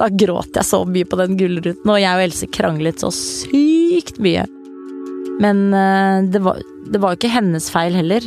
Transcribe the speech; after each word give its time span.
Da 0.00 0.08
gråt 0.08 0.56
jeg 0.56 0.64
så 0.64 0.80
mye 0.88 1.04
på 1.04 1.18
den 1.20 1.36
gullruten, 1.36 1.90
og 1.92 2.00
jeg 2.00 2.16
og 2.16 2.24
Else 2.24 2.48
kranglet 2.48 3.02
så 3.02 3.10
sykt 3.12 4.16
mye. 4.24 4.46
Men 5.44 5.66
eh, 5.76 6.30
det 6.32 6.40
var, 6.44 6.62
det 6.88 7.02
var 7.02 7.12
jo 7.12 7.20
ikke 7.20 7.34
hennes 7.34 7.68
feil 7.72 7.96
heller. 7.96 8.24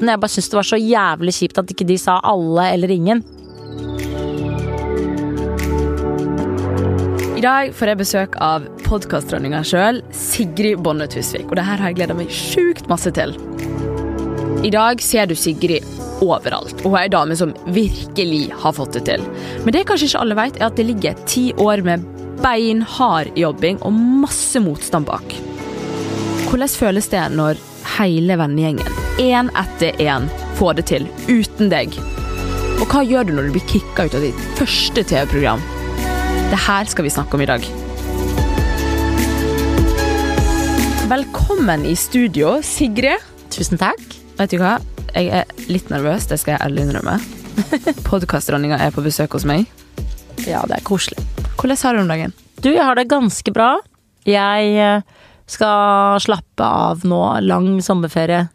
Men 0.00 0.14
jeg 0.14 0.22
bare 0.22 0.32
syntes 0.32 0.48
det 0.54 0.58
var 0.58 0.70
så 0.70 0.80
jævlig 0.80 1.36
kjipt 1.36 1.60
at 1.60 1.72
ikke 1.74 1.88
de 1.88 1.98
sa 2.00 2.16
alle 2.24 2.64
eller 2.72 2.96
ingen. 2.96 3.20
I 7.36 7.44
dag 7.44 7.72
får 7.76 7.92
jeg 7.92 8.00
besøk 8.00 8.36
av 8.40 8.64
podkastdronninga 8.86 9.64
sjøl, 9.66 10.00
Sigrid 10.16 10.80
Bonde 10.86 11.08
Tusvik. 11.12 11.48
Og 11.50 11.58
det 11.58 11.66
her 11.68 11.80
har 11.82 11.92
jeg 11.92 12.00
gleda 12.00 12.16
meg 12.16 12.32
sjukt 12.32 12.88
masse 12.88 13.12
til. 13.12 13.36
I 14.62 14.70
dag 14.70 15.00
ser 15.02 15.26
du 15.26 15.34
Sigrid 15.34 15.82
overalt, 16.22 16.84
og 16.84 16.92
hun 16.92 16.98
er 17.00 17.08
ei 17.08 17.10
dame 17.10 17.34
som 17.34 17.50
virkelig 17.74 18.44
har 18.62 18.74
fått 18.76 18.94
det 18.94 19.00
til. 19.08 19.24
Men 19.64 19.74
det 19.74 19.88
kanskje 19.88 20.12
ikke 20.12 20.20
alle 20.22 20.36
vet, 20.38 20.60
er 20.60 20.68
at 20.68 20.76
det 20.78 20.86
ligger 20.86 21.24
ti 21.26 21.48
år 21.58 21.82
med 21.82 22.04
beinhard 22.44 23.32
jobbing 23.38 23.80
og 23.82 23.96
masse 24.22 24.62
motstand 24.62 25.10
bak. 25.10 25.34
Hvordan 26.46 26.70
føles 26.78 27.10
det 27.10 27.24
når 27.34 27.58
hele 27.96 28.38
vennegjengen, 28.38 29.02
én 29.18 29.50
etter 29.58 29.98
én, 29.98 30.30
får 30.60 30.78
det 30.78 30.86
til 30.92 31.10
uten 31.26 31.72
deg? 31.72 31.98
Og 32.78 32.86
hva 32.86 33.02
gjør 33.02 33.26
du 33.26 33.34
når 33.34 33.50
du 33.50 33.58
blir 33.58 33.68
kicka 33.74 34.06
ut 34.06 34.14
av 34.14 34.22
ditt 34.28 34.46
første 34.60 35.02
TV-program? 35.02 35.62
Det 36.54 36.64
her 36.68 36.86
skal 36.86 37.08
vi 37.08 37.16
snakke 37.18 37.34
om 37.34 37.42
i 37.42 37.50
dag. 37.50 37.66
Velkommen 41.10 41.82
i 41.88 41.98
studio, 41.98 42.60
Sigrid. 42.62 43.30
Tusen 43.50 43.80
takk. 43.80 44.21
Vet 44.38 44.52
du 44.52 44.58
hva? 44.60 44.76
Jeg 45.12 45.28
er 45.42 45.50
litt 45.68 45.90
nervøs, 45.92 46.24
det 46.30 46.38
skal 46.40 46.56
jeg 46.56 46.64
ærlig 46.64 46.86
innrømme. 46.86 47.18
Podkastdronninga 48.08 48.78
er 48.80 48.94
på 48.94 49.04
besøk 49.04 49.36
hos 49.36 49.44
meg. 49.48 49.66
Ja, 50.48 50.62
det 50.68 50.78
er 50.78 50.86
koselig. 50.86 51.20
Hvordan 51.60 51.78
har 51.82 51.94
du 51.94 52.00
om 52.00 52.12
dagen? 52.12 52.32
Du, 52.64 52.70
jeg 52.72 52.82
har 52.82 52.96
det 52.96 53.10
ganske 53.10 53.52
bra. 53.54 53.74
Jeg 54.26 54.72
eh, 54.80 55.04
skal 55.50 56.22
slappe 56.24 56.64
av 56.64 57.04
nå, 57.06 57.20
lang 57.44 57.76
sommerferie. 57.84 58.46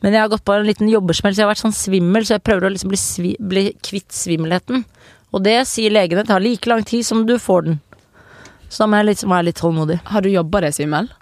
Men 0.00 0.16
jeg 0.16 0.24
har 0.24 0.32
gått 0.32 0.44
på 0.44 0.56
en 0.56 0.66
liten 0.68 0.88
jobbersmell, 0.88 1.34
så 1.34 1.42
jeg 1.42 1.46
har 1.46 1.52
vært 1.52 1.64
sånn 1.64 1.76
svimmel, 1.76 2.24
så 2.24 2.38
jeg 2.38 2.44
prøver 2.48 2.68
å 2.68 2.72
liksom 2.72 2.92
bli, 2.92 3.00
svi, 3.00 3.34
bli 3.40 3.66
kvitt 3.84 4.12
svimmelheten. 4.12 4.86
Og 5.34 5.44
det 5.44 5.58
sier 5.68 5.92
legene 5.92 6.24
tar 6.28 6.42
like 6.44 6.68
lang 6.70 6.84
tid 6.86 7.06
som 7.06 7.24
du 7.28 7.36
får 7.40 7.68
den. 7.68 7.78
Så 8.68 8.82
da 8.82 8.88
må 8.90 9.00
jeg 9.00 9.12
liksom 9.12 9.36
være 9.36 9.50
litt 9.50 9.60
tålmodig. 9.60 10.00
Har 10.08 10.24
du 10.24 10.32
jobba 10.32 10.64
deg 10.64 10.76
svimmel? 10.76 11.12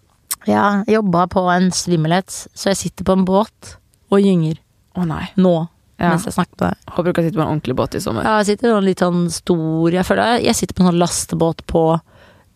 Ja, 0.49 0.83
jobba 0.91 1.29
på 1.31 1.45
en 1.53 1.71
svimmelhet, 1.75 2.31
så 2.31 2.73
jeg 2.73 2.81
sitter 2.87 3.07
på 3.07 3.19
en 3.19 3.27
båt 3.29 3.77
og 4.13 4.25
gynger. 4.25 4.61
Å 4.99 5.07
nei. 5.09 5.25
Nå, 5.41 5.55
Ja. 5.99 6.11
mens 6.11 6.25
jeg 6.27 6.35
snakker 6.35 6.59
med 6.59 6.73
deg. 6.73 6.95
Håper 6.95 7.05
du 7.05 7.13
kan 7.17 7.25
sitte 7.25 7.39
på 7.39 7.45
en 7.45 7.53
ordentlig 7.53 7.77
båt 7.79 7.95
i 7.95 8.01
sommer. 8.01 8.25
Ja, 8.27 8.39
jeg 8.43 8.53
sitter 8.53 8.73
på 8.73 8.79
en 8.81 8.89
litt 8.89 9.03
sånn 9.05 9.31
stor 9.31 9.93
Jeg 9.93 10.05
føler 10.09 10.33
jeg, 10.33 10.45
jeg 10.49 10.59
sitter 10.59 10.75
på 10.75 10.83
en 10.83 10.91
sånn 10.91 11.03
lastebåt 11.03 11.63
på 11.71 11.85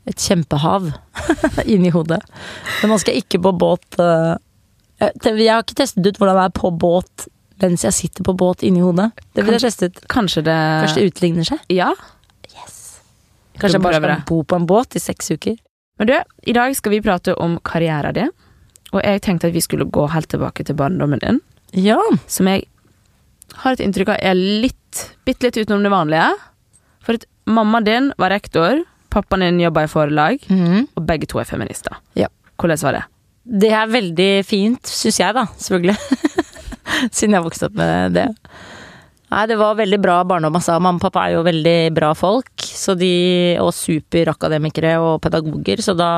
et 0.06 0.16
kjempehav 0.22 0.92
inni 1.72 1.90
hodet. 1.94 2.20
Men 2.82 2.90
nå 2.90 2.98
skal 2.98 3.14
jeg 3.14 3.24
ikke 3.24 3.42
på 3.46 3.52
båt 3.58 3.98
uh, 4.00 4.36
jeg, 5.00 5.48
har 5.50 5.62
ikke 5.62 5.78
testet 5.82 6.06
ut 6.06 6.18
hvordan 6.18 6.38
det 6.38 6.44
er 6.48 6.54
på 6.56 6.70
båt 6.72 7.26
mens 7.62 7.84
jeg 7.86 7.96
sitter 7.96 8.24
på 8.24 8.34
båt 8.36 8.62
inni 8.66 8.82
hodet. 8.84 9.10
Det 9.32 9.44
vil 9.44 9.56
jeg 9.56 9.64
teste 9.64 9.88
ut. 9.88 10.00
Kanskje 10.12 10.42
det 10.44 10.56
Kanskje 10.56 11.00
det 11.00 11.10
utligner 11.12 11.48
seg? 11.48 11.62
Ja. 11.72 11.92
Kanskje 13.56 13.78
jeg 13.78 13.84
bare 13.84 14.00
skal 14.00 14.24
bo 14.28 14.42
på 14.44 14.58
en 14.58 14.66
båt 14.68 14.98
i 14.98 15.00
seks 15.00 15.30
uker? 15.32 15.56
Men 15.96 16.10
du, 16.10 16.16
i 16.44 16.52
dag 16.52 16.74
skal 16.76 16.92
vi 16.92 17.00
prate 17.04 17.32
om 17.40 17.56
karrieren 17.64 18.16
din. 18.16 18.32
Og 18.94 19.00
jeg 19.02 19.22
tenkte 19.26 19.48
at 19.50 19.54
vi 19.56 19.60
skulle 19.64 19.88
gå 19.90 20.06
helt 20.12 20.28
tilbake 20.30 20.64
til 20.64 20.76
barndommen 20.78 21.18
din. 21.22 21.40
Ja. 21.74 21.98
Som 22.30 22.46
jeg 22.50 22.66
har 23.62 23.72
et 23.76 23.80
inntrykk 23.84 24.14
av 24.14 24.20
er 24.22 24.34
litt, 24.38 25.02
bitte 25.26 25.48
litt 25.48 25.58
utenom 25.58 25.82
det 25.86 25.92
vanlige. 25.92 26.28
For 27.06 27.18
at 27.18 27.26
mammaen 27.46 27.84
din 27.86 28.12
var 28.18 28.30
rektor, 28.34 28.82
pappaen 29.12 29.40
din 29.46 29.60
jobba 29.64 29.84
i 29.84 29.90
forelag, 29.90 30.38
Mhm. 30.50 30.88
og 30.96 31.06
begge 31.06 31.26
to 31.28 31.38
er 31.38 31.44
feminister. 31.44 31.96
Ja. 32.14 32.28
Hvordan 32.58 32.82
var 32.82 32.92
det? 32.92 33.04
Det 33.46 33.70
er 33.72 33.86
veldig 33.86 34.44
fint, 34.44 34.82
syns 34.82 35.18
jeg, 35.20 35.34
da. 35.34 35.46
Selvfølgelig. 35.56 35.96
Siden 37.14 37.34
jeg 37.36 37.42
vokste 37.44 37.66
opp 37.68 37.74
med 37.78 38.14
det. 38.16 38.28
Nei, 39.30 39.44
det 39.50 39.56
var 39.58 39.74
veldig 39.74 39.98
bra 40.02 40.20
barndom, 40.24 40.54
altså. 40.54 40.78
Mamma 40.80 40.96
og 40.98 41.02
pappa 41.02 41.26
er 41.28 41.34
jo 41.36 41.42
veldig 41.46 41.94
bra 41.94 42.12
folk, 42.14 42.50
så 42.62 42.94
de, 42.98 43.56
og 43.60 43.72
superakademikere 43.74 44.96
og 45.02 45.20
pedagoger, 45.24 45.82
så 45.82 45.94
da 45.98 46.10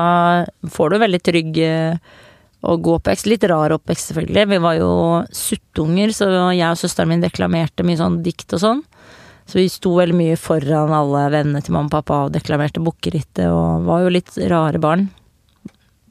får 0.69 0.89
du 0.93 0.97
veldig 1.01 1.21
trygg 1.25 1.57
eh, 1.65 1.97
og 2.65 2.81
god 2.83 2.99
oppvekst. 2.99 3.29
Litt 3.29 3.45
rar 3.47 3.73
oppvekst, 3.75 4.11
selvfølgelig. 4.11 4.45
Vi 4.51 4.61
var 4.63 4.77
jo 4.79 4.91
suttunger, 5.35 6.11
så 6.15 6.29
jeg 6.51 6.65
og 6.67 6.79
søsteren 6.81 7.13
min 7.13 7.23
deklamerte 7.23 7.85
mye 7.87 7.99
sånn 7.99 8.19
dikt 8.25 8.57
og 8.57 8.63
sånn. 8.63 8.81
Så 9.49 9.57
vi 9.57 9.69
sto 9.71 9.95
veldig 9.97 10.17
mye 10.17 10.35
foran 10.37 10.91
alle 10.93 11.23
vennene 11.33 11.63
til 11.65 11.73
mamma 11.73 11.89
og 11.89 11.95
pappa 11.95 12.25
og 12.27 12.35
deklamerte 12.35 12.83
bukkerittet, 12.85 13.47
og 13.49 13.87
var 13.87 14.03
jo 14.03 14.11
litt 14.13 14.35
rare 14.51 14.81
barn. 14.81 15.07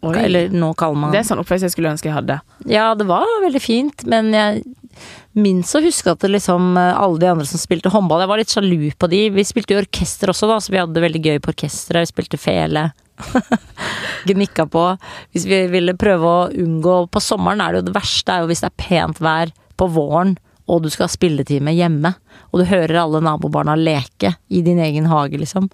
Eller 0.03 0.53
nå 0.55 0.73
kaller 0.79 0.95
man 0.95 1.11
Det 1.11 1.21
er 1.21 1.27
sånn 1.27 1.41
oppvekst 1.43 1.67
jeg 1.67 1.75
skulle 1.75 1.91
ønske 1.91 2.07
jeg 2.07 2.15
hadde. 2.15 2.39
ja, 2.71 2.93
det 2.95 3.07
var 3.09 3.27
veldig 3.43 3.63
fint, 3.63 4.05
men 4.07 4.31
jeg 4.35 4.63
minst 5.39 5.75
å 5.75 5.83
huske 5.83 6.11
at 6.11 6.23
liksom 6.27 6.77
alle 6.79 7.19
de 7.23 7.29
andre 7.31 7.47
som 7.47 7.61
spilte 7.61 7.91
håndball 7.93 8.25
Jeg 8.25 8.31
var 8.31 8.41
litt 8.41 8.55
sjalu 8.55 8.91
på 8.99 9.11
de. 9.11 9.21
Vi 9.35 9.45
spilte 9.47 9.75
jo 9.75 9.83
orkester 9.83 10.33
også, 10.33 10.49
da, 10.51 10.59
så 10.63 10.75
vi 10.75 10.81
hadde 10.81 10.97
det 10.97 11.05
veldig 11.05 11.23
gøy 11.23 11.39
på 11.43 11.53
orkesteret. 11.53 12.07
Vi 12.07 12.13
spilte 12.13 12.41
fele. 12.41 12.89
Gnikka 14.29 14.67
på. 14.71 14.85
Hvis 15.33 15.47
vi 15.49 15.63
ville 15.73 15.95
prøve 15.99 16.29
å 16.29 16.49
unngå 16.51 16.95
På 17.13 17.23
sommeren 17.23 17.63
er 17.63 17.73
det 17.73 17.81
jo 17.81 17.87
det 17.89 17.95
verste 17.97 18.35
er 18.35 18.43
jo 18.43 18.51
hvis 18.51 18.65
det 18.65 18.71
er 18.73 18.81
pent 18.83 19.21
vær 19.23 19.53
på 19.79 19.87
våren, 19.95 20.35
og 20.69 20.83
du 20.83 20.89
skal 20.93 21.07
ha 21.07 21.13
spilletime 21.13 21.73
hjemme, 21.73 22.11
og 22.51 22.61
du 22.61 22.69
hører 22.69 22.99
alle 23.05 23.23
nabobarna 23.25 23.77
leke 23.79 24.35
i 24.51 24.61
din 24.67 24.81
egen 24.83 25.07
hage, 25.09 25.39
liksom. 25.41 25.69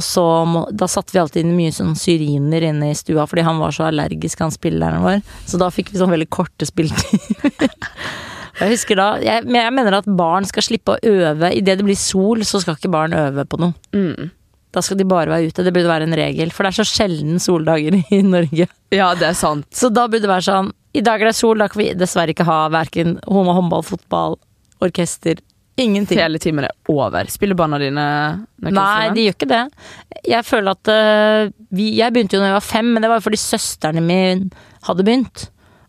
Og 0.00 0.06
så 0.06 0.24
må, 0.48 0.64
da 0.72 0.88
satte 0.88 1.12
vi 1.12 1.20
alltid 1.20 1.44
inn 1.44 1.56
mye 1.58 1.74
sånn 1.74 1.92
syriner 1.98 2.64
inne 2.70 2.90
i 2.90 2.96
stua, 2.96 3.26
fordi 3.28 3.44
han 3.44 3.60
var 3.60 3.76
så 3.76 3.90
allergisk, 3.90 4.40
han 4.40 4.54
spilleren 4.54 5.04
vår. 5.04 5.20
Så 5.44 5.60
da 5.60 5.68
fikk 5.74 5.92
vi 5.92 6.00
sånn 6.00 6.14
veldig 6.14 6.30
korte 6.32 6.68
spilletimer. 6.68 7.70
Jeg 8.60 8.74
husker 8.74 8.98
da 8.98 9.06
jeg, 9.24 9.46
jeg 9.48 9.72
mener 9.72 9.94
at 9.96 10.08
barn 10.18 10.44
skal 10.44 10.64
slippe 10.66 10.92
å 10.92 10.98
øve. 11.08 11.48
Idet 11.56 11.78
det 11.80 11.84
blir 11.86 11.96
sol, 11.96 12.42
så 12.44 12.58
skal 12.60 12.76
ikke 12.76 12.90
barn 12.92 13.14
øve 13.16 13.46
på 13.48 13.56
noe. 13.56 13.72
Mm. 13.96 14.28
Da 14.70 14.82
skal 14.86 15.00
de 15.00 15.04
bare 15.10 15.26
være 15.32 15.48
ute. 15.50 15.64
Det 15.66 15.72
burde 15.74 15.90
være 15.90 16.06
en 16.06 16.14
regel. 16.14 16.52
For 16.54 16.62
det 16.62 16.70
er 16.70 16.84
så 16.84 16.86
sjelden 16.86 17.40
soldager 17.42 17.96
i 18.16 18.20
Norge. 18.22 18.68
Ja, 18.94 19.12
det 19.18 19.26
er 19.32 19.38
sant. 19.38 19.66
Så 19.74 19.90
da 19.90 20.04
burde 20.06 20.22
det 20.26 20.30
være 20.30 20.46
sånn 20.46 20.72
I 20.94 21.02
dag 21.06 21.22
er 21.22 21.30
det 21.30 21.36
sol, 21.38 21.58
da 21.58 21.66
kan 21.70 21.82
vi 21.82 21.88
dessverre 21.98 22.34
ikke 22.34 22.46
ha 22.48 22.60
verken 22.74 23.16
håndball, 23.26 23.82
fotball, 23.86 24.38
orkester. 24.82 25.38
Ingenting. 25.80 26.18
Teletimen 26.18 26.66
er 26.66 26.74
over. 26.92 27.28
Spiller 27.32 27.56
barna 27.56 27.78
dine 27.80 28.02
noe 28.60 28.72
Nei, 28.74 29.10
de 29.16 29.22
gjør 29.28 29.36
ikke 29.38 29.48
det. 29.48 29.60
Jeg 30.28 30.44
føler 30.44 30.74
at 30.76 30.90
uh, 30.92 31.52
vi, 31.72 31.86
Jeg 31.96 32.12
begynte 32.12 32.36
jo 32.36 32.42
da 32.42 32.50
jeg 32.50 32.58
var 32.58 32.66
fem, 32.66 32.90
men 32.92 33.02
det 33.02 33.08
var 33.10 33.20
jo 33.22 33.24
fordi 33.30 33.38
søsteren 33.40 34.02
min 34.04 34.42
hadde 34.86 35.06
begynt. 35.06 35.46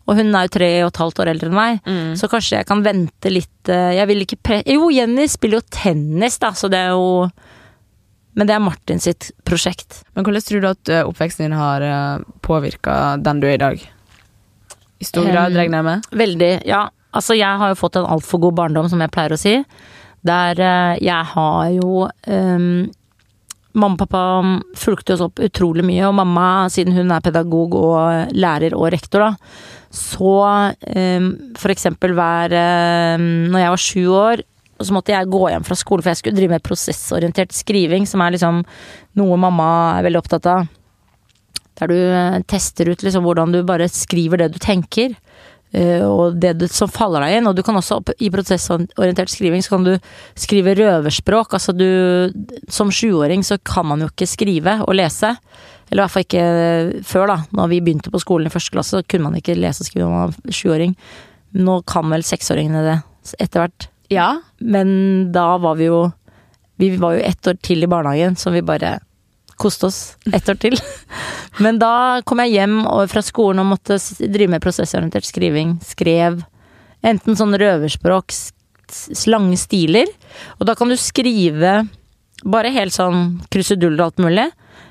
Og 0.08 0.16
hun 0.18 0.32
er 0.34 0.46
jo 0.48 0.52
tre 0.56 0.70
og 0.82 0.88
et 0.94 1.00
halvt 1.02 1.20
år 1.22 1.30
eldre 1.34 1.50
enn 1.50 1.58
meg, 1.58 1.82
Mm. 1.86 2.14
så 2.18 2.26
kanskje 2.32 2.56
jeg 2.62 2.66
kan 2.70 2.80
vente 2.82 3.30
litt 3.30 3.70
uh, 3.70 3.92
Jeg 3.94 4.08
vil 4.10 4.24
ikke 4.24 4.38
pre... 4.42 4.62
Jo, 4.66 4.88
Jenny 4.90 5.28
spiller 5.30 5.60
jo 5.60 5.66
tennis, 5.76 6.38
da, 6.42 6.50
så 6.56 6.70
det 6.72 6.80
er 6.88 6.94
jo 6.96 7.28
Men 8.38 8.48
det 8.48 8.54
er 8.56 8.64
Martin 8.64 9.02
sitt 9.02 9.30
prosjekt. 9.44 10.02
Men 10.16 10.24
hvordan 10.24 10.44
tror 10.46 10.62
du 10.62 10.68
at 10.70 10.92
eh, 10.92 11.04
oppveksten 11.08 11.46
din 11.46 11.58
har 11.58 11.84
påvirka 12.44 13.18
den 13.20 13.42
du 13.42 13.48
er 13.50 13.58
i 13.58 13.64
dag? 13.64 13.82
I 15.02 15.04
stor 15.04 15.26
grad, 15.26 15.56
regner 15.58 15.80
jeg 15.80 15.88
med? 15.88 16.08
Veldig. 16.14 16.52
Ja, 16.68 16.86
altså 17.10 17.34
jeg 17.34 17.58
har 17.58 17.72
jo 17.72 17.80
fått 17.80 17.98
en 17.98 18.08
altfor 18.08 18.44
god 18.44 18.58
barndom, 18.60 18.88
som 18.90 19.02
jeg 19.02 19.12
pleier 19.12 19.34
å 19.34 19.40
si. 19.40 19.56
Der 20.22 20.60
eh, 20.62 20.98
jeg 21.02 21.30
har 21.34 21.70
jo 21.74 22.06
um, 22.06 22.90
Mamma 23.72 23.96
og 23.96 24.00
pappa 24.02 24.22
fulgte 24.76 25.14
oss 25.14 25.22
opp 25.24 25.40
utrolig 25.40 25.80
mye, 25.88 26.04
og 26.04 26.18
mamma, 26.18 26.68
siden 26.68 26.92
hun 26.92 27.08
er 27.14 27.22
pedagog 27.24 27.72
og 27.78 28.34
lærer 28.36 28.76
og 28.76 28.90
rektor, 28.92 29.24
da, 29.24 29.30
så 29.96 30.34
um, 30.76 31.30
for 31.56 31.72
eksempel 31.72 32.12
hver 32.16 32.52
um, 33.16 33.24
Når 33.48 33.62
jeg 33.62 33.72
var 33.72 33.82
sju 33.86 34.02
år, 34.12 34.42
så 34.86 34.94
måtte 34.96 35.14
jeg 35.14 35.30
gå 35.32 35.42
hjem 35.50 35.64
fra 35.66 35.76
skolen, 35.78 36.02
for 36.04 36.12
jeg 36.12 36.20
skulle 36.22 36.38
drive 36.38 36.54
med 36.56 36.64
prosessorientert 36.66 37.54
skriving, 37.56 38.06
som 38.08 38.22
er 38.24 38.34
liksom 38.36 38.62
noe 39.20 39.38
mamma 39.40 39.66
er 39.98 40.06
veldig 40.08 40.20
opptatt 40.22 40.48
av. 40.52 40.70
Der 41.80 41.88
du 41.88 41.96
eh, 41.96 42.42
tester 42.50 42.90
ut 42.92 43.02
liksom 43.02 43.24
hvordan 43.24 43.54
du 43.54 43.62
bare 43.66 43.88
skriver 43.88 44.42
det 44.42 44.52
du 44.54 44.58
tenker. 44.62 45.14
eh, 45.72 46.04
Og 46.04 46.36
det 46.40 46.58
du, 46.60 46.66
som 46.68 46.90
faller 46.92 47.24
deg 47.24 47.38
inn. 47.38 47.48
Og 47.48 47.56
du 47.56 47.62
kan 47.64 47.76
også, 47.78 48.02
i 48.20 48.28
prosessorientert 48.30 49.32
skriving, 49.32 49.64
så 49.64 49.76
kan 49.76 49.86
du 49.86 49.94
skrive 50.36 50.74
røverspråk. 50.76 51.54
Altså 51.56 51.72
du 51.72 52.32
Som 52.68 52.92
sjuåring 52.92 53.42
så 53.42 53.58
kan 53.58 53.86
man 53.88 54.00
jo 54.04 54.10
ikke 54.12 54.28
skrive 54.28 54.80
og 54.84 54.94
lese. 54.94 55.32
Eller 55.90 56.02
i 56.02 56.04
hvert 56.04 56.12
fall 56.12 56.26
ikke 56.26 57.04
før, 57.04 57.26
da. 57.28 57.38
Når 57.52 57.68
vi 57.72 57.80
begynte 57.84 58.12
på 58.12 58.20
skolen 58.20 58.48
i 58.48 58.52
første 58.52 58.72
klasse, 58.72 58.96
så 59.00 59.04
kunne 59.08 59.30
man 59.30 59.40
ikke 59.40 59.56
lese 59.58 59.82
og 59.82 59.88
skrive 59.88 60.06
når 60.06 60.12
man 60.12 60.28
var 60.28 60.52
sjuåring. 60.56 60.94
Nå 61.52 61.82
kan 61.88 62.08
vel 62.08 62.24
seksåringene 62.24 62.84
det 62.86 62.98
etter 63.40 63.64
hvert. 63.64 63.88
Ja. 64.12 64.28
Men 64.60 65.32
da 65.32 65.56
var 65.62 65.78
vi 65.80 65.88
jo 65.88 66.10
Vi 66.80 66.96
var 66.98 67.14
jo 67.14 67.24
ett 67.24 67.46
år 67.46 67.58
til 67.62 67.84
i 67.84 67.86
barnehagen, 67.86 68.34
så 68.36 68.50
vi 68.50 68.62
bare 68.64 68.96
koste 69.60 69.86
oss 69.86 70.16
ett 70.32 70.48
år 70.48 70.56
til. 70.58 70.74
Men 71.62 71.78
da 71.78 72.22
kom 72.26 72.40
jeg 72.42 72.56
hjem 72.56 72.80
fra 73.12 73.22
skolen 73.22 73.62
og 73.62 73.68
måtte 73.76 74.00
drive 74.24 74.50
med 74.50 74.64
prosessorientert 74.64 75.28
skriving. 75.28 75.76
Skrev 75.84 76.40
enten 77.06 77.38
sånn 77.38 77.54
røverspråk, 77.60 78.34
lange 79.30 79.60
stiler, 79.60 80.10
og 80.58 80.66
da 80.66 80.74
kan 80.78 80.90
du 80.90 80.98
skrive 81.00 81.82
Bare 82.42 82.72
helt 82.74 82.90
sånn 82.90 83.36
kruseduller 83.54 84.00
og 84.00 84.08
alt 84.08 84.22
mulig. 84.24 84.48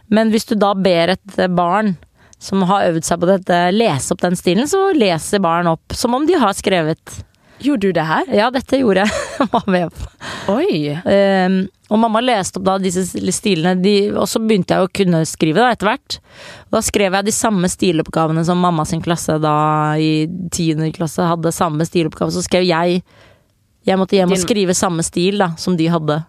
Men 0.07 0.29
hvis 0.31 0.45
du 0.47 0.53
da 0.55 0.69
ber 0.71 1.11
et 1.17 1.41
barn 1.51 1.97
som 2.39 2.63
har 2.69 2.87
øvd 2.87 3.03
seg 3.03 3.19
på 3.19 3.27
dette, 3.27 3.57
lese 3.75 4.13
opp 4.13 4.21
den 4.23 4.37
stilen, 4.39 4.69
så 4.71 4.93
leser 4.95 5.43
barn 5.43 5.67
opp 5.67 5.91
som 5.91 6.15
om 6.15 6.23
de 6.29 6.37
har 6.39 6.55
skrevet. 6.55 7.17
Gjorde 7.61 7.87
du 7.87 7.95
det 7.95 8.05
her? 8.09 8.31
Ja, 8.33 8.49
dette 8.53 8.79
gjorde 8.81 9.05
jeg. 9.05 9.91
Oi. 10.55 10.97
Um, 11.05 11.57
og 11.91 11.99
mamma 11.99 12.21
leste 12.23 12.59
opp 12.59 12.65
da 12.69 12.77
disse 12.81 13.03
stilene, 13.35 13.75
de, 13.83 13.95
og 14.15 14.27
så 14.31 14.39
begynte 14.41 14.77
jeg 14.77 14.87
å 14.87 14.91
kunne 14.95 15.21
skrive 15.27 15.59
da 15.59 15.71
etter 15.73 15.89
hvert. 15.89 16.17
Da 16.71 16.81
skrev 16.85 17.17
jeg 17.17 17.27
de 17.27 17.35
samme 17.35 17.69
stiloppgavene 17.71 18.43
som 18.47 18.61
mamma 18.63 18.85
sin 18.87 19.03
klasse 19.03 19.35
da 19.43 19.55
i 19.99 20.27
tiende 20.55 20.91
klasse 20.95 21.27
hadde 21.27 21.51
samme 21.55 21.85
stiloppgave. 21.87 22.33
Så 22.33 22.45
skrev 22.47 22.67
jeg 22.67 23.01
Jeg 23.81 23.97
måtte 23.97 24.13
hjem 24.13 24.29
og 24.29 24.37
skrive 24.37 24.75
samme 24.77 25.01
stil 25.01 25.41
da, 25.41 25.51
som 25.57 25.73
de 25.77 25.87
hadde. 25.89 26.19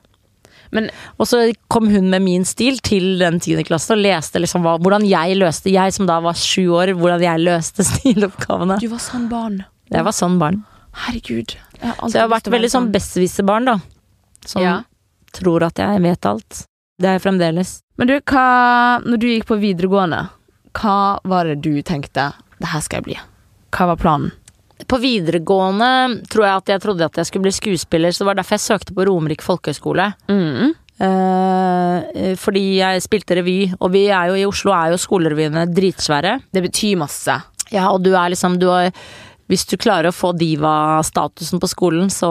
Men 0.73 0.89
Og 1.21 1.29
så 1.29 1.45
kom 1.69 1.91
hun 1.93 2.09
med 2.11 2.25
min 2.25 2.47
stil 2.49 2.79
til 2.81 3.19
den 3.21 3.39
tiende 3.45 3.65
klasse 3.69 3.93
og 3.93 4.01
leste 4.01 4.41
liksom 4.41 4.65
hva, 4.65 4.79
hvordan 4.81 5.05
jeg 5.05 5.37
løste, 5.37 5.71
jeg 5.71 5.93
som 5.93 6.09
da 6.09 6.17
var 6.25 6.39
sju 6.39 6.73
år, 6.73 6.95
hvordan 6.97 7.23
jeg 7.23 7.45
løste 7.45 7.85
stiloppgavene. 7.93 8.81
du 8.81 8.89
var 8.89 9.05
sånn 9.05 9.29
barn. 9.31 9.63
Jeg 9.93 10.09
var 10.09 10.17
sånn 10.17 10.39
barn. 10.41 10.63
Herregud. 10.93 11.55
Jeg 11.81 11.89
har 11.99 12.09
Så 12.09 12.13
jeg 12.19 12.23
har 12.27 12.29
vært 12.33 12.51
veldig 12.53 12.71
sånn 12.71 12.91
besserwisser-barn, 12.93 13.65
da. 13.65 13.79
Som 14.47 14.63
Ja. 14.63 14.83
tror 15.33 15.63
at 15.65 15.75
jeg 15.79 16.01
vet 16.03 16.27
alt. 16.27 16.67
Det 17.01 17.09
er 17.09 17.19
jeg 17.19 17.23
fremdeles. 17.23 17.81
Men 17.99 18.07
du, 18.09 18.21
hva 18.21 19.01
Når 19.05 19.19
du 19.19 19.27
gikk 19.27 19.47
på 19.47 19.59
videregående, 19.61 20.29
hva 20.75 21.19
var 21.25 21.45
det 21.45 21.61
du 21.63 21.83
tenkte 21.83 22.33
Det 22.61 22.69
her 22.69 22.81
skal 22.81 22.99
jeg 23.03 23.05
bli? 23.05 23.19
Hva 23.73 23.87
var 23.87 23.97
planen? 23.97 24.33
På 24.87 24.99
videregående 25.01 26.23
tror 26.29 26.45
jeg 26.45 26.57
at 26.57 26.67
jeg 26.67 26.81
trodde 26.83 27.05
at 27.05 27.15
jeg 27.17 27.27
skulle 27.27 27.43
bli 27.43 27.53
skuespiller, 27.53 28.11
så 28.13 28.19
det 28.23 28.27
var 28.27 28.35
derfor 28.35 28.59
jeg 28.59 28.67
søkte 28.81 28.95
på 28.95 29.07
Romerike 29.07 29.43
folkehøgskole. 29.43 30.15
Mm. 30.29 30.75
Eh, 31.03 32.35
fordi 32.39 32.63
jeg 32.79 33.03
spilte 33.03 33.37
revy, 33.39 33.73
og 33.81 33.93
vi 33.95 34.07
er 34.09 34.29
jo 34.31 34.35
i 34.39 34.45
Oslo 34.47 34.73
er 34.73 34.93
jo 34.95 35.01
skolerevyene 35.01 35.67
dritsvære. 35.73 36.37
Det 36.53 36.63
betyr 36.67 36.99
masse. 37.01 37.39
Ja, 37.73 37.89
og 37.91 38.03
du 38.05 38.13
er 38.15 38.31
liksom 38.35 38.59
du 38.61 38.67
har, 38.69 38.91
Hvis 39.53 39.67
du 39.69 39.75
klarer 39.77 40.09
å 40.09 40.15
få 40.17 40.31
diva-statusen 40.33 41.61
på 41.61 41.69
skolen, 41.69 42.09
så 42.09 42.31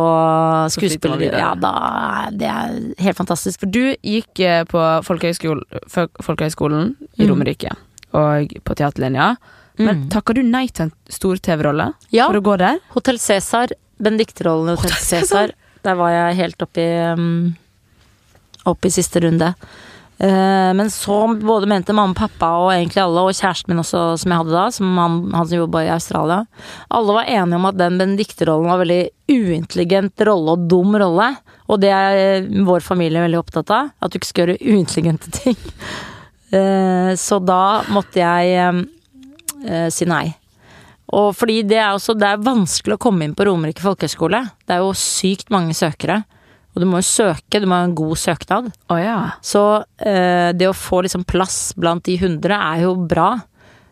skuespiller 0.74 1.20
du 1.22 1.26
Ja, 1.30 1.52
da 1.54 2.30
det 2.34 2.48
er 2.50 2.80
helt 3.06 3.20
fantastisk. 3.20 3.60
For 3.62 3.70
du 3.70 3.94
gikk 4.02 4.42
eh, 4.42 4.64
på 4.66 4.82
folkehøyskolen, 5.06 5.62
Folkehøyskolen 6.26 6.96
i 7.20 7.24
Mm. 7.28 7.30
Romerike 7.30 7.76
og 8.18 8.50
på 8.66 8.76
teaterlinja. 8.76 9.36
Men 9.78 10.02
Mm. 10.02 10.10
takka 10.10 10.34
du 10.34 10.42
nei 10.44 10.66
til 10.68 10.86
en 10.90 10.92
stor 11.10 11.36
TV-rolle 11.38 11.94
Ja. 12.12 12.28
for 12.28 12.40
å 12.42 12.44
gå 12.44 12.58
der? 12.58 12.80
Hotell 12.96 13.18
Cæsar, 13.18 13.70
Benedicte-rollen 14.02 14.74
i 14.74 14.76
Hotell 14.76 14.92
Hotel 14.92 15.22
Cæsar. 15.22 15.52
Der 15.84 15.96
var 15.96 16.10
jeg 16.10 16.36
helt 16.38 16.58
oppi 16.62 17.14
um, 17.14 17.56
Opp 18.66 18.84
i 18.86 18.90
siste 18.90 19.22
runde. 19.24 19.56
Eh, 20.22 20.74
men 20.78 20.92
så 20.92 21.16
både 21.42 21.66
mente 21.66 21.94
mamma 21.98 22.14
og 22.14 22.20
pappa 22.20 22.50
og 22.62 22.72
egentlig 22.76 23.02
alle, 23.02 23.24
og 23.26 23.34
kjæresten 23.34 23.72
min 23.72 23.82
også, 23.82 24.02
som 24.22 24.34
jeg 24.34 24.42
hadde 24.44 24.54
da, 24.54 24.66
som 24.76 24.92
han, 25.02 25.16
han 25.34 25.48
som 25.50 25.58
jobba 25.64 25.82
i 25.88 25.94
Australia, 25.96 26.44
alle 26.94 27.16
var 27.16 27.32
enige 27.32 27.58
om 27.58 27.66
at 27.72 27.80
den 27.80 27.98
Benedicte-rollen 27.98 28.70
var 28.70 28.84
veldig 28.84 29.02
uintelligent 29.32 30.26
rolle 30.30 30.54
og 30.54 30.68
dum 30.70 30.94
rolle. 31.02 31.32
Og 31.72 31.82
det 31.82 31.90
er 31.96 32.46
vår 32.68 32.86
familie 32.86 33.24
veldig 33.24 33.40
opptatt 33.40 33.74
av. 33.74 33.94
At 34.04 34.12
du 34.12 34.20
ikke 34.20 34.30
skal 34.30 34.52
gjøre 34.52 34.74
uintelligente 34.76 35.34
ting. 35.42 35.60
Eh, 36.52 37.14
så 37.16 37.38
da 37.40 37.80
måtte 37.96 38.20
jeg 38.20 38.58
eh, 38.60 38.80
eh, 39.64 39.86
si 39.88 40.04
nei. 40.04 40.26
Og 41.16 41.30
fordi 41.32 41.62
det 41.64 41.78
er 41.80 41.94
også 41.94 42.12
Det 42.20 42.28
er 42.28 42.44
vanskelig 42.44 42.98
å 42.98 43.00
komme 43.00 43.24
inn 43.24 43.36
på 43.40 43.46
Romerike 43.48 43.80
folkehøgskole. 43.80 44.42
Det 44.68 44.76
er 44.76 44.84
jo 44.84 44.92
sykt 44.92 45.48
mange 45.48 45.72
søkere. 45.78 46.18
Og 46.74 46.82
du 46.82 46.86
må 46.88 47.02
jo 47.02 47.08
søke, 47.08 47.60
du 47.60 47.66
må 47.68 47.76
ha 47.82 47.84
en 47.84 47.96
god 47.96 48.16
søknad. 48.18 48.70
Oh, 48.90 48.96
ja. 49.02 49.32
Så 49.44 49.62
eh, 50.00 50.52
det 50.56 50.70
å 50.70 50.76
få 50.78 51.02
liksom 51.04 51.26
plass 51.28 51.74
blant 51.76 52.06
de 52.08 52.16
hundre 52.22 52.56
er 52.56 52.86
jo 52.86 52.94
bra. 52.96 53.34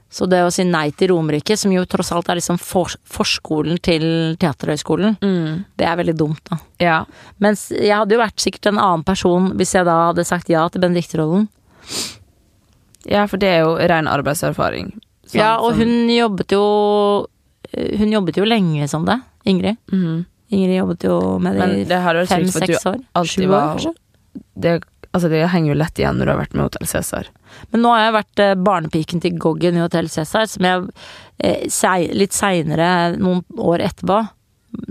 Så 0.10 0.26
det 0.26 0.40
å 0.42 0.50
si 0.50 0.64
nei 0.66 0.88
til 0.98 1.12
Romerike, 1.12 1.54
som 1.60 1.70
jo 1.76 1.84
tross 1.86 2.10
alt 2.16 2.32
er 2.32 2.40
liksom 2.40 2.58
for, 2.58 2.90
forskolen 3.06 3.78
til 3.86 4.02
Teaterhøgskolen, 4.42 5.20
Mm. 5.22 5.66
det 5.78 5.86
er 5.86 6.00
veldig 6.00 6.16
dumt, 6.18 6.40
da. 6.50 6.58
Ja. 6.82 6.96
Mens 7.38 7.68
jeg 7.70 7.94
hadde 7.94 8.16
jo 8.16 8.24
vært 8.24 8.42
sikkert 8.42 8.72
en 8.72 8.80
annen 8.82 9.04
person 9.06 9.52
hvis 9.60 9.76
jeg 9.76 9.86
da 9.86 10.08
hadde 10.08 10.26
sagt 10.26 10.50
ja 10.50 10.64
til 10.74 10.82
Benedicte-rollen. 10.82 11.46
ja, 13.06 13.28
for 13.28 13.38
det 13.38 13.52
er 13.54 13.62
jo 13.68 13.76
ren 13.78 14.08
arbeidserfaring. 14.10 14.96
Sånn 15.30 15.40
Ja, 15.44 15.58
og 15.62 15.76
hun 15.78 16.08
jobbet 16.10 16.52
jo 16.56 17.28
Hun 18.00 18.10
jobbet 18.10 18.38
jo 18.40 18.46
lenge 18.50 18.88
som 18.90 19.06
det, 19.06 19.20
Ingrid. 19.46 19.78
Mhm. 19.94 20.26
Ingrid 20.50 20.80
jobbet 20.80 21.04
jo 21.06 21.18
med 21.42 21.60
det 21.60 22.00
i 22.00 22.26
fem-seks 22.30 22.86
år. 22.90 23.04
alltid 23.14 23.46
Sju 23.46 23.52
år, 23.54 23.68
kanskje. 23.76 23.94
det, 24.56 24.74
altså 25.12 25.30
det 25.30 25.44
henger 25.54 25.74
jo 25.74 25.78
lett 25.78 26.02
igjen 26.02 26.18
når 26.18 26.26
du 26.26 26.32
har 26.34 26.40
vært 26.42 26.56
med 26.58 26.66
Hotell 26.66 26.90
Cæsar. 26.90 27.30
Men 27.70 27.84
nå 27.86 27.94
har 27.94 28.04
jeg 28.08 28.16
vært 28.18 28.42
eh, 28.46 28.56
barnepiken 28.70 29.22
til 29.22 29.38
Goggen 29.42 29.78
i 29.78 29.84
Hotell 29.84 30.10
Cæsar, 30.10 30.50
som 30.50 30.66
jeg 30.66 30.90
eh, 31.38 32.12
litt 32.18 32.34
seinere, 32.34 32.90
noen 33.22 33.44
år 33.58 33.86
etterpå, 33.90 34.24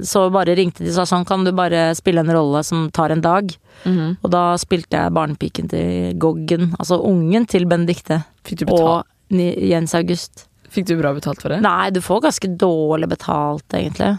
så 0.03 0.25
bare 0.35 0.57
ringte 0.59 0.83
de 0.83 0.91
og 0.91 0.97
sa 0.97 1.07
sånn, 1.07 1.27
kan 1.27 1.45
du 1.47 1.53
bare 1.55 1.93
spille 1.99 2.23
en 2.25 2.33
rolle 2.35 2.63
som 2.67 2.89
tar 2.95 3.15
en 3.15 3.23
dag? 3.23 3.51
Mhm. 3.85 4.17
Og 4.23 4.31
da 4.35 4.45
spilte 4.59 4.99
jeg 4.99 5.15
barnepiken 5.15 5.71
til 5.71 6.15
Goggen, 6.19 6.73
altså 6.79 6.99
ungen 7.07 7.47
til 7.51 7.67
Benedicte. 7.71 8.23
Og 8.71 9.05
Jens 9.31 9.95
August. 9.95 10.47
Fikk 10.73 10.89
du 10.91 10.97
bra 10.99 11.13
betalt 11.17 11.41
for 11.43 11.53
det? 11.53 11.61
Nei, 11.65 11.91
du 11.95 12.01
får 12.05 12.27
ganske 12.27 12.51
dårlig 12.61 13.09
betalt, 13.09 13.65
egentlig. 13.77 14.19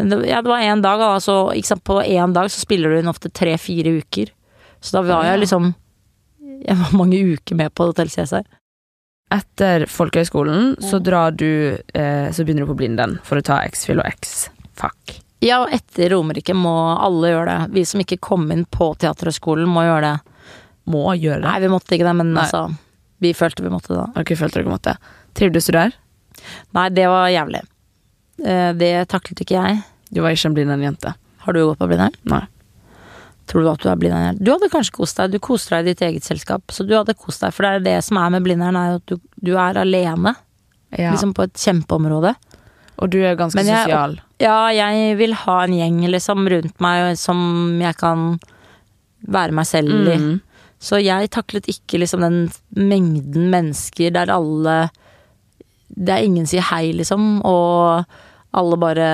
Men 0.00 0.08
det, 0.14 0.20
ja, 0.30 0.40
det 0.42 0.48
var 0.48 0.64
én 0.64 0.80
dag, 0.82 1.02
altså. 1.04 1.52
På 1.84 2.00
én 2.02 2.32
dag 2.32 2.48
så 2.50 2.62
spiller 2.62 2.90
du 2.90 2.98
inn 2.98 3.10
ofte 3.10 3.28
tre-fire 3.28 3.92
uker. 4.00 4.32
Så 4.80 4.96
da 4.96 5.02
var 5.04 5.26
jeg 5.28 5.42
liksom 5.42 5.74
Jeg 6.64 6.76
var 6.76 6.92
mange 6.96 7.18
uker 7.34 7.56
med 7.56 7.74
på 7.76 7.84
Hotell 7.90 8.08
Cæsar. 8.08 8.46
Etter 9.30 9.84
folkehøyskolen 9.86 10.72
så 10.82 10.98
drar 10.98 11.36
du 11.36 11.76
eh, 11.94 12.30
Så 12.32 12.42
begynner 12.44 12.64
du 12.64 12.72
på 12.72 12.78
Blinden 12.80 13.18
for 13.24 13.38
å 13.38 13.44
ta 13.44 13.60
X-fil 13.68 14.00
og 14.00 14.08
X-fac. 14.08 15.20
Ja, 15.44 15.62
og 15.62 15.72
etter 15.72 16.10
Romerike 16.12 16.56
må 16.56 16.74
alle 17.00 17.30
gjøre 17.30 17.52
det. 17.52 17.76
Vi 17.76 17.84
som 17.88 18.02
ikke 18.02 18.18
kom 18.20 18.48
inn 18.52 18.66
på 18.68 18.90
Teaterhøgskolen, 19.00 19.68
må 19.70 19.86
gjøre 19.86 20.10
det. 20.10 20.56
Må 20.90 21.04
gjøre 21.14 21.40
det. 21.40 21.46
Nei, 21.46 21.60
vi 21.62 21.70
måtte 21.72 21.96
ikke 21.96 22.08
det, 22.08 22.16
men 22.18 22.34
Nei. 22.34 22.44
altså 22.44 22.66
Vi 23.24 23.32
følte 23.36 23.64
vi 23.64 23.72
måtte 23.72 23.94
det. 23.94 24.08
Ok, 24.20 24.34
følte 24.36 24.60
dere 24.60 24.72
måtte. 24.72 24.96
Trivdes 25.36 25.68
du 25.70 25.76
der? 25.76 25.94
Nei, 26.76 26.88
det 26.96 27.06
var 27.08 27.30
jævlig. 27.32 27.62
Eh, 28.44 28.72
Det 28.78 29.08
taklet 29.08 29.40
ikke 29.44 29.58
jeg. 29.58 29.82
Du 30.12 30.20
var 30.22 30.30
ikke 30.34 30.46
en 30.50 30.54
Blinden-jente. 30.56 31.14
Har 31.44 31.52
du 31.56 31.60
gått 31.64 31.78
på 31.78 31.86
Blindern? 31.88 32.14
Nei. 32.24 32.42
Tror 33.50 33.62
du 33.64 33.70
at 33.70 33.82
du 33.82 33.88
er 33.90 33.96
Blindern? 33.98 34.38
Du 34.38 34.50
hadde 34.52 34.68
kanskje 34.70 34.92
kost 34.94 35.16
deg. 35.18 35.32
Du 35.32 35.38
koste 35.42 35.74
deg 35.76 35.86
i 35.86 35.90
ditt 35.94 36.02
eget 36.06 36.26
selskap. 36.26 36.62
Så 36.70 36.86
du 36.86 36.94
hadde 36.94 37.14
kost 37.18 37.40
deg. 37.42 37.52
For 37.56 37.64
det 37.66 37.70
er 37.80 37.86
det 37.86 38.04
som 38.06 38.18
er 38.20 38.30
med 38.30 38.44
Blindern, 38.46 38.76
er 38.78 38.92
jo 38.92 39.00
at 39.00 39.06
du, 39.06 39.16
du 39.50 39.52
er 39.56 39.80
alene. 39.80 40.34
Ja. 40.96 41.12
Liksom 41.14 41.32
på 41.34 41.46
et 41.46 41.54
kjempeområde. 41.54 42.34
Og 43.00 43.10
du 43.10 43.18
er 43.24 43.36
ganske 43.38 43.62
jeg- 43.64 43.84
sosial. 43.86 44.18
Ja, 44.40 44.68
jeg 44.72 45.16
vil 45.18 45.34
ha 45.34 45.56
en 45.64 45.72
gjeng 45.76 45.98
liksom 46.10 46.46
rundt 46.48 46.80
meg 46.80 47.16
som 47.18 47.78
jeg 47.80 47.96
kan 47.96 48.38
være 49.28 49.52
meg 49.52 49.66
selv 49.66 50.08
i. 50.08 50.16
Mm. 50.16 50.40
Så 50.80 50.96
jeg 51.04 51.28
taklet 51.30 51.66
ikke 51.68 51.98
liksom 52.00 52.20
den 52.24 52.38
mengden 52.74 53.50
mennesker 53.52 54.10
der 54.16 54.30
alle 54.32 54.90
Det 55.92 56.08
er 56.14 56.22
ingen 56.24 56.46
sier 56.46 56.62
hei, 56.62 56.92
liksom, 56.94 57.42
og 57.44 58.06
alle 58.56 58.78
bare 58.80 59.08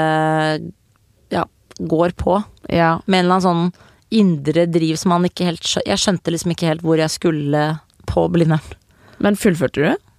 ja, 1.34 1.44
går 1.78 2.14
på. 2.16 2.38
Ja. 2.72 2.96
Med 3.06 3.20
en 3.20 3.24
eller 3.26 3.38
annen 3.38 3.46
sånn 3.46 3.92
indre 4.16 4.66
driv 4.70 4.96
som 5.00 5.10
man 5.12 5.26
ikke 5.28 5.48
helt 5.48 5.64
skjønte. 5.66 5.88
Jeg 5.90 6.02
skjønte 6.02 6.32
liksom 6.34 6.54
ikke 6.54 6.70
helt 6.70 6.84
hvor 6.86 7.00
jeg 7.00 7.12
skulle 7.12 7.64
på 8.06 8.26
Blindern. 8.32 8.74
Men 9.22 9.38
fullførte 9.40 9.82
du? 9.82 10.10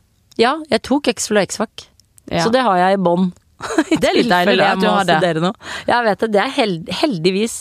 Ja, 0.41 0.57
jeg 0.69 0.83
tok 0.85 1.07
X-Fil 1.13 1.39
og 1.39 1.47
X-Fac, 1.47 1.87
Ja. 2.29 2.43
så 2.43 2.51
det 2.53 2.61
har 2.65 2.77
jeg 2.77 2.97
i 2.97 3.01
bånn. 3.01 3.31
Det 3.89 4.05
er 4.05 4.17
litt 4.19 4.29
deilig 4.29 4.61
at 4.61 4.81
du 4.81 4.85
har 4.85 5.07
det. 5.07 5.31
Nå. 5.41 5.49
Jeg 5.87 6.05
vet 6.05 6.19
det. 6.19 6.27
Det 6.35 6.41
er 6.43 6.51
held, 6.53 6.89
heldigvis. 6.99 7.55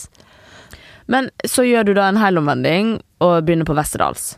Men 1.09 1.31
så 1.47 1.63
gjør 1.65 1.87
du 1.87 1.93
da 1.97 2.09
en 2.11 2.19
helomvending 2.21 2.91
og 3.23 3.47
begynner 3.47 3.65
på 3.65 3.73
Westerdals. 3.77 4.35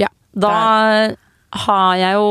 Ja. 0.00 0.08
Da 0.32 0.52
har 1.66 1.96
jeg 1.98 2.14
jo 2.14 2.30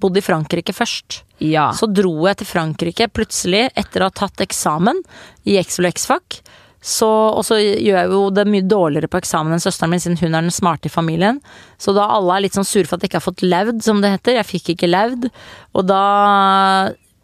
bodd 0.00 0.18
i 0.18 0.24
Frankrike 0.24 0.74
først. 0.76 1.22
Ja. 1.42 1.70
Så 1.76 1.88
dro 1.90 2.14
jeg 2.26 2.40
til 2.40 2.48
Frankrike 2.48 3.08
plutselig 3.12 3.66
etter 3.76 4.02
å 4.02 4.10
ha 4.10 4.14
tatt 4.24 4.44
eksamen 4.44 5.02
i 5.48 5.58
og 5.60 5.90
X-Fac. 5.90 6.40
Så, 6.86 7.06
og 7.08 7.42
så 7.42 7.56
gjør 7.58 7.96
jeg 7.98 8.10
jo 8.12 8.20
det 8.30 8.44
mye 8.46 8.62
dårligere 8.62 9.10
på 9.10 9.18
eksamen 9.18 9.56
enn 9.56 9.62
søsteren 9.62 9.90
min, 9.90 10.02
siden 10.02 10.20
hun 10.20 10.36
er 10.36 10.44
den 10.46 10.54
smarte 10.54 10.86
i 10.86 10.92
familien. 10.92 11.40
Så 11.82 11.90
da 11.96 12.04
alle 12.14 12.36
er 12.36 12.44
litt 12.44 12.54
sånn 12.54 12.68
sure 12.68 12.86
for 12.86 12.94
at 12.94 13.02
jeg 13.02 13.10
ikke 13.10 13.18
har 13.18 13.26
fått 13.26 13.42
levd, 13.42 13.80
som 13.82 14.02
det 14.04 14.12
heter. 14.12 14.36
Jeg 14.38 14.48
fikk 14.52 14.70
ikke 14.76 14.92
levd. 14.92 15.26
Og 15.74 15.88
da 15.88 16.04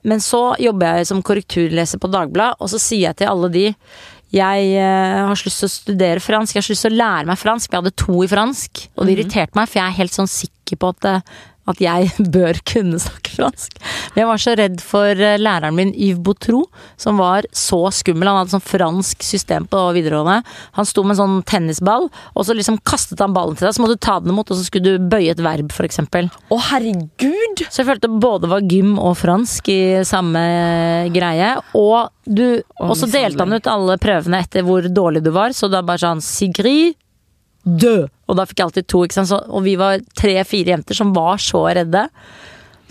Men 0.03 0.19
så 0.19 0.57
jobber 0.59 0.99
jeg 0.99 1.07
som 1.07 1.21
korrekturleser 1.23 2.01
på 2.03 2.11
Dagbladet, 2.11 2.59
og 2.59 2.67
så 2.73 2.81
sier 2.83 3.13
jeg 3.13 3.21
til 3.21 3.31
alle 3.31 3.53
de 3.55 3.69
jeg 4.33 4.69
eh, 4.81 5.19
har 5.29 5.37
så 5.37 5.45
lyst 5.45 5.61
til 5.61 5.69
å 5.69 5.73
studere 5.73 6.23
fransk, 6.25 6.55
jeg 6.55 6.63
har 6.63 6.65
så 6.65 6.73
lyst 6.73 6.87
til 6.87 6.95
å 6.95 7.01
lære 7.03 7.29
meg 7.29 7.39
fransk. 7.39 7.69
Jeg 7.69 7.83
hadde 7.83 8.01
to 8.01 8.23
i 8.25 8.29
fransk, 8.31 8.87
og 8.97 9.05
det 9.05 9.17
irriterte 9.19 9.59
meg, 9.59 9.69
for 9.69 9.79
jeg 9.79 9.85
er 9.85 9.99
helt 9.99 10.17
sånn 10.17 10.31
sikker 10.33 10.81
på 10.81 10.93
at 10.95 11.09
eh, 11.11 11.35
at 11.71 11.81
jeg 11.83 12.11
bør 12.35 12.59
kunne 12.69 13.01
snakke 13.03 13.37
fransk. 13.37 13.79
Men 14.13 14.23
jeg 14.23 14.31
var 14.31 14.43
så 14.45 14.55
redd 14.59 14.83
for 14.85 15.11
eh, 15.13 15.39
læreren 15.41 15.77
min, 15.79 15.93
Yves 15.95 16.23
Boutreau, 16.25 16.67
som 17.01 17.21
var 17.21 17.47
så 17.57 17.85
skummel. 17.95 18.29
Han 18.31 18.43
hadde 18.43 18.55
sånn 18.57 18.65
fransk 18.65 19.25
system 19.27 19.69
på 19.71 19.83
videregående. 19.97 20.43
Han 20.79 20.89
sto 20.89 21.05
med 21.05 21.17
en 21.17 21.23
sånn 21.23 21.45
tennisball, 21.49 22.09
og 22.35 22.47
så 22.47 22.57
liksom 22.57 22.81
kastet 22.89 23.23
han 23.23 23.35
ballen 23.37 23.59
til 23.59 23.69
deg, 23.69 23.77
så 23.77 23.85
måtte 23.85 23.99
du 23.99 24.05
ta 24.05 24.19
den 24.23 24.35
imot, 24.35 24.51
og 24.53 24.59
så 24.59 24.67
skulle 24.67 24.97
du 24.97 25.11
bøye 25.13 25.33
et 25.35 25.43
verb, 25.43 25.73
eksempel. 25.83 26.29
Å, 26.53 26.59
herregud! 26.71 27.65
Så 27.69 27.83
jeg 27.83 27.91
følte 27.91 28.11
både 28.23 28.51
var 28.51 28.67
gym 28.69 28.95
og 29.01 29.17
fransk 29.21 29.71
i 29.73 29.83
samme 30.09 30.43
greie. 31.15 31.55
Og, 31.79 32.13
du, 32.25 32.63
og 32.81 32.95
så 32.99 33.09
delte 33.11 33.45
han 33.45 33.57
ut 33.57 33.71
alle 33.71 33.99
prøvene 34.03 34.43
etter 34.43 34.67
hvor 34.67 34.87
dårlig 34.87 35.25
du 35.25 35.33
var, 35.35 35.55
så 35.57 35.71
da 35.73 35.83
bare 35.85 36.03
sånn 36.05 36.23
Sigrid 36.23 36.99
død! 37.63 38.09
Og 38.33 38.39
da 38.39 38.47
fikk 38.49 38.63
jeg 38.63 38.71
alltid 38.71 38.89
to, 38.89 39.05
ikke 39.05 39.19
sant. 39.19 39.31
Så, 39.31 39.39
og 39.53 39.65
vi 39.67 39.77
var 39.81 40.01
tre-fire 40.19 40.73
jenter 40.75 40.97
som 40.97 41.13
var 41.17 41.41
så 41.43 41.67
redde. 41.69 42.07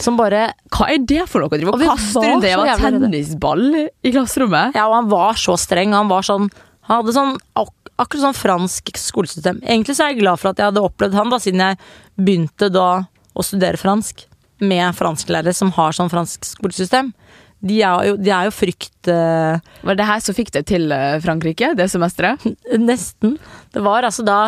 Som 0.01 0.17
bare 0.17 0.47
Hva 0.73 0.87
er 0.93 1.03
det 1.05 1.25
for 1.29 1.43
noe? 1.43 1.51
Drive 1.51 1.69
Og 1.69 1.77
og 1.77 1.81
vi 1.81 1.89
kaste 1.89 2.23
rundt 2.25 2.45
det 2.45 2.55
var 2.57 2.79
tennisball 2.81 3.65
i 3.77 4.13
klasserommet? 4.13 4.77
Ja, 4.77 4.87
og 4.87 4.97
han 4.99 5.11
var 5.11 5.37
så 5.41 5.57
streng. 5.61 5.93
Han 5.97 6.09
var 6.09 6.25
sånn 6.25 6.49
Han 6.87 7.01
hadde 7.01 7.15
sånn 7.17 7.37
ak 7.59 7.73
akkurat 8.01 8.23
sånn 8.23 8.37
fransk 8.37 8.95
skolesystem. 8.97 9.59
Egentlig 9.61 9.93
så 9.93 10.07
er 10.07 10.15
jeg 10.15 10.23
glad 10.23 10.41
for 10.41 10.49
at 10.49 10.57
jeg 10.57 10.71
hadde 10.71 10.81
opplevd 10.81 11.13
han, 11.13 11.29
da, 11.29 11.37
siden 11.37 11.61
jeg 11.61 11.77
begynte 12.17 12.71
da 12.73 12.87
å 13.37 13.45
studere 13.45 13.77
fransk 13.77 14.23
med 14.65 14.95
fransklærere 14.97 15.53
som 15.53 15.69
har 15.75 15.93
sånn 15.93 16.09
fransk 16.09 16.47
skolesystem. 16.49 17.11
De 17.61 17.77
er 17.85 18.07
jo, 18.09 18.15
de 18.17 18.31
er 18.33 18.47
jo 18.47 18.53
frykt 18.55 19.09
eh, 19.11 19.59
Var 19.85 19.97
det 19.99 20.07
her 20.07 20.21
som 20.25 20.33
fikk 20.33 20.49
deg 20.55 20.65
til 20.65 20.89
eh, 20.95 21.19
Frankrike, 21.21 21.75
det 21.77 21.91
semesteret? 21.93 22.41
Nesten. 22.89 23.35
Det 23.69 23.85
var 23.85 24.07
altså 24.07 24.25
da 24.25 24.39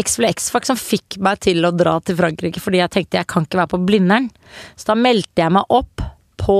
X 0.00 0.18
eller 0.18 0.34
X-Fac 0.34 0.68
som 0.68 0.78
fikk 0.78 1.18
meg 1.24 1.40
til 1.44 1.64
å 1.66 1.72
dra 1.74 1.96
til 2.04 2.18
Frankrike, 2.18 2.60
fordi 2.62 2.82
jeg 2.82 2.92
tenkte 2.92 3.20
jeg 3.20 3.28
kan 3.30 3.46
ikke 3.46 3.60
være 3.62 3.72
på 3.74 3.82
Blindern. 3.88 4.28
Så 4.76 4.90
da 4.90 4.98
meldte 4.98 5.42
jeg 5.42 5.54
meg 5.56 5.72
opp 5.72 6.04
på 6.40 6.58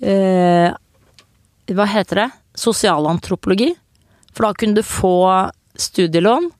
eh, 0.00 0.72
Hva 1.72 1.86
heter 1.92 2.24
det? 2.24 2.28
Sosialantropologi. 2.58 3.70
For 4.32 4.48
da 4.48 4.56
kunne 4.56 4.80
du 4.80 4.86
få 4.86 5.14
studielån, 5.78 6.50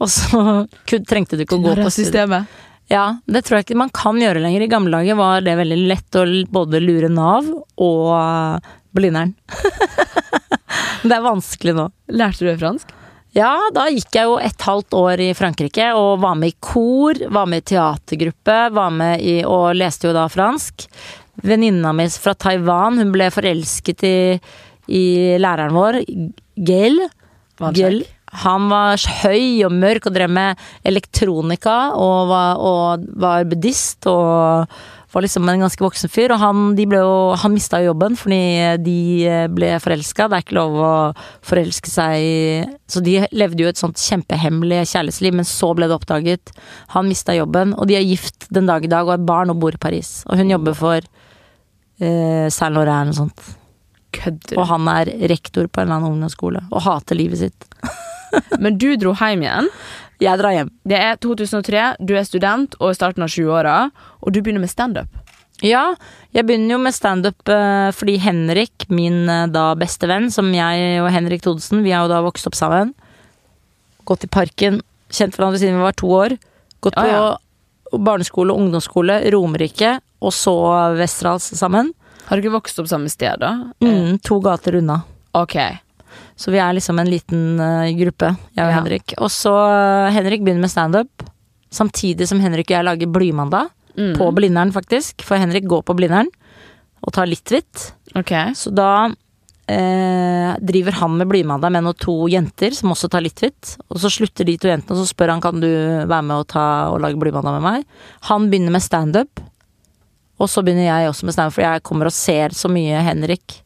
og 0.00 0.10
så 0.12 0.42
trengte 1.10 1.38
du 1.38 1.44
ikke 1.44 1.60
å 1.60 1.64
gå 1.64 1.76
på 1.76 1.88
studiet. 1.88 1.96
systemet. 2.00 2.58
Ja, 2.90 3.04
det 3.30 3.44
tror 3.46 3.60
jeg 3.60 3.68
ikke 3.68 3.78
man 3.78 3.92
kan 3.94 4.18
gjøre 4.18 4.42
lenger. 4.42 4.64
I 4.64 4.70
gamle 4.70 4.98
dager 4.98 5.18
var 5.20 5.44
det 5.46 5.54
veldig 5.60 5.78
lett 5.86 6.16
å 6.18 6.24
både 6.50 6.80
lure 6.82 7.10
Nav 7.12 7.46
og 7.78 8.70
Blindern. 8.96 9.36
det 11.06 11.14
er 11.14 11.22
vanskelig 11.22 11.76
nå. 11.76 11.86
Lærte 12.10 12.48
du 12.48 12.56
fransk? 12.58 12.96
Ja, 13.36 13.52
da 13.70 13.86
gikk 13.92 14.16
jeg 14.16 14.26
jo 14.26 14.38
et 14.42 14.64
halvt 14.66 14.94
år 14.98 15.20
i 15.22 15.28
Frankrike 15.38 15.92
og 15.94 16.18
var 16.24 16.34
med 16.38 16.50
i 16.50 16.56
kor, 16.58 17.18
var 17.30 17.46
med 17.50 17.62
i 17.62 17.68
teatergruppe, 17.70 18.56
var 18.74 18.90
med 18.90 19.22
i 19.22 19.36
og 19.46 19.76
leste 19.78 20.08
jo 20.08 20.14
da 20.16 20.26
fransk. 20.30 20.88
Venninna 21.46 21.92
mi 21.96 22.08
fra 22.10 22.34
Taiwan, 22.34 22.98
hun 22.98 23.12
ble 23.14 23.30
forelsket 23.32 24.02
i, 24.04 24.16
i 24.90 25.04
læreren 25.40 25.76
vår, 25.76 26.00
Gail. 26.58 26.98
Gail. 27.76 28.02
Han 28.42 28.68
var 28.70 29.00
høy 29.24 29.62
og 29.66 29.74
mørk 29.74 30.10
og 30.10 30.14
drev 30.14 30.30
med 30.30 30.58
elektronika 30.86 31.78
og 31.98 32.30
var, 32.30 32.58
og 32.58 33.06
var 33.18 33.46
buddhist 33.50 34.06
og 34.10 34.70
var 35.12 35.24
liksom 35.24 35.48
en 35.48 35.64
ganske 35.64 35.82
voksen 35.82 36.10
fyr. 36.12 36.34
Og 36.34 36.40
han, 36.42 36.74
de 36.78 36.86
ble 36.90 37.00
jo, 37.02 37.14
han 37.40 37.54
mista 37.54 37.80
jo 37.82 37.90
jobben 37.90 38.16
fordi 38.18 38.40
de 38.84 38.98
ble 39.54 39.72
forelska. 39.82 40.28
Det 40.30 40.38
er 40.38 40.44
ikke 40.46 40.58
lov 40.58 40.76
å 40.80 40.92
forelske 41.46 41.90
seg 41.90 42.76
Så 42.90 43.02
de 43.04 43.16
levde 43.34 43.64
jo 43.64 43.70
et 43.70 43.80
sånt 43.80 44.00
kjempehemmelig 44.00 44.84
kjærlighetsliv, 44.92 45.36
men 45.40 45.48
så 45.48 45.72
ble 45.76 45.88
det 45.90 45.96
oppdaget. 45.98 46.52
Han 46.96 47.08
mista 47.10 47.34
jobben, 47.36 47.74
og 47.76 47.90
de 47.90 47.98
er 47.98 48.06
gift 48.06 48.48
den 48.54 48.70
dag 48.70 48.84
i 48.84 48.90
dag 48.90 49.06
og 49.08 49.16
har 49.16 49.24
barn 49.30 49.54
og 49.54 49.60
bor 49.62 49.74
i 49.74 49.82
Paris. 49.82 50.20
Og 50.28 50.40
hun 50.40 50.52
jobber 50.52 50.76
for 50.78 51.00
eh, 51.00 52.46
Saint 52.50 52.74
Laurent 52.74 53.10
eller 53.10 53.12
noe 53.12 53.20
sånt. 53.24 53.48
Kødder 54.10 54.58
Og 54.58 54.66
han 54.66 54.88
er 54.90 55.12
rektor 55.30 55.68
på 55.70 55.80
en 55.80 55.86
eller 55.86 56.00
annen 56.00 56.16
ungdomsskole 56.16 56.64
og 56.70 56.82
hater 56.82 57.18
livet 57.18 57.44
sitt. 57.44 57.66
Men 58.62 58.78
du 58.78 58.88
dro 58.98 59.14
hjem 59.18 59.44
igjen. 59.46 59.70
Jeg 60.20 60.36
drar 60.40 60.52
hjem. 60.52 60.70
Det 60.84 60.98
er 61.00 61.16
2003, 61.20 61.84
du 62.04 62.14
er 62.18 62.26
student 62.28 62.76
og 62.80 62.92
i 62.92 62.98
starten 62.98 63.24
av 63.24 63.32
20-åra, 63.32 63.76
og 64.20 64.34
du 64.34 64.40
begynner 64.40 64.62
med 64.62 64.72
standup. 64.72 65.08
Ja, 65.64 65.94
jeg 66.32 66.46
begynner 66.48 66.74
jo 66.74 66.80
med 66.80 66.96
standup 66.96 67.50
eh, 67.52 67.90
fordi 67.96 68.16
Henrik, 68.20 68.86
min 68.92 69.28
eh, 69.28 69.46
da 69.52 69.70
beste 69.80 70.08
venn, 70.08 70.30
som 70.32 70.48
jeg 70.56 71.00
og 71.02 71.10
Henrik 71.12 71.44
Thodesen, 71.44 71.82
vi 71.84 71.92
har 71.92 72.06
jo 72.06 72.12
da 72.12 72.22
vokst 72.24 72.48
opp 72.48 72.56
sammen. 72.56 72.94
Gått 74.08 74.24
i 74.24 74.32
parken, 74.32 74.80
kjent 75.12 75.36
hverandre 75.36 75.60
siden 75.60 75.76
vi 75.80 75.84
var 75.84 75.96
to 76.00 76.12
år. 76.16 76.36
Gått 76.80 76.96
på 76.96 77.04
på 77.04 77.12
ja. 77.12 78.00
barneskole 78.00 78.54
og 78.54 78.64
ungdomsskole, 78.64 79.20
Romerike, 79.34 79.98
og 80.20 80.32
så 80.36 80.54
Westerdals 80.96 81.50
sammen. 81.58 81.92
Har 82.28 82.38
du 82.38 82.44
ikke 82.44 82.56
vokst 82.56 82.80
opp 82.80 82.88
samme 82.88 83.10
sted, 83.12 83.40
da? 83.42 83.72
Mm, 83.84 84.20
to 84.24 84.40
gater 84.44 84.78
unna. 84.80 85.00
Ok. 85.36 85.56
Så 86.40 86.52
vi 86.54 86.60
er 86.62 86.72
liksom 86.72 86.98
en 87.02 87.10
liten 87.10 87.60
uh, 87.60 87.90
gruppe, 87.98 88.32
jeg 88.56 88.64
og 88.64 88.70
Ja. 88.72 88.78
Henrik. 88.78 89.14
Og 89.20 89.28
så 89.32 89.52
uh, 89.52 90.08
Henrik 90.14 90.40
begynner 90.40 90.64
med 90.64 90.72
standup, 90.72 91.26
samtidig 91.70 92.28
som 92.30 92.40
Henrik 92.40 92.70
og 92.70 92.78
jeg 92.78 92.88
lager 92.88 93.12
Blymandag. 93.12 93.68
Mm. 93.98 94.14
På 94.16 94.30
Blindern, 94.32 94.72
faktisk. 94.72 95.24
For 95.26 95.36
Henrik 95.36 95.66
går 95.68 95.82
på 95.84 95.96
Blindern 95.98 96.30
og 97.04 97.12
tar 97.12 97.28
litt 97.28 97.50
hvitt. 97.50 97.90
Okay. 98.16 98.54
Så 98.56 98.70
da 98.72 99.10
eh, 99.70 100.52
driver 100.62 100.96
han 101.00 101.16
med 101.18 101.28
Blymandag 101.28 101.72
med 101.74 101.84
noen 101.86 101.98
to 102.00 102.14
jenter 102.30 102.74
som 102.76 102.92
også 102.94 103.10
tar 103.12 103.24
litt 103.24 103.40
hvitt. 103.42 103.74
Og 103.90 104.00
så 104.02 104.10
slutter 104.12 104.46
de 104.48 104.56
to 104.60 104.70
jentene, 104.70 104.94
og 104.94 105.02
så 105.02 105.10
spør 105.10 105.34
han 105.34 105.42
kan 105.44 105.62
du 105.62 105.68
være 105.70 106.22
med 106.22 106.36
og, 106.38 106.46
ta, 106.52 106.66
og 106.92 107.00
lage 107.04 107.20
Blymandag 107.20 107.58
med 107.58 107.66
meg. 107.66 107.88
Han 108.30 108.50
begynner 108.52 108.76
med 108.78 108.84
standup. 108.84 109.42
Og 110.40 110.48
så 110.48 110.62
begynner 110.64 110.86
jeg 110.86 111.10
også 111.10 111.28
med 111.28 111.36
standup, 111.36 111.58
for 111.58 111.66
jeg 111.66 111.84
kommer 111.90 112.08
og 112.08 112.16
ser 112.16 112.56
så 112.56 112.70
mye 112.72 113.02
Henrik 113.04 113.60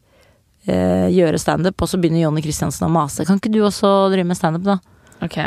eh, 0.66 1.08
gjøre 1.14 1.38
standup. 1.40 1.82
Og 1.82 1.88
så 1.90 1.98
begynner 2.00 2.20
Jonny 2.24 2.42
Kristiansen 2.44 2.86
å 2.88 2.92
mase. 2.92 3.24
Kan 3.28 3.38
ikke 3.40 3.52
du 3.54 3.60
også 3.66 3.88
drive 4.12 4.26
med 4.28 4.36
standup, 4.38 4.64
da? 4.66 4.76
Ok. 5.24 5.38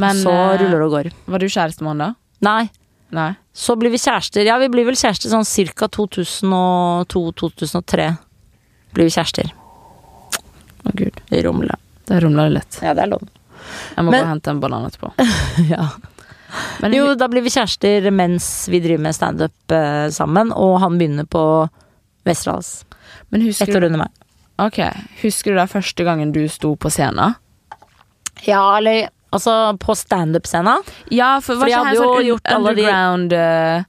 Men 0.00 0.14
så 0.22 0.30
eh, 0.32 0.58
ruller 0.62 0.78
det 0.78 0.86
og 0.86 0.92
går. 0.94 1.06
var 1.26 1.38
du 1.42 1.46
kjæreste 1.50 1.82
med 1.84 1.90
han 1.94 2.02
da? 2.04 2.10
Nei. 2.46 2.64
Nei. 3.10 3.32
Så 3.52 3.74
blir 3.76 3.90
vi 3.90 3.98
kjærester. 3.98 4.44
Ja, 4.46 4.58
vi 4.62 4.68
blir 4.70 4.84
vel 4.86 4.96
kjærester 4.98 5.28
sånn 5.32 5.44
cirka 5.48 5.88
2002-2003. 5.90 8.06
Blir 8.94 9.04
vi 9.08 9.14
kjærester. 9.14 9.46
Å 10.86 10.88
gud. 10.96 11.16
I 11.34 11.42
Romla. 11.44 11.74
Der 12.08 12.20
rumler 12.24 12.44
det 12.48 12.54
litt. 12.60 12.78
Ja, 12.82 12.94
det 12.96 13.02
er 13.04 13.10
lov. 13.12 13.22
Jeg 13.96 14.04
må 14.06 14.10
Men- 14.10 14.22
gå 14.22 14.26
og 14.26 14.30
hente 14.34 14.50
en 14.54 14.60
banan 14.62 14.86
etterpå. 14.88 15.08
ja. 15.74 15.84
Men 16.80 16.92
Jo, 16.96 17.12
da 17.14 17.28
blir 17.30 17.42
vi 17.44 17.50
kjærester 17.54 18.08
mens 18.10 18.46
vi 18.70 18.80
driver 18.82 19.02
med 19.04 19.14
standup 19.14 19.70
eh, 19.74 20.08
sammen, 20.10 20.50
og 20.52 20.78
han 20.82 20.96
begynner 20.98 21.26
på 21.30 21.42
Westerdals. 22.26 22.84
Men 23.30 23.40
Ett 23.42 23.46
husker, 23.52 23.76
år 23.76 23.80
du, 23.80 23.86
under 23.86 23.98
meg. 24.04 24.10
ok, 24.58 24.78
husker 25.22 25.52
du 25.52 25.56
da 25.60 25.66
første 25.70 26.04
gangen 26.04 26.32
du 26.32 26.42
sto 26.48 26.74
på 26.76 26.90
scenen? 26.90 27.34
Ja, 28.46 28.76
eller 28.78 29.08
altså 29.32 29.76
på 29.78 29.94
standup-scenen. 29.96 30.82
Ja, 31.12 31.36
for 31.44 31.60
For 31.60 31.68
jeg 31.70 31.78
hadde 31.78 31.94
jo 31.98 32.08
sånn 32.14 32.26
gjort 32.30 32.50
alle 32.54 32.74
de- 32.74 32.82
underground 32.82 33.32
eh, 33.32 33.84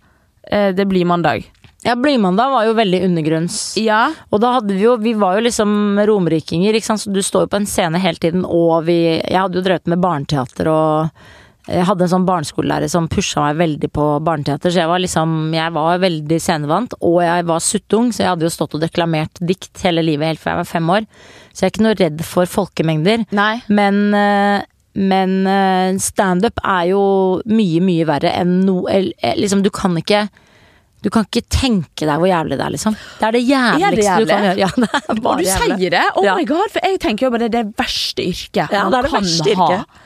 eh, 0.52 0.72
Det 0.74 0.86
blir 0.88 1.06
mandag. 1.06 1.46
Ja, 1.84 1.96
Blymandag 1.98 2.52
var 2.54 2.66
jo 2.68 2.74
veldig 2.78 3.00
undergrunns. 3.08 3.76
Ja. 3.82 4.12
Og 4.30 4.40
da 4.44 4.52
hadde 4.60 4.76
vi 4.76 4.84
jo 4.84 4.98
Vi 5.02 5.14
var 5.18 5.40
jo 5.40 5.42
liksom 5.48 5.98
romerikinger, 6.06 6.76
ikke 6.78 6.86
sant, 6.92 7.02
så 7.02 7.10
du 7.14 7.22
står 7.26 7.48
jo 7.48 7.52
på 7.56 7.58
en 7.58 7.66
scene 7.66 7.98
hele 7.98 8.18
tiden, 8.22 8.44
og 8.46 8.84
vi 8.86 9.18
Jeg 9.18 9.34
hadde 9.40 9.58
jo 9.58 9.64
drevet 9.66 9.88
med 9.90 9.98
barneteater 10.04 10.68
og 10.70 11.10
jeg 11.70 11.86
hadde 11.86 12.06
en 12.08 12.10
sånn 12.10 12.26
barneskolelærer 12.26 12.90
som 12.90 13.06
pusha 13.12 13.44
meg 13.46 13.60
veldig 13.60 13.90
på 13.94 14.06
barneteater, 14.26 14.72
så 14.74 14.82
jeg 14.82 14.90
var 14.90 15.00
liksom 15.04 15.36
Jeg 15.54 15.74
var 15.76 16.00
veldig 16.02 16.40
scenevant, 16.42 16.94
og 17.06 17.20
jeg 17.22 17.46
var 17.46 17.60
suttung, 17.62 18.10
så 18.12 18.24
jeg 18.24 18.32
hadde 18.32 18.48
jo 18.48 18.54
stått 18.54 18.74
og 18.80 18.82
deklamert 18.82 19.42
dikt 19.46 19.84
hele 19.86 20.02
livet 20.06 20.32
helt 20.32 20.42
fra 20.42 20.56
jeg 20.56 20.62
var 20.64 20.70
fem 20.72 20.90
år. 20.90 21.06
Så 21.54 21.62
jeg 21.64 21.70
er 21.70 21.74
ikke 21.76 21.86
noe 21.86 21.98
redd 22.00 22.24
for 22.26 22.46
folkemengder. 22.50 23.26
Nei. 23.38 23.62
Men, 23.70 24.02
eh, 24.18 24.64
men 24.96 25.36
eh, 25.48 25.98
standup 26.02 26.58
er 26.66 26.90
jo 26.92 27.04
mye, 27.46 27.82
mye 27.86 28.08
verre 28.10 28.34
enn 28.42 28.62
noe 28.66 28.98
Liksom, 29.38 29.62
du 29.64 29.70
kan 29.70 29.96
ikke 30.02 30.26
du 31.02 31.10
kan 31.10 31.26
ikke 31.26 31.42
tenke 31.50 32.06
deg 32.06 32.20
hvor 32.22 32.30
jævlig 32.30 32.58
det 32.60 32.66
er, 32.66 32.74
liksom. 32.76 32.94
Det 33.18 33.26
er 33.26 33.34
det 33.34 33.40
jævligste 33.42 34.18
du 34.22 34.28
kan 34.30 34.44
gjøre. 34.46 34.58
Ja, 34.62 34.68
det 34.78 34.90
Og 35.10 35.38
du 35.40 35.44
jævlig. 35.48 35.78
sier 35.80 35.94
det? 35.96 36.04
Oh 36.16 36.28
my 36.38 36.44
god, 36.46 36.68
for 36.70 36.86
jeg 36.86 37.00
tenker 37.02 37.26
jo 37.26 37.32
bare 37.34 37.48
det 37.50 37.58
er 37.58 37.64
det 37.64 37.74
verste 37.80 38.22
yrket 38.22 38.70
Ja, 38.70 38.84
man 38.86 38.92
det 38.94 39.00
er 39.00 39.08
det 39.08 39.12
kan 39.16 39.26
verste 39.26 39.56
ha. 39.58 39.70
yrket. 39.72 40.02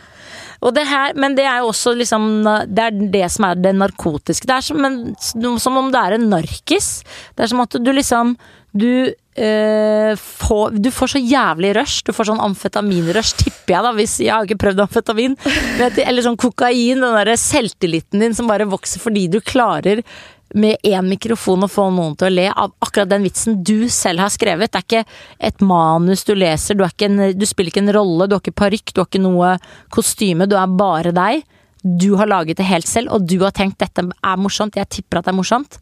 Det 0.74 0.86
her, 0.89 1.13
men 1.19 1.36
det 1.38 1.45
er 1.45 1.62
jo 1.62 1.69
også 1.69 1.93
liksom 2.00 2.24
Det 2.72 2.88
er 2.88 2.95
det 3.13 3.27
som 3.34 3.50
er 3.50 3.60
det 3.60 3.75
narkotiske. 3.77 4.48
Det 4.50 4.55
er 4.55 4.65
som, 4.65 4.86
en, 4.88 5.60
som 5.62 5.77
om 5.77 5.91
det 5.93 6.01
er 6.01 6.17
en 6.17 6.29
narkis. 6.31 7.03
Det 7.36 7.45
er 7.45 7.51
som 7.51 7.62
at 7.65 7.77
du 7.77 7.91
liksom 7.93 8.36
Du 8.75 9.13
eh, 9.39 10.13
får, 10.19 10.79
du 10.84 10.89
får 10.91 11.13
så 11.13 11.22
jævlig 11.22 11.75
rush. 11.77 12.01
Du 12.03 12.12
får 12.15 12.31
sånn 12.31 12.43
amfetaminrush, 12.43 13.36
tipper 13.39 13.75
jeg, 13.77 13.84
da. 13.86 13.93
Hvis, 13.95 14.17
jeg 14.24 14.34
har 14.34 14.48
ikke 14.48 14.63
prøvd 14.65 14.84
amfetamin. 14.88 15.38
Men, 15.79 16.00
eller 16.03 16.25
sånn 16.25 16.39
kokain. 16.39 17.00
Den 17.00 17.19
derre 17.19 17.38
selvtilliten 17.39 18.24
din 18.24 18.36
som 18.36 18.50
bare 18.51 18.67
vokser 18.67 19.03
fordi 19.03 19.29
du 19.31 19.39
klarer 19.43 20.03
med 20.56 20.78
én 20.88 21.08
mikrofon 21.12 21.66
å 21.68 21.72
få 21.72 21.90
noen 21.92 22.16
til 22.16 22.30
å 22.30 22.36
le 22.36 22.46
av 22.52 22.72
akkurat 22.86 23.10
den 23.12 23.26
vitsen 23.28 23.60
du 23.68 23.90
selv 23.92 24.24
har 24.24 24.32
skrevet. 24.34 24.72
Det 24.72 24.80
er 24.80 24.88
ikke 24.88 25.04
et 25.52 25.66
manus 25.68 26.24
du 26.28 26.32
leser, 26.36 26.78
du, 26.80 26.86
er 26.86 26.94
ikke 26.96 27.10
en, 27.12 27.26
du 27.36 27.46
spiller 27.50 27.74
ikke 27.74 27.84
en 27.84 27.96
rolle, 27.98 28.30
du 28.32 28.38
har 28.38 28.44
ikke 28.44 28.56
parykk, 28.64 28.94
du 28.96 29.04
har 29.04 29.10
ikke 29.12 29.26
noe 29.26 29.56
kostyme, 29.94 30.48
du 30.48 30.56
er 30.60 30.80
bare 30.80 31.12
deg. 31.16 31.44
du 31.86 32.16
har 32.18 32.26
laget 32.26 32.58
det 32.58 32.66
helt 32.66 32.88
selv, 32.90 33.12
og 33.14 33.28
du 33.30 33.36
har 33.44 33.52
tenkt 33.54 33.78
dette 33.78 34.02
er 34.02 34.38
morsomt, 34.42 34.74
jeg 34.74 34.90
tipper 34.90 35.20
at 35.20 35.28
det 35.28 35.34
er 35.36 35.38
morsomt. 35.38 35.76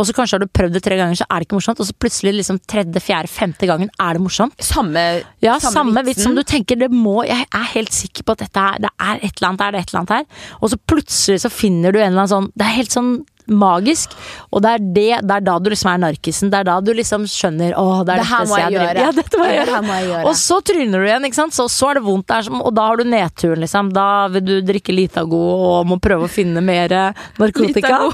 Og 0.00 0.06
så 0.08 0.14
kanskje 0.16 0.38
har 0.38 0.40
du 0.40 0.48
prøvd 0.48 0.78
det 0.78 0.80
tre 0.86 0.96
ganger, 0.96 1.18
så 1.20 1.26
er 1.28 1.42
det 1.42 1.44
ikke 1.44 1.58
morsomt. 1.58 1.82
Og 1.82 1.88
så 1.90 1.92
plutselig 2.00 2.32
liksom 2.38 2.60
tredje, 2.64 3.02
fjerde, 3.04 3.28
femte 3.28 3.68
gangen 3.68 3.90
er 4.00 4.16
det 4.16 4.22
morsomt. 4.24 4.56
Samme, 4.64 5.02
Ja, 5.44 5.58
samme, 5.60 5.92
vits 6.06 6.22
vitsen. 6.22 6.30
som 6.30 6.38
du 6.38 6.42
tenker 6.42 6.80
det 6.80 6.88
må 6.90 7.26
Jeg 7.28 7.44
er 7.52 7.68
helt 7.74 7.92
sikker 7.92 8.24
på 8.24 8.32
at 8.32 8.46
dette 8.46 8.64
er, 8.64 8.80
det 8.86 8.92
er 8.96 9.20
et 9.20 9.34
eller 9.36 9.48
annet 9.50 9.60
her, 9.66 9.72
det 9.76 9.78
er 9.78 9.84
et 9.84 9.92
eller 9.92 10.00
annet 10.00 10.16
her. 10.16 10.48
Og 10.62 10.72
så 10.72 10.80
plutselig 10.88 11.44
så 11.44 11.52
finner 11.52 11.92
du 11.92 12.00
en 12.00 12.08
eller 12.14 12.22
annen 12.24 12.32
sånn 12.32 12.50
Det 12.56 12.64
er 12.70 12.78
helt 12.78 12.96
sånn 12.96 13.12
magisk. 13.56 14.16
Og 14.52 14.62
det 14.64 14.74
er, 14.76 14.84
det, 14.96 15.06
det 15.28 15.36
er 15.38 15.46
da 15.46 15.56
du 15.62 15.70
liksom 15.72 15.90
er 15.92 16.02
narkisen. 16.02 16.52
Det 16.52 16.60
er 16.62 16.68
da 16.68 16.78
du 16.84 16.92
liksom 16.96 17.26
skjønner 17.30 17.76
Å, 17.78 17.86
det 18.06 18.16
er 18.16 18.22
Det 18.22 18.28
her 18.32 18.48
må 18.50 18.60
jeg 18.60 18.76
gjøre. 18.76 19.06
Ja, 19.06 19.12
dette 19.16 19.40
må 19.40 19.48
jeg 19.48 19.58
gjøre. 19.60 19.82
må 19.86 19.98
jeg 19.98 20.08
gjøre. 20.10 20.24
Og 20.30 20.38
så 20.42 20.60
tryner 20.72 21.02
du 21.04 21.08
igjen, 21.08 21.28
ikke 21.28 21.40
sant. 21.40 21.56
Så, 21.56 21.68
så 21.72 21.90
er 21.92 22.00
det 22.00 22.04
vondt 22.06 22.28
der, 22.32 22.50
og 22.60 22.70
da 22.76 22.88
har 22.90 23.00
du 23.00 23.04
nedturen, 23.08 23.62
liksom. 23.64 23.92
Da 23.96 24.08
vil 24.32 24.46
du 24.48 24.54
drikke 24.66 24.96
Litago 24.96 25.42
og 25.72 25.90
må 25.90 25.98
prøve 26.02 26.28
å 26.28 26.32
finne 26.32 26.64
mer 26.64 26.96
narkotika. 27.40 28.04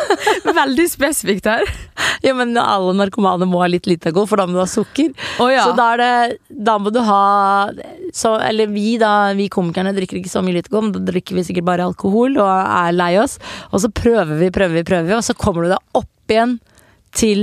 Veldig 0.62 0.86
spesifikt 0.90 1.48
her. 1.50 1.66
Ja, 2.24 2.34
men 2.36 2.56
alle 2.58 2.94
narkomane 2.96 3.46
må 3.48 3.60
ha 3.62 3.68
litt 3.70 3.86
Litago, 3.88 4.24
for 4.28 4.40
da 4.40 4.46
må 4.48 4.56
du 4.56 4.62
ha 4.62 4.68
sukker. 4.70 5.12
Oh, 5.42 5.50
ja. 5.52 5.64
Så 5.66 5.74
da 5.76 5.90
er 5.94 6.02
det 6.02 6.38
Da 6.66 6.76
må 6.80 6.90
du 6.94 7.00
ha 7.04 7.68
så, 8.16 8.36
Eller 8.40 8.70
vi, 8.72 8.96
da. 9.00 9.32
Vi 9.36 9.48
komikerne 9.52 9.92
drikker 9.96 10.20
ikke 10.20 10.32
så 10.32 10.42
mye 10.44 10.58
Litago, 10.58 10.82
men 10.84 10.94
da 10.94 11.02
drikker 11.10 11.36
vi 11.36 11.44
sikkert 11.46 11.68
bare 11.68 11.86
alkohol 11.86 12.38
og 12.40 12.48
er 12.48 12.94
lei 12.96 13.12
oss. 13.20 13.36
Og 13.72 13.82
så 13.84 13.90
prøver 13.92 14.38
vi, 14.40 14.50
prøver 14.54 14.80
vi, 14.80 14.85
prøver 14.86 15.18
og 15.18 15.24
så 15.26 15.36
kommer 15.38 15.66
du 15.66 15.74
deg 15.74 15.98
opp 16.00 16.32
igjen 16.32 16.56
til 17.16 17.42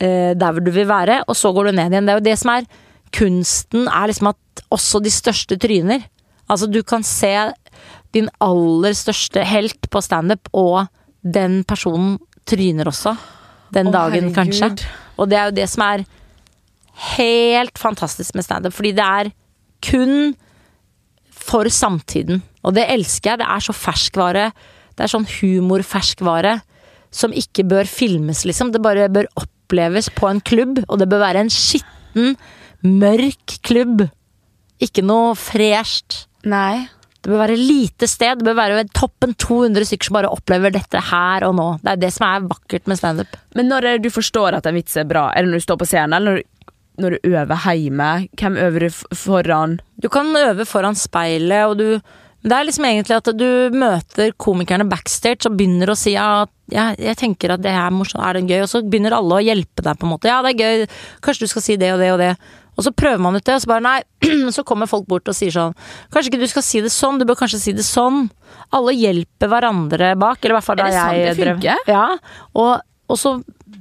eh, 0.00 0.32
der 0.38 0.60
du 0.60 0.72
vil 0.72 0.88
være, 0.88 1.22
og 1.26 1.36
så 1.38 1.52
går 1.54 1.70
du 1.70 1.76
ned 1.78 1.94
igjen. 1.94 2.08
Det 2.08 2.14
er 2.14 2.20
jo 2.20 2.26
det 2.28 2.36
som 2.40 2.52
er 2.54 2.68
kunsten, 3.16 3.86
er 3.88 4.10
liksom 4.10 4.32
at 4.32 4.64
også 4.74 5.00
de 5.04 5.12
største 5.12 5.58
tryner. 5.60 6.04
Altså, 6.50 6.68
du 6.70 6.82
kan 6.86 7.04
se 7.06 7.32
din 8.14 8.28
aller 8.42 8.94
største 8.96 9.42
helt 9.46 9.88
på 9.90 10.02
standup, 10.04 10.48
og 10.56 10.86
den 11.22 11.62
personen 11.68 12.16
tryner 12.46 12.88
også. 12.88 13.16
Den 13.74 13.90
dagen, 13.90 14.30
herregud. 14.30 14.36
kanskje. 14.36 14.88
Og 15.18 15.30
det 15.30 15.38
er 15.38 15.50
jo 15.50 15.56
det 15.56 15.68
som 15.70 15.84
er 15.86 16.04
helt 17.16 17.78
fantastisk 17.78 18.36
med 18.36 18.46
standup, 18.46 18.74
fordi 18.76 18.94
det 18.96 19.04
er 19.04 19.32
kun 19.84 20.34
for 21.30 21.68
samtiden. 21.68 22.42
Og 22.64 22.74
det 22.74 22.86
elsker 22.90 23.32
jeg. 23.34 23.42
Det 23.42 23.48
er 23.48 23.62
så 23.62 23.74
ferskvare. 23.76 24.50
Det 24.96 25.04
er 25.04 25.12
sånn 25.12 25.28
humorferskvare 25.28 26.58
som 27.14 27.34
ikke 27.36 27.64
bør 27.68 27.88
filmes, 27.88 28.44
liksom. 28.48 28.72
Det 28.72 28.82
bare 28.84 29.08
bør 29.12 29.28
oppleves 29.38 30.10
på 30.16 30.28
en 30.30 30.42
klubb, 30.44 30.82
og 30.88 31.00
det 31.00 31.08
bør 31.12 31.24
være 31.24 31.44
en 31.44 31.52
skitten, 31.52 32.36
mørk 32.86 33.58
klubb. 33.66 34.06
Ikke 34.82 35.04
noe 35.04 35.34
fresht. 35.38 36.26
Nei. 36.48 36.86
Det 37.26 37.32
bør 37.32 37.40
være 37.42 37.58
lite 37.58 38.06
sted. 38.06 38.38
Det 38.38 38.46
bør 38.46 38.58
være 38.60 38.84
toppen 38.94 39.32
200 39.34 39.88
stykker 39.88 40.10
som 40.10 40.18
bare 40.18 40.30
opplever 40.30 40.70
dette 40.74 41.00
her 41.08 41.46
og 41.48 41.56
nå. 41.58 41.64
Det 41.82 41.94
er 41.94 42.02
det 42.04 42.12
som 42.14 42.26
er 42.28 42.44
vakkert 42.46 42.86
med 42.86 43.00
standup. 43.00 43.32
Men 43.58 43.66
når 43.72 43.88
er 43.88 43.96
det 43.96 44.06
du 44.06 44.14
forstår 44.14 44.54
at 44.54 44.68
en 44.68 44.76
vits 44.76 44.94
er 45.00 45.08
bra? 45.08 45.30
Er 45.32 45.42
det 45.42 45.50
når 45.50 45.64
du 45.64 45.66
står 45.66 45.80
på 45.80 45.88
scenen, 45.90 46.14
eller 46.14 46.36
når 46.36 46.44
du, 46.44 46.76
når 47.02 47.16
du 47.16 47.32
øver 47.32 47.66
hjemme? 47.80 48.10
Hvem 48.38 48.60
øver 48.68 48.86
du 48.86 49.16
foran? 49.24 49.80
Du 49.98 50.08
kan 50.12 50.30
øve 50.38 50.68
foran 50.68 50.94
speilet, 50.94 51.64
og 51.66 51.80
du 51.80 51.88
Det 52.42 52.52
er 52.54 52.66
liksom 52.68 52.84
egentlig 52.86 53.16
at 53.16 53.30
du 53.38 53.46
møter 53.74 54.32
komikerne 54.38 54.84
backstage 54.90 55.48
og 55.48 55.56
begynner 55.58 55.90
å 55.90 55.96
si 55.98 56.12
at 56.20 56.50
ja 56.70 56.88
jeg 56.98 57.16
tenker 57.18 57.52
at 57.54 57.62
det 57.62 57.70
er 57.70 57.90
morsomt, 57.94 58.22
er 58.26 58.34
det 58.40 58.44
gøy? 58.50 58.60
Og 58.64 58.70
så 58.70 58.82
begynner 58.82 59.14
alle 59.16 59.38
å 59.38 59.42
hjelpe 59.42 59.82
deg, 59.86 59.96
på 59.98 60.06
en 60.06 60.12
måte. 60.12 60.28
Ja, 60.30 60.42
det 60.42 60.54
er 60.54 60.62
gøy, 60.62 60.86
kanskje 61.22 61.46
du 61.46 61.52
skal 61.54 61.62
si 61.62 61.76
det 61.80 61.92
og 61.94 62.00
det 62.02 62.12
og 62.14 62.18
det. 62.22 62.32
Og 62.76 62.84
så 62.84 62.92
prøver 62.92 63.22
man 63.24 63.38
ut 63.38 63.44
det, 63.46 63.54
og 63.56 63.62
så 63.64 63.70
bare 63.70 63.84
nei. 63.86 64.00
Så 64.52 64.62
kommer 64.68 64.86
folk 64.90 65.06
bort 65.08 65.28
og 65.30 65.34
sier 65.38 65.48
sånn 65.54 65.72
Kanskje 66.12 66.28
ikke 66.28 66.42
du 66.42 66.50
skal 66.50 66.64
si 66.66 66.82
det 66.84 66.90
sånn, 66.92 67.16
du 67.18 67.24
bør 67.24 67.38
kanskje 67.40 67.60
si 67.62 67.72
det 67.72 67.86
sånn. 67.86 68.26
Alle 68.76 68.92
hjelper 68.92 69.48
hverandre 69.48 70.10
bak, 70.20 70.42
eller 70.44 70.54
i 70.54 70.58
hvert 70.58 70.66
fall 70.66 70.76
da 70.82 70.90
Er 70.90 70.92
det 70.92 70.98
sant 71.00 71.16
det 71.22 71.36
drev- 71.40 71.56
funker? 71.62 71.88
Ja. 71.88 72.04
Og, 72.52 72.84
og 73.08 73.16
så 73.22 73.32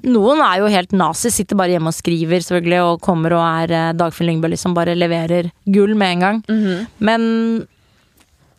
noen 0.05 0.39
er 0.45 0.61
jo 0.63 0.69
helt 0.71 0.93
nazi, 0.95 1.29
sitter 1.33 1.57
bare 1.59 1.75
hjemme 1.75 1.91
og 1.91 1.97
skriver 1.97 2.39
selvfølgelig, 2.45 2.79
og 2.87 3.01
kommer 3.03 3.35
og 3.35 3.43
er 3.43 3.73
eh, 3.75 3.91
Dagfinn 3.99 4.29
Lyngbø, 4.29 4.53
liksom 4.53 4.73
bare 4.77 4.95
leverer 4.95 5.51
gull 5.75 5.95
med 5.99 6.15
en 6.15 6.23
gang. 6.25 6.41
Mhm. 6.47 6.85
Men 7.11 7.27
eh, 7.59 7.71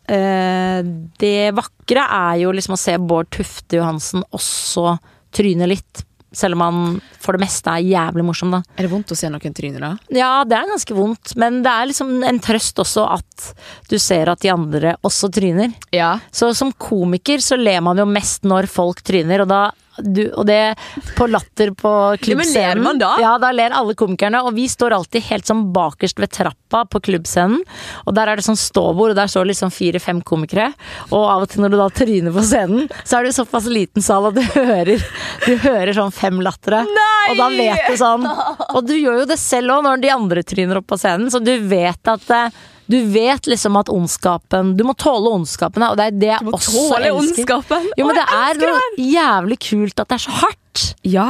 det 0.07 1.37
vakre 1.57 2.03
er 2.07 2.37
jo 2.39 2.53
liksom 2.55 2.77
å 2.77 2.79
se 2.79 2.93
Bård 2.97 3.27
Tufte 3.35 3.81
Johansen 3.81 4.23
også 4.31 4.97
tryne 5.35 5.67
litt. 5.67 6.03
Selv 6.37 6.57
om 6.57 6.61
han 6.61 6.79
for 7.23 7.35
det 7.35 7.41
meste 7.45 7.71
er 7.71 7.85
jævlig 7.87 8.25
morsom, 8.27 8.51
da. 8.51 8.59
Er 8.75 8.85
det 8.85 8.91
vondt 8.91 9.11
å 9.11 9.17
se 9.17 9.29
noen 9.31 9.55
tryner, 9.55 9.83
da? 9.83 9.91
Ja, 10.13 10.31
det 10.47 10.57
er 10.57 10.69
ganske 10.69 10.95
vondt, 10.95 11.33
men 11.39 11.61
det 11.65 11.71
er 11.71 11.89
liksom 11.89 12.11
en 12.27 12.41
trøst 12.43 12.79
også 12.83 13.05
at 13.15 13.47
du 13.89 13.95
ser 14.01 14.29
at 14.31 14.43
de 14.43 14.51
andre 14.51 14.95
også 15.07 15.31
tryner. 15.33 15.71
Ja. 15.95 16.17
Så 16.31 16.51
som 16.57 16.73
komiker 16.75 17.43
så 17.43 17.57
ler 17.59 17.79
man 17.83 17.99
jo 17.99 18.05
mest 18.09 18.47
når 18.47 18.67
folk 18.71 19.01
tryner, 19.07 19.45
og 19.45 19.51
da 19.51 19.61
du, 20.03 20.23
og 20.33 20.45
det 20.47 20.75
på 21.17 21.27
latter 21.29 21.71
på 21.77 21.91
Ja, 22.21 22.37
men 22.37 22.51
ler 22.53 22.81
man 22.83 23.01
da? 23.01 23.13
Ja, 23.21 23.33
da 23.41 23.51
ler 23.55 23.75
alle 23.75 23.95
komikerne, 23.97 24.43
og 24.45 24.53
vi 24.57 24.67
står 24.69 24.95
alltid 24.97 25.25
helt 25.29 25.49
sånn 25.49 25.67
bakerst 25.75 26.19
ved 26.21 26.31
trappa 26.35 26.83
på 26.91 27.01
klubbscenen. 27.09 27.63
Og 28.05 28.15
der 28.17 28.31
er 28.31 28.39
det 28.39 28.45
sånn 28.47 28.59
ståbord, 28.59 29.13
og 29.13 29.19
der 29.19 29.31
står 29.31 29.49
liksom 29.51 29.73
fire-fem 29.73 30.21
komikere. 30.27 30.69
Og 31.09 31.25
av 31.25 31.45
og 31.45 31.51
til 31.51 31.63
når 31.65 31.73
du 31.73 31.79
da 31.81 31.89
tryner 31.93 32.35
på 32.35 32.45
scenen, 32.45 32.87
så 33.03 33.19
er 33.19 33.27
det 33.27 33.35
såpass 33.37 33.69
liten 33.71 34.05
sal 34.05 34.29
at 34.29 34.37
du 34.37 34.43
hører, 34.55 35.03
du 35.45 35.53
hører 35.65 35.93
sånn 35.97 36.13
fem 36.15 36.41
lattere. 36.43 36.83
Nei! 36.87 37.27
Og 37.31 37.41
da 37.41 37.49
vet 37.51 37.89
du 37.89 37.97
sånn 37.99 38.23
Og 38.27 38.85
du 38.87 38.93
gjør 38.95 39.21
jo 39.23 39.27
det 39.29 39.39
selv 39.41 39.73
òg 39.75 39.83
når 39.85 40.01
de 40.03 40.11
andre 40.13 40.43
tryner 40.47 40.79
opp 40.79 40.87
på 40.91 40.99
scenen, 40.99 41.31
så 41.33 41.41
du 41.43 41.53
vet 41.67 42.11
at 42.11 42.33
eh, 42.33 42.59
du 42.87 42.97
vet 43.11 43.47
liksom 43.51 43.75
at 43.79 43.89
ondskapen 43.91 44.75
Du 44.79 44.83
må 44.87 44.93
tåle 44.95 45.31
ondskapen, 45.35 45.83
og 45.83 45.97
det 45.99 46.05
er 46.09 46.17
det 46.21 46.29
jeg 46.31 46.51
også 46.53 46.71
tåle 46.73 47.09
elsker. 47.09 47.21
ondskapen. 47.21 47.87
Jo, 47.99 48.07
men 48.07 48.15
det 48.19 48.25
er 48.37 48.61
noe 48.61 48.81
jævlig 49.03 49.57
kult 49.69 49.99
at 50.03 50.07
det 50.07 50.15
er 50.19 50.23
så 50.23 50.35
hardt. 50.41 50.85
Ja. 51.03 51.29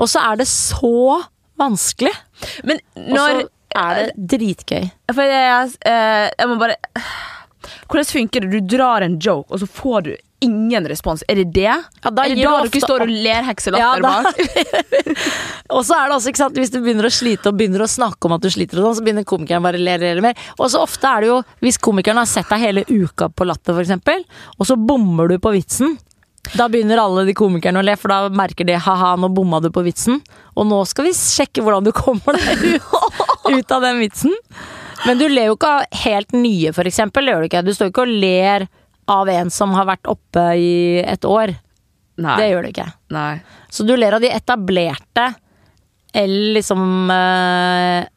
Og 0.00 0.08
så 0.12 0.20
er 0.30 0.40
det 0.42 0.48
så 0.50 0.92
vanskelig. 1.60 2.12
Men 2.64 2.80
Og 2.96 3.16
så 3.18 3.48
er 3.80 4.00
det 4.00 4.28
dritgøy. 4.34 4.88
For 5.12 5.22
jeg, 5.22 5.72
jeg, 5.84 6.32
jeg 6.38 6.48
må 6.50 6.56
bare 6.60 6.76
Hvordan 7.90 8.06
funker 8.08 8.44
det? 8.46 8.50
Du 8.54 8.76
drar 8.76 9.02
en 9.04 9.18
joke, 9.20 9.50
og 9.52 9.60
så 9.62 9.66
får 9.68 10.04
du 10.06 10.12
ingen 10.44 10.86
respons. 10.88 11.22
Er 11.28 11.40
det 11.40 11.48
det? 11.56 11.66
Ja, 11.68 12.10
da 12.10 12.24
er 12.24 12.34
det 12.34 12.44
da 12.44 12.54
du 12.64 12.68
dere 12.72 12.82
står 12.84 13.04
og 13.04 13.12
ler 13.12 13.46
hekselatter 13.46 13.80
Ja, 13.80 14.00
bak? 14.00 15.00
Og 15.76 15.84
så 15.86 15.94
er 15.96 16.08
det 16.10 16.16
også, 16.16 16.32
ikke 16.32 16.42
sant, 16.42 16.56
hvis 16.58 16.72
du 16.74 16.78
begynner 16.82 17.06
å 17.06 17.12
slite 17.14 17.50
og 17.52 17.58
begynner 17.60 17.84
å 17.84 17.88
snakke 17.90 18.26
om 18.26 18.34
at 18.36 18.42
du 18.42 18.48
sliter, 18.50 18.80
og 18.80 18.88
sånn, 18.88 18.96
så 18.98 19.04
begynner 19.06 19.26
komikeren 19.28 19.62
bare 19.64 19.78
å 19.78 19.84
le 19.84 19.96
le- 20.02 20.14
le 20.18 20.24
mer. 20.24 20.38
Og 20.58 20.70
så 20.72 20.80
ofte 20.82 21.06
er 21.06 21.22
det 21.24 21.28
jo, 21.30 21.36
hvis 21.62 21.78
komikeren 21.82 22.18
har 22.18 22.26
sett 22.30 22.48
deg 22.50 22.62
hele 22.64 22.84
uka 22.88 23.28
på 23.30 23.46
Latter, 23.46 23.78
eksempel, 23.84 24.24
og 24.58 24.66
så 24.66 24.76
bommer 24.80 25.30
du 25.30 25.36
på 25.38 25.52
vitsen. 25.54 25.94
Da 26.56 26.66
begynner 26.72 26.98
alle 26.98 27.26
de 27.28 27.34
komikerne 27.36 27.78
å 27.78 27.84
le, 27.86 27.94
for 28.00 28.10
da 28.10 28.24
merker 28.34 28.66
de 28.66 28.74
ha-ha, 28.80 29.12
nå 29.20 29.28
bomma 29.36 29.60
du 29.62 29.68
på 29.70 29.84
vitsen. 29.86 30.18
Og 30.56 30.66
nå 30.66 30.80
skal 30.88 31.06
vi 31.06 31.14
sjekke 31.14 31.62
hvordan 31.62 31.86
du 31.86 31.92
kommer 31.94 32.34
deg 32.40 32.80
ut, 33.54 33.70
av 33.76 33.84
den 33.84 34.00
vitsen. 34.02 34.34
Men 35.06 35.20
du 35.20 35.28
ler 35.30 35.50
jo 35.52 35.54
ikke 35.56 35.70
av 35.78 36.00
helt 36.02 36.34
nye, 36.36 36.72
eksempel. 36.74 37.28
Gjør 37.30 37.44
du 37.44 37.50
ikke. 37.50 37.62
Du 37.64 37.70
står 37.76 37.92
ikke 37.92 38.02
og 38.08 38.16
ler 38.24 38.66
av 39.10 39.28
en 39.32 39.50
som 39.52 39.74
har 39.76 39.88
vært 39.90 40.06
oppe 40.10 40.44
i 40.60 40.70
et 41.02 41.26
år. 41.26 41.52
Nei. 42.20 42.36
Det 42.38 42.48
gjør 42.50 42.62
du 42.66 42.70
ikke. 42.70 42.88
Nei. 43.16 43.32
Så 43.72 43.86
du 43.88 43.94
ler 43.96 44.16
av 44.16 44.22
de 44.22 44.30
etablerte, 44.32 45.28
eller 46.12 46.54
liksom 46.58 47.10
øh, 47.14 48.08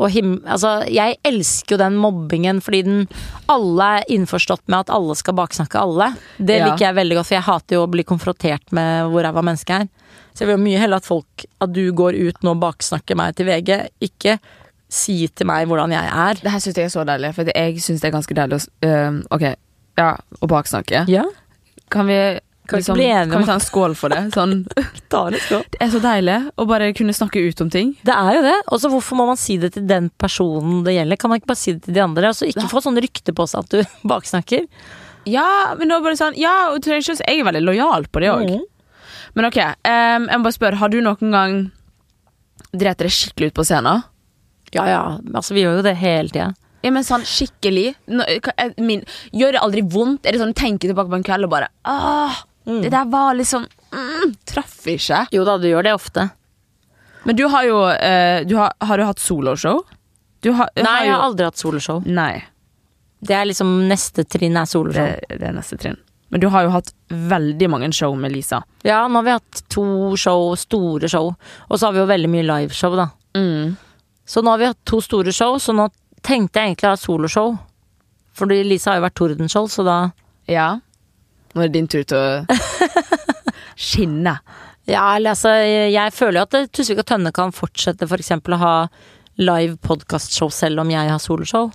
og 0.00 0.08
him 0.14 0.36
altså, 0.48 0.70
jeg 0.88 1.16
elsker 1.26 1.74
jo 1.74 1.78
den 1.80 1.96
mobbingen 2.00 2.60
fordi 2.64 2.78
den 2.86 3.00
alle 3.50 3.88
er 3.98 4.06
innforstått 4.14 4.62
med 4.70 4.84
at 4.86 4.92
alle 4.94 5.16
skal 5.18 5.36
baksnakke 5.36 5.80
alle. 5.82 6.12
Det 6.38 6.56
Ja. 6.60 6.70
liker 6.70 6.86
jeg 6.86 6.94
veldig 7.00 7.18
godt, 7.18 7.26
for 7.28 7.34
jeg 7.36 7.48
hater 7.48 7.76
jo 7.76 7.82
å 7.84 7.90
bli 7.90 8.04
konfrontert 8.06 8.72
med 8.72 9.10
hvor 9.10 9.26
ræva 9.26 9.42
mennesket 9.44 9.82
er. 9.82 9.88
Så 10.32 10.44
jeg 10.44 10.48
vil 10.52 10.56
jo 10.58 10.64
mye 10.64 10.78
heller 10.80 11.02
at 11.02 11.06
folk 11.08 11.44
At 11.60 11.72
du 11.74 11.82
går 11.92 12.14
ut 12.16 12.38
nå 12.46 12.54
og 12.54 12.60
baksnakker 12.62 13.18
meg 13.18 13.34
til 13.36 13.46
VG, 13.50 13.88
ikke 14.00 14.38
si 14.90 15.26
til 15.28 15.46
meg 15.46 15.66
hvordan 15.68 15.92
jeg 15.92 16.06
er. 16.06 16.34
Det 16.40 16.50
her 16.54 16.62
syns 16.62 16.78
jeg 16.80 16.86
er 16.88 16.94
så 16.94 17.04
deilig, 17.06 17.34
for 17.34 17.50
jeg 17.50 17.82
syns 17.82 18.00
det 18.00 18.08
er 18.08 18.14
ganske 18.16 18.34
deilig 18.38 18.56
å 18.58 18.64
øhm, 18.86 19.18
Ok, 19.30 19.44
ja, 19.98 20.12
å 20.40 20.50
baksnakke. 20.50 21.04
Ja, 21.10 21.26
Kan 21.90 22.06
vi 22.06 22.38
Kan 22.70 22.78
liksom, 22.78 22.96
kan 22.96 23.40
vi 23.40 23.46
ta 23.46 23.56
en 23.56 23.60
skål 23.64 23.96
for 23.98 24.12
det? 24.14 24.20
Sånn, 24.30 24.60
ta 25.10 25.24
det 25.30 25.40
er 25.82 25.90
så 25.90 25.98
deilig 25.98 26.36
å 26.54 26.66
bare 26.70 26.92
kunne 26.94 27.14
snakke 27.16 27.42
ut 27.42 27.60
om 27.64 27.70
ting. 27.70 27.96
Det 28.06 28.14
er 28.14 28.36
jo 28.36 28.44
det. 28.46 28.56
Og 28.70 28.78
så 28.78 28.90
hvorfor 28.92 29.18
må 29.18 29.26
man 29.26 29.40
si 29.40 29.56
det 29.58 29.72
til 29.74 29.88
den 29.90 30.06
personen 30.22 30.84
det 30.86 30.94
gjelder? 30.94 31.18
Kan 31.18 31.32
man 31.32 31.40
ikke 31.40 31.50
bare 31.50 31.58
si 31.58 31.74
det 31.74 31.88
til 31.88 31.96
de 31.98 32.04
andre? 32.04 32.30
Altså 32.30 32.46
ikke 32.46 32.68
få 32.70 32.82
sånn 32.84 33.00
rykte 33.02 33.34
på 33.34 33.48
seg 33.50 33.64
at 33.64 33.74
du 33.74 33.96
baksnakker. 34.12 34.68
Ja, 35.28 35.74
men 35.76 35.90
da 35.90 35.98
bare 36.00 36.16
sånn 36.16 36.38
Ja, 36.38 36.70
og 36.70 36.86
jeg 36.86 37.18
er 37.18 37.44
veldig 37.44 37.64
lojal 37.66 38.06
på 38.06 38.22
det 38.22 38.30
òg. 38.32 38.54
Mm. 38.54 38.62
Men 39.34 39.50
ok, 39.50 39.58
um, 39.58 40.30
jeg 40.30 40.38
må 40.38 40.46
bare 40.46 40.56
spørre, 40.56 40.78
har 40.80 40.90
du 40.90 41.00
noen 41.02 41.34
gang 41.34 41.58
drept 42.70 43.02
deg 43.02 43.12
skikkelig 43.14 43.50
ut 43.50 43.58
på 43.58 43.66
scenen? 43.66 44.06
Ja 44.74 44.86
ja, 44.86 45.02
altså 45.34 45.56
vi 45.56 45.64
gjør 45.64 45.80
jo 45.80 45.86
det 45.86 45.96
hele 45.98 46.30
tida. 46.30 46.52
Ja, 46.80 46.90
men 46.94 47.04
sånn 47.04 47.26
skikkelig 47.28 47.90
eh, 48.08 48.70
min, 48.80 49.02
Gjør 49.36 49.56
det 49.56 49.60
aldri 49.60 49.82
vondt? 49.84 50.24
Er 50.24 50.32
det 50.32 50.40
sånn 50.40 50.56
tenker 50.56 50.88
tilbake 50.88 51.12
på 51.12 51.18
en 51.18 51.26
kveld 51.26 51.48
og 51.48 51.52
bare 51.52 51.68
Åh, 51.88 52.38
det 52.64 52.92
der 52.92 53.08
var 53.12 53.34
liksom 53.36 53.66
mm, 53.66 54.36
Traff 54.48 54.86
ikke. 54.88 55.26
Jo 55.34 55.44
da, 55.48 55.58
du 55.60 55.68
gjør 55.68 55.88
det 55.88 55.94
ofte. 55.96 56.28
Men 57.28 57.36
du 57.36 57.46
har 57.52 57.66
jo 57.68 57.80
eh, 57.92 58.46
du 58.48 58.56
har, 58.56 58.72
har 58.80 59.00
du 59.00 59.04
hatt 59.04 59.20
soloshow? 59.20 59.82
Du 60.40 60.52
har, 60.56 60.70
Nei, 60.76 60.84
har 60.86 61.04
jeg 61.04 61.14
har 61.16 61.26
aldri 61.26 61.48
hatt 61.50 61.60
soloshow. 61.60 62.00
Nei. 62.08 62.40
Det 63.20 63.36
er 63.36 63.50
liksom 63.50 63.74
neste 63.90 64.24
trinn 64.24 64.56
er 64.56 64.68
soloshow. 64.68 65.10
Det, 65.28 65.40
det 65.40 65.50
er 65.50 65.56
neste 65.56 65.76
trinn. 65.80 65.98
Men 66.30 66.40
du 66.40 66.46
har 66.54 66.64
jo 66.64 66.72
hatt 66.72 66.92
veldig 67.08 67.68
mange 67.72 67.90
show 67.92 68.14
med 68.16 68.32
Lisa. 68.32 68.62
Ja, 68.86 69.02
nå 69.08 69.18
har 69.18 69.26
vi 69.26 69.34
hatt 69.34 69.62
to 69.68 69.84
show, 70.16 70.54
store 70.56 71.10
show. 71.10 71.32
Og 71.68 71.74
så 71.76 71.88
har 71.88 71.96
vi 71.96 72.00
jo 72.00 72.08
veldig 72.08 72.30
mye 72.30 72.46
liveshow, 72.46 72.94
da. 72.96 73.08
Mm. 73.36 73.74
Så 74.30 74.44
nå 74.46 74.54
har 74.54 74.62
vi 74.62 74.68
hatt 74.70 74.78
to 74.86 75.00
store 75.02 75.34
show, 75.34 75.58
så 75.58 75.74
nå 75.74 75.88
tenkte 76.26 76.60
jeg 76.60 76.72
egentlig 76.72 76.88
å 76.88 76.94
ha 76.94 77.00
soloshow. 77.00 77.52
Fordi 78.36 78.62
Lisa 78.64 78.92
har 78.92 79.00
jo 79.00 79.06
vært 79.08 79.18
Tordenskjold, 79.20 79.70
så 79.72 79.84
da 79.86 79.98
Ja. 80.50 80.80
Nå 81.54 81.62
er 81.62 81.68
det 81.68 81.74
din 81.74 81.88
tur 81.90 82.04
til 82.06 82.16
å 82.16 82.58
skinne. 83.90 84.36
Ja, 84.90 85.16
eller 85.16 85.34
altså, 85.34 85.52
jeg 85.60 86.14
føler 86.14 86.40
jo 86.40 86.46
at 86.46 86.72
Tusvik 86.74 87.02
og 87.02 87.08
Tønne 87.10 87.32
kan 87.34 87.52
fortsette 87.54 88.06
for 88.10 88.22
eksempel 88.22 88.54
å 88.56 88.62
ha 88.62 88.74
live 89.40 89.76
podkastshow 89.82 90.50
selv 90.52 90.82
om 90.82 90.90
jeg 90.92 91.10
har 91.10 91.22
soloshow. 91.22 91.70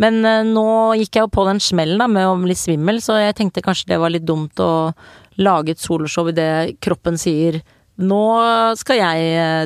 Men 0.00 0.20
eh, 0.28 0.42
nå 0.46 0.66
gikk 1.00 1.16
jeg 1.18 1.26
jo 1.26 1.32
på 1.34 1.44
den 1.48 1.60
smellen 1.62 2.00
da 2.00 2.08
med 2.10 2.26
å 2.28 2.36
bli 2.40 2.56
svimmel, 2.58 3.00
så 3.04 3.18
jeg 3.20 3.36
tenkte 3.38 3.62
kanskje 3.64 3.94
det 3.94 4.00
var 4.02 4.12
litt 4.12 4.26
dumt 4.26 4.60
å 4.62 4.92
lage 5.40 5.74
et 5.74 5.82
soloshow 5.82 6.28
idet 6.30 6.76
kroppen 6.84 7.18
sier 7.18 7.58
nå 7.98 8.20
skal 8.78 8.98
jeg 8.98 9.26
eh, 9.38 9.64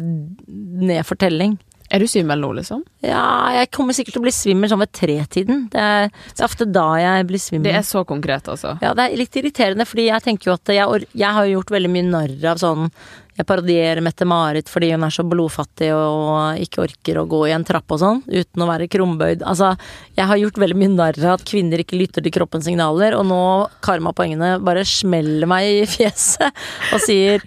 ned 0.49 1.07
for 1.09 1.21
telling. 1.21 1.57
Er 1.89 2.03
du 2.03 2.09
svimmel 2.11 2.41
nå, 2.43 2.51
liksom? 2.59 2.83
Ja, 3.01 3.49
jeg 3.57 3.71
kommer 3.73 3.97
sikkert 3.97 4.19
til 4.19 4.21
å 4.21 4.27
bli 4.27 4.35
svimmel 4.35 4.69
sånn 4.69 4.83
ved 4.83 4.93
tretiden. 4.93 5.63
Det 5.73 5.81
er, 5.81 6.11
det 6.11 6.43
er 6.43 6.49
ofte 6.49 6.67
da 6.69 6.89
jeg 7.01 7.29
blir 7.31 7.41
svimmel. 7.41 7.71
Det 7.71 7.79
er 7.81 7.87
så 7.87 8.03
konkret, 8.09 8.51
altså. 8.53 8.75
Ja, 8.85 8.93
det 8.97 9.07
er 9.07 9.17
litt 9.17 9.39
irriterende, 9.41 9.87
fordi 9.89 10.11
jeg 10.11 10.25
tenker 10.27 10.51
jo 10.51 10.59
at 10.59 10.75
jeg, 10.75 11.09
jeg 11.17 11.39
har 11.39 11.49
gjort 11.49 11.73
veldig 11.73 11.93
mye 11.95 12.11
narr 12.11 12.53
av 12.53 12.61
sånn 12.61 12.91
Jeg 13.39 13.47
parodierer 13.47 14.03
Mette-Marit 14.03 14.69
fordi 14.69 14.89
hun 14.91 15.07
er 15.07 15.15
så 15.15 15.23
blodfattig 15.23 15.93
og 15.95 16.59
ikke 16.59 16.83
orker 16.89 17.21
å 17.21 17.27
gå 17.31 17.45
i 17.47 17.53
en 17.55 17.65
trapp 17.65 17.95
og 17.95 18.01
sånn, 18.03 18.23
uten 18.27 18.65
å 18.65 18.67
være 18.69 18.89
krumbøyd. 18.91 19.45
Altså, 19.47 19.73
jeg 20.19 20.27
har 20.27 20.41
gjort 20.43 20.59
veldig 20.59 20.79
mye 20.81 20.95
narr 20.97 21.21
av 21.23 21.37
at 21.37 21.47
kvinner 21.47 21.81
ikke 21.81 22.01
lytter 22.01 22.25
til 22.25 22.35
kroppens 22.35 22.67
signaler, 22.67 23.15
og 23.15 23.29
nå 23.31 23.41
Karma-poengene 23.87 24.57
bare 24.67 24.83
smeller 24.85 25.47
meg 25.49 25.71
i 25.71 25.87
fjeset 25.89 26.51
og 26.93 27.05
sier 27.07 27.47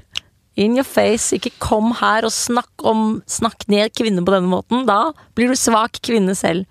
In 0.59 0.75
your 0.75 0.83
face, 0.83 1.31
ikke 1.37 1.53
kom 1.63 1.93
her 2.01 2.25
og 2.27 2.33
snakk 2.35 2.83
om 2.83 3.21
Snakk 3.29 3.63
ned 3.71 3.93
kvinner 3.95 4.25
på 4.27 4.33
denne 4.33 4.51
måten. 4.51 4.83
Da 4.89 5.13
blir 5.37 5.47
du 5.51 5.55
svak 5.55 6.01
kvinne 6.03 6.35
selv. 6.35 6.65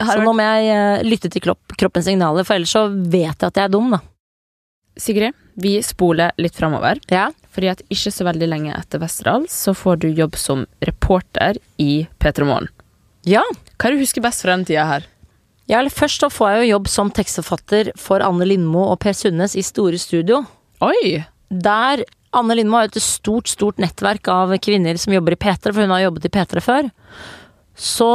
Så 0.00 0.16
nå 0.24 0.32
må 0.36 0.44
jeg 0.44 0.70
eh, 0.72 1.02
lytte 1.04 1.28
til 1.32 1.44
kroppens 1.44 2.08
signaler, 2.08 2.46
for 2.48 2.56
ellers 2.56 2.72
så 2.72 2.86
vet 2.88 3.36
jeg 3.36 3.50
at 3.50 3.60
jeg 3.60 3.68
er 3.68 3.74
dum, 3.74 3.90
da. 3.92 4.00
Sigrid, 4.96 5.36
vi 5.60 5.74
spoler 5.84 6.32
litt 6.40 6.56
framover. 6.56 6.96
Ja. 7.12 7.26
Fordi 7.52 7.68
at 7.74 7.82
ikke 7.92 8.12
så 8.12 8.24
veldig 8.24 8.48
lenge 8.48 8.72
etter 8.76 9.00
Westerdals 9.02 9.52
så 9.66 9.74
får 9.76 10.00
du 10.04 10.08
jobb 10.16 10.36
som 10.40 10.64
reporter 10.84 11.60
i 11.80 12.06
P3 12.20 12.48
Morgen. 12.48 12.72
ja. 13.28 13.44
Hva 13.76 13.90
er 13.90 13.92
det 13.92 14.00
du 14.00 14.06
husker 14.06 14.24
best 14.24 14.40
fra 14.40 14.54
den 14.56 14.64
tida 14.64 14.86
her? 14.88 15.04
Ja, 15.68 15.80
eller 15.82 15.92
først 15.92 16.22
så 16.22 16.30
får 16.32 16.48
jeg 16.54 16.60
jo 16.62 16.70
jobb 16.76 16.86
som 16.88 17.10
tekstforfatter 17.12 17.90
for 18.00 18.24
Anne 18.24 18.46
Lindmo 18.48 18.86
og 18.92 19.00
Per 19.02 19.12
Sundnes 19.12 19.56
i 19.58 19.64
Store 19.66 19.98
Studio. 20.00 20.38
Oi! 20.80 21.18
Der 21.50 22.04
Anne 22.36 22.56
Lindmo 22.58 22.78
har 22.78 22.86
jo 22.86 22.94
et 22.94 23.04
stort, 23.04 23.48
stort 23.48 23.80
nettverk 23.80 24.28
av 24.28 24.52
kvinner 24.62 24.98
som 25.00 25.14
jobber 25.14 25.36
i 25.36 25.40
P3, 25.40 25.72
for 25.72 25.82
hun 25.82 25.94
har 25.94 26.04
jobbet 26.04 26.28
i 26.28 26.32
P3 26.34 26.62
før. 26.64 26.88
Så, 27.76 28.10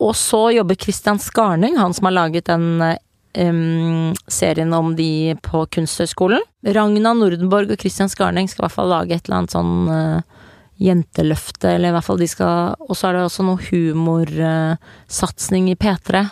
og 0.00 0.16
så 0.16 0.42
jobber 0.56 0.80
Christian 0.80 1.20
Skarning, 1.22 1.78
han 1.80 1.96
som 1.96 2.08
har 2.08 2.16
laget 2.16 2.48
den 2.50 2.82
um, 2.82 4.16
serien 4.28 4.74
om 4.76 4.94
de 4.98 5.36
på 5.44 5.64
Kunsthøgskolen. 5.74 6.44
Ragna 6.76 7.14
Nordenborg 7.16 7.72
og 7.72 7.80
Christian 7.80 8.12
Skarning 8.12 8.50
skal 8.50 8.64
i 8.64 8.66
hvert 8.66 8.76
fall 8.76 8.92
lage 8.92 9.16
et 9.16 9.28
eller 9.28 9.40
annet 9.40 9.56
sånn 9.56 9.76
uh, 9.88 10.42
jenteløfte, 10.78 11.72
eller 11.72 11.90
i 11.90 11.96
hvert 11.96 12.06
fall 12.06 12.20
de 12.20 12.28
skal 12.30 12.76
Og 12.86 12.94
så 12.94 13.08
er 13.08 13.16
det 13.16 13.22
også 13.26 13.46
noe 13.46 13.62
humorsatsing 13.70 15.72
i 15.72 15.78
P3. 15.78 16.26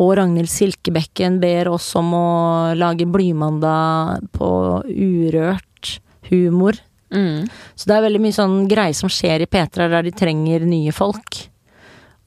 Og 0.00 0.14
Ragnhild 0.16 0.48
Silkebekken 0.48 1.42
ber 1.42 1.68
oss 1.74 1.90
om 1.98 2.14
å 2.16 2.28
lage 2.78 3.08
Blymandag 3.10 4.30
på 4.32 4.48
urørt 4.88 5.66
humor. 6.28 6.78
Mm. 7.14 7.48
Så 7.74 7.88
det 7.90 7.96
er 7.96 8.04
veldig 8.06 8.20
mye 8.22 8.36
sånn 8.36 8.58
greier 8.70 8.96
som 8.96 9.10
skjer 9.10 9.44
i 9.44 9.48
P3 9.50 9.88
der 9.90 10.06
de 10.06 10.12
trenger 10.14 10.66
nye 10.68 10.92
folk. 10.94 11.46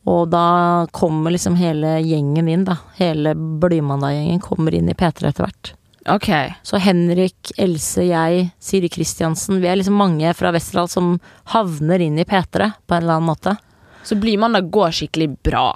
Og 0.09 0.27
da 0.33 0.87
kommer 0.91 1.31
liksom 1.31 1.55
hele 1.55 1.95
gjengen 2.03 2.49
inn, 2.51 2.65
da. 2.67 2.75
Hele 2.97 3.31
Blymandag-gjengen 3.35 4.43
kommer 4.43 4.75
inn 4.75 4.91
i 4.91 4.97
P3 4.97 5.29
etter 5.29 5.45
hvert. 5.45 5.73
Okay. 6.11 6.51
Så 6.67 6.81
Henrik, 6.83 7.53
Else, 7.57 8.03
jeg, 8.03 8.49
Siri 8.59 8.89
Kristiansen 8.91 9.61
Vi 9.63 9.69
er 9.71 9.77
liksom 9.79 9.95
mange 9.95 10.33
fra 10.35 10.51
Westerdal 10.51 10.89
som 10.91 11.13
havner 11.53 12.03
inn 12.03 12.19
i 12.19 12.25
P3 12.27 12.73
på 12.83 12.97
en 12.97 13.05
eller 13.05 13.21
annen 13.21 13.29
måte. 13.29 13.55
Så 14.03 14.19
Blymandag 14.19 14.67
går 14.73 14.91
skikkelig 14.91 15.29
bra. 15.47 15.69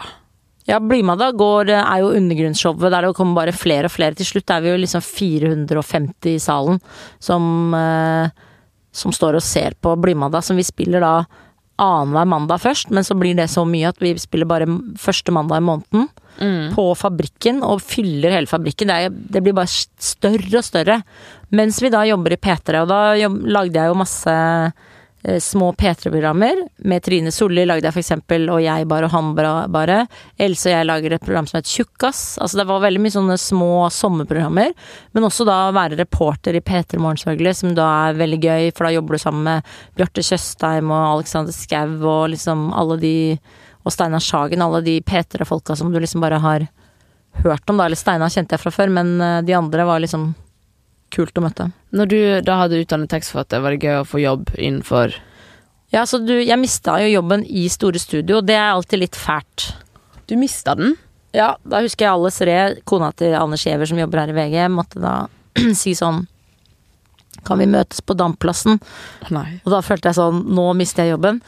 Ja, 0.68 0.82
Blymandag 0.84 1.38
går, 1.40 1.72
er 1.80 2.02
jo 2.04 2.12
undergrunnsshowet 2.18 2.92
der 2.92 3.08
det 3.08 3.16
kommer 3.16 3.40
bare 3.40 3.56
flere 3.56 3.88
og 3.88 3.94
flere. 3.94 4.18
Til 4.20 4.28
slutt 4.28 4.52
er 4.52 4.66
vi 4.66 4.74
jo 4.74 4.82
liksom 4.82 5.04
450 5.06 6.34
i 6.34 6.42
salen 6.44 6.82
som, 7.24 7.74
eh, 7.74 8.28
som 8.92 9.16
står 9.16 9.40
og 9.40 9.46
ser 9.46 9.78
på 9.80 9.96
Blymandag, 9.96 10.44
som 10.44 10.60
vi 10.60 10.68
spiller 10.68 11.00
da 11.00 11.14
annenhver 11.78 12.26
mandag 12.26 12.60
først, 12.64 12.90
men 12.92 13.06
så 13.06 13.16
blir 13.16 13.38
det 13.38 13.48
så 13.54 13.64
mye 13.68 13.92
at 13.92 14.00
vi 14.02 14.16
spiller 14.18 14.50
bare 14.50 14.68
første 14.98 15.32
mandag 15.32 15.62
i 15.62 15.68
måneden. 15.68 16.10
På 16.74 16.92
fabrikken, 16.98 17.64
og 17.64 17.82
fyller 17.82 18.34
hele 18.34 18.50
fabrikken. 18.50 18.92
Det, 18.92 18.98
er, 19.08 19.10
det 19.10 19.44
blir 19.46 19.56
bare 19.58 19.70
større 19.72 20.60
og 20.60 20.66
større. 20.66 21.00
Mens 21.54 21.80
vi 21.82 21.94
da 21.94 22.04
jobber 22.10 22.34
i 22.36 22.42
P3, 22.42 22.82
og 22.82 22.92
da 22.92 23.02
jobb, 23.18 23.40
lagde 23.46 23.80
jeg 23.80 23.94
jo 23.94 23.98
masse 23.98 24.34
eh, 24.34 24.86
små 25.42 25.72
P3-programmer. 25.74 26.60
Med 26.78 27.04
Trine 27.04 27.32
Solli 27.32 27.66
lagde 27.66 27.88
jeg 27.88 27.96
for 27.96 28.02
eksempel 28.02 28.48
Og 28.54 28.62
jeg 28.63 28.88
bare 28.88 29.10
og 29.10 29.13
han 29.16 29.34
bare. 29.36 29.98
Else 30.40 30.70
og 30.70 30.74
jeg 30.74 30.88
lager 30.88 31.16
et 31.16 31.26
program 31.26 31.48
som 31.50 31.60
het 31.60 31.68
Tjukkas. 31.68 32.22
Altså 32.42 32.62
det 32.62 32.68
var 32.70 32.84
veldig 32.86 33.02
mye 33.04 33.16
sånne 33.16 33.38
små 33.42 33.72
sommerprogrammer. 33.94 34.72
Men 35.12 35.28
også 35.28 35.48
da 35.48 35.58
være 35.76 36.00
reporter 36.00 36.58
i 36.58 36.63
P3 36.63 37.02
Morgen, 37.02 37.20
selvfølgelig, 37.20 37.56
som 37.60 37.76
da 37.78 37.88
er 38.08 38.20
veldig 38.22 38.42
gøy, 38.44 38.72
for 38.72 38.88
da 38.88 38.96
jobber 38.96 39.18
du 39.18 39.24
sammen 39.24 39.46
med 39.48 39.76
Bjarte 40.00 40.24
Tjøstheim 40.26 40.92
og 40.92 41.04
Alexander 41.18 41.56
Skau 41.56 41.98
og 42.08 42.24
liksom 42.34 42.70
alle 42.78 43.00
de 43.02 43.16
Og 43.88 43.94
Steinar 43.94 44.20
Sagen, 44.20 44.62
alle 44.62 44.82
de 44.84 44.98
P3-folka 45.02 45.76
som 45.80 45.94
du 45.94 46.00
liksom 46.00 46.24
bare 46.24 46.42
har 46.44 46.68
hørt 47.44 47.70
om, 47.70 47.78
da. 47.78 47.86
Eller 47.86 48.00
Steinar 48.00 48.34
kjente 48.34 48.56
jeg 48.56 48.63
fra 48.63 48.74
før, 48.74 48.92
men 48.92 49.16
eh, 49.22 49.42
de 49.48 49.56
andre 49.56 49.86
var 49.88 50.02
liksom 50.04 50.34
kult 51.13 51.38
å 51.39 51.43
møte. 51.46 51.70
Når 51.96 52.12
du 52.12 52.20
da 52.46 52.60
hadde 52.63 52.82
utdannet 52.84 53.12
tekstforfatter, 53.12 53.63
var 53.63 53.74
det 53.74 53.88
gøy 53.88 54.02
å 54.02 54.08
få 54.08 54.22
jobb 54.24 54.54
innenfor 54.56 55.15
Ja, 55.93 56.04
så 56.04 56.20
du, 56.20 56.34
jeg 56.36 56.60
mista 56.60 56.98
jo 57.00 57.08
jobben 57.08 57.46
i 57.48 57.67
Store 57.72 58.00
Studio, 58.02 58.41
og 58.41 58.48
det 58.50 58.58
er 58.60 58.74
alltid 58.74 59.06
litt 59.06 59.15
fælt. 59.15 59.70
Du 60.28 60.36
mista 60.39 60.76
den? 60.76 60.98
Ja, 61.36 61.54
da 61.63 61.80
husker 61.84 62.08
jeg 62.08 62.15
Alice 62.15 62.48
Ree, 62.48 62.82
kona 62.88 63.12
til 63.15 63.36
Anders 63.38 63.63
Giæver 63.67 63.88
som 63.89 64.00
jobber 64.00 64.24
her 64.24 64.34
i 64.34 64.36
VG, 64.36 64.58
måtte 64.74 65.00
da 65.04 65.15
si 65.82 65.96
sånn 65.98 66.26
Kan 67.48 67.62
vi 67.62 67.67
møtes 67.70 68.02
på 68.04 68.15
Damplassen? 68.17 68.80
Nei. 69.32 69.60
Og 69.63 69.72
da 69.72 69.82
følte 69.86 70.10
jeg 70.10 70.17
sånn 70.17 70.41
Nå 70.58 70.65
mister 70.78 71.06
jeg 71.06 71.15
jobben. 71.15 71.39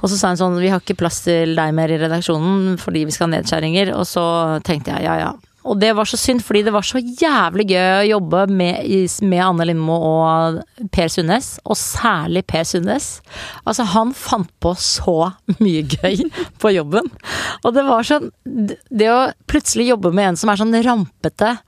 Og 0.00 0.10
så 0.10 0.16
sa 0.18 0.32
hun 0.32 0.40
sånn 0.40 0.58
Vi 0.60 0.70
har 0.72 0.82
ikke 0.82 0.98
plass 1.00 1.22
til 1.24 1.54
deg 1.56 1.72
mer 1.76 1.92
i 1.92 1.98
redaksjonen 2.00 2.76
fordi 2.80 3.06
vi 3.08 3.14
skal 3.14 3.28
ha 3.28 3.36
nedskjæringer. 3.36 3.94
Og 3.96 4.04
så 4.08 4.24
tenkte 4.66 4.96
jeg 4.96 5.06
ja 5.08 5.16
ja. 5.22 5.30
Og 5.68 5.76
det 5.80 5.90
var 5.96 6.08
så 6.08 6.16
synd, 6.16 6.40
fordi 6.44 6.62
det 6.64 6.72
var 6.72 6.84
så 6.86 7.00
jævlig 7.00 7.66
gøy 7.72 7.88
å 7.98 8.08
jobbe 8.14 8.46
med, 8.48 8.86
med 9.28 9.42
Anne 9.44 9.66
Lindmo 9.68 9.96
og 10.08 10.60
Per 10.94 11.10
Sundnes, 11.12 11.52
og 11.66 11.76
særlig 11.76 12.46
Per 12.48 12.64
Sundnes. 12.68 13.10
Altså, 13.64 13.84
han 13.92 14.14
fant 14.16 14.50
på 14.62 14.72
så 14.80 15.32
mye 15.58 15.84
gøy 15.84 16.24
på 16.62 16.72
jobben. 16.72 17.10
Og 17.64 17.74
det 17.76 17.84
var 17.88 18.06
sånn 18.06 18.30
Det 18.44 19.08
å 19.12 19.18
plutselig 19.50 19.90
jobbe 19.90 20.14
med 20.16 20.30
en 20.30 20.40
som 20.40 20.52
er 20.52 20.60
sånn 20.60 20.80
rampete 20.84 21.58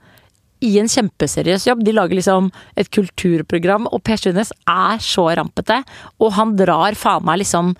i 0.63 0.77
en 0.79 0.89
kjempeseriøs 0.89 1.67
jobb. 1.67 1.83
De 1.83 1.93
lager 1.93 2.17
liksom 2.17 2.49
et 2.79 2.89
kulturprogram, 2.93 3.87
og 3.91 4.03
Per 4.07 4.19
Sundnes 4.19 4.53
er 4.69 5.01
så 5.03 5.27
rampete. 5.37 5.81
Og 6.23 6.33
han 6.37 6.55
drar 6.59 6.97
faen 6.97 7.25
meg 7.27 7.41
liksom 7.43 7.73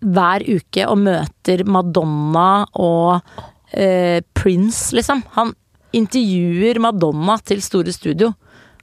hver 0.00 0.46
uke 0.46 0.86
og 0.88 1.00
møter 1.02 1.64
Madonna 1.68 2.50
og 2.78 3.26
eh, 3.72 4.20
Prince, 4.34 4.94
liksom. 4.96 5.22
Han 5.36 5.54
intervjuer 5.92 6.80
Madonna 6.82 7.38
til 7.44 7.62
Store 7.64 7.92
Studio. 7.92 8.32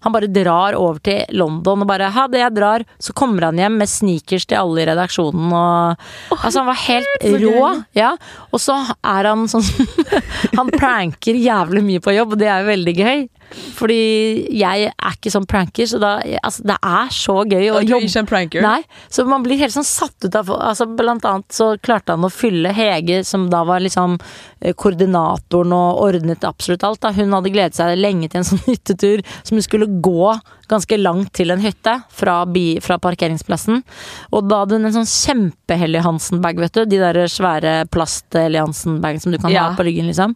Han 0.03 0.13
bare 0.15 0.29
drar 0.31 0.77
over 0.77 0.99
til 1.05 1.23
London 1.37 1.81
og 1.81 1.87
bare 1.87 2.11
'ha 2.11 2.27
det, 2.27 2.39
jeg 2.39 2.55
drar'. 2.55 2.85
Så 2.99 3.13
kommer 3.13 3.45
han 3.49 3.57
hjem 3.57 3.77
med 3.77 3.89
sneakers 3.89 4.45
til 4.45 4.57
alle 4.57 4.81
i 4.81 4.89
redaksjonen 4.91 5.53
og 5.53 5.97
Altså, 6.31 6.59
han 6.59 6.67
var 6.67 6.81
helt 6.87 7.23
rå. 7.23 7.83
Ja. 7.95 8.15
Og 8.51 8.59
så 8.59 8.75
er 9.03 9.29
han 9.29 9.47
sånn 9.47 9.63
Han 10.57 10.69
pranker 10.69 11.33
jævlig 11.33 11.83
mye 11.83 11.99
på 12.03 12.13
jobb, 12.15 12.33
og 12.33 12.39
det 12.39 12.47
er 12.47 12.61
jo 12.61 12.71
veldig 12.73 12.95
gøy. 12.95 13.27
Fordi 13.75 13.97
jeg 14.57 14.87
er 14.89 15.15
ikke 15.15 15.31
sånn 15.31 15.45
pranker, 15.47 15.87
så 15.87 15.99
da 16.01 16.15
Altså, 16.41 16.63
det 16.65 16.75
er 16.81 17.11
så 17.13 17.35
gøy 17.45 17.69
å 17.69 17.79
jobbe. 17.79 17.85
du 17.85 17.93
er 17.95 18.07
ikke 18.07 18.23
en 18.23 18.29
pranker? 18.29 18.65
Nei, 18.65 18.81
så 19.11 19.25
man 19.29 19.45
blir 19.45 19.59
helt 19.61 19.73
sånn 19.75 19.87
satt 19.87 20.25
ut 20.25 20.35
av 20.35 20.49
altså 20.55 20.87
Blant 20.95 21.25
annet 21.27 21.55
så 21.55 21.73
klarte 21.81 22.15
han 22.15 22.25
å 22.25 22.31
fylle 22.33 22.73
Hege, 22.75 23.21
som 23.27 23.47
da 23.51 23.63
var 23.67 23.83
liksom 23.83 24.17
eh, 24.61 24.73
koordinatoren 24.73 25.73
og 25.75 26.01
ordnet 26.07 26.45
absolutt 26.47 26.85
alt. 26.87 27.01
Da. 27.03 27.13
Hun 27.15 27.33
hadde 27.35 27.53
gledet 27.53 27.77
seg 27.77 27.95
lenge 27.99 28.29
til 28.31 28.41
en 28.41 28.47
sånn 28.47 28.63
hyttetur 28.69 29.23
som 29.41 29.57
hun 29.57 29.65
skulle 29.65 29.89
gå 30.01 30.33
ganske 30.71 30.97
langt 30.97 31.31
til 31.37 31.51
en 31.53 31.61
hytte 31.61 31.93
fra, 32.09 32.39
bi, 32.49 32.79
fra 32.83 32.97
parkeringsplassen. 33.01 33.83
Og 34.33 34.47
da 34.49 34.63
hadde 34.63 34.79
hun 34.79 34.85
en 34.89 34.95
sånn 34.97 35.09
kjempe-Helly 35.09 36.01
Hansen-bag, 36.05 36.59
vet 36.63 36.73
du. 36.77 36.85
De 36.89 37.01
der 37.01 37.19
svære 37.31 37.75
plast-Helly 37.93 38.61
Hansen-bagene 38.63 39.21
som 39.21 39.31
du 39.35 39.37
kan 39.41 39.51
Ja. 39.53 39.69
ha 39.69 39.75
på 39.77 39.85
ryggen, 39.85 40.07
liksom. 40.09 40.35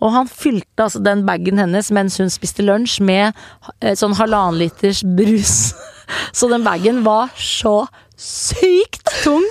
Og 0.00 0.12
han 0.12 0.26
fylte 0.28 0.84
altså 0.84 1.00
den 1.02 1.24
bagen 1.24 1.58
hennes 1.58 1.90
mens 1.90 2.18
hun 2.20 2.28
spiste 2.28 2.62
lunsj 2.62 3.00
med 3.00 3.32
eh, 3.80 3.94
sånn 3.96 4.14
halvannen 4.18 4.58
liters 4.60 5.02
brus. 5.02 5.72
Så 6.36 6.48
den 6.48 6.62
bagen 6.62 7.00
var 7.02 7.32
så 7.34 7.88
sykt 8.16 9.04
tung! 9.22 9.44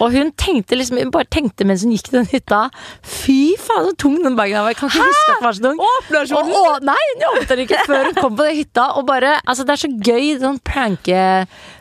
Og 0.00 0.12
hun 0.14 0.30
tenkte 0.40 0.76
liksom 0.78 0.98
Hun 1.00 1.10
bare 1.14 1.28
tenkte 1.32 1.66
mens 1.68 1.82
hun 1.84 1.92
gikk 1.94 2.08
til 2.08 2.18
den 2.20 2.28
hytta 2.30 2.62
Fy 3.04 3.54
faen, 3.60 3.90
så 3.90 3.94
tung 4.00 4.16
den 4.24 4.36
bagen 4.38 4.58
var. 4.64 4.72
Jeg 4.72 4.78
kan 4.80 4.88
ikke 4.90 5.04
huske 5.04 5.28
at 5.28 5.36
den 5.36 5.46
var 5.46 5.56
så 5.58 5.64
tung. 5.66 5.80
Ikke 6.24 6.40
Og, 6.40 6.52
og, 6.60 6.86
nei, 6.88 6.96
hun 7.12 7.26
åpnet 7.30 7.52
den 7.52 7.64
ikke 7.66 7.82
før 7.86 8.08
hun 8.10 8.18
kom 8.18 8.36
på 8.38 8.48
den 8.48 8.58
hytta. 8.62 8.86
Og 8.96 9.06
bare, 9.08 9.36
altså 9.46 9.66
Det 9.68 9.76
er 9.76 9.82
så 9.84 9.92
gøy, 10.10 10.26
sånn 10.42 10.60
pranke... 10.64 11.22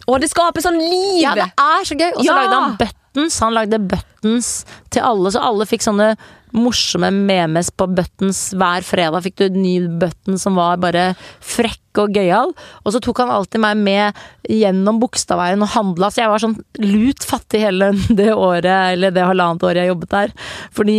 Og 0.05 0.19
det 0.21 0.29
skaper 0.29 0.61
sånn 0.61 0.77
liv! 0.77 1.23
Ja, 1.23 1.31
det 1.39 1.47
er 1.49 1.87
så 1.87 1.95
gøy! 1.97 2.11
Og 2.13 2.21
så 2.21 2.27
Ja. 2.29 2.35
lagde 2.43 2.59
han 2.61 2.75
buttons. 2.83 3.39
Han 3.41 3.55
lagde 3.55 3.79
buttons 3.89 4.49
til 4.93 5.01
alle, 5.07 5.31
så 5.33 5.41
alle 5.41 5.65
fikk 5.65 5.81
sånne 5.87 6.11
morsomme 6.55 7.11
memes 7.13 7.71
på 7.71 7.87
buttons 7.91 8.39
hver 8.57 8.85
fredag. 8.85 9.23
Fikk 9.25 9.37
du 9.39 9.45
en 9.47 9.59
ny 9.61 9.75
button 10.01 10.39
som 10.41 10.57
var 10.59 10.79
bare 10.83 11.11
frekk 11.43 12.01
og 12.03 12.15
gøyal. 12.15 12.51
Og 12.83 12.95
så 12.95 13.01
tok 13.03 13.21
han 13.23 13.33
alltid 13.33 13.61
meg 13.63 13.79
med 13.79 14.23
gjennom 14.51 14.99
Bogstadveien 15.01 15.63
og 15.63 15.71
handla, 15.73 16.09
så 16.11 16.23
jeg 16.23 16.31
var 16.33 16.43
sånn 16.43 16.57
lut 16.83 17.25
fattig 17.25 17.63
hele 17.63 17.91
det 18.19 18.31
året, 18.33 18.95
eller 18.95 19.15
det 19.15 19.27
halvannet 19.27 19.67
året 19.67 19.83
jeg 19.83 19.93
jobbet 19.93 20.15
der. 20.15 20.33
Fordi 20.75 20.97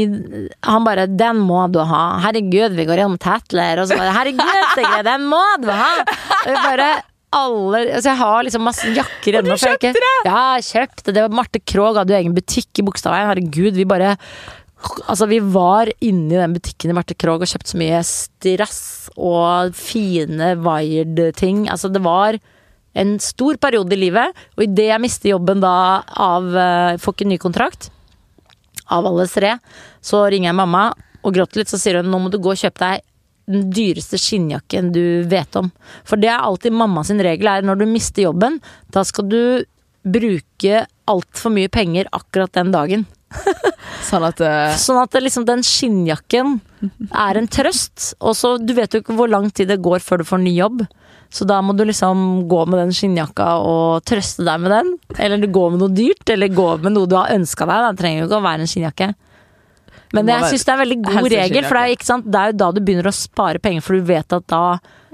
han 0.66 0.86
bare 0.86 1.06
'Den 1.06 1.42
må 1.48 1.66
du 1.72 1.80
ha'. 1.80 2.20
Herregud, 2.24 2.76
vi 2.76 2.86
går 2.88 3.02
gjennom 3.02 3.20
Tatler. 3.20 3.82
Og 3.82 3.88
så 3.88 3.98
bare 3.98 4.14
'Herregud, 4.14 4.64
Sigrid, 4.74 5.04
den 5.04 5.28
må 5.28 5.44
du 5.62 5.70
ha'. 5.70 6.06
Og 6.44 6.48
jeg 6.52 6.64
bare 6.64 6.90
alle, 7.36 7.80
altså 7.96 8.10
jeg 8.12 8.18
har 8.20 8.44
liksom 8.46 8.64
masse 8.64 8.92
jakker 8.96 9.40
ennå. 9.40 9.56
du 9.56 9.60
kjøpte 9.60 9.92
det? 9.92 10.12
Ja, 10.24 10.56
jeg 10.56 10.66
kjøpte 10.70 11.14
det. 11.16 11.24
Marte 11.34 11.60
Krogh 11.60 11.98
hadde 11.98 12.14
jo 12.14 12.20
egen 12.20 12.36
butikk 12.36 12.80
i 12.80 12.84
Bogstadveien. 12.86 13.28
Herregud, 13.28 13.76
vi 13.76 13.86
bare 13.88 14.14
Altså, 15.06 15.26
vi 15.30 15.38
var 15.40 15.88
inne 16.04 16.34
i 16.34 16.40
den 16.40 16.54
butikken 16.56 16.92
i 16.92 16.96
Marte 16.96 17.16
Krogh 17.16 17.42
og 17.42 17.48
kjøpte 17.48 17.72
så 17.72 17.80
mye 17.80 18.02
strass 18.04 18.82
og 19.16 19.72
fine 19.76 20.52
wired-ting. 20.60 21.64
Altså, 21.72 21.88
det 21.92 22.02
var 22.04 22.38
en 22.96 23.16
stor 23.20 23.58
periode 23.60 23.92
i 23.96 24.00
livet, 24.06 24.36
og 24.56 24.64
idet 24.64 24.90
jeg 24.90 25.02
mister 25.02 25.32
jobben 25.32 25.60
da 25.64 26.02
av 26.06 26.48
eh, 26.56 27.00
Får 27.00 27.16
ikke 27.16 27.28
ny 27.28 27.38
kontrakt 27.40 27.90
av 28.92 29.08
alle 29.08 29.26
tre, 29.28 29.56
så 30.04 30.22
ringer 30.30 30.52
jeg 30.52 30.58
mamma 30.60 30.86
og 31.26 31.34
gråter 31.34 31.60
litt, 31.60 31.72
så 31.72 31.80
sier 31.80 31.98
hun 31.98 32.10
nå 32.12 32.20
må 32.22 32.30
du 32.30 32.38
gå 32.38 32.52
og 32.52 32.60
kjøpe 32.60 32.84
deg 32.84 33.04
den 33.50 33.68
dyreste 33.74 34.18
skinnjakken 34.18 34.92
du 34.94 35.02
vet 35.30 35.58
om. 35.58 35.70
For 36.06 36.18
det 36.18 36.30
er 36.32 36.42
alltid 36.42 36.74
mamma 36.74 37.02
sin 37.06 37.22
regel, 37.22 37.48
er 37.50 37.66
når 37.66 37.82
du 37.82 37.86
mister 37.90 38.26
jobben, 38.26 38.60
da 38.94 39.04
skal 39.06 39.28
du 39.30 39.40
bruke 40.06 40.86
altfor 41.10 41.54
mye 41.54 41.70
penger 41.72 42.08
akkurat 42.14 42.52
den 42.54 42.72
dagen. 42.74 43.06
Sånn 44.06 44.24
at 44.26 44.40
uh... 44.42 44.76
Sånn 44.78 45.00
at 45.00 45.16
liksom 45.18 45.46
den 45.48 45.64
skinnjakken 45.66 46.60
er 47.10 47.40
en 47.40 47.50
trøst. 47.50 48.12
Og 48.20 48.36
så 48.38 48.56
du 48.62 48.72
vet 48.76 48.94
jo 48.94 49.02
ikke 49.02 49.16
hvor 49.18 49.30
lang 49.30 49.50
tid 49.50 49.70
det 49.72 49.82
går 49.84 50.04
før 50.04 50.22
du 50.22 50.28
får 50.28 50.42
ny 50.44 50.54
jobb. 50.56 50.86
Så 51.32 51.44
da 51.48 51.58
må 51.64 51.74
du 51.76 51.82
liksom 51.84 52.46
gå 52.48 52.62
med 52.70 52.78
den 52.84 52.94
skinnjakka 52.94 53.48
og 53.66 54.04
trøste 54.06 54.46
deg 54.46 54.62
med 54.62 54.72
den. 54.72 54.92
Eller 55.18 55.42
du 55.42 55.48
går 55.52 55.74
med 55.74 55.82
noe 55.82 55.94
dyrt, 55.94 56.22
eller 56.32 56.54
gå 56.54 56.68
med 56.84 56.94
noe 56.94 57.10
du 57.10 57.16
har 57.18 57.34
ønska 57.34 57.66
deg. 57.66 57.88
Det 57.90 58.02
trenger 58.02 58.22
jo 58.22 58.28
ikke 58.30 58.38
å 58.38 58.46
være 58.46 58.64
en 58.66 58.72
skinnjakke. 58.72 59.10
Men 60.14 60.28
Det 60.28 60.36
jeg 60.36 60.52
syns 60.52 60.64
det 60.64 60.70
er 60.70 60.76
en 60.76 60.84
veldig 60.84 61.00
god 61.02 61.28
regel, 61.32 61.66
for 61.66 61.76
det 61.76 61.82
er, 61.82 62.22
det 62.22 62.40
er 62.40 62.52
jo 62.52 62.58
da 62.62 62.68
du 62.72 62.80
begynner 62.86 63.08
å 63.10 63.16
spare 63.16 63.60
penger, 63.62 63.82
for 63.82 63.98
du 63.98 64.06
vet 64.06 64.36
at 64.36 64.46
da 64.48 64.62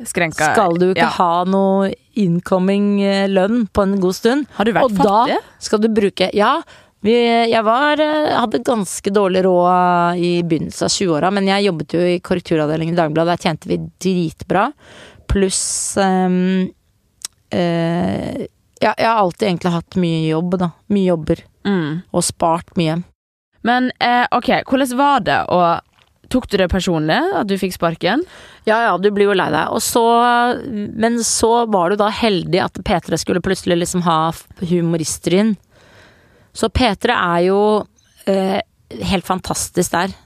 skrenka 0.09 0.53
skal 0.53 0.77
du 0.77 0.91
ikke 0.91 1.07
ja. 1.07 1.15
ha 1.17 1.33
noe 1.49 1.89
incoming 2.19 3.03
eh, 3.03 3.27
lønn 3.31 3.67
på 3.67 3.85
en 3.87 3.99
god 4.03 4.17
stund. 4.17 4.49
Har 4.57 4.69
du 4.69 4.75
vært 4.77 4.89
og 4.89 4.97
fattig? 4.99 5.37
da 5.39 5.67
skal 5.67 5.83
du 5.83 5.89
bruke 5.93 6.31
Ja, 6.37 6.55
vi, 7.03 7.15
jeg 7.51 7.63
var, 7.67 7.99
eh, 8.01 8.31
hadde 8.39 8.63
ganske 8.63 9.11
dårlig 9.11 9.43
råd 9.47 10.21
i 10.23 10.33
begynnelsen 10.47 10.87
av 10.87 10.95
20-åra, 10.95 11.33
men 11.35 11.49
jeg 11.51 11.67
jobbet 11.67 11.97
jo 11.97 12.03
i 12.07 12.21
korrekturavdelingen 12.23 12.95
i 12.95 13.01
Dagbladet, 13.01 13.35
der 13.35 13.49
tjente 13.49 13.71
vi 13.71 13.81
dritbra. 14.03 14.69
Pluss 15.33 15.97
um, 15.99 16.69
uh, 17.55 18.43
Ja, 18.83 18.93
jeg 18.99 19.07
har 19.07 19.19
alltid 19.19 19.49
egentlig 19.49 19.73
hatt 19.75 19.97
mye 20.03 20.23
jobb, 20.29 20.57
da. 20.59 20.69
Mye 20.91 21.09
jobber. 21.09 21.43
Mm. 21.67 22.03
Og 22.11 22.25
spart 22.27 22.75
mye. 22.79 23.01
Men 23.63 23.91
eh, 24.03 24.27
ok, 24.35 24.51
hvordan 24.67 24.97
var 24.99 25.23
det 25.27 25.39
å 25.55 25.61
Tok 26.33 26.49
du 26.49 26.57
det 26.57 26.71
personlig, 26.73 27.19
at 27.37 27.49
du 27.49 27.59
fikk 27.61 27.75
sparken? 27.77 28.23
Ja 28.69 28.79
ja, 28.87 28.97
du 28.97 29.11
blir 29.13 29.29
jo 29.29 29.37
lei 29.37 29.51
deg. 29.53 29.75
Og 29.75 29.83
så, 29.85 30.05
men 30.73 31.21
så 31.27 31.67
var 31.73 31.93
du 31.93 32.01
da 32.01 32.09
heldig 32.13 32.63
at 32.65 32.81
P3 32.81 33.21
skulle 33.21 33.45
plutselig 33.45 33.83
liksom 33.83 34.07
ha 34.07 34.19
humorister 34.71 35.37
inn. 35.43 35.55
Så 36.57 36.73
P3 36.73 37.13
er 37.17 37.47
jo 37.51 37.61
eh, 38.29 38.61
helt 39.13 39.29
fantastisk 39.29 39.93
der. 39.93 40.17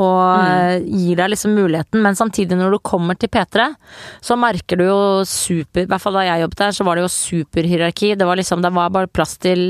Og 0.00 0.18
mm. 0.40 0.84
gir 0.86 1.18
deg 1.18 1.32
liksom 1.32 1.54
muligheten, 1.58 2.00
men 2.02 2.16
samtidig 2.16 2.56
når 2.56 2.76
du 2.76 2.82
kommer 2.86 3.18
til 3.18 3.28
P3, 3.32 3.66
så 4.24 4.36
merker 4.38 4.78
du 4.78 4.86
jo 4.86 5.00
super 5.28 5.82
I 5.82 5.90
hvert 5.90 6.02
fall 6.02 6.16
da 6.16 6.22
jeg 6.24 6.44
jobbet 6.44 6.62
der, 6.62 6.76
så 6.76 6.86
var 6.86 6.96
det 6.96 7.04
jo 7.04 7.14
superhierarki. 7.14 8.14
Det 8.16 8.28
var 8.28 8.38
liksom, 8.40 8.62
det 8.64 8.72
var 8.74 8.94
bare 8.94 9.10
plass 9.10 9.36
til 9.42 9.60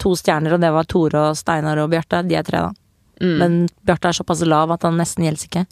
to 0.00 0.16
stjerner, 0.18 0.56
og 0.56 0.64
det 0.64 0.72
var 0.74 0.88
Tore 0.90 1.28
og 1.30 1.38
Steinar 1.38 1.80
og 1.84 1.92
Bjarte. 1.92 2.24
De 2.26 2.40
er 2.40 2.46
tre, 2.46 2.64
da. 2.66 2.83
Mm. 3.20 3.34
Men 3.38 3.56
Bjarte 3.86 4.10
er 4.10 4.16
såpass 4.16 4.42
lav 4.46 4.72
at 4.74 4.84
han 4.86 4.98
nesten 4.98 5.26
gjelder 5.26 5.48
ikke. 5.48 5.64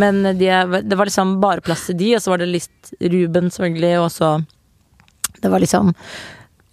Men 0.00 0.22
de 0.38 0.50
det 0.82 0.98
var 0.98 1.08
liksom 1.08 1.38
bare 1.42 1.64
plass 1.64 1.86
til 1.88 1.98
de, 2.00 2.14
og 2.16 2.22
så 2.22 2.32
var 2.32 2.42
det 2.42 2.50
litt 2.50 2.94
Ruben, 3.00 3.50
selvfølgelig, 3.50 3.94
og 4.02 4.10
så 4.12 4.36
Det 5.40 5.50
var 5.50 5.60
liksom 5.60 5.92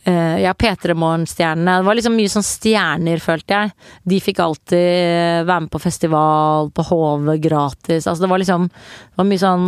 uh, 0.07 0.37
Ja, 0.41 0.53
P3 0.53 0.93
Morgen-stjernene. 0.93 1.79
Det 1.81 1.87
var 1.87 1.97
liksom 1.97 2.15
mye 2.17 2.31
sånn 2.31 2.45
stjerner, 2.45 3.21
følte 3.23 3.57
jeg. 3.57 3.73
De 4.03 4.19
fikk 4.23 4.39
alltid 4.39 4.77
eh, 4.77 5.41
være 5.45 5.65
med 5.65 5.71
på 5.73 5.81
festival, 5.81 6.71
på 6.71 6.85
HV 6.89 7.35
gratis. 7.43 8.07
Altså 8.07 8.25
det 8.25 8.31
var 8.31 8.41
liksom 8.41 8.69
Det 8.69 9.19
var 9.21 9.29
mye 9.29 9.43
sånn 9.43 9.67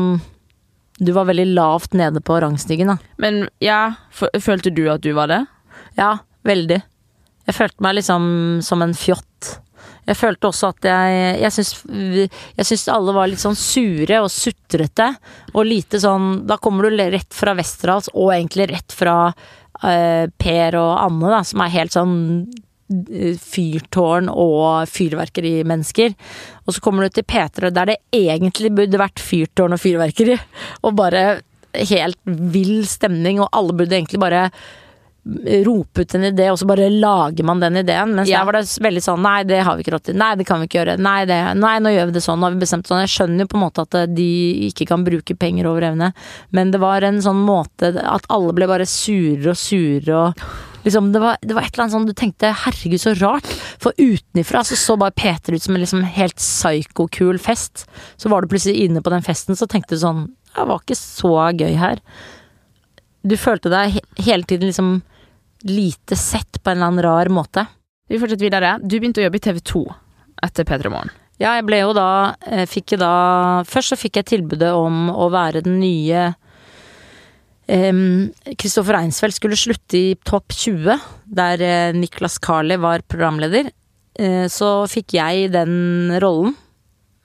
Du 1.04 1.12
var 1.14 1.30
veldig 1.30 1.50
lavt 1.54 1.94
nede 1.98 2.22
på 2.22 2.40
rangstigen, 2.42 2.94
da. 2.94 2.98
Men 3.18 3.48
ja, 3.60 3.96
følte 4.14 4.74
du 4.74 4.88
at 4.90 5.04
du 5.04 5.14
var 5.18 5.30
det? 5.32 5.44
Ja, 5.98 6.18
veldig. 6.48 6.82
Jeg 7.48 7.58
følte 7.58 7.84
meg 7.84 7.98
liksom 7.98 8.26
som 8.64 8.82
en 8.86 8.94
fjott. 8.96 9.58
Jeg 10.08 10.20
følte 10.20 10.50
også 10.50 10.72
at 10.74 10.88
jeg 10.90 11.40
Jeg 11.44 12.68
syns, 12.68 12.88
alle 12.92 13.16
var 13.16 13.30
litt 13.32 13.44
sånn 13.44 13.58
sure 13.58 14.20
og 14.24 14.32
sutrete. 14.34 15.14
Og 15.54 15.68
lite 15.68 16.02
sånn 16.04 16.44
Da 16.50 16.60
kommer 16.62 16.90
du 16.90 16.98
rett 16.98 17.34
fra 17.34 17.56
Westerdals, 17.58 18.12
og 18.14 18.34
egentlig 18.36 18.70
rett 18.74 18.96
fra 18.96 19.18
uh, 19.30 20.26
Per 20.28 20.80
og 20.80 20.92
Anne, 21.00 21.32
da, 21.32 21.42
som 21.48 21.64
er 21.64 21.74
helt 21.74 21.96
sånn 21.96 22.18
eh, 22.94 23.40
fyrtårn 23.40 24.30
og 24.32 24.92
fyrverkerimennesker. 24.92 26.14
Og 26.66 26.76
så 26.76 26.84
kommer 26.84 27.08
du 27.08 27.18
til 27.18 27.28
P3, 27.28 27.72
der 27.74 27.94
det 27.94 28.00
egentlig 28.16 28.74
burde 28.76 29.02
vært 29.02 29.24
fyrtårn 29.24 29.76
og 29.76 29.82
fyrverkeri. 29.84 30.38
Og 30.84 30.96
bare 31.00 31.42
helt 31.74 32.20
vill 32.26 32.84
stemning, 32.88 33.42
og 33.42 33.52
alle 33.56 33.76
burde 33.78 33.98
egentlig 33.98 34.22
bare 34.22 34.48
rope 35.66 36.02
ut 36.04 36.16
en 36.16 36.26
idé, 36.28 36.50
og 36.52 36.58
så 36.60 36.68
bare 36.68 36.90
lager 36.92 37.46
man 37.48 37.62
den 37.64 37.78
ideen. 37.80 38.12
Mens 38.16 38.28
Ja. 38.30 38.40
der 38.40 38.46
var 38.46 38.58
det 38.60 38.68
veldig 38.84 39.04
sånn 39.04 39.22
nei, 39.24 39.44
det 39.48 39.62
har 39.64 39.78
vi 39.78 39.84
ikke 39.84 39.94
råd 39.96 40.04
til. 40.04 40.16
Nei, 40.20 40.36
det 40.36 40.46
kan 40.46 40.60
vi 40.60 40.68
ikke 40.68 40.82
gjøre. 40.84 40.98
Nei, 41.00 41.24
det, 41.26 41.38
nei, 41.56 41.80
nå 41.80 41.94
gjør 41.94 42.10
vi 42.10 42.12
det 42.18 42.24
sånn. 42.26 42.40
Nå 42.40 42.50
har 42.50 42.52
vi 42.58 42.60
bestemt 42.66 42.88
sånn. 42.88 43.00
Jeg 43.08 43.14
skjønner 43.16 43.46
jo 43.46 43.48
på 43.48 43.56
en 43.56 43.64
måte 43.64 43.86
at 43.88 44.16
de 44.16 44.28
ikke 44.68 44.88
kan 44.90 45.06
bruke 45.08 45.38
penger 45.40 45.66
over 45.72 45.82
evne, 45.94 46.14
men 46.52 46.72
det 46.72 46.82
var 46.84 47.02
en 47.08 47.22
sånn 47.24 47.40
måte 47.40 47.94
at 48.04 48.28
alle 48.30 48.52
ble 48.54 48.68
bare 48.68 48.86
surere 48.86 49.56
og 49.56 49.58
surere 49.58 50.14
og 50.28 50.46
Liksom, 50.84 51.14
det, 51.14 51.20
var, 51.22 51.38
det 51.40 51.54
var 51.56 51.64
et 51.64 51.72
eller 51.78 51.84
annet 51.86 51.94
sånn 51.94 52.08
du 52.10 52.12
tenkte 52.12 52.50
herregud, 52.52 53.00
så 53.00 53.14
rart. 53.16 53.46
For 53.80 53.94
utenifra 53.96 54.66
så 54.68 54.76
så 54.76 54.98
bare 55.00 55.16
Peter 55.16 55.54
ut 55.56 55.64
som 55.64 55.76
en 55.78 55.80
liksom 55.80 56.04
helt 56.04 56.36
psyko-kul 56.36 57.40
fest. 57.40 57.86
Så 58.20 58.28
var 58.28 58.42
du 58.44 58.50
plutselig 58.52 58.84
inne 58.84 59.00
på 59.02 59.10
den 59.10 59.24
festen, 59.24 59.56
så 59.56 59.64
tenkte 59.66 59.96
du 59.96 60.02
sånn 60.04 60.26
Det 60.54 60.66
var 60.68 60.82
ikke 60.84 60.98
så 61.00 61.32
gøy 61.56 61.78
her. 61.80 62.02
Du 63.24 63.38
følte 63.40 63.72
deg 63.72 63.94
he 63.96 64.02
hele 64.28 64.44
tiden 64.44 64.68
liksom 64.68 65.02
lite 65.64 66.16
sett 66.20 66.64
på 66.64 66.70
en 66.70 66.78
eller 66.78 66.92
annen 66.92 67.06
rar 67.06 67.32
måte. 67.34 67.66
Vi 68.10 68.20
fortsetter 68.20 68.46
videre. 68.46 68.78
Du 68.84 68.98
begynte 68.98 69.22
å 69.22 69.28
jobbe 69.28 69.40
i 69.40 69.44
TV 69.44 69.60
2 69.64 69.84
etter 70.44 70.68
P3 70.68 70.92
Morgen. 70.92 71.12
Ja, 71.42 71.56
jeg 71.58 71.66
ble 71.66 71.80
jo 71.82 71.94
da 71.98 72.36
eh, 72.46 72.68
Fikk 72.70 72.94
jo 72.94 73.00
da 73.02 73.14
Først 73.66 73.90
så 73.90 73.98
fikk 73.98 74.20
jeg 74.20 74.28
tilbudet 74.30 74.70
om 74.78 75.08
å 75.10 75.32
være 75.34 75.64
den 75.66 75.80
nye 75.82 76.28
Kristoffer 77.64 78.98
Einsfeldt 79.00 79.38
skulle 79.38 79.58
slutte 79.58 79.96
i 79.98 80.16
Topp 80.28 80.52
20, 80.52 81.00
der 81.24 81.62
eh, 81.64 81.96
Niklas 81.96 82.36
Carli 82.44 82.76
var 82.76 83.06
programleder. 83.08 83.70
Uh, 84.20 84.46
så 84.52 84.84
fikk 84.92 85.16
jeg 85.16 85.48
den 85.56 86.12
rollen, 86.22 86.54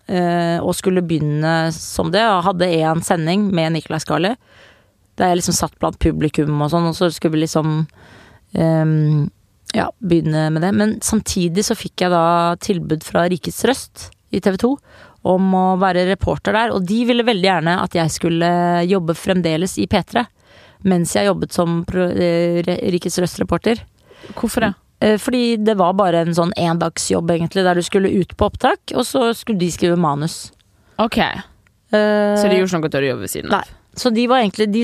uh, 0.09 0.62
og 0.62 0.72
skulle 0.79 1.03
begynne 1.05 1.72
som 1.74 2.12
det. 2.14 2.22
Og 2.22 2.46
hadde 2.46 2.70
én 2.70 3.03
sending 3.05 3.48
med 3.53 3.74
Niklas 3.74 4.07
Carli, 4.09 4.31
der 5.18 5.33
jeg 5.33 5.40
liksom 5.42 5.59
satt 5.59 5.77
blant 5.83 5.98
publikum 6.01 6.62
og 6.62 6.70
sånn, 6.72 6.88
og 6.88 6.96
så 6.96 7.11
skulle 7.12 7.37
vi 7.37 7.42
liksom 7.42 7.83
ehm, 8.55 9.29
ja, 9.75 9.89
begynne 9.99 10.49
med 10.55 10.63
det. 10.65 10.73
Men 10.77 10.97
samtidig 11.05 11.65
så 11.67 11.77
fikk 11.77 12.05
jeg 12.05 12.15
da 12.15 12.57
tilbud 12.63 13.05
fra 13.05 13.27
Rikets 13.29 13.61
Røst 13.69 14.09
i 14.33 14.41
TV 14.45 14.57
2 14.61 14.73
om 15.29 15.53
å 15.57 15.67
være 15.81 16.07
reporter 16.09 16.55
der, 16.55 16.73
og 16.73 16.87
de 16.89 17.03
ville 17.09 17.27
veldig 17.27 17.49
gjerne 17.49 17.75
at 17.83 17.97
jeg 17.97 18.13
skulle 18.15 18.49
jobbe 18.87 19.17
fremdeles 19.19 19.75
i 19.83 19.89
P3. 19.91 20.25
Mens 20.89 21.17
jeg 21.17 21.27
jobbet 21.27 21.53
som 21.53 21.81
eh, 21.91 22.63
Rikets 22.63 23.19
Røst-reporter. 23.19 23.83
Hvorfor 24.39 24.69
det? 24.69 24.73
Eh, 25.03 25.17
Fordi 25.19 25.59
det 25.59 25.75
var 25.77 25.99
bare 25.99 26.23
en 26.23 26.37
sånn 26.39 26.55
endagsjobb, 26.57 27.35
egentlig, 27.35 27.67
der 27.67 27.77
du 27.77 27.85
skulle 27.85 28.15
ut 28.15 28.37
på 28.39 28.47
opptak, 28.47 28.95
og 28.95 29.05
så 29.05 29.33
skulle 29.37 29.59
de 29.61 29.73
skrive 29.75 29.99
manus. 30.01 30.47
Ok, 31.03 31.19
Uh, 31.89 32.37
Så 32.37 32.51
de 32.51 32.59
gjorde 32.59 32.69
ikke 32.69 32.81
noe 32.83 32.93
til 32.93 33.05
å 33.05 33.09
jobbe 33.09 33.25
ved 33.25 33.33
siden 33.33 33.53
av? 33.53 33.63
Nei. 33.65 33.77
Så 33.99 34.11
de 34.13 34.27
var 34.29 34.43
egentlig 34.43 34.67
De 34.69 34.83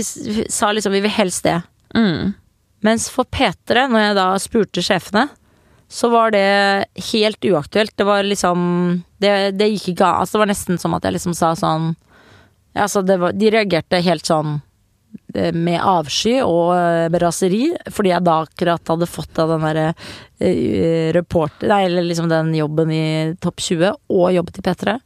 sa 0.50 0.70
liksom 0.72 0.94
vi 0.94 1.02
vil 1.04 1.12
helst 1.12 1.44
det. 1.44 1.58
Mm. 1.94 2.32
Mens 2.84 3.08
for 3.12 3.24
P3, 3.32 3.86
når 3.88 4.08
jeg 4.08 4.16
da 4.18 4.26
spurte 4.42 4.84
sjefene, 4.84 5.28
så 5.88 6.10
var 6.12 6.32
det 6.34 6.84
helt 7.12 7.44
uaktuelt. 7.44 7.96
Det 7.96 8.04
var 8.04 8.24
liksom 8.26 9.02
Det, 9.20 9.52
det 9.56 9.70
gikk 9.72 9.94
ikke 9.94 10.06
av. 10.06 10.20
Altså, 10.20 10.36
det 10.36 10.42
var 10.42 10.52
nesten 10.52 10.80
som 10.80 10.96
at 10.96 11.04
jeg 11.06 11.16
liksom 11.16 11.36
sa 11.36 11.54
sånn 11.56 11.94
ja, 12.74 12.84
altså 12.86 13.04
var, 13.06 13.32
De 13.32 13.50
reagerte 13.54 14.00
helt 14.02 14.26
sånn 14.26 14.56
eh, 15.36 15.54
med 15.54 15.78
avsky 15.78 16.40
og 16.42 16.74
eh, 16.74 17.18
raseri, 17.22 17.68
fordi 17.94 18.10
jeg 18.10 18.26
da 18.26 18.40
akkurat 18.42 18.92
hadde 18.94 19.08
fått 19.08 19.38
av 19.38 19.54
den 19.54 19.64
derre 19.68 19.86
eh, 20.42 21.12
reporter... 21.14 21.70
Nei, 21.70 21.84
eller 21.86 22.08
liksom 22.08 22.28
den 22.32 22.50
jobben 22.58 22.90
i 22.90 23.06
Topp 23.40 23.62
20, 23.62 23.94
og 24.10 24.34
jobbet 24.34 24.58
i 24.58 24.66
P3. 24.66 24.98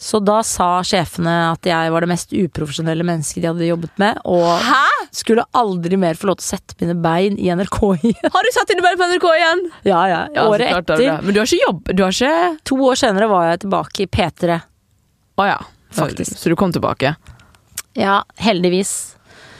Så 0.00 0.16
da 0.24 0.38
sa 0.46 0.78
sjefene 0.86 1.32
at 1.50 1.66
jeg 1.68 1.90
var 1.92 2.00
det 2.00 2.08
mest 2.08 2.30
uprofesjonelle 2.32 3.04
mennesket 3.04 3.42
de 3.44 3.50
hadde 3.50 3.66
jobbet 3.68 3.98
med, 4.00 4.20
og 4.24 4.46
Hæ?! 4.64 4.78
skulle 5.12 5.44
aldri 5.58 5.98
mer 6.00 6.16
få 6.16 6.30
lov 6.30 6.38
til 6.40 6.46
å 6.46 6.50
sette 6.54 6.76
mine 6.80 6.94
bein 7.04 7.36
i 7.36 7.50
NRK 7.52 7.76
igjen. 7.98 8.30
Har 8.32 8.46
du 8.46 8.50
satt 8.54 8.70
dine 8.72 8.84
bein 8.86 8.96
på 8.96 9.08
NRK 9.10 9.26
igjen? 9.36 9.60
Ja, 9.84 10.00
ja. 10.08 10.20
Ja, 10.32 10.46
Året 10.48 10.70
etter. 10.72 11.02
Men 11.20 11.34
du 11.36 11.40
har 11.42 11.50
ikke 11.50 11.66
jobb? 11.66 11.92
Du 11.92 12.02
har 12.06 12.14
ikke 12.16 12.62
to 12.70 12.78
år 12.88 13.00
senere, 13.02 13.28
var 13.28 13.50
jeg 13.50 13.60
tilbake 13.66 14.06
i 14.06 14.08
P3. 14.08 14.56
Å 15.36 15.48
ja. 15.50 15.58
Faktisk. 15.92 16.38
Så 16.38 16.48
du 16.52 16.56
kom 16.56 16.72
tilbake? 16.72 17.12
Ja, 17.98 18.22
heldigvis. 18.40 18.94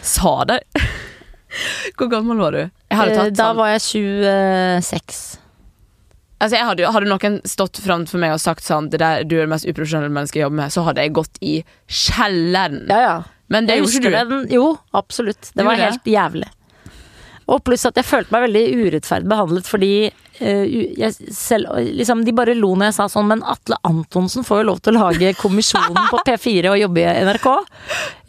Sa 0.07 0.39
det? 0.49 0.63
Hvor 1.99 2.09
gammel 2.15 2.39
var 2.41 2.55
du? 2.57 2.63
Eh, 2.95 3.31
Da 3.37 3.51
var 3.59 3.75
jeg 3.75 3.83
26. 3.91 5.21
Altså 6.41 6.61
hadde, 6.65 6.89
hadde 6.89 7.11
noen 7.11 7.41
stått 7.49 7.83
fram 7.85 8.07
for 8.09 8.23
meg 8.23 8.33
og 8.33 8.41
sagt 8.41 8.65
sånn 8.65 8.89
det 8.93 9.03
der, 9.03 9.27
Du 9.29 9.37
er 9.37 9.45
det 9.45 9.53
mest 9.53 9.69
uprofesjonelle 9.69 10.13
mennesket 10.13 10.41
jeg 10.41 10.47
jobber 10.47 10.63
med, 10.63 10.73
så 10.73 10.87
hadde 10.87 11.05
jeg 11.05 11.17
gått 11.19 11.43
i 11.45 11.59
kjelleren. 11.85 12.87
Ja, 12.89 13.03
ja. 13.05 13.19
Men 13.51 13.67
det 13.67 13.77
jeg 13.77 13.85
gjorde 13.85 14.01
ikke 14.01 14.15
du. 14.15 14.33
den. 14.33 14.49
Jo, 14.55 14.65
absolutt. 14.97 15.53
Det 15.53 15.67
var 15.67 15.77
det? 15.77 15.91
helt 15.91 16.09
jævlig. 16.09 16.49
Og 17.51 17.63
pluss 17.67 17.83
at 17.89 17.97
jeg 17.99 18.07
følte 18.07 18.31
meg 18.31 18.45
veldig 18.47 18.63
urettferdig 18.79 19.31
behandlet 19.31 19.67
fordi 19.67 19.95
uh, 20.07 20.67
jeg 20.71 21.33
selv, 21.35 21.73
liksom, 21.99 22.23
De 22.27 22.35
bare 22.37 22.55
lo 22.55 22.71
når 22.79 22.93
jeg 22.93 22.97
sa 23.01 23.09
sånn, 23.11 23.27
men 23.33 23.43
Atle 23.43 23.79
Antonsen 23.89 24.47
får 24.47 24.63
jo 24.63 24.69
lov 24.69 24.79
til 24.85 24.95
å 24.95 25.03
lage 25.09 25.33
Kommisjonen 25.41 25.99
på 26.13 26.23
P4 26.29 26.71
og 26.71 26.79
jobbe 26.79 27.03
i 27.03 27.25
NRK. 27.27 27.49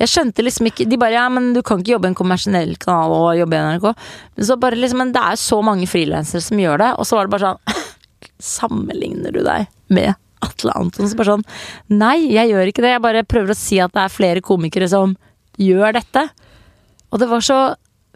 Jeg 0.02 0.14
skjønte 0.16 0.48
liksom 0.48 0.72
ikke 0.72 0.90
De 0.90 1.00
bare 1.02 1.20
ja, 1.20 1.28
men 1.30 1.52
du 1.54 1.62
kan 1.62 1.84
ikke 1.84 1.96
jobbe 1.96 2.10
i 2.10 2.14
en 2.16 2.18
kommersiell 2.18 2.74
kanal 2.82 3.14
og 3.20 3.30
jobbe 3.44 3.60
i 3.60 3.70
NRK. 3.70 3.88
Men 4.40 4.50
så 4.50 4.58
bare 4.66 4.82
liksom, 4.82 5.04
men 5.06 5.14
det 5.14 5.24
er 5.30 5.40
så 5.46 5.62
mange 5.70 5.88
frilansere 5.92 6.44
som 6.44 6.66
gjør 6.66 6.82
det, 6.82 6.92
og 6.98 7.08
så 7.08 7.20
var 7.20 7.30
det 7.30 7.36
bare 7.38 7.54
sånn 7.54 7.81
Sammenligner 8.42 9.32
du 9.36 9.42
deg 9.46 9.68
med 9.94 10.14
Atle 10.42 10.74
Antonsen? 10.80 11.18
Bare 11.20 11.36
sånn 11.36 11.46
Nei, 12.02 12.16
jeg 12.34 12.50
gjør 12.52 12.72
ikke 12.72 12.82
det. 12.86 12.94
Jeg 12.96 13.04
bare 13.06 13.24
prøver 13.30 13.54
å 13.54 13.58
si 13.60 13.80
at 13.84 13.94
det 13.94 14.04
er 14.08 14.14
flere 14.14 14.42
komikere 14.46 14.90
som 14.92 15.16
gjør 15.62 15.94
dette. 16.00 16.26
Og 17.12 17.20
det 17.22 17.28
var 17.30 17.44
så 17.46 17.60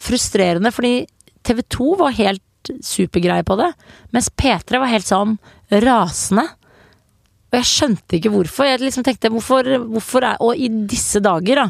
frustrerende, 0.02 0.72
fordi 0.74 1.06
TV 1.46 1.62
2 1.76 1.90
var 2.00 2.16
helt 2.18 2.42
supergreie 2.82 3.46
på 3.46 3.54
det, 3.60 3.68
mens 4.16 4.32
P3 4.34 4.80
var 4.82 4.90
helt 4.90 5.06
sånn 5.06 5.36
rasende. 5.84 6.48
Og 7.52 7.60
jeg 7.60 7.68
skjønte 7.70 8.18
ikke 8.18 8.32
hvorfor. 8.34 8.66
Jeg 8.68 8.82
liksom 8.82 9.06
tenkte 9.06 9.30
hvorfor, 9.32 9.68
hvorfor 9.86 10.26
er 10.32 10.42
Og 10.44 10.58
i 10.58 10.68
disse 10.90 11.22
dager, 11.24 11.62
da. 11.62 11.70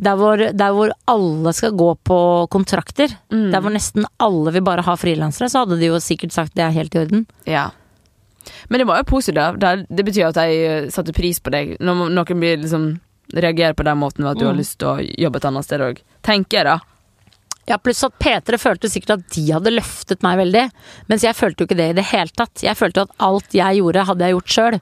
Der 0.00 0.16
hvor, 0.16 0.40
der 0.56 0.72
hvor 0.72 0.92
alle 1.12 1.52
skal 1.52 1.74
gå 1.76 1.90
på 2.08 2.20
kontrakter, 2.48 3.10
Mm. 3.28 3.50
der 3.52 3.60
hvor 3.60 3.70
nesten 3.74 4.06
alle 4.18 4.52
vil 4.54 4.62
bare 4.64 4.82
ha 4.86 4.94
frilansere, 4.96 5.50
så 5.52 5.64
hadde 5.66 5.76
de 5.80 5.90
jo 5.90 5.98
sikkert 6.00 6.32
sagt 6.32 6.54
det 6.54 6.64
er 6.64 6.70
helt 6.72 6.94
i 6.94 7.02
orden. 7.02 7.26
Ja. 7.44 7.66
Men 8.68 8.78
det 8.82 8.86
var 8.86 9.00
jo 9.00 9.08
positivt. 9.10 9.60
Det, 9.62 9.86
det 9.88 10.04
betyr 10.04 10.28
at 10.28 10.36
jeg 10.42 10.60
eh, 10.84 10.88
satte 10.90 11.12
pris 11.16 11.40
på 11.40 11.50
deg. 11.54 11.76
Når 11.80 12.10
noen 12.12 12.40
blir 12.42 12.60
liksom 12.60 13.00
reagerer 13.32 13.76
på 13.78 13.84
den 13.86 13.98
måten 14.00 14.24
ved 14.26 14.32
at 14.32 14.38
du 14.42 14.46
har 14.48 14.54
Mm. 14.56 14.58
lyst 14.60 14.78
til 14.78 14.88
å 14.88 14.96
jobbe 15.24 15.36
et 15.38 15.44
annet 15.46 15.64
sted 15.64 15.80
òg. 15.80 16.00
Tenker 16.26 16.58
jeg, 16.58 16.64
da. 16.66 16.78
Ja, 17.70 17.76
pluss 17.78 18.02
at 18.02 18.16
P3 18.18 18.58
følte 18.58 18.88
sikkert 18.90 19.10
at 19.20 19.28
de 19.36 19.44
hadde 19.52 19.70
løftet 19.70 20.22
meg 20.26 20.38
veldig. 20.40 20.64
Mens 21.08 21.22
jeg 21.22 21.36
følte 21.38 21.62
jo 21.62 21.66
ikke 21.68 21.76
det 21.78 21.90
i 21.92 21.98
det 22.00 22.06
hele 22.10 22.30
tatt. 22.34 22.64
Jeg 22.64 22.74
følte 22.76 23.00
jo 23.00 23.06
at 23.06 23.14
alt 23.28 23.54
jeg 23.54 23.78
gjorde, 23.78 24.06
hadde 24.08 24.26
jeg 24.26 24.34
gjort 24.34 24.54
sjøl. 24.56 24.80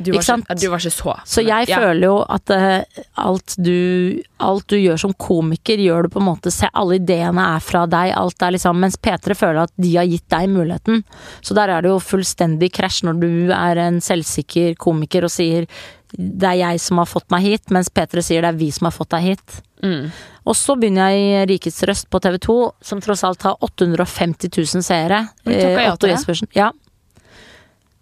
Du 0.00 0.12
var 0.14 0.22
Ikke 0.24 0.54
du 0.56 0.66
var 0.72 0.80
ikke 0.80 0.92
så 0.94 1.14
Så 1.28 1.42
jeg 1.44 1.68
ja. 1.68 1.78
føler 1.82 2.06
jo 2.06 2.16
at 2.24 2.52
uh, 2.54 3.02
alt, 3.20 3.54
du, 3.60 4.20
alt 4.40 4.66
du 4.72 4.78
gjør 4.78 4.96
som 5.02 5.12
komiker, 5.12 5.80
gjør 5.82 6.06
du 6.06 6.14
på 6.14 6.22
en 6.22 6.28
måte 6.30 6.52
se, 6.54 6.70
Alle 6.72 6.96
ideene 7.00 7.44
er 7.56 7.60
fra 7.64 7.84
deg, 7.90 8.14
alt 8.16 8.42
er 8.42 8.56
liksom 8.56 8.80
Mens 8.80 8.96
P3 8.96 9.36
føler 9.36 9.62
at 9.66 9.74
de 9.76 9.92
har 9.98 10.08
gitt 10.08 10.26
deg 10.32 10.48
muligheten. 10.50 11.04
Så 11.44 11.56
der 11.56 11.72
er 11.74 11.84
det 11.84 11.92
jo 11.92 12.00
fullstendig 12.00 12.72
krasj 12.76 13.04
når 13.08 13.20
du 13.20 13.32
er 13.54 13.80
en 13.84 14.00
selvsikker 14.04 14.78
komiker 14.80 15.26
og 15.28 15.32
sier 15.34 15.68
det 16.10 16.48
er 16.48 16.58
jeg 16.58 16.80
som 16.82 16.98
har 16.98 17.06
fått 17.06 17.28
meg 17.30 17.44
hit, 17.44 17.70
mens 17.70 17.90
P3 17.94 18.22
sier 18.24 18.42
det 18.42 18.50
er 18.50 18.58
vi 18.58 18.70
som 18.74 18.88
har 18.88 18.94
fått 18.94 19.12
deg 19.14 19.28
hit. 19.28 19.60
Mm. 19.84 20.08
Og 20.50 20.56
så 20.58 20.74
begynner 20.78 21.12
jeg 21.12 21.20
i 21.22 21.42
Rikets 21.52 21.82
Røst 21.86 22.08
på 22.10 22.20
TV 22.22 22.38
2, 22.42 22.56
som 22.82 23.02
tross 23.04 23.22
alt 23.28 23.46
har 23.46 23.60
850 23.62 24.50
000 24.50 24.84
seere. 24.86 25.20
Eh, 25.46 25.78
ja 25.78 25.94
til 25.94 26.10
det? 26.10 26.48
Ja. 26.56 26.70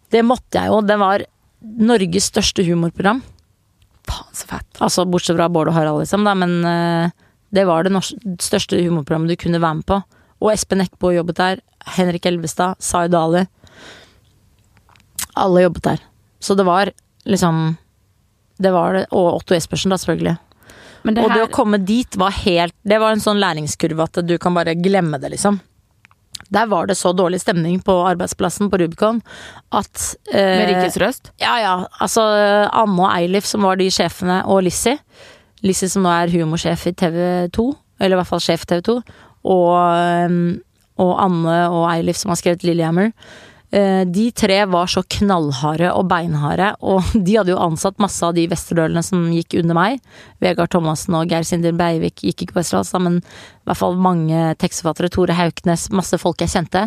Det 0.09 0.23
måtte 0.25 0.62
jeg 0.62 0.73
jo. 0.73 0.81
Det 0.88 0.97
var 1.01 1.27
Norges 1.61 2.29
største 2.31 2.64
humorprogram. 2.66 3.23
Faen, 4.09 4.29
så 4.37 4.47
fett. 4.49 4.68
Altså 4.85 5.05
bortsett 5.09 5.37
fra 5.37 5.49
Bård 5.53 5.71
og 5.71 5.77
Harald, 5.77 6.03
liksom, 6.05 6.25
da, 6.27 6.35
men 6.38 6.55
uh, 6.64 7.11
det 7.55 7.64
var 7.68 7.85
det 7.85 7.92
største 8.44 8.79
humorprogrammet 8.81 9.33
du 9.33 9.40
kunne 9.40 9.61
være 9.62 9.81
med 9.81 9.88
på. 9.88 10.01
Og 10.38 10.53
Espen 10.53 10.85
Eckbo 10.85 11.11
jobbet 11.12 11.38
der. 11.40 11.62
Henrik 11.97 12.27
Elvestad. 12.29 12.79
Zaid 12.85 13.14
Ali. 13.16 13.47
Alle 15.38 15.64
jobbet 15.64 15.85
der. 15.85 16.05
Så 16.40 16.55
det 16.55 16.66
var 16.66 16.92
liksom 17.25 17.77
Det 18.59 18.71
var 18.71 18.92
det. 18.94 19.07
Og 19.11 19.37
Otto 19.37 19.55
Jespersen, 19.55 19.90
da, 19.90 19.97
selvfølgelig. 19.97 20.37
Men 21.03 21.14
det 21.14 21.25
og 21.25 21.35
det 21.35 21.42
å 21.47 21.51
komme 21.55 21.79
dit 21.79 22.16
var 22.18 22.35
helt 22.42 22.75
Det 22.83 22.99
var 22.99 23.14
en 23.14 23.23
sånn 23.23 23.38
læringskurve 23.38 24.09
at 24.09 24.18
du 24.27 24.35
kan 24.38 24.55
bare 24.55 24.75
glemme 24.75 25.18
det, 25.23 25.31
liksom. 25.37 25.61
Der 26.54 26.68
var 26.70 26.88
det 26.88 26.96
så 26.96 27.12
dårlig 27.12 27.40
stemning 27.42 27.80
på 27.84 27.94
arbeidsplassen 28.08 28.70
på 28.72 28.80
Rubicon 28.80 29.20
at 29.72 30.04
eh, 30.32 30.54
med 30.58 30.70
Rikets 30.70 30.96
Røst 31.02 31.32
Ja 31.42 31.58
ja, 31.61 31.74
altså 32.00 32.24
Anne 32.72 33.02
og 33.02 33.11
Eilif 33.12 33.48
som 33.48 33.66
var 33.68 33.76
de 33.80 33.90
sjefene, 33.92 34.40
og 34.46 34.62
Lissi. 34.64 34.96
Lissi 35.66 35.90
som 35.90 36.06
nå 36.06 36.12
er 36.14 36.32
humorsjef 36.32 36.87
i 36.88 36.94
TV 36.96 37.18
2, 37.52 37.66
eller 38.00 38.16
i 38.16 38.20
hvert 38.20 38.30
fall 38.30 38.42
sjef 38.42 38.64
TV 38.68 38.80
2. 38.87 38.96
Og, 39.48 39.68
um, 40.28 40.40
og 41.02 41.12
Anne 41.24 41.58
og 41.68 41.84
Eilif 41.92 42.18
som 42.20 42.32
har 42.32 42.40
skrevet 42.40 42.64
Lillehammer. 42.66 43.12
Eh, 43.70 44.04
De 44.09 44.31
tre 44.33 44.62
var 44.64 44.88
så 44.88 45.02
knallharde 45.04 45.90
og 45.92 46.07
beinharde, 46.09 46.70
og 46.81 47.04
de 47.26 47.37
hadde 47.37 47.52
jo 47.52 47.61
ansatt 47.61 47.98
masse 48.00 48.22
av 48.24 48.33
de 48.37 48.46
westerdølene 48.48 49.02
som 49.04 49.26
gikk 49.35 49.59
under 49.61 49.76
meg. 49.76 50.00
Vegard 50.40 50.72
Thomassen 50.72 51.18
og 51.18 51.28
Geir 51.28 51.44
Sinder 51.44 51.76
Beivik 51.76 52.24
gikk 52.24 52.46
ikke 52.46 52.57
på 52.57 52.62
Westerdals, 52.62 52.94
men 53.04 53.20
i 53.20 53.68
hvert 53.68 53.81
fall 53.83 53.98
mange 54.00 54.54
tekstforfattere. 54.62 55.12
Tore 55.12 55.37
Hauknes, 55.37 55.90
masse 55.92 56.16
folk 56.20 56.40
jeg 56.40 56.54
kjente. 56.54 56.87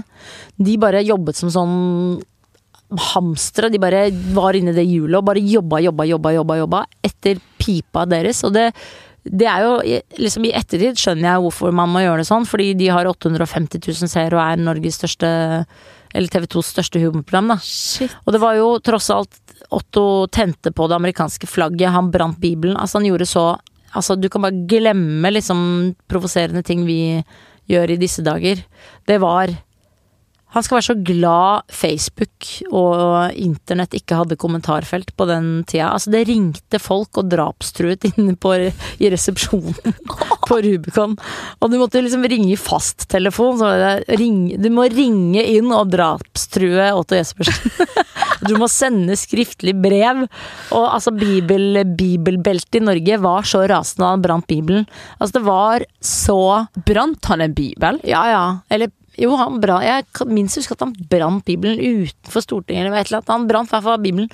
De 0.58 0.78
bare 0.82 1.04
jobbet 1.06 1.38
som 1.38 1.54
sånn 1.54 1.78
hamstere. 3.14 3.70
De 3.72 3.80
bare 3.80 4.10
var 4.36 4.58
inni 4.58 4.74
det 4.76 4.84
hjulet 4.90 5.22
og 5.22 5.30
bare 5.30 5.44
jobba, 5.46 5.80
jobba, 5.86 6.10
jobba, 6.10 6.34
jobba, 6.40 6.58
jobba 6.64 6.84
etter 7.06 7.40
pipa 7.62 8.04
deres. 8.10 8.42
Og 8.48 8.52
det, 8.58 8.66
det 9.24 9.48
er 9.48 9.64
jo 9.68 10.02
liksom 10.20 10.50
I 10.50 10.54
ettertid 10.60 11.00
skjønner 11.00 11.30
jeg 11.30 11.46
hvorfor 11.46 11.72
man 11.78 11.94
må 11.94 12.04
gjøre 12.04 12.24
det 12.24 12.30
sånn, 12.32 12.48
fordi 12.50 12.74
de 12.80 12.90
har 12.92 13.08
850 13.08 13.80
000 13.86 14.12
seere 14.12 14.36
og 14.36 14.44
er 14.44 14.66
Norges 14.66 15.00
største 15.00 15.32
eller 16.14 16.32
TV 16.32 16.48
2s 16.52 16.74
største 16.76 17.02
humorprogram, 17.02 17.54
da. 17.54 17.58
Shit. 17.64 18.14
Og 18.26 18.36
det 18.36 18.42
var 18.44 18.58
jo 18.60 18.76
tross 18.84 19.10
alt 19.14 19.38
Otto 19.72 20.28
tente 20.28 20.74
på 20.76 20.88
det 20.90 20.98
amerikanske 20.98 21.48
flagget, 21.48 21.94
han 21.94 22.12
brant 22.12 22.40
Bibelen. 22.42 22.76
Altså 22.78 23.00
han 23.00 23.08
gjorde 23.08 23.30
så 23.30 23.46
Altså 23.92 24.16
du 24.16 24.30
kan 24.32 24.46
bare 24.46 24.66
glemme 24.72 25.34
liksom 25.34 25.62
provoserende 26.08 26.62
ting 26.64 26.86
vi 26.88 27.20
gjør 27.68 27.92
i 27.92 27.98
disse 28.00 28.24
dager. 28.24 28.62
Det 29.04 29.18
var 29.20 29.52
Han 30.52 30.66
skal 30.66 30.78
være 30.78 30.88
så 30.90 30.96
glad 31.08 31.72
Facebook 31.72 32.48
og 32.76 33.38
internett 33.40 33.96
ikke 33.96 34.18
hadde 34.20 34.40
kommentarfelt 34.40 35.14
på 35.16 35.28
den 35.30 35.50
tida. 35.70 35.94
Altså 35.94 36.12
det 36.12 36.26
ringte 36.28 36.82
folk 36.82 37.22
og 37.22 37.30
drapstruet 37.32 38.10
inne 38.12 38.36
på, 38.36 38.54
i 39.00 39.12
resepsjonen 39.14 39.96
på 40.50 40.60
Rubicon. 40.66 41.16
Og 41.60 41.72
du 41.72 41.78
måtte 41.80 42.04
liksom 42.04 42.28
ringe 42.28 42.52
i 42.52 42.60
fasttelefon. 42.60 43.62
Så 43.62 43.72
det 43.80 44.20
ring, 44.20 44.44
du 44.60 44.70
må 44.74 44.90
ringe 44.92 45.46
inn 45.54 45.72
og 45.72 45.94
drapstrue 45.96 46.92
Otto 46.98 47.20
Jespersen. 47.20 47.72
Du 48.42 48.56
må 48.58 48.66
sende 48.72 49.14
skriftlig 49.20 49.76
brev. 49.78 50.24
Og 50.74 50.86
altså 50.88 51.12
bibel, 51.14 51.84
bibelbeltet 51.98 52.80
i 52.80 52.82
Norge 52.82 53.20
var 53.22 53.46
så 53.46 53.62
rasende 53.70 54.02
da 54.02 54.16
han 54.16 54.24
brant 54.24 54.48
Bibelen. 54.50 54.88
Altså 55.20 55.38
det 55.38 55.44
var 55.46 55.86
så 56.02 56.40
Brant 56.88 57.30
han 57.30 57.46
en 57.46 57.54
bibel? 57.54 58.00
Ja 58.08 58.24
ja. 58.32 58.46
Eller 58.74 58.90
jo, 59.20 59.34
han 59.36 59.60
bra, 59.60 59.82
jeg 59.84 60.28
minst 60.32 60.60
huske 60.60 60.76
at 60.78 60.84
han 60.86 60.94
brant 61.12 61.44
Bibelen 61.48 61.80
utenfor 61.82 62.44
Stortinget 62.46 62.88
eller 62.88 63.20
et. 63.20 63.32
Han 63.32 63.48
brant 63.50 63.68
i 63.68 63.76
hvert 63.76 63.84
fall 63.84 64.04
Bibelen. 64.04 64.30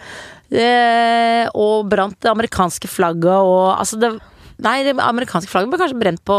Eh, 0.53 1.49
og 1.57 1.89
brant 1.89 2.17
det 2.23 2.29
amerikanske 2.31 2.87
flagget 2.87 3.35
og 3.35 3.73
altså 3.75 3.99
det 3.99 4.15
Nei, 4.57 4.79
det 4.81 4.95
amerikanske 4.97 5.51
flagget 5.51 5.69
ble 5.69 5.77
kanskje 5.77 5.99
brent 6.01 6.21
på 6.25 6.35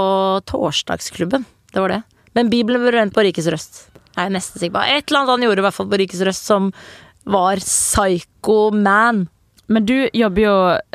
torsdagsklubben. 0.51 1.45
Det 1.71 1.79
var 1.79 1.93
det. 1.93 1.99
Men 2.35 2.49
Bibelen 2.51 2.83
ble 2.83 2.91
brent 2.91 3.15
på 3.15 3.23
Rikets 3.23 3.47
Røst. 3.55 3.85
er 4.19 4.33
nesten 4.35 4.59
sikker 4.59 4.75
på. 4.75 4.83
Et 4.83 5.07
eller 5.07 5.21
annet 5.21 5.31
han 5.37 5.45
gjorde 5.47 5.63
i 5.63 5.67
hvert 5.69 5.77
fall 5.77 5.87
på 5.93 6.01
Rikets 6.03 6.25
Røst 6.27 6.49
som 6.51 6.73
var 7.31 7.63
psycho 7.63 8.73
man. 8.75 9.29
Men 9.69 9.85
du 9.85 10.09
jobber 10.17 10.43
jo 10.43 10.55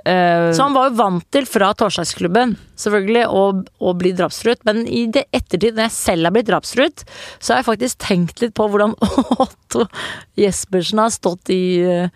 eh, 0.10 0.48
Så 0.56 0.66
han 0.66 0.74
var 0.74 0.90
jo 0.90 0.98
vant 0.98 1.26
til 1.34 1.46
fra 1.46 1.70
torsdagsklubben 1.78 2.56
selvfølgelig 2.82 3.24
å, 3.30 3.44
å 3.62 3.94
bli 3.98 4.14
drapstruet. 4.18 4.64
Men 4.66 4.82
i 4.90 5.06
det 5.14 5.28
ettertid, 5.30 5.78
når 5.78 5.88
jeg 5.88 5.96
selv 6.00 6.28
har 6.28 6.34
blitt 6.34 6.50
drapstruet, 6.50 7.06
så 7.38 7.54
har 7.54 7.62
jeg 7.62 7.70
faktisk 7.70 8.02
tenkt 8.02 8.42
litt 8.42 8.56
på 8.58 8.66
hvordan 8.66 8.96
Otto 9.44 9.86
Jespersen 10.40 11.04
har 11.04 11.14
stått 11.14 11.54
i, 11.54 11.64
eh, 11.86 12.10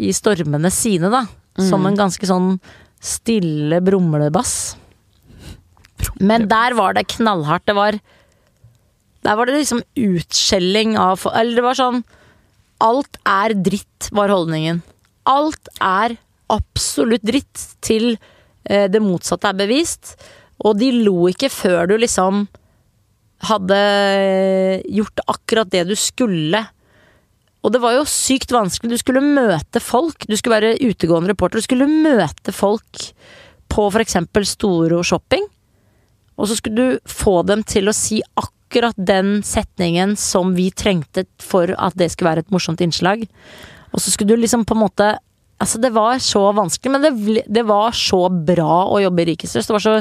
i 0.00 0.14
stormene 0.16 0.72
sine, 0.72 1.12
da. 1.12 1.26
Som 1.58 1.88
en 1.88 1.96
ganske 1.98 2.22
sånn 2.22 2.52
stille 3.02 3.80
brumlebass. 3.82 4.76
Men 6.22 6.46
der 6.50 6.76
var 6.78 6.94
det 6.94 7.08
knallhardt. 7.16 7.66
Det 7.66 7.74
var 7.74 7.98
Der 9.26 9.36
var 9.36 9.46
det 9.46 9.58
liksom 9.58 9.82
utskjelling 9.98 10.96
av 10.96 11.26
Eller 11.34 11.58
det 11.58 11.64
var 11.64 11.74
sånn 11.74 12.04
Alt 12.78 13.18
er 13.26 13.54
dritt, 13.58 14.08
var 14.14 14.30
holdningen. 14.30 14.82
Alt 15.28 15.70
er 15.84 16.16
absolutt 16.48 17.26
dritt 17.26 17.64
til 17.84 18.14
eh, 18.64 18.86
det 18.90 19.02
motsatte 19.04 19.50
er 19.50 19.58
bevist. 19.58 20.16
Og 20.64 20.78
de 20.80 20.90
lo 21.04 21.28
ikke 21.30 21.50
før 21.52 21.90
du 21.90 21.98
liksom 22.00 22.46
hadde 23.48 23.78
gjort 24.90 25.22
akkurat 25.30 25.70
det 25.70 25.84
du 25.90 25.94
skulle. 25.98 26.64
Og 27.62 27.74
det 27.74 27.82
var 27.82 27.94
jo 27.96 28.08
sykt 28.08 28.52
vanskelig. 28.54 28.96
Du 28.96 29.02
skulle 29.02 29.22
møte 29.22 29.82
folk. 29.82 30.26
Du 30.26 30.34
skulle 30.38 30.58
være 30.58 30.88
utegående 30.88 31.32
reporter. 31.32 31.60
Du 31.60 31.66
skulle 31.66 31.90
møte 31.90 32.54
folk 32.54 33.04
på 33.68 33.86
f.eks. 33.92 34.18
Storo 34.48 35.02
shopping. 35.06 35.46
Og 36.38 36.48
så 36.48 36.58
skulle 36.58 36.94
du 36.98 37.10
få 37.10 37.42
dem 37.46 37.64
til 37.66 37.90
å 37.90 37.96
si 37.96 38.20
akkurat 38.38 38.96
den 38.96 39.40
setningen 39.46 40.14
som 40.18 40.54
vi 40.56 40.68
trengte 40.70 41.26
for 41.42 41.72
at 41.74 41.98
det 41.98 42.12
skulle 42.12 42.32
være 42.32 42.46
et 42.46 42.54
morsomt 42.54 42.82
innslag. 42.84 43.26
Og 43.92 44.02
så 44.02 44.12
skulle 44.12 44.36
du 44.36 44.42
liksom 44.44 44.66
på 44.68 44.76
en 44.76 44.86
måte 44.86 45.14
Altså, 45.58 45.80
det 45.82 45.88
var 45.90 46.20
så 46.22 46.52
vanskelig, 46.54 46.90
men 46.92 47.02
det, 47.02 47.42
det 47.50 47.64
var 47.66 47.90
så 47.90 48.28
bra 48.30 48.84
å 48.94 49.00
jobbe 49.02 49.24
i 49.24 49.32
Rikets 49.32 49.56
Det 49.56 49.74
var 49.74 49.82
så 49.82 49.96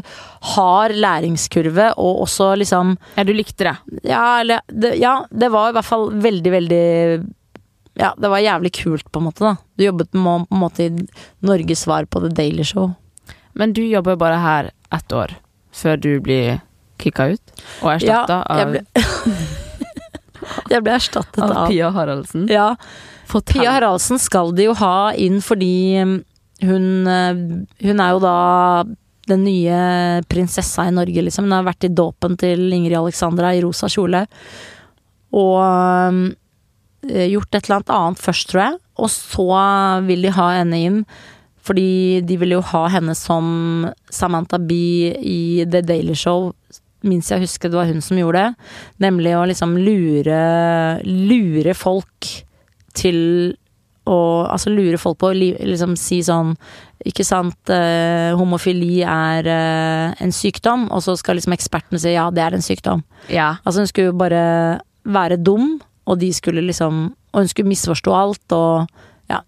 hard 0.53 0.93
læringskurve, 0.93 1.87
og 1.97 2.21
også 2.27 2.51
liksom 2.61 2.93
Ja, 3.15 3.25
du 3.25 3.33
likte 3.33 3.65
det. 3.65 3.73
ja, 4.05 4.39
eller, 4.43 4.61
det, 4.69 4.93
ja, 5.01 5.15
det 5.31 5.49
var 5.49 5.71
i 5.71 5.75
hvert 5.79 5.89
fall 5.89 6.11
veldig, 6.13 6.53
veldig 6.59 6.83
Ja, 7.97 8.11
det 8.13 8.29
var 8.29 8.45
jævlig 8.45 8.73
kult, 8.77 9.09
på 9.09 9.17
en 9.17 9.27
måte, 9.31 9.47
da. 9.47 9.55
Du 9.73 9.87
jobbet 9.87 10.13
med, 10.13 10.45
på 10.45 10.59
en 10.59 10.61
måte 10.67 10.85
i 10.85 10.93
Norges 11.41 11.87
svar 11.87 12.05
på 12.05 12.21
The 12.21 12.29
Daily 12.37 12.63
Show. 12.63 12.93
Men 13.57 13.73
du 13.73 13.81
jobber 13.81 14.13
jo 14.13 14.21
bare 14.21 14.37
her 14.45 14.71
ett 14.93 15.13
år 15.13 15.39
før 15.73 15.97
du 15.97 16.11
blir 16.21 16.59
kicka 17.01 17.31
ut 17.33 17.59
og 17.81 17.95
erstatta 17.95 18.37
ja, 18.41 18.65
av, 18.65 18.71
ble, 18.73 18.85
jeg 20.73 20.85
ble 20.85 20.95
erstattet 20.97 21.41
av 21.41 21.65
Pia 21.65 21.89
Haraldsen. 21.93 22.45
Ja. 22.53 22.75
Fortell. 23.27 23.61
Pia 23.61 23.75
Haraldsen 23.75 24.21
skal 24.21 24.53
de 24.55 24.69
jo 24.69 24.77
ha 24.79 25.11
inn 25.19 25.41
fordi 25.43 25.99
um, 26.01 26.17
hun 26.63 27.07
eh, 27.11 27.43
Hun 27.85 28.01
er 28.01 28.15
jo 28.15 28.23
da 28.23 28.37
den 29.27 29.43
nye 29.43 29.77
prinsessa 30.31 30.85
i 30.87 30.93
Norge, 30.95 31.19
liksom. 31.25 31.49
Hun 31.49 31.57
har 31.57 31.65
vært 31.67 31.83
i 31.83 31.91
dåpen 31.91 32.37
til 32.39 32.61
Ingrid 32.71 32.95
Alexandra 32.95 33.51
i 33.51 33.59
rosa 33.59 33.89
kjole. 33.91 34.21
Og 35.35 35.57
um, 35.59 36.21
eh, 37.03 37.27
gjort 37.33 37.51
et 37.51 37.67
eller 37.67 37.81
annet 37.81 37.91
annet 37.97 38.23
først, 38.23 38.47
tror 38.53 38.63
jeg. 38.63 38.79
Og 39.03 39.11
så 39.11 39.49
vil 40.07 40.23
de 40.23 40.31
ha 40.37 40.47
henne 40.61 40.79
inn. 40.79 41.01
Fordi 41.67 42.23
de 42.23 42.39
vil 42.39 42.55
jo 42.55 42.63
ha 42.71 42.85
henne 42.93 43.11
som 43.19 43.89
Samantha 44.07 44.61
Bee 44.63 45.11
i 45.19 45.67
The 45.67 45.83
Daily 45.83 46.15
Show. 46.15 46.53
Minst 47.03 47.35
jeg 47.35 47.43
husker 47.43 47.67
det 47.67 47.81
var 47.81 47.91
hun 47.91 47.99
som 48.01 48.19
gjorde 48.19 48.45
det. 48.47 48.71
Nemlig 49.03 49.35
å 49.35 49.43
liksom 49.51 49.75
lure 49.75 50.39
Lure 51.03 51.75
folk 51.75 52.31
til 52.97 53.19
å 54.07 54.47
Altså 54.47 54.71
lure 54.71 54.99
folk 55.01 55.19
på 55.21 55.31
å 55.31 55.37
liksom 55.37 55.97
si 55.99 56.21
sånn 56.25 56.53
Ikke 57.07 57.25
sant, 57.27 57.71
eh, 57.73 58.33
homofili 58.37 59.01
er 59.03 59.49
eh, 59.51 60.23
en 60.23 60.33
sykdom, 60.33 60.87
og 60.91 61.03
så 61.05 61.17
skal 61.19 61.37
liksom 61.37 61.55
ekspertene 61.55 62.01
si 62.01 62.15
ja, 62.15 62.27
det 62.33 62.43
er 62.43 62.55
en 62.57 62.65
sykdom. 62.65 63.03
Ja. 63.31 63.55
Altså 63.63 63.83
hun 63.83 63.91
skulle 63.91 64.15
bare 64.17 64.41
være 65.07 65.37
dum, 65.39 65.77
og 66.07 66.19
de 66.19 66.31
skulle 66.35 66.65
liksom 66.65 67.05
Og 67.33 67.43
hun 67.43 67.51
skulle 67.51 67.69
misforstå 67.69 68.15
alt, 68.15 68.55
og 68.55 68.87
ja. 69.29 69.43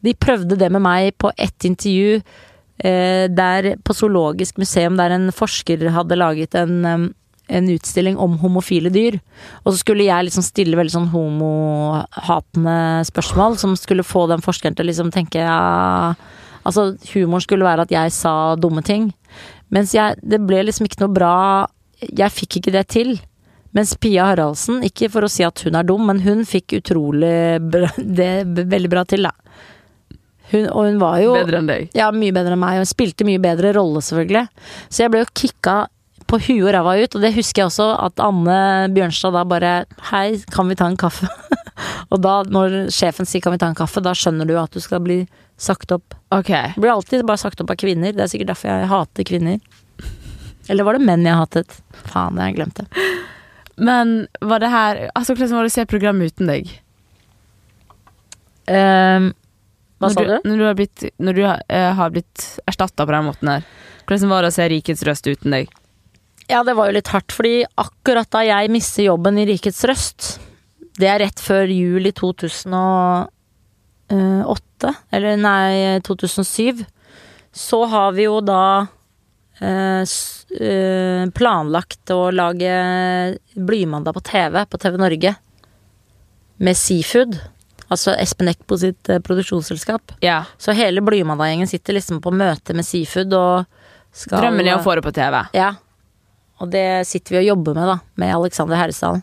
De 0.00 0.14
prøvde 0.16 0.58
det 0.58 0.70
med 0.72 0.82
meg 0.86 1.12
på 1.20 1.32
ett 1.36 1.68
intervju 1.68 2.20
eh, 2.84 3.26
der 3.28 3.74
på 3.84 3.94
Zoologisk 3.94 4.58
museum, 4.58 4.96
der 4.96 5.14
en 5.14 5.30
forsker 5.34 5.90
hadde 5.92 6.18
laget 6.18 6.56
en, 6.58 6.84
em, 6.84 7.08
en 7.50 7.70
utstilling 7.72 8.18
om 8.20 8.36
homofile 8.42 8.92
dyr. 8.94 9.18
Og 9.64 9.72
så 9.72 9.80
skulle 9.82 10.06
jeg 10.06 10.28
liksom 10.28 10.44
stille 10.46 10.78
veldig 10.78 10.94
sånn 10.94 11.10
homohatende 11.14 12.76
spørsmål, 13.08 13.58
som 13.60 13.74
skulle 13.78 14.06
få 14.06 14.26
den 14.30 14.44
forskeren 14.44 14.76
til 14.78 14.86
å 14.86 14.90
liksom 14.92 15.14
tenke 15.14 15.42
ja 15.44 16.14
Altså, 16.60 16.90
humoren 17.14 17.40
skulle 17.40 17.64
være 17.64 17.86
at 17.86 17.92
jeg 17.94 18.12
sa 18.12 18.54
dumme 18.60 18.82
ting. 18.84 19.06
Mens 19.72 19.94
jeg 19.96 20.18
Det 20.20 20.42
ble 20.44 20.58
liksom 20.66 20.84
ikke 20.84 21.00
noe 21.00 21.14
bra 21.14 21.36
Jeg 22.04 22.34
fikk 22.36 22.58
ikke 22.60 22.74
det 22.74 22.82
til. 22.92 23.14
Mens 23.72 23.94
Pia 23.96 24.26
Haraldsen, 24.28 24.82
ikke 24.84 25.08
for 25.08 25.24
å 25.24 25.30
si 25.30 25.44
at 25.46 25.62
hun 25.64 25.78
er 25.78 25.86
dum, 25.86 26.02
men 26.08 26.20
hun 26.24 26.42
fikk 26.48 26.74
utrolig 26.80 27.60
bra, 27.62 27.88
det 28.18 28.66
veldig 28.68 28.90
bra 28.90 29.04
til, 29.08 29.28
da. 29.28 29.32
Hun, 30.50 30.66
og 30.66 30.88
hun 30.88 30.98
var 30.98 31.20
jo 31.22 31.36
Bedre 31.36 31.60
enn 31.60 31.68
deg. 31.70 31.92
ja, 31.94 32.08
mye 32.10 32.34
bedre 32.34 32.56
enn 32.56 32.62
meg, 32.64 32.80
og 32.82 32.88
spilte 32.90 33.26
mye 33.28 33.38
bedre 33.42 33.70
rolle, 33.76 34.02
selvfølgelig. 34.02 34.64
Så 34.90 35.04
jeg 35.04 35.12
ble 35.14 35.22
jo 35.22 35.30
kicka 35.38 35.76
på 36.30 36.38
huet 36.38 36.68
og 36.68 36.74
ræva 36.76 36.94
ut, 37.00 37.14
og 37.16 37.24
det 37.24 37.32
husker 37.34 37.64
jeg 37.64 37.70
også 37.70 37.86
at 38.06 38.20
Anne 38.22 38.58
Bjørnstad 38.94 39.34
da 39.34 39.42
bare 39.48 39.72
Hei, 40.12 40.38
kan 40.54 40.68
vi 40.70 40.76
ta 40.78 40.86
en 40.90 40.98
kaffe? 41.00 41.26
og 42.12 42.20
da, 42.22 42.40
når 42.46 42.92
sjefen 42.94 43.26
sier 43.26 43.42
kan 43.42 43.54
vi 43.54 43.60
ta 43.62 43.70
en 43.70 43.78
kaffe, 43.78 44.02
da 44.04 44.14
skjønner 44.16 44.46
du 44.46 44.54
at 44.60 44.74
du 44.74 44.82
skal 44.82 45.02
bli 45.02 45.24
sagt 45.60 45.90
opp. 45.94 46.14
Okay. 46.32 46.72
Du 46.76 46.84
blir 46.84 46.92
alltid 46.94 47.24
bare 47.26 47.40
sagt 47.40 47.60
opp 47.62 47.72
av 47.72 47.80
kvinner, 47.80 48.14
det 48.14 48.24
er 48.24 48.30
sikkert 48.30 48.52
derfor 48.52 48.70
jeg 48.70 48.90
hater 48.92 49.26
kvinner. 49.26 49.58
Eller 50.70 50.86
var 50.86 50.96
det 50.96 51.08
menn 51.08 51.26
jeg 51.26 51.40
hatet? 51.40 51.80
Faen, 52.06 52.38
jeg 52.38 52.56
glemte. 52.60 52.86
Men 53.80 54.28
var 54.44 54.60
det 54.62 54.70
her 54.70 54.98
Altså, 55.16 55.34
hvordan 55.34 55.56
var 55.56 55.66
det 55.66 55.72
å 55.72 55.76
se 55.78 55.86
programmet 55.88 56.30
uten 56.30 56.50
deg? 56.52 56.70
Um, 58.70 59.30
hva 59.98 60.12
når 60.12 60.14
sa 60.14 60.26
du? 60.28 60.34
Når 60.46 60.60
du 60.60 60.64
har 60.68 60.78
blitt, 60.78 61.06
når 61.18 61.36
du 61.36 61.42
har, 61.48 61.64
har 61.98 62.14
blitt 62.14 62.46
erstatta 62.70 63.02
på 63.02 63.16
den 63.16 63.26
måten 63.26 63.50
her. 63.50 63.66
Hvordan 64.06 64.30
var 64.30 64.46
det 64.46 64.52
å 64.52 64.58
se 64.60 64.68
Rikets 64.70 65.02
Røst 65.08 65.26
uten 65.26 65.58
deg? 65.58 65.79
Ja, 66.50 66.64
det 66.66 66.74
var 66.74 66.88
jo 66.90 66.96
litt 66.96 67.10
hardt, 67.12 67.30
fordi 67.30 67.64
akkurat 67.78 68.26
da 68.34 68.40
jeg 68.42 68.70
mister 68.74 69.04
jobben 69.06 69.38
i 69.38 69.46
Rikets 69.46 69.84
Røst, 69.86 70.40
det 70.98 71.06
er 71.08 71.20
rett 71.22 71.40
før 71.40 71.70
jul 71.70 72.06
i 72.08 72.12
2008, 72.16 73.28
eller 75.14 75.36
nei, 75.38 76.00
2007, 76.06 76.82
så 77.54 77.84
har 77.90 78.12
vi 78.16 78.24
jo 78.26 78.40
da 78.42 78.86
eh, 79.62 80.02
eh, 80.02 81.22
planlagt 81.34 82.10
å 82.14 82.30
lage 82.34 82.72
Blymandag 83.54 84.14
på 84.16 84.22
TV, 84.26 84.66
på 84.66 84.78
TV 84.82 84.98
Norge, 85.00 85.34
med 86.60 86.76
Seafood. 86.76 87.38
Altså 87.90 88.14
Espen 88.18 88.50
Eckbo 88.50 88.78
sitt 88.78 89.08
eh, 89.10 89.22
produksjonsselskap. 89.22 90.12
Ja. 90.22 90.44
Så 90.58 90.74
hele 90.78 91.02
Blymandag-gjengen 91.02 91.70
sitter 91.70 91.96
liksom 91.96 92.20
på 92.22 92.34
møte 92.34 92.74
med 92.76 92.86
Seafood 92.86 93.34
og 93.38 93.64
skal 94.14 94.42
Drømmen 94.42 94.66
er 94.66 94.78
å 94.78 94.82
få 94.82 94.98
det 94.98 95.06
på 95.06 95.14
TV. 95.14 95.44
ja. 95.54 95.70
Og 96.60 96.70
det 96.72 97.06
sitter 97.08 97.36
vi 97.36 97.42
og 97.42 97.48
jobber 97.54 97.78
med, 97.78 97.88
da. 97.88 97.98
Med 98.20 98.34
Alexander 98.36 98.80
Herresdalen. 98.80 99.22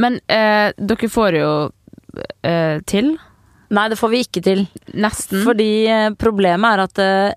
Men 0.00 0.18
eh, 0.32 0.72
dere 0.78 1.10
får 1.12 1.36
jo 1.38 1.52
eh, 2.46 2.80
til. 2.88 3.12
Nei, 3.72 3.86
det 3.92 3.98
får 4.00 4.12
vi 4.12 4.24
ikke 4.24 4.42
til. 4.44 4.64
Nesten. 4.96 5.44
Fordi 5.46 5.70
eh, 5.90 6.08
problemet 6.18 6.74
er 6.74 6.84
at 6.86 7.02
eh, 7.02 7.36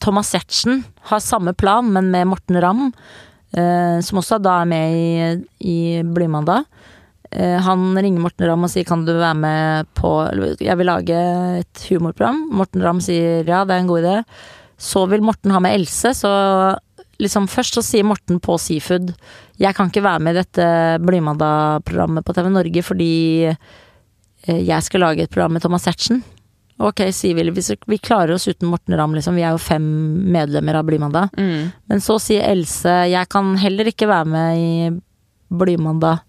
Thomas 0.00 0.30
Giertsen 0.32 0.84
har 1.10 1.24
samme 1.24 1.52
plan, 1.56 1.90
men 1.92 2.12
med 2.12 2.28
Morten 2.30 2.60
Ramm. 2.62 2.86
Eh, 3.50 3.98
som 4.06 4.20
også 4.20 4.38
da 4.42 4.60
er 4.62 4.70
med 4.70 4.94
i, 4.94 5.10
i 5.72 5.78
Blymandag. 6.06 6.68
Eh, 7.30 7.58
han 7.62 7.92
ringer 7.98 8.22
Morten 8.22 8.48
Ramm 8.48 8.66
og 8.66 8.72
sier 8.72 8.86
kan 8.88 9.04
du 9.06 9.12
være 9.14 9.36
med 9.38 9.90
på 9.98 10.10
Jeg 10.58 10.78
vil 10.78 10.88
lage 10.90 11.18
et 11.60 11.84
humorprogram. 11.90 12.46
Morten 12.58 12.82
Ramm 12.84 13.02
sier 13.04 13.44
ja, 13.46 13.64
det 13.64 13.76
er 13.76 13.84
en 13.84 13.90
god 13.90 14.04
idé. 14.04 14.16
Så 14.80 15.04
vil 15.10 15.22
Morten 15.22 15.52
ha 15.52 15.60
med 15.62 15.76
Else, 15.76 16.14
så 16.16 16.30
liksom 17.20 17.46
først 17.50 17.76
så 17.78 17.84
sier 17.84 18.06
Morten 18.08 18.40
på 18.42 18.56
Seafood 18.60 19.12
jeg 19.60 19.76
kan 19.76 19.90
ikke 19.90 20.04
være 20.04 20.24
med 20.24 20.34
i 20.34 20.40
dette 20.40 20.66
Blymandag-programmet 21.04 22.24
på 22.24 22.34
TV 22.36 22.50
Norge 22.52 22.84
fordi 22.86 23.14
eh, 23.50 24.60
jeg 24.64 24.86
skal 24.86 25.04
lage 25.04 25.26
et 25.26 25.32
program 25.32 25.56
med 25.56 25.64
Thomas 25.64 25.84
Hertzen. 25.88 26.22
Ok, 26.80 27.02
sier 27.12 27.36
vi. 27.36 27.44
Vi, 27.52 27.62
vi 27.92 27.98
klarer 28.00 28.32
oss 28.32 28.48
uten 28.48 28.70
Morten 28.70 28.96
Ramm, 28.96 29.12
liksom. 29.12 29.36
Vi 29.36 29.44
er 29.44 29.52
jo 29.52 29.60
fem 29.60 29.84
medlemmer 30.32 30.78
av 30.78 30.86
Blymandag. 30.88 31.34
Mm. 31.36 31.68
Men 31.92 32.00
så 32.00 32.16
sier 32.22 32.46
Else 32.48 32.94
jeg 33.10 33.28
kan 33.32 33.52
heller 33.60 33.90
ikke 33.90 34.08
være 34.08 34.30
med 34.32 34.62
i 34.62 34.70
Blymandag 35.60 36.22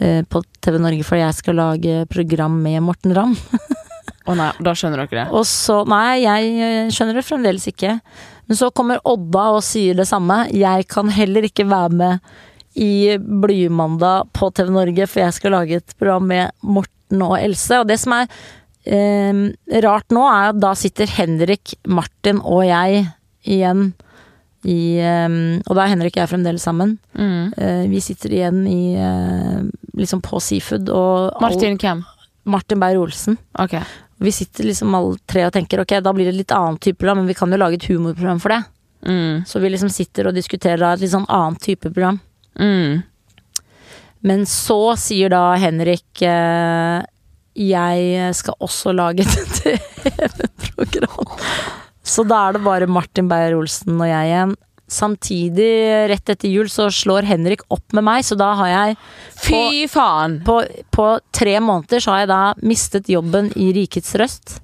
eh, 0.00 0.20
på 0.28 0.42
TV 0.60 0.76
Norge, 0.82 1.06
for 1.08 1.20
jeg 1.20 1.38
skal 1.38 1.56
lage 1.56 2.02
program 2.12 2.60
med 2.60 2.82
Morten 2.84 3.16
Ramm. 3.16 3.32
Å 4.28 4.36
nei, 4.38 4.50
da 4.62 4.74
skjønner 4.76 5.02
dere 5.02 5.22
det. 5.22 5.26
Og 5.34 5.46
så 5.48 5.80
Nei, 5.88 6.20
jeg 6.22 6.52
eh, 6.52 6.92
skjønner 6.92 7.18
det 7.18 7.26
fremdeles 7.26 7.64
ikke. 7.72 7.96
Men 8.52 8.58
så 8.60 8.68
kommer 8.76 8.98
Odda 9.08 9.46
og 9.56 9.62
sier 9.64 9.96
det 9.96 10.04
samme. 10.10 10.42
Jeg 10.52 10.84
kan 10.92 11.08
heller 11.08 11.46
ikke 11.48 11.64
være 11.70 11.88
med 11.96 12.18
i 12.76 13.14
Blymandag 13.16 14.26
på 14.36 14.50
TV 14.52 14.68
Norge, 14.74 15.06
for 15.08 15.22
jeg 15.22 15.32
skal 15.38 15.54
lage 15.56 15.78
et 15.80 15.94
program 15.96 16.26
med 16.28 16.50
Morten 16.60 17.24
og 17.24 17.38
Else. 17.40 17.78
Og 17.80 17.88
det 17.88 17.96
som 18.02 18.12
er 18.18 18.26
eh, 18.84 19.40
rart 19.86 20.12
nå, 20.12 20.26
er 20.28 20.50
at 20.52 20.60
da 20.60 20.74
sitter 20.76 21.08
Henrik, 21.16 21.72
Martin 21.88 22.42
og 22.44 22.60
jeg 22.68 23.06
igjen 23.48 23.94
i 24.68 24.78
eh, 25.00 25.32
Og 25.64 25.72
da 25.74 25.86
er 25.86 25.94
Henrik 25.94 26.12
og 26.18 26.26
jeg 26.26 26.32
fremdeles 26.34 26.68
sammen. 26.68 26.98
Mm. 27.16 27.54
Eh, 27.56 27.82
vi 27.88 28.04
sitter 28.04 28.36
igjen 28.36 28.60
i 28.68 28.82
eh, 29.00 29.62
liksom 29.96 30.20
på 30.28 30.44
Seafood 30.44 30.92
og 30.92 31.32
all- 31.38 31.48
Martin 31.48 31.80
hvem? 31.80 32.04
Martin 32.44 32.84
Beyer-Olsen. 32.84 33.40
Ok. 33.64 33.78
Vi 34.22 34.32
sitter 34.32 34.68
liksom 34.68 34.94
alle 34.94 35.18
tre 35.26 35.46
og 35.48 35.54
tenker 35.54 35.82
ok, 35.82 35.96
da 36.04 36.12
blir 36.14 36.30
det 36.30 36.36
litt 36.36 36.54
annen 36.54 36.78
type 36.78 37.00
program, 37.00 37.22
men 37.22 37.30
vi 37.30 37.36
kan 37.38 37.52
jo 37.52 37.58
lage 37.60 37.80
et 37.80 37.88
humorprogram 37.90 38.40
for 38.42 38.54
det. 38.54 38.62
Mm. 39.06 39.42
Så 39.46 39.58
vi 39.58 39.70
liksom 39.72 39.90
sitter 39.90 40.28
og 40.28 40.36
diskuterer 40.36 40.84
et 40.92 41.02
litt 41.02 41.14
sånn 41.14 41.26
annet 41.32 41.62
type 41.64 41.90
program. 41.90 42.20
Mm. 42.60 43.02
Men 44.22 44.44
så 44.46 44.94
sier 45.00 45.32
da 45.32 45.48
Henrik 45.58 46.22
eh, 46.22 47.02
jeg 47.58 48.34
skal 48.38 48.62
også 48.62 48.94
lage 48.94 49.26
et 49.26 49.56
TV-program. 49.58 51.32
Så 52.02 52.24
da 52.26 52.46
er 52.48 52.56
det 52.56 52.64
bare 52.64 52.90
Martin 52.90 53.28
Beyer-Olsen 53.30 53.98
og 53.98 54.08
jeg 54.08 54.30
igjen. 54.30 54.54
Samtidig, 54.92 55.70
rett 56.10 56.32
etter 56.34 56.50
jul, 56.52 56.68
så 56.68 56.90
slår 56.92 57.24
Henrik 57.28 57.62
opp 57.72 57.94
med 57.96 58.04
meg, 58.04 58.26
så 58.28 58.36
da 58.36 58.50
har 58.58 58.68
jeg 58.68 58.98
på, 58.98 59.46
Fy 59.46 59.86
faen! 59.88 60.40
på, 60.44 60.58
på 60.92 61.06
tre 61.32 61.56
måneder 61.64 62.02
så 62.02 62.12
har 62.12 62.24
jeg 62.24 62.32
da 62.32 62.42
mistet 62.60 63.08
jobben 63.12 63.48
i 63.56 63.70
Rikets 63.76 64.12
Røst. 64.20 64.58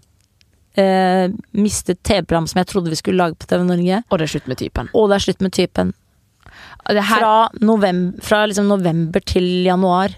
Eh, 0.78 1.32
mistet 1.58 2.02
TV-program 2.06 2.46
som 2.50 2.60
jeg 2.60 2.68
trodde 2.70 2.92
vi 2.92 3.00
skulle 3.00 3.22
lage 3.22 3.38
på 3.40 3.48
TV 3.48 3.64
Norge. 3.66 4.02
Og 4.10 4.20
det 4.20 4.28
er 4.28 4.34
slutt 4.36 4.52
med 4.52 4.60
typen. 4.60 4.92
Og 4.92 5.08
det 5.08 5.16
er 5.16 5.24
slutt 5.24 5.42
med 5.46 5.56
typen. 5.56 5.96
Fra, 6.88 7.32
november, 7.60 8.22
fra 8.24 8.44
liksom 8.48 8.68
november 8.70 9.24
til 9.24 9.48
januar 9.66 10.14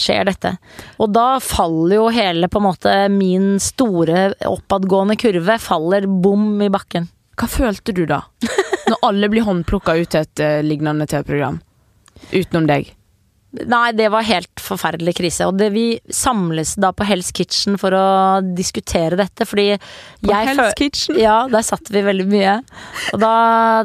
skjer 0.00 0.26
dette. 0.28 0.54
Og 1.00 1.12
da 1.12 1.38
faller 1.44 1.98
jo 1.98 2.08
hele 2.14 2.48
på 2.50 2.60
en 2.60 2.66
måte 2.66 2.96
min 3.12 3.52
store 3.62 4.30
oppadgående 4.48 5.16
kurve 5.20 5.60
faller 5.60 6.08
bom 6.08 6.54
i 6.64 6.72
bakken. 6.72 7.08
hva 7.40 7.48
følte 7.48 7.94
du 7.96 8.04
da? 8.08 8.24
Når 8.90 9.04
alle 9.06 9.32
blir 9.32 9.46
håndplukka 9.46 9.96
ut 10.00 10.10
til 10.12 10.24
et 10.24 10.42
uh, 10.44 10.60
lignende 10.66 11.06
TV-program. 11.10 11.60
Utenom 12.32 12.66
deg. 12.68 12.90
Nei, 13.50 13.90
det 13.98 14.06
var 14.14 14.22
helt 14.28 14.62
forferdelig 14.62 15.16
krise. 15.18 15.48
Og 15.50 15.56
det, 15.58 15.72
vi 15.74 15.98
samles 16.14 16.76
da 16.78 16.92
på 16.94 17.06
Hell's 17.08 17.32
Kitchen 17.34 17.74
for 17.82 17.94
å 17.96 18.04
diskutere 18.54 19.18
dette, 19.18 19.46
fordi 19.48 19.72
På 19.74 20.30
jeg 20.30 20.50
Hell's 20.52 20.76
Kitchen? 20.78 21.18
Ja, 21.18 21.42
der 21.50 21.66
satt 21.66 21.90
vi 21.90 22.04
veldig 22.06 22.28
mye. 22.30 22.60
Og 23.10 23.22
da, 23.22 23.34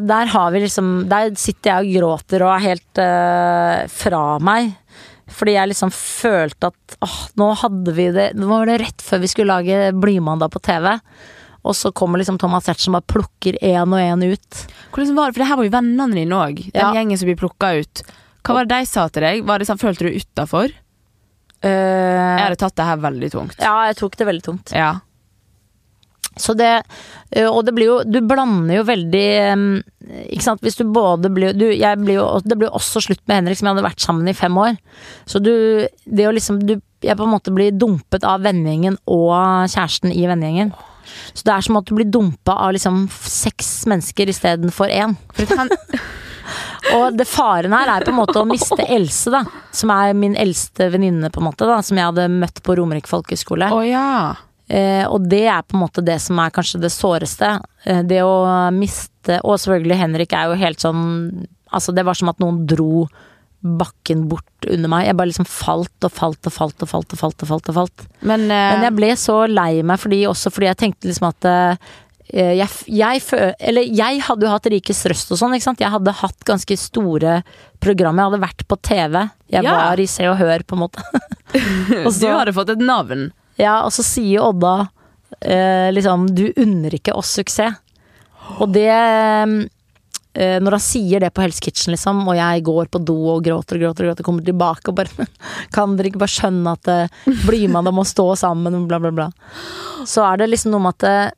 der 0.06 0.30
har 0.36 0.53
vi 0.53 0.62
liksom 0.68 1.08
Der 1.10 1.34
sitter 1.39 1.72
jeg 1.72 1.88
og 1.88 1.97
gråter 1.97 2.45
og 2.45 2.53
er 2.53 2.66
helt 2.68 3.01
uh, 3.01 3.86
fra 3.89 4.24
meg. 4.38 4.76
Fordi 5.34 5.56
jeg 5.56 5.72
liksom 5.72 5.89
følte 5.95 6.70
at 6.70 6.97
åh, 7.01 7.22
nå 7.41 7.47
hadde 7.58 7.95
vi 7.97 8.12
det 8.14 8.28
Nå 8.38 8.45
var 8.51 8.70
det 8.70 8.78
rett 8.84 9.01
før 9.01 9.24
vi 9.24 9.32
skulle 9.32 9.56
lage 9.58 9.89
Blymandag 9.97 10.53
på 10.53 10.62
TV. 10.62 10.91
Og 11.66 11.74
så 11.74 11.89
kommer 11.97 12.22
liksom 12.22 12.38
Thomas 12.41 12.68
Hertzen 12.70 12.93
og 12.93 12.99
bare 13.01 13.09
plukker 13.16 13.57
én 13.66 13.89
og 13.89 13.97
én 13.99 14.22
ut. 14.36 14.59
Hvordan 14.93 15.16
var 15.18 15.32
det? 15.32 15.36
For 15.36 15.41
det 15.43 15.47
her 15.49 15.57
var 15.59 15.66
jo 15.68 15.74
vennene 15.74 16.13
dine 16.20 16.38
òg. 16.38 16.59
Den 16.72 16.82
Ja. 16.82 16.91
gjengen 16.93 17.18
som 17.18 17.26
blir 17.28 17.39
plukka 17.41 17.72
ut. 17.82 18.03
Hva 18.45 18.53
var 18.59 18.66
det 18.70 18.78
de 18.78 18.86
sa 18.86 19.07
til 19.09 19.24
deg? 19.26 19.43
Var 19.45 19.57
det 19.59 19.68
sånn, 19.68 19.82
Følte 19.82 20.05
du 20.05 20.13
utafor? 20.20 20.70
Jeg 20.70 21.72
Eh, 21.72 22.38
hadde 22.45 22.57
tatt 22.61 22.76
det 22.76 22.86
her 22.86 22.97
veldig 22.97 23.32
tungt. 23.32 23.55
ja, 23.59 23.88
jeg 23.88 23.95
tok 23.97 24.16
det 24.18 24.28
veldig 24.28 24.43
tungt. 24.43 24.72
Ja. 24.76 24.99
Så 26.38 26.53
det 26.55 26.84
Og 27.49 27.63
det 27.66 27.74
blir 27.74 27.86
jo 27.88 28.03
Du 28.03 28.20
blander 28.22 28.76
jo 28.76 28.84
veldig 28.84 29.30
Ikke 30.34 30.43
sant, 30.43 30.59
hvis 30.61 30.76
du 30.76 30.84
både 30.84 31.30
blir 31.34 31.53
du, 31.57 31.70
jeg 31.72 31.97
blir 31.97 32.16
jo, 32.20 32.39
Det 32.43 32.57
blir 32.59 32.68
jo 32.70 32.76
også 32.76 33.01
slutt 33.01 33.22
med 33.26 33.38
Henrik, 33.39 33.57
som 33.57 33.68
jeg 33.70 33.76
hadde 33.78 33.88
vært 33.88 34.03
sammen 34.03 34.28
i 34.28 34.34
fem 34.34 34.53
år. 34.59 34.78
Så 35.26 35.41
du 35.41 35.88
Det 36.05 36.28
å 36.28 36.34
liksom 36.36 36.59
du, 36.66 36.82
Jeg 37.01 37.16
på 37.18 37.24
en 37.24 37.32
måte 37.39 37.53
blir 37.55 37.72
dumpet 37.72 38.24
av 38.28 38.41
vennegjengen 38.41 38.97
og 39.07 39.32
kjæresten 39.72 40.11
i 40.11 40.26
vennegjengen. 40.28 40.74
Så 41.34 41.45
det 41.47 41.56
er 41.56 41.66
som 41.66 41.80
at 41.80 41.88
du 41.89 41.95
blir 41.97 42.10
dumpa 42.12 42.58
av 42.68 42.76
liksom 42.76 43.06
seks 43.16 43.86
mennesker 43.91 44.32
istedenfor 44.34 44.91
én. 44.93 45.18
Og 46.95 47.16
det 47.18 47.26
faren 47.26 47.74
her 47.74 47.89
er 47.89 48.06
på 48.06 48.12
en 48.14 48.20
måte 48.20 48.38
å 48.38 48.47
miste 48.47 48.86
Else, 48.86 49.32
da. 49.34 49.43
Som 49.74 49.93
er 49.93 50.14
min 50.18 50.36
eldste 50.38 50.91
venninne, 50.93 51.32
på 51.34 51.41
en 51.41 51.47
måte. 51.49 51.66
da 51.66 51.80
Som 51.86 51.97
jeg 51.97 52.10
hadde 52.12 52.28
møtt 52.32 52.62
på 52.66 52.76
Romerike 52.78 53.10
folkehøgskole. 53.10 53.72
Oh, 53.74 53.82
ja. 53.86 54.36
Eh, 54.68 55.06
og 55.06 55.28
det 55.30 55.43
er 55.45 55.66
på 55.66 55.78
en 55.78 55.84
måte 55.84 56.01
det 56.06 56.18
som 56.24 56.39
er 56.41 56.53
kanskje 56.53 56.82
det 56.86 56.93
såreste. 56.93 57.51
Eh, 57.86 58.01
det 58.06 58.22
å 58.26 58.38
miste 58.74 59.39
Og 59.45 59.60
selvfølgelig, 59.62 59.99
Henrik 59.99 60.34
er 60.34 60.49
jo 60.49 60.58
helt 60.58 60.82
sånn 60.82 61.03
Altså, 61.74 61.93
det 61.93 62.06
var 62.06 62.18
som 62.18 62.30
at 62.32 62.41
noen 62.41 62.64
dro 62.70 63.08
bakken 63.66 64.28
bort 64.30 64.68
under 64.70 64.89
meg. 64.91 65.07
Jeg 65.07 65.18
bare 65.18 65.32
liksom 65.32 65.47
falt 65.49 66.05
og 66.05 66.11
falt 66.13 66.45
og 66.45 66.53
falt 66.53 66.84
og 66.86 66.89
falt 66.91 67.13
og 67.16 67.20
falt. 67.20 67.41
og 67.41 67.49
falt 67.49 67.70
og 67.72 67.78
falt. 67.82 68.03
Men, 68.22 68.45
uh... 68.49 68.55
Men 68.76 68.84
jeg 68.88 68.95
ble 68.97 69.11
så 69.18 69.38
lei 69.49 69.82
meg 69.84 70.01
fordi, 70.01 70.24
også 70.30 70.51
fordi 70.53 70.70
jeg 70.70 70.80
tenkte 70.84 71.09
liksom 71.09 71.30
at 71.32 71.47
uh, 71.49 71.93
jeg, 72.36 72.68
jeg, 72.89 73.22
eller 73.61 73.86
jeg 73.86 74.22
hadde 74.26 74.47
jo 74.47 74.51
hatt 74.51 74.68
Rikes 74.74 75.03
Røst 75.11 75.30
og 75.32 75.38
sånn, 75.39 75.53
ikke 75.57 75.68
sant. 75.68 75.82
Jeg 75.84 75.93
hadde 75.93 76.13
hatt 76.22 76.45
ganske 76.47 76.78
store 76.82 77.36
programmer. 77.84 78.24
Jeg 78.24 78.32
hadde 78.32 78.41
vært 78.47 78.66
på 78.72 78.80
TV. 78.82 79.20
Jeg 79.53 79.63
Ja. 79.63 79.76
var 79.78 80.01
i 80.01 80.07
Se 80.09 80.26
og 80.32 80.38
Hør, 80.41 80.63
på 80.66 80.76
en 80.78 80.84
måte. 80.88 81.05
og 82.05 82.09
du 82.09 82.18
så- 82.18 82.34
hadde 82.39 82.55
fått 82.57 82.74
et 82.74 82.82
navn. 82.82 83.28
ja, 83.61 83.84
og 83.86 83.93
så 83.93 84.03
sier 84.03 84.41
Odda 84.41 84.88
eh, 85.41 85.91
liksom 85.93 86.26
Du 86.36 86.47
unner 86.57 86.97
ikke 86.97 87.13
oss 87.16 87.30
suksess. 87.38 87.78
Og 88.59 88.70
det 88.74 88.89
Når 90.36 90.76
han 90.76 90.84
sier 90.84 91.24
det 91.24 91.30
på 91.32 91.44
Hell's 91.46 91.62
Kitchen, 91.64 91.94
liksom, 91.94 92.26
og 92.28 92.36
jeg 92.36 92.64
går 92.68 92.90
på 92.92 93.00
do 93.08 93.16
og 93.36 93.46
gråter 93.46 93.78
og 93.78 93.86
gråter, 93.86 94.04
og 94.04 94.12
gråter 94.12 94.28
kommer 94.28 94.44
tilbake 94.44 94.92
og 94.92 94.98
bare 94.98 95.28
Kan 95.76 95.96
dere 95.96 96.12
ikke 96.12 96.22
bare 96.26 96.36
skjønne 96.36 96.76
at 96.76 96.90
det 96.90 97.38
blir 97.46 97.72
man 97.72 97.88
og 97.88 97.96
må 98.02 98.06
stå 98.08 98.28
sammen, 98.44 98.76
og 98.76 98.90
bla, 98.90 99.00
bla, 99.00 99.14
bla. 99.16 99.30
Så 100.04 100.26
er 100.28 100.42
det 100.42 100.52
liksom 100.52 100.76
noe 100.76 100.84
med 100.86 100.98
at 100.98 101.08
eh, 101.10 101.34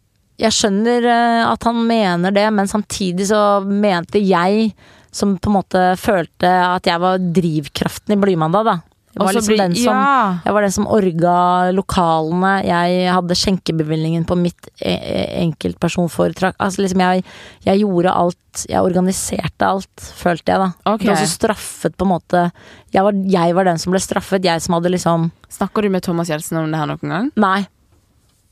Jeg 0.47 0.57
skjønner 0.57 1.09
eh, 1.13 1.43
at 1.45 1.69
han 1.69 1.81
mener 1.87 2.33
det, 2.35 2.47
men 2.53 2.69
samtidig 2.69 3.29
så 3.29 3.41
mente 3.61 4.21
jeg 4.21 4.71
som 5.13 5.37
på 5.37 5.49
en 5.49 5.57
måte 5.57 5.83
følte 5.99 6.49
at 6.49 6.87
jeg 6.89 7.01
var 7.01 7.21
drivkraften 7.21 8.13
i 8.13 8.19
Blymandag, 8.21 8.67
da. 8.67 8.75
Jeg 9.17 9.25
var, 9.25 9.35
liksom 9.37 9.59
den 9.59 9.75
som, 9.81 10.41
jeg 10.45 10.55
var 10.55 10.65
den 10.67 10.73
som 10.75 10.87
orga 10.93 11.35
lokalene. 11.73 12.53
Jeg 12.67 13.13
hadde 13.17 13.37
skjenkebevilgningen 13.41 14.27
på 14.29 14.37
mitt 14.39 14.69
e- 14.77 14.93
e- 14.95 15.29
enkeltpersonforetak. 15.43 16.57
Altså 16.61 16.85
liksom 16.85 17.01
jeg, 17.03 17.23
jeg 17.65 17.81
gjorde 17.83 18.13
alt. 18.13 18.65
Jeg 18.69 18.81
organiserte 18.81 19.67
alt, 19.67 20.05
følte 20.17 20.53
jeg 20.53 20.61
da. 20.63 20.69
Okay. 20.93 21.11
Og 21.13 21.17
så 21.21 21.29
straffet 21.29 21.97
på 21.97 22.07
en 22.07 22.13
måte 22.15 22.45
jeg 22.93 23.03
var, 23.03 23.17
jeg 23.29 23.55
var 23.57 23.67
den 23.67 23.81
som 23.81 23.93
ble 23.93 24.01
straffet. 24.01 24.45
Jeg 24.45 24.63
som 24.63 24.77
hadde 24.77 24.93
liksom 24.93 25.31
Snakker 25.57 25.85
du 25.85 25.89
med 25.89 26.03
Thomas 26.05 26.29
Gjelsen 26.29 26.59
om 26.59 26.71
det 26.71 26.79
her 26.79 26.89
noen 26.89 27.11
gang? 27.13 27.33
Nei. 27.39 27.65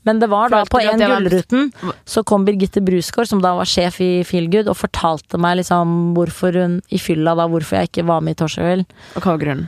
Men 0.06 0.20
det 0.22 0.28
var 0.30 0.52
da 0.52 0.60
på 0.70 0.78
en 0.78 1.02
Gullruten 1.02 1.72
så 2.06 2.22
kom 2.22 2.44
Birgitte 2.46 2.80
Brusgaard, 2.84 3.26
som 3.26 3.40
da 3.42 3.56
var 3.58 3.66
sjef 3.66 3.98
i 4.04 4.10
Feelgood, 4.26 4.68
og 4.70 4.78
fortalte 4.78 5.40
meg 5.42 5.58
liksom 5.58 6.14
hvorfor 6.14 6.54
hun 6.62 6.76
i 6.94 7.00
fylla 7.02 7.34
da, 7.34 7.48
hvorfor 7.50 7.80
jeg 7.80 7.90
ikke 7.90 8.06
var 8.06 8.22
med 8.22 8.36
i 8.36 8.38
Torsdagskveld. 8.38 8.86
Og 9.16 9.24
hva 9.24 9.34
var 9.34 9.42
grunnen? 9.42 9.66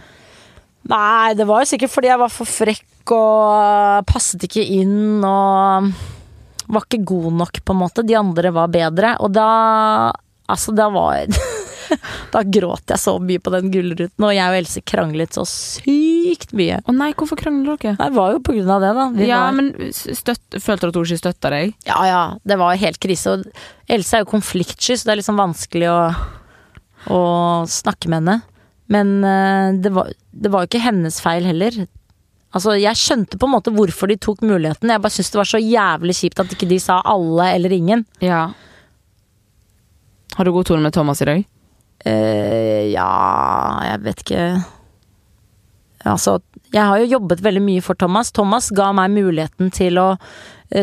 Nei, 0.88 1.34
det 1.34 1.44
var 1.48 1.64
jo 1.64 1.68
sikkert 1.72 1.90
fordi 1.92 2.08
jeg 2.12 2.20
var 2.22 2.30
for 2.32 2.48
frekk 2.48 3.12
og 3.16 4.06
passet 4.08 4.44
ikke 4.46 4.62
inn 4.62 5.24
og 5.24 5.90
var 6.68 6.84
ikke 6.84 7.00
god 7.08 7.32
nok, 7.40 7.60
på 7.64 7.72
en 7.74 7.80
måte. 7.80 8.04
De 8.04 8.16
andre 8.18 8.50
var 8.52 8.68
bedre. 8.72 9.16
Og 9.24 9.32
da 9.36 10.12
Altså, 10.48 10.72
da 10.72 10.86
var 10.88 11.26
Da 12.32 12.40
gråt 12.44 12.88
jeg 12.92 13.00
så 13.00 13.14
mye 13.20 13.40
på 13.40 13.50
den 13.52 13.70
gullruten, 13.72 14.24
og 14.24 14.32
jeg 14.32 14.48
og 14.48 14.56
Else 14.58 14.80
kranglet 14.84 15.36
så 15.36 15.44
sykt 15.48 16.52
mye. 16.56 16.78
Å 16.84 16.92
nei, 16.92 17.10
hvorfor 17.16 17.36
krangler 17.40 17.76
dere? 17.80 17.94
Nei, 17.96 18.08
Det 18.10 18.16
var 18.16 18.32
jo 18.34 18.40
på 18.44 18.54
grunn 18.56 18.72
av 18.72 18.80
det, 18.84 18.90
da. 18.96 19.06
Vi 19.16 19.28
Ja, 19.28 19.38
var, 19.46 19.56
men 19.56 19.92
støtt, 19.92 20.44
Følte 20.60 20.88
du 20.88 20.92
at 20.92 20.98
hun 21.00 21.04
ikke 21.08 21.20
støtta 21.22 21.52
deg? 21.52 21.72
ja, 21.88 21.98
ja, 22.08 22.22
det 22.48 22.58
var 22.60 22.76
helt 22.80 23.00
krise. 23.00 23.36
Og 23.38 23.88
Else 23.88 24.16
er 24.16 24.24
jo 24.24 24.30
konfliktsky, 24.34 24.96
så 24.96 25.08
det 25.08 25.14
er 25.14 25.20
liksom 25.22 25.40
vanskelig 25.40 25.88
å, 25.92 26.00
å 27.12 27.20
snakke 27.68 28.08
med 28.12 28.20
henne. 28.20 28.38
Men 28.92 29.18
eh, 29.24 29.78
det 29.84 29.92
var, 29.94 30.12
det 30.32 30.52
var 30.52 30.64
jo 30.64 30.70
ikke 30.70 30.84
hennes 30.84 31.20
feil 31.24 31.46
heller. 31.48 31.84
Altså, 32.56 32.78
Jeg 32.80 32.96
skjønte 32.96 33.36
på 33.36 33.48
en 33.48 33.54
måte 33.58 33.72
hvorfor 33.74 34.08
de 34.08 34.16
tok 34.16 34.40
muligheten. 34.46 34.88
Jeg 34.88 35.04
bare 35.04 35.14
syntes 35.14 35.34
det 35.34 35.42
var 35.42 35.50
så 35.50 35.60
jævlig 35.60 36.16
kjipt 36.16 36.40
at 36.40 36.56
ikke 36.56 36.70
de 36.70 36.80
sa 36.80 37.02
alle 37.04 37.50
eller 37.58 37.74
ingen. 37.76 38.06
Ja. 38.24 38.48
Har 40.38 40.44
du 40.44 40.52
god 40.54 40.68
tone 40.68 40.84
med 40.84 40.94
Thomas 40.96 41.20
i 41.22 41.28
dag? 41.28 41.44
Uh, 42.06 42.84
ja, 42.92 43.10
jeg 43.82 44.02
vet 44.04 44.20
ikke 44.22 44.42
Altså, 46.06 46.36
jeg 46.70 46.84
har 46.86 47.00
jo 47.02 47.08
jobbet 47.10 47.40
veldig 47.42 47.62
mye 47.64 47.82
for 47.82 47.98
Thomas. 47.98 48.30
Thomas 48.32 48.68
ga 48.70 48.92
meg 48.94 49.10
muligheten 49.16 49.72
til 49.74 49.98
å 49.98 50.12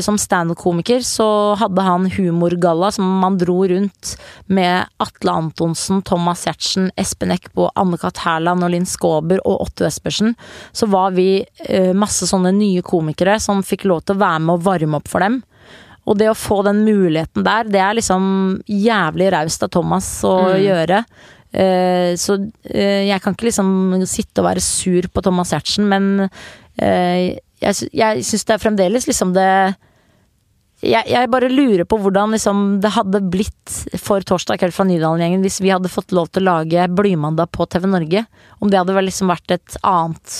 Som 0.01 0.17
standup-komiker 0.17 1.03
så 1.05 1.53
hadde 1.61 1.83
han 1.85 2.07
humorgalla 2.09 2.87
som 2.91 3.05
man 3.21 3.35
dro 3.37 3.59
rundt 3.69 4.15
med 4.49 4.87
Atle 4.97 5.31
Antonsen, 5.31 5.99
Thomas 6.01 6.45
Giertsen, 6.47 6.87
Espen 6.97 7.31
Eckbo, 7.35 7.67
Anne-Kat. 7.77 8.17
Hærland 8.25 8.65
og 8.65 8.71
Linn 8.73 8.87
Skåber 8.89 9.43
og 9.45 9.61
Otto 9.67 9.85
Espersen. 9.85 10.33
Så 10.73 10.89
var 10.89 11.13
vi 11.13 11.43
eh, 11.69 11.91
masse 11.93 12.25
sånne 12.25 12.49
nye 12.57 12.81
komikere 12.81 13.37
som 13.39 13.61
fikk 13.61 13.85
lov 13.85 14.01
til 14.07 14.17
å 14.17 14.23
være 14.23 14.41
med 14.47 14.55
og 14.57 14.65
varme 14.65 14.97
opp 14.97 15.11
for 15.11 15.21
dem. 15.21 15.43
Og 16.05 16.17
det 16.17 16.31
å 16.31 16.37
få 16.37 16.63
den 16.65 16.83
muligheten 16.85 17.45
der, 17.45 17.69
det 17.69 17.79
er 17.81 17.95
liksom 17.97 18.25
jævlig 18.69 19.31
raust 19.33 19.63
av 19.65 19.71
Thomas 19.73 20.09
å 20.25 20.35
Mm. 20.49 20.59
gjøre. 20.65 20.99
Eh, 21.55 22.11
så 22.19 22.35
eh, 22.67 23.05
jeg 23.07 23.21
kan 23.23 23.33
ikke 23.33 23.47
liksom 23.47 24.03
sitte 24.09 24.41
og 24.41 24.49
være 24.49 24.61
sur 24.61 25.07
på 25.07 25.21
Thomas 25.23 25.53
Giertsen, 25.53 25.87
men 25.87 26.29
eh, 26.77 27.37
jeg, 27.63 27.89
jeg 27.95 28.23
syns 28.27 28.47
det 28.47 28.55
er 28.55 28.63
fremdeles 28.63 29.07
liksom 29.09 29.33
det 29.35 29.49
jeg, 30.83 31.07
jeg 31.07 31.29
bare 31.31 31.47
lurer 31.49 31.85
på 31.87 31.97
hvordan 32.01 32.35
liksom 32.35 32.63
det 32.83 32.91
hadde 32.97 33.21
blitt 33.31 33.75
for 34.01 34.23
Torsdag 34.27 34.59
kveld 34.59 34.75
fra 34.75 34.85
Nydalen-gjengen 34.87 35.45
hvis 35.45 35.61
vi 35.63 35.71
hadde 35.71 35.91
fått 35.91 36.13
lov 36.15 36.27
til 36.33 36.43
å 36.43 36.49
lage 36.49 36.87
Blymandag 36.91 37.49
på 37.55 37.65
TV 37.71 37.87
Norge. 37.89 38.25
Om 38.59 38.71
det 38.71 38.81
hadde 38.81 38.95
vel 38.97 39.07
liksom 39.07 39.31
vært 39.31 39.55
et 39.55 39.77
annet 39.87 40.35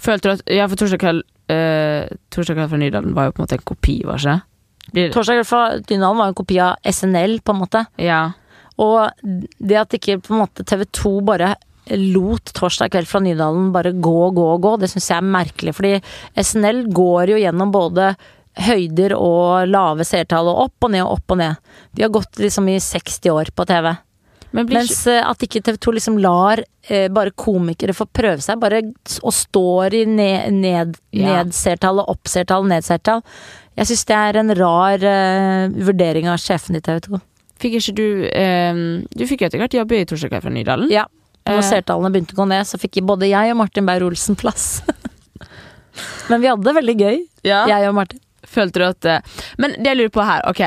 Følte 0.00 0.30
du 0.30 0.32
at 0.32 0.44
Ja, 0.48 0.66
for 0.70 0.80
torsdag 0.80 1.02
kveld 1.02 1.24
eh, 1.52 2.08
Torsdag 2.32 2.56
kveld 2.56 2.72
fra 2.72 2.80
Nydalen 2.80 3.14
var 3.16 3.28
jo 3.28 3.36
på 3.36 3.42
en 3.42 3.46
måte 3.46 3.58
en 3.60 3.68
kopi, 3.68 4.00
var 4.08 4.22
det? 4.24 4.38
ikke? 4.90 5.10
Torsdag 5.14 5.40
kveld 5.40 5.50
fra 5.50 5.64
Nydalen 5.76 6.20
var 6.22 6.30
jo 6.30 6.34
en 6.34 6.40
kopi 6.40 6.60
av 6.64 6.92
SNL, 6.96 7.40
på 7.44 7.54
en 7.54 7.60
måte. 7.60 7.84
Ja. 8.00 8.22
Og 8.80 9.10
det 9.60 9.76
at 9.76 9.96
ikke 9.96 10.18
på 10.24 10.34
en 10.34 10.42
måte 10.46 10.64
TV 10.64 10.86
2 10.88 11.12
bare 11.28 11.54
lot 11.98 12.52
Torsdag 12.56 12.92
kveld 12.94 13.08
fra 13.10 13.20
Nydalen 13.24 13.70
bare 13.74 13.92
gå 13.92 14.30
gå 14.36 14.48
gå, 14.62 14.74
det 14.80 14.90
syns 14.92 15.10
jeg 15.10 15.18
er 15.20 15.30
merkelig. 15.36 15.74
Fordi 15.76 15.94
SNL 16.38 16.84
går 16.94 17.34
jo 17.34 17.40
gjennom 17.42 17.72
både 17.74 18.12
høyder 18.60 19.14
og 19.16 19.68
lave 19.70 20.04
seertall, 20.04 20.48
og 20.50 20.64
opp 20.66 20.86
og 20.88 20.92
ned 20.94 21.04
og 21.06 21.16
opp 21.18 21.34
og 21.36 21.38
ned. 21.40 21.74
De 21.96 22.02
har 22.04 22.12
gått 22.14 22.40
liksom 22.42 22.68
i 22.68 22.78
60 22.82 23.30
år 23.32 23.52
på 23.56 23.66
TV. 23.70 23.92
Men 24.50 24.66
blir 24.66 24.80
Mens 24.82 25.04
eh, 25.06 25.20
at 25.22 25.44
ikke 25.46 25.60
TV 25.62 25.76
2 25.78 25.92
liksom 25.94 26.16
lar 26.18 26.58
eh, 26.90 27.06
bare 27.14 27.30
komikere 27.38 27.94
få 27.94 28.08
prøve 28.10 28.42
seg, 28.42 28.58
bare 28.58 28.80
og 29.22 29.34
står 29.36 29.94
i 29.94 30.04
ned, 30.10 30.50
ned, 30.58 30.96
Ja. 31.14 31.44
nedseertall 31.44 32.02
og 32.02 32.10
oppseertall 32.16 32.66
nedseertall. 32.66 33.22
Jeg 33.78 33.86
syns 33.92 34.04
det 34.10 34.16
er 34.18 34.40
en 34.42 34.54
rar 34.58 35.06
eh, 35.06 35.68
vurdering 35.86 36.26
av 36.28 36.42
sjefen 36.42 36.74
i 36.76 36.82
TV 36.82 36.98
2. 37.06 37.20
Fikk 37.60 37.76
ikke 37.78 37.94
du 37.94 38.04
eh, 38.26 38.82
Du 39.14 39.24
fikk 39.28 39.42
jo 39.44 39.50
etter 39.50 39.60
hvert 39.62 39.74
jobb 39.78 39.92
i 39.94 40.02
Torsdag 40.08 40.32
kveld 40.34 40.42
fra 40.48 40.52
Nydalen. 40.58 40.90
Ja. 40.90 41.06
Når 41.48 41.58
Eh. 41.62 41.66
seertallene 41.70 42.10
begynte 42.12 42.34
å 42.36 42.42
gå 42.42 42.48
ned, 42.48 42.66
så 42.68 42.78
fikk 42.78 43.00
både 43.06 43.28
jeg 43.30 43.50
og 43.52 43.56
Martin 43.56 43.86
Beyer-Olsen 43.88 44.36
plass. 44.38 44.82
Men 46.30 46.40
vi 46.42 46.46
hadde 46.50 46.64
det 46.66 46.74
veldig 46.76 46.96
gøy, 47.00 47.16
Ja. 47.48 47.64
jeg 47.66 47.88
og 47.88 47.94
Martin. 47.96 48.20
Følte 48.50 48.80
du 48.80 48.84
at 48.86 49.04
eh, 49.04 49.20
Men 49.58 49.74
det 49.78 49.84
jeg 49.92 49.96
lurer 49.98 50.12
på 50.14 50.24
her, 50.24 50.40
ok 50.48 50.60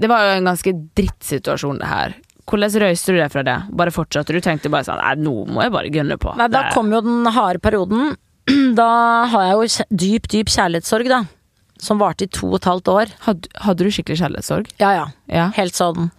Det 0.00 0.08
var 0.08 0.22
jo 0.24 0.30
en 0.38 0.46
ganske 0.48 0.72
drittsituasjon 0.96 1.78
det 1.78 1.86
her. 1.90 2.14
Hvordan 2.48 2.72
røyste 2.82 3.12
du 3.12 3.18
deg 3.20 3.30
fra 3.32 3.42
det? 3.46 3.56
Bare 3.72 3.92
fortsatte 3.94 4.32
du? 4.34 4.40
Tenkte 4.44 4.70
bare 4.72 4.84
sånn 4.84 4.98
Nei, 5.00 5.14
nå 5.22 5.34
må 5.48 5.62
jeg 5.64 5.72
bare 5.72 5.92
gunne 5.92 6.16
på. 6.20 6.34
Nei, 6.36 6.48
da 6.52 6.66
kom 6.74 6.90
jo 6.92 7.00
den 7.04 7.24
harde 7.36 7.60
perioden. 7.64 8.16
Da 8.76 8.88
har 9.32 9.46
jeg 9.46 9.54
jo 9.56 9.86
dyp, 10.04 10.26
dyp 10.28 10.50
kjærlighetssorg, 10.52 11.08
da. 11.08 11.22
Som 11.80 11.98
varte 12.00 12.26
i 12.26 12.32
to 12.32 12.50
og 12.50 12.58
et 12.60 12.68
halvt 12.68 12.90
år. 12.92 13.12
hadde, 13.24 13.48
hadde 13.64 13.84
du 13.86 13.90
skikkelig 13.92 14.18
kjærlighetssorg? 14.20 14.68
Ja, 14.80 14.90
ja. 14.98 15.06
Ja. 15.32 15.46
Helt 15.56 15.74
sånn 15.76 16.10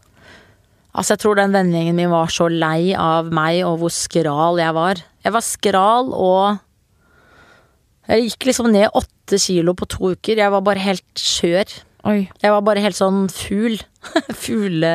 Altså, 0.95 1.15
jeg 1.15 1.23
tror 1.25 1.39
den 1.39 1.55
vennegjengen 1.55 1.97
min 1.97 2.13
var 2.13 2.31
så 2.31 2.47
lei 2.51 2.95
av 2.95 3.27
meg 3.35 3.65
og 3.67 3.81
hvor 3.81 3.91
skral 3.93 4.61
jeg 4.61 4.75
var. 4.77 5.01
Jeg 5.25 5.35
var 5.35 5.43
skral 5.43 6.13
og 6.13 6.61
Jeg 8.05 8.29
gikk 8.29 8.45
liksom 8.51 8.69
ned 8.69 8.93
åtte 8.93 9.39
kilo 9.41 9.73
på 9.73 9.87
to 9.89 10.11
uker. 10.13 10.37
Jeg 10.37 10.53
var 10.53 10.61
bare 10.61 10.83
helt 10.83 11.05
skjør. 11.17 11.71
Oi. 12.05 12.27
Jeg 12.37 12.53
var 12.53 12.61
bare 12.61 12.83
helt 12.83 12.97
sånn 12.97 13.25
fugl. 13.33 13.79
Fugle... 14.43 14.91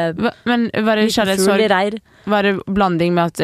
Men 0.47 0.69
var 0.87 1.01
det 1.01 1.09
kjærlighetssorg. 1.11 1.99
Var 2.31 2.47
det 2.47 2.53
blanding 2.71 3.17
med 3.17 3.33
at 3.33 3.43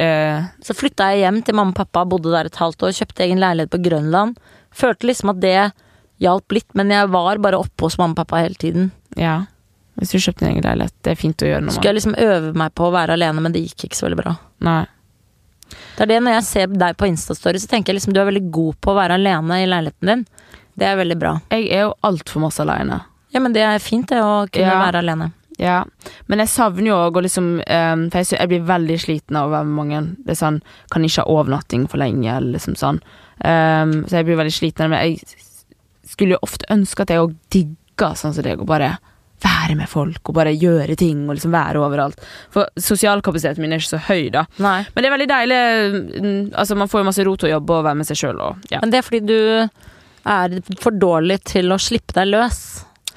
uh... 0.00 0.46
Så 0.64 0.76
flytta 0.78 1.10
jeg 1.12 1.26
hjem 1.26 1.42
til 1.44 1.58
mamma 1.58 1.76
og 1.76 1.82
pappa, 1.82 2.06
bodde 2.08 2.32
der 2.32 2.48
et 2.48 2.60
halvt 2.62 2.86
år, 2.88 2.96
kjøpte 2.96 3.26
egen 3.26 3.42
leilighet 3.44 3.74
på 3.74 3.82
Grønland. 3.84 4.38
Følte 4.74 5.10
liksom 5.10 5.34
at 5.34 5.42
det 5.44 5.58
hjalp 6.24 6.56
litt, 6.56 6.70
men 6.78 6.94
jeg 6.94 7.12
var 7.12 7.42
bare 7.44 7.60
oppe 7.60 7.84
hos 7.84 7.98
mamma 8.00 8.16
og 8.16 8.22
pappa 8.22 8.40
hele 8.40 8.56
tiden. 8.56 8.88
Ja. 9.20 9.42
Hvis 10.00 10.10
du 10.10 10.18
kjøpte 10.18 10.42
en 10.42 10.50
egen 10.56 10.64
leilighet. 10.66 10.94
Det 11.06 11.12
er 11.12 11.18
fint 11.20 11.42
å 11.44 11.46
gjøre 11.46 11.62
noe 11.62 11.74
Skulle 11.76 11.92
jeg 11.92 11.98
liksom 12.00 12.16
øve 12.18 12.52
meg 12.58 12.72
på 12.74 12.88
å 12.88 12.92
være 12.94 13.14
alene, 13.14 13.40
men 13.44 13.52
det 13.54 13.62
gikk 13.62 13.84
ikke 13.88 13.98
så 14.00 14.08
veldig 14.08 14.18
bra. 14.18 14.32
Nei. 14.66 14.80
Det 15.94 16.02
er 16.04 16.10
det 16.10 16.18
når 16.24 16.34
jeg 16.38 16.46
ser 16.48 16.66
deg 16.74 16.96
på 16.98 17.06
Instastory, 17.08 17.60
så 17.62 17.70
tenker 17.70 17.92
jeg 17.92 18.00
liksom 18.00 18.14
du 18.14 18.20
er 18.20 18.26
veldig 18.28 18.48
god 18.54 18.74
på 18.82 18.90
å 18.92 18.96
være 18.98 19.16
alene 19.20 19.60
i 19.62 19.68
leiligheten 19.70 20.10
din. 20.10 20.24
Det 20.74 20.88
er 20.88 20.98
veldig 20.98 21.16
bra. 21.20 21.36
Jeg 21.54 21.68
er 21.70 21.84
jo 21.86 21.94
altfor 22.06 22.42
masse 22.42 22.62
alene. 22.64 22.98
Ja, 23.34 23.40
men 23.42 23.54
det 23.54 23.62
er 23.66 23.78
fint 23.82 24.08
det, 24.10 24.18
å 24.22 24.44
kunne 24.50 24.66
Ja. 24.74 24.80
være 24.82 24.98
alene. 25.04 25.30
Ja, 25.58 25.84
men 26.26 26.40
jeg 26.42 26.48
savner 26.50 26.88
jo 26.88 26.96
å 26.98 27.22
liksom 27.22 27.44
um, 27.62 28.00
For 28.10 28.18
jeg, 28.18 28.40
jeg 28.40 28.48
blir 28.50 28.64
veldig 28.66 28.96
sliten 28.98 29.36
av 29.38 29.46
å 29.46 29.52
være 29.52 29.68
med 29.68 29.76
mange. 29.78 30.00
Det 30.26 30.34
er 30.34 30.40
sånn, 30.40 30.56
Kan 30.90 31.04
ikke 31.06 31.22
ha 31.22 31.30
overnatting 31.30 31.86
for 31.88 32.02
lenge, 32.02 32.26
eller 32.26 32.56
liksom 32.58 32.74
sånn. 32.74 32.98
Um, 33.38 34.00
så 34.08 34.18
jeg 34.18 34.26
blir 34.26 34.40
veldig 34.42 34.54
sliten. 34.54 34.90
Men 34.90 34.98
jeg 35.06 35.22
skulle 36.10 36.34
jo 36.34 36.42
ofte 36.42 36.66
ønske 36.74 37.06
at 37.06 37.14
jeg 37.14 37.22
òg 37.22 37.36
digga 37.54 38.10
sånn 38.18 38.34
som 38.34 38.42
deg, 38.42 38.58
og 38.60 38.66
bare 38.66 38.96
være 39.44 39.76
med 39.78 39.88
folk 39.90 40.30
og 40.30 40.36
bare 40.38 40.54
gjøre 40.56 40.96
ting 41.00 41.24
og 41.28 41.36
liksom 41.36 41.52
være 41.54 41.82
overalt. 41.84 42.22
For 42.54 42.70
sosialkapasiteten 42.80 43.62
min 43.64 43.74
er 43.76 43.82
ikke 43.82 43.92
så 43.94 44.02
høy, 44.08 44.30
da. 44.34 44.46
Nei. 44.64 44.78
Men 44.94 45.04
det 45.04 45.10
er 45.10 45.16
veldig 45.18 45.30
deilig. 45.30 45.60
mm, 46.24 46.40
Altså 46.54 46.76
Man 46.80 46.88
får 46.90 47.02
jo 47.04 47.08
masse 47.10 47.26
ro 47.28 47.36
til 47.36 47.50
å 47.50 47.54
jobbe 47.58 47.78
og 47.78 47.84
være 47.88 48.00
med 48.00 48.08
seg 48.08 48.20
sjøl. 48.22 48.40
Ja. 48.72 48.80
Men 48.82 48.90
det 48.94 49.00
er 49.02 49.06
fordi 49.06 49.22
du 49.28 49.38
er 50.24 50.58
for 50.80 50.96
dårlig 50.96 51.42
til 51.52 51.72
å 51.74 51.78
slippe 51.80 52.16
deg 52.16 52.30
løs. 52.32 52.60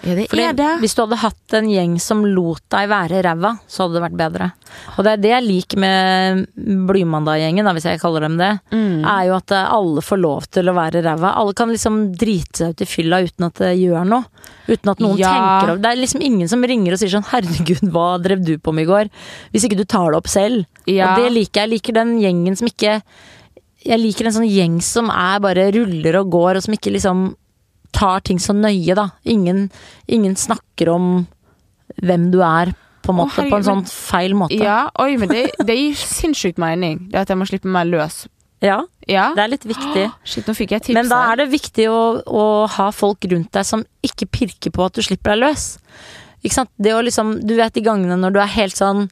Ja, 0.03 0.13
det 0.15 0.27
Fordi 0.29 0.43
er 0.45 0.53
det. 0.53 0.69
Hvis 0.83 0.93
du 0.95 1.01
hadde 1.01 1.17
hatt 1.23 1.53
en 1.57 1.69
gjeng 1.71 1.95
som 1.99 2.21
lot 2.25 2.61
deg 2.69 2.89
være 2.91 3.21
ræva, 3.25 3.55
så 3.67 3.83
hadde 3.85 3.97
det 3.97 4.03
vært 4.03 4.17
bedre. 4.19 4.51
Og 4.97 5.03
det 5.07 5.11
er 5.15 5.21
det 5.23 5.31
jeg 5.31 5.45
liker 5.47 5.81
med 5.81 6.43
Blymandag-gjengen, 6.87 7.69
hvis 7.73 7.87
jeg 7.89 8.01
kaller 8.01 8.27
dem 8.27 8.37
det. 8.37 8.51
Mm. 8.71 9.01
Er 9.07 9.23
jo 9.29 9.37
at 9.39 9.53
eh, 9.55 9.71
alle 9.73 10.03
får 10.05 10.21
lov 10.21 10.45
til 10.53 10.69
å 10.69 10.75
være 10.77 11.01
ræva. 11.05 11.33
Alle 11.41 11.55
kan 11.57 11.71
liksom 11.73 11.97
drite 12.19 12.61
seg 12.61 12.75
ut 12.75 12.83
i 12.85 12.89
fylla 12.89 13.21
uten 13.25 13.47
at 13.49 13.63
det 13.63 13.71
gjør 13.79 14.05
noe. 14.07 14.29
Uten 14.67 14.91
at 14.93 14.99
noen 15.03 15.17
Ja. 15.17 15.31
tenker 15.33 15.71
over 15.73 15.81
Det 15.81 15.91
er 15.91 16.01
liksom 16.03 16.21
ingen 16.21 16.47
som 16.51 16.61
ringer 16.61 16.93
og 16.93 16.99
sier 16.99 17.09
sånn 17.15 17.27
'herregud, 17.31 17.89
hva 17.91 18.21
drev 18.21 18.43
du 18.43 18.57
på 18.57 18.73
med 18.73 18.85
i 18.87 18.91
går?' 18.91 19.09
Hvis 19.53 19.65
ikke 19.65 19.77
du 19.77 19.85
tar 19.85 20.11
det 20.11 20.17
opp 20.17 20.27
selv. 20.27 20.65
Ja. 20.85 21.15
Og 21.15 21.23
det 21.23 21.31
liker 21.33 21.61
jeg. 21.61 21.69
Jeg 21.69 21.73
liker 21.73 21.93
den 21.93 22.19
gjengen 22.19 22.55
som 22.57 22.67
ikke 22.67 23.01
Jeg 23.87 23.99
liker 23.99 24.25
en 24.25 24.33
sånn 24.33 24.49
gjeng 24.51 24.81
som 24.81 25.09
er 25.09 25.39
bare 25.39 25.71
ruller 25.71 26.19
og 26.19 26.29
går, 26.29 26.57
og 26.57 26.63
som 26.63 26.73
ikke 26.73 26.91
liksom 26.91 27.35
tar 27.95 28.19
ting 28.27 28.39
så 28.41 28.53
nøye, 28.55 28.95
da. 28.97 29.09
Ingen, 29.25 29.69
ingen 30.07 30.35
snakker 30.35 30.89
om 30.93 31.27
hvem 32.03 32.29
du 32.33 32.41
er, 32.45 32.73
på 33.05 33.13
en 33.13 33.19
måte. 33.21 33.35
på 33.37 33.41
herregud, 33.45 33.57
en 33.57 33.67
sånn 33.69 33.85
feil 33.87 34.33
måte. 34.35 34.57
Ja, 34.59 34.89
oi, 34.99 35.15
men 35.17 35.29
det, 35.31 35.45
det 35.65 35.77
gir 35.77 35.95
sinnssykt 35.95 36.57
mening. 36.59 37.05
Det 37.11 37.21
at 37.23 37.29
jeg 37.31 37.39
må 37.39 37.47
slippe 37.47 37.71
meg 37.71 37.87
løs. 37.91 38.25
Ja, 38.61 38.81
Ja. 39.07 39.29
det 39.37 39.43
er 39.43 39.51
litt 39.53 39.65
viktig. 39.69 40.07
Shit, 40.27 40.47
nå 40.49 40.53
fikk 40.57 40.71
jeg 40.75 40.81
tips 40.89 40.97
Men 40.97 41.07
da 41.11 41.19
er 41.31 41.37
det 41.43 41.49
viktig 41.53 41.85
å, 41.93 41.99
å 42.25 42.43
ha 42.73 42.89
folk 42.91 43.23
rundt 43.31 43.51
deg 43.55 43.65
som 43.69 43.85
ikke 44.03 44.27
pirker 44.27 44.73
på 44.73 44.83
at 44.89 44.97
du 44.97 45.01
slipper 45.05 45.35
deg 45.35 45.45
løs. 45.45 45.67
Ikke 46.43 46.53
sant? 46.57 46.69
Det 46.77 46.91
å 46.93 46.99
liksom 47.05 47.37
Du 47.47 47.55
vet 47.57 47.73
de 47.73 47.81
gangene 47.85 48.17
når 48.19 48.33
du 48.35 48.39
er 48.41 48.51
helt 48.57 48.75
sånn 48.77 49.07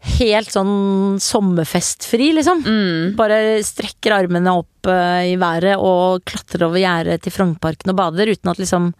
Helt 0.00 0.48
sånn 0.52 1.18
sommerfestfri, 1.20 2.30
liksom. 2.38 2.62
Mm. 2.64 3.16
Bare 3.18 3.58
strekker 3.66 4.14
armene 4.16 4.54
opp 4.62 4.88
uh, 4.88 5.20
i 5.28 5.34
været 5.40 5.76
og 5.76 6.22
klatrer 6.24 6.64
over 6.68 6.80
gjerdet 6.80 7.20
til 7.26 7.34
Frognerparken 7.34 7.92
og 7.92 7.98
bader 7.98 8.32
uten 8.32 8.52
at 8.54 8.62
liksom 8.62 8.94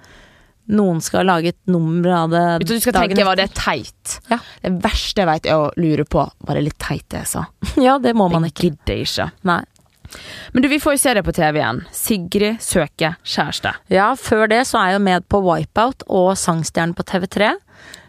noen 0.70 1.00
skal 1.02 1.26
lage 1.26 1.50
et 1.50 1.58
nummer 1.72 2.12
av 2.14 2.28
det 2.30 2.42
Uten 2.60 2.62
at 2.62 2.68
du 2.68 2.82
skal 2.84 2.94
tenke 2.94 3.24
var 3.26 3.40
det 3.40 3.48
teit. 3.58 4.18
Ja. 4.30 4.38
Det 4.62 4.70
verste 4.84 5.24
jeg 5.24 5.30
vet 5.32 5.48
er 5.50 5.64
å 5.64 5.70
lure 5.80 6.04
på 6.06 6.22
Var 6.46 6.58
det 6.60 6.62
litt 6.68 6.78
teit 6.78 7.06
det 7.10 7.24
jeg 7.24 7.30
sa? 7.32 7.46
Ja, 7.88 7.96
det 7.98 8.12
må 8.14 8.28
man 8.30 8.46
Det 8.46 8.52
ikke. 8.52 8.68
gidder 8.68 9.00
jeg 9.00 9.08
ikke. 9.08 9.30
Nei. 9.50 9.62
Men 10.52 10.62
du, 10.62 10.68
vi 10.70 10.78
får 10.82 10.94
jo 10.96 11.00
se 11.02 11.14
det 11.16 11.24
på 11.26 11.32
TV 11.34 11.58
igjen. 11.60 11.80
Sigrid 11.94 12.60
søker 12.62 13.16
kjæreste. 13.22 13.72
Ja, 13.94 14.12
før 14.18 14.48
det 14.50 14.64
så 14.68 14.78
er 14.80 14.92
jeg 14.92 15.00
jo 15.00 15.04
med 15.06 15.26
på 15.30 15.40
Wipeout 15.46 16.04
og 16.10 16.32
Sangstjernen 16.38 16.94
på 16.98 17.06
TV3. 17.06 17.52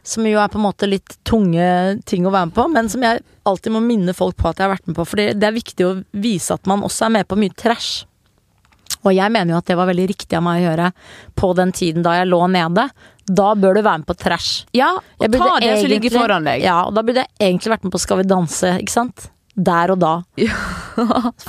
Som 0.03 0.25
jo 0.25 0.39
er 0.41 0.49
på 0.49 0.57
en 0.57 0.65
måte 0.65 0.87
litt 0.89 1.17
tunge 1.27 1.99
ting 2.09 2.25
å 2.25 2.31
være 2.33 2.49
med 2.49 2.55
på, 2.57 2.65
men 2.73 2.89
som 2.89 3.03
jeg 3.05 3.21
alltid 3.45 3.73
må 3.75 3.81
minne 3.85 4.15
folk 4.17 4.37
på 4.39 4.49
at 4.49 4.57
jeg 4.57 4.65
har 4.67 4.73
vært 4.75 4.87
med 4.89 4.97
på. 4.97 5.05
Fordi 5.05 5.27
det 5.37 5.49
er 5.49 5.53
viktig 5.57 5.85
å 5.85 5.91
vise 6.23 6.55
at 6.57 6.65
man 6.69 6.81
også 6.87 7.05
er 7.07 7.13
med 7.19 7.29
på 7.29 7.37
mye 7.37 7.53
trash. 7.53 8.07
Og 9.01 9.13
jeg 9.15 9.33
mener 9.33 9.55
jo 9.55 9.59
at 9.61 9.69
det 9.69 9.77
var 9.79 9.89
veldig 9.89 10.07
riktig 10.11 10.37
av 10.37 10.43
meg 10.45 10.61
å 10.61 10.65
gjøre 10.67 10.91
på 11.37 11.51
den 11.57 11.71
tiden 11.73 12.05
da 12.05 12.15
jeg 12.19 12.29
lå 12.29 12.41
nede. 12.53 12.87
Da 13.31 13.51
bør 13.57 13.77
du 13.77 13.81
være 13.85 14.01
med 14.01 14.09
på 14.09 14.17
trash. 14.19 14.65
Ja, 14.77 14.91
Jeg 15.21 15.31
og 15.31 15.37
ta 15.41 15.59
det 15.61 15.75
som 15.79 15.89
ligger 15.89 16.17
foran 16.17 16.49
deg. 16.49 16.65
Ja, 16.65 16.81
og 16.85 16.97
da 16.97 17.05
burde 17.05 17.23
jeg 17.23 17.31
egentlig 17.51 17.73
vært 17.75 17.85
med 17.87 17.93
på 17.95 18.01
Skal 18.01 18.21
vi 18.21 18.27
danse, 18.29 18.73
ikke 18.81 18.93
sant? 18.93 19.29
Der 19.55 19.91
og 19.93 19.99
da. 20.01 20.13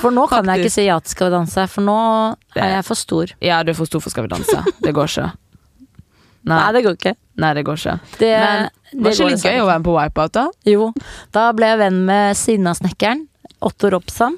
For 0.01 0.11
nå 0.15 0.25
kan 0.31 0.49
jeg 0.51 0.65
ikke 0.65 0.75
si 0.75 0.87
ja 0.89 0.97
til 1.03 1.13
Skal 1.15 1.31
vi 1.31 1.37
danse, 1.37 1.67
for 1.71 1.87
nå 1.87 1.99
er 2.57 2.77
jeg 2.79 2.87
for 2.89 2.99
stor. 2.99 3.33
Ja, 3.45 3.61
du 3.63 3.73
er 3.73 3.79
for 3.79 3.91
stor 3.91 4.03
for 4.05 4.13
Skal 4.15 4.27
vi 4.27 4.33
danse. 4.33 4.63
Det 4.83 4.95
går 4.97 5.11
ikke. 5.13 5.29
Nei, 6.43 6.59
Nei, 6.59 6.71
det 6.75 6.83
går 6.87 6.97
ikke. 6.99 7.15
nei 7.43 7.53
det 7.55 7.63
går 7.69 7.79
ikke. 7.79 7.97
Det, 8.19 8.31
Men 8.35 8.69
det 8.93 9.03
var 9.07 9.13
ikke 9.17 9.29
litt 9.31 9.45
gøy 9.47 9.61
å 9.63 9.67
være 9.69 9.79
med 9.83 9.87
på 9.89 9.97
Wipeout, 9.97 10.33
da? 10.35 10.47
Jo, 10.69 10.89
da 11.37 11.45
ble 11.57 11.69
jeg 11.71 11.81
venn 11.85 12.01
med 12.09 12.39
Sinnasnekkeren, 12.41 13.27
Otto 13.63 13.93
Ropsam 13.95 14.37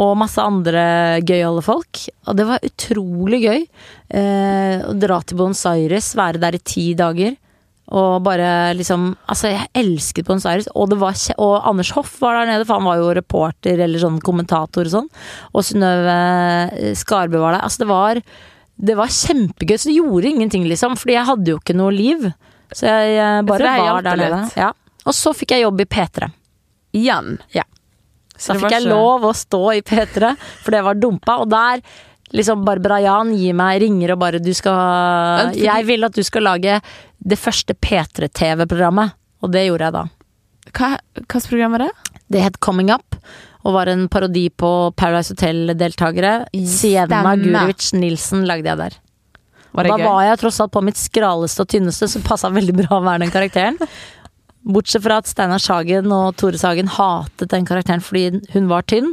og 0.00 0.16
masse 0.18 0.40
andre 0.42 1.20
gøyale 1.22 1.60
folk. 1.62 2.00
Og 2.26 2.38
det 2.38 2.46
var 2.48 2.64
utrolig 2.66 3.42
gøy 3.44 3.60
eh, 3.60 4.80
å 4.88 4.94
dra 4.98 5.20
til 5.22 5.38
Buenos 5.38 5.62
Aires, 5.70 6.14
være 6.18 6.40
der 6.42 6.56
i 6.56 6.62
ti 6.64 6.86
dager. 6.98 7.36
Og 7.94 8.22
bare 8.24 8.72
liksom 8.72 9.10
Altså, 9.28 9.50
jeg 9.52 9.68
elsket 9.76 10.24
Buenos 10.26 10.46
Aires, 10.48 10.66
og, 10.74 10.88
det 10.90 10.96
var, 11.02 11.14
og 11.36 11.68
Anders 11.68 11.92
Hoff 11.94 12.16
var 12.24 12.40
der 12.40 12.54
nede, 12.54 12.64
for 12.66 12.80
han 12.80 12.88
var 12.88 12.98
jo 13.02 13.12
reporter 13.20 13.84
eller 13.84 14.00
sånn 14.02 14.16
kommentator 14.24 14.88
og 14.88 14.94
sånn. 14.96 15.12
Og 15.52 15.68
Synnøve 15.68 16.16
Skarbø 16.98 17.44
var 17.44 17.58
der. 17.58 17.66
Altså, 17.68 17.84
det 17.84 17.90
var 17.92 18.22
det 18.76 18.96
var 18.98 19.12
kjempegøy, 19.12 19.76
så 19.78 19.90
det 19.90 19.98
gjorde 19.98 20.30
ingenting, 20.30 20.64
liksom. 20.68 20.96
Fordi 20.98 21.14
jeg 21.16 21.28
hadde 21.28 21.52
jo 21.52 21.60
ikke 21.60 21.76
noe 21.78 21.92
liv. 21.94 22.24
Så 22.74 22.88
jeg 22.88 23.18
eh, 23.18 23.36
Så 23.40 23.46
bare 23.50 23.76
her 23.76 23.84
var 23.86 24.06
der 24.06 24.20
nede. 24.20 24.40
Ja. 24.58 24.72
Og 25.04 25.14
så 25.14 25.34
fikk 25.36 25.54
jeg 25.54 25.64
jobb 25.66 25.84
i 25.84 25.88
P3. 25.94 26.30
Igjen. 26.96 27.38
Ja. 27.54 27.64
Så 28.34 28.54
Da 28.54 28.64
fikk 28.64 28.74
jeg 28.74 28.88
lov 28.88 29.26
å 29.28 29.32
stå 29.36 29.62
i 29.76 29.84
P3, 29.86 30.34
for 30.64 30.74
det 30.74 30.82
var 30.86 30.98
dumpa. 30.98 31.38
Og 31.44 31.50
der 31.52 31.84
liksom 32.34 32.64
Barbara 32.66 32.98
Jan 33.04 33.30
gir 33.38 33.54
meg 33.54 33.78
ringer 33.84 34.14
og 34.14 34.22
bare 34.24 34.40
du 34.42 34.50
skal 34.56 35.54
Jeg 35.54 35.86
vil 35.86 36.06
at 36.06 36.16
du 36.16 36.22
skal 36.26 36.48
lage 36.48 36.80
det 37.24 37.38
første 37.38 37.76
P3-TV-programmet. 37.78 39.14
Og 39.44 39.52
det 39.54 39.66
gjorde 39.68 39.90
jeg 39.90 39.94
da. 39.94 40.04
Hva 40.74 40.90
slags 41.28 41.50
program 41.50 41.76
er 41.78 41.86
det? 41.86 41.92
Det 42.32 42.42
het 42.42 42.60
Coming 42.64 42.90
Up, 42.90 43.16
og 43.64 43.76
var 43.78 43.90
en 43.90 44.06
parodi 44.12 44.48
på 44.52 44.70
Paradise 44.96 45.32
Hotel-deltakere. 45.34 46.34
Sienna. 46.52 47.22
Gurevich 47.40 47.94
Nilsen 47.96 48.44
lagde 48.48 48.68
jeg 48.70 48.80
der. 48.80 48.98
Var 49.74 49.86
det 49.86 49.90
da 49.90 49.96
gøy? 49.98 50.06
var 50.06 50.26
jeg 50.28 50.42
tross 50.44 50.60
alt 50.62 50.74
på 50.74 50.84
mitt 50.86 51.00
skraleste 51.00 51.64
og 51.64 51.70
tynneste, 51.72 52.08
så 52.10 52.20
passa 52.22 52.52
veldig 52.52 52.76
bra 52.84 53.00
å 53.00 53.04
være 53.04 53.24
den 53.24 53.34
karakteren. 53.34 53.80
Bortsett 54.64 55.02
fra 55.04 55.18
at 55.20 55.28
Steinar 55.28 55.60
Sagen 55.60 56.12
og 56.14 56.38
Tore 56.40 56.56
Sagen 56.56 56.88
hatet 56.88 57.50
den 57.52 57.66
karakteren 57.68 58.00
fordi 58.00 58.40
hun 58.54 58.70
var 58.70 58.86
tynn. 58.88 59.10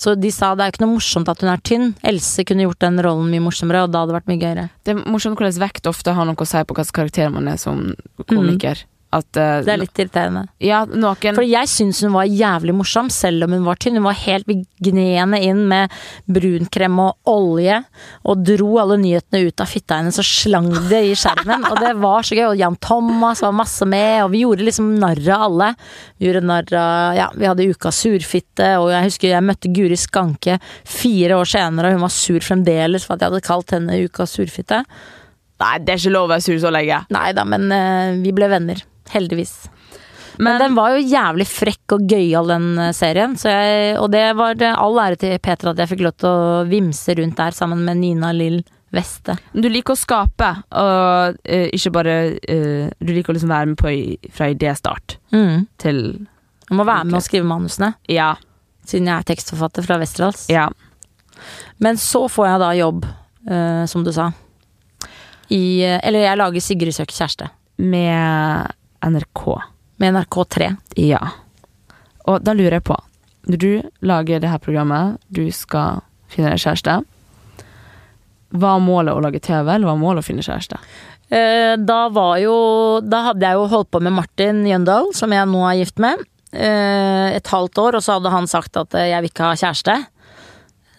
Så 0.00 0.14
de 0.16 0.30
sa 0.32 0.54
det 0.56 0.64
er 0.64 0.72
ikke 0.72 0.86
noe 0.86 0.94
morsomt 0.94 1.28
at 1.28 1.42
hun 1.44 1.50
er 1.52 1.60
tynn. 1.60 1.90
Else 2.06 2.46
kunne 2.48 2.64
gjort 2.64 2.80
den 2.80 3.02
rollen 3.04 3.28
mye 3.28 3.44
morsommere, 3.44 3.84
og 3.84 3.92
da 3.92 4.02
hadde 4.02 4.14
det 4.14 4.16
vært 4.16 4.30
mye 4.32 4.40
gøyere. 4.40 4.68
Det 4.88 4.94
er 4.94 5.02
morsomt 5.04 5.36
hvordan 5.36 5.60
vekt 5.66 5.90
ofte 5.90 6.16
har 6.16 6.28
noe 6.28 6.40
å 6.40 6.48
si 6.48 6.62
på 6.64 6.78
hvilken 6.78 6.96
karakter 6.96 7.34
man 7.34 7.50
er 7.52 7.60
som 7.60 7.90
komiker. 8.24 8.86
At 9.16 9.38
uh, 9.38 9.62
Det 9.64 9.72
er 9.72 9.80
litt 9.80 10.00
irriterende. 10.00 10.44
Ja, 10.62 10.82
noen 10.86 11.36
For 11.36 11.46
jeg 11.46 11.70
syns 11.70 12.02
hun 12.04 12.14
var 12.16 12.28
jævlig 12.28 12.74
morsom, 12.76 13.10
selv 13.12 13.46
om 13.46 13.54
hun 13.56 13.66
var 13.66 13.80
tynn. 13.80 13.98
Hun 13.98 14.08
var 14.08 14.18
helt 14.20 14.48
gneende 14.82 15.40
inn 15.42 15.64
med 15.70 15.94
brunkrem 16.30 17.00
og 17.02 17.30
olje, 17.30 17.80
og 18.26 18.44
dro 18.46 18.70
alle 18.82 18.98
nyhetene 19.02 19.48
ut 19.48 19.64
av 19.64 19.70
fitta 19.70 20.00
hennes 20.00 20.20
og 20.20 20.28
slang 20.28 20.70
det 20.90 21.02
i 21.10 21.16
skjermen. 21.18 21.66
Og 21.70 21.80
det 21.82 21.94
var 22.02 22.26
så 22.26 22.38
gøy. 22.38 22.46
Og 22.50 22.60
Jan 22.60 22.78
Thomas 22.82 23.42
var 23.44 23.56
masse 23.56 23.88
med, 23.88 24.24
og 24.24 24.32
vi 24.34 24.44
gjorde 24.44 24.68
liksom 24.68 24.94
narr 25.00 25.22
av 25.26 25.46
alle. 25.48 25.72
Vi 26.18 26.28
gjorde 26.28 26.46
narr 26.46 26.78
av 26.80 27.16
Ja, 27.16 27.28
vi 27.34 27.48
hadde 27.48 27.68
Ukas 27.70 28.00
surfitte, 28.04 28.72
og 28.80 28.90
jeg 28.92 29.10
husker 29.10 29.32
jeg 29.32 29.46
møtte 29.46 29.72
Guri 29.74 29.98
Skanke 30.00 30.58
fire 30.86 31.38
år 31.40 31.48
senere, 31.56 31.90
og 31.90 31.98
hun 31.98 32.06
var 32.06 32.14
sur 32.14 32.42
fremdeles 32.44 33.06
for 33.06 33.16
at 33.16 33.24
jeg 33.24 33.32
hadde 33.32 33.46
kalt 33.46 33.76
henne 33.76 34.02
Ukas 34.06 34.36
surfitte. 34.36 34.82
Nei, 35.62 35.78
det 35.80 35.94
er 35.94 36.02
ikke 36.02 36.12
lov 36.12 36.26
å 36.28 36.32
være 36.34 36.44
sur 36.44 36.58
så 36.60 36.70
lenge. 36.74 36.98
Nei 37.14 37.30
da, 37.36 37.44
men 37.48 37.70
uh, 37.72 38.16
vi 38.20 38.32
ble 38.36 38.48
venner. 38.52 38.82
Heldigvis. 39.12 39.54
Men, 40.36 40.50
Men, 40.50 40.58
den 40.60 40.74
var 40.76 40.92
jo 40.92 41.04
jævlig 41.08 41.46
frekk 41.48 41.94
og 41.96 42.02
gøyal, 42.10 42.50
den 42.50 42.64
eh, 42.78 42.90
serien. 42.92 43.38
Så 43.40 43.48
jeg, 43.48 43.94
og 43.96 44.10
det 44.12 44.24
var 44.36 44.58
det 44.60 44.68
all 44.76 44.98
ære 45.00 45.16
til 45.22 45.38
Peter 45.40 45.70
at 45.70 45.78
jeg 45.80 45.88
fikk 45.94 46.02
lov 46.04 46.12
til 46.20 46.28
å 46.28 46.64
vimse 46.68 47.14
rundt 47.16 47.38
der 47.40 47.56
sammen 47.56 47.80
med 47.86 48.02
Nina 48.02 48.34
Lill 48.36 48.58
Veste. 48.92 49.38
du 49.56 49.66
liker 49.72 49.96
å 49.96 49.98
skape, 49.98 50.50
og 50.76 51.38
uh, 51.40 51.66
ikke 51.74 51.90
bare 51.96 52.12
uh, 52.36 52.84
Du 53.00 53.10
liker 53.16 53.32
å 53.32 53.34
liksom 53.38 53.50
være 53.50 53.70
med 53.72 53.80
på 53.80 53.88
i, 53.90 54.02
fra 54.32 54.50
idéstart 54.52 55.16
Mm. 55.34 55.64
til 55.80 55.98
Du 56.68 56.74
må 56.76 56.84
være 56.86 57.08
med 57.08 57.16
og 57.18 57.24
skrive 57.24 57.48
manusene, 57.48 57.94
Ja. 58.12 58.34
siden 58.86 59.08
jeg 59.08 59.16
er 59.16 59.26
tekstforfatter 59.32 59.82
fra 59.88 59.98
Westerdals. 59.98 60.46
Ja. 60.52 60.68
Men 61.80 61.96
så 61.96 62.26
får 62.30 62.46
jeg 62.52 62.60
da 62.62 62.70
jobb, 62.78 63.06
eh, 63.50 63.84
som 63.90 64.04
du 64.04 64.12
sa. 64.12 64.30
I 65.52 65.82
Eller 66.02 66.26
jeg 66.26 66.38
lager 66.40 66.64
Sigrid 66.64 66.94
søker 66.96 67.14
kjæreste. 67.14 67.50
Med 67.78 68.72
NRK. 69.06 69.42
Med 70.02 70.14
NRK3. 70.14 70.70
Ja. 71.00 71.20
Og 72.26 72.42
da 72.44 72.54
lurer 72.56 72.78
jeg 72.78 72.86
på 72.88 72.96
Når 73.46 73.60
du 73.62 73.70
lager 74.02 74.40
det 74.42 74.50
her 74.50 74.62
programmet, 74.62 75.20
du 75.30 75.44
skal 75.54 76.02
finne 76.32 76.50
deg 76.50 76.62
kjæreste. 76.62 76.96
Var 78.56 78.80
målet 78.82 79.14
å 79.14 79.22
lage 79.22 79.42
TV, 79.42 79.68
eller 79.74 79.86
var 79.86 80.00
målet 80.00 80.24
å 80.24 80.26
finne 80.26 80.42
kjæreste? 80.42 80.78
Eh, 81.28 81.74
da 81.82 82.00
var 82.14 82.36
jo 82.38 82.56
Da 83.02 83.24
hadde 83.30 83.42
jeg 83.42 83.58
jo 83.58 83.66
holdt 83.70 83.90
på 83.90 84.00
med 84.02 84.14
Martin 84.14 84.62
Jøndal, 84.66 85.10
som 85.14 85.32
jeg 85.34 85.48
nå 85.50 85.62
er 85.66 85.80
gift 85.80 85.98
med, 86.02 86.22
eh, 86.52 87.34
et 87.34 87.46
halvt 87.50 87.78
år, 87.82 87.98
og 87.98 88.02
så 88.02 88.18
hadde 88.18 88.30
han 88.34 88.46
sagt 88.46 88.76
at 88.76 88.94
eh, 88.94 89.10
jeg 89.10 89.22
vil 89.22 89.30
ikke 89.30 89.48
ha 89.48 89.58
kjæreste. 89.58 89.96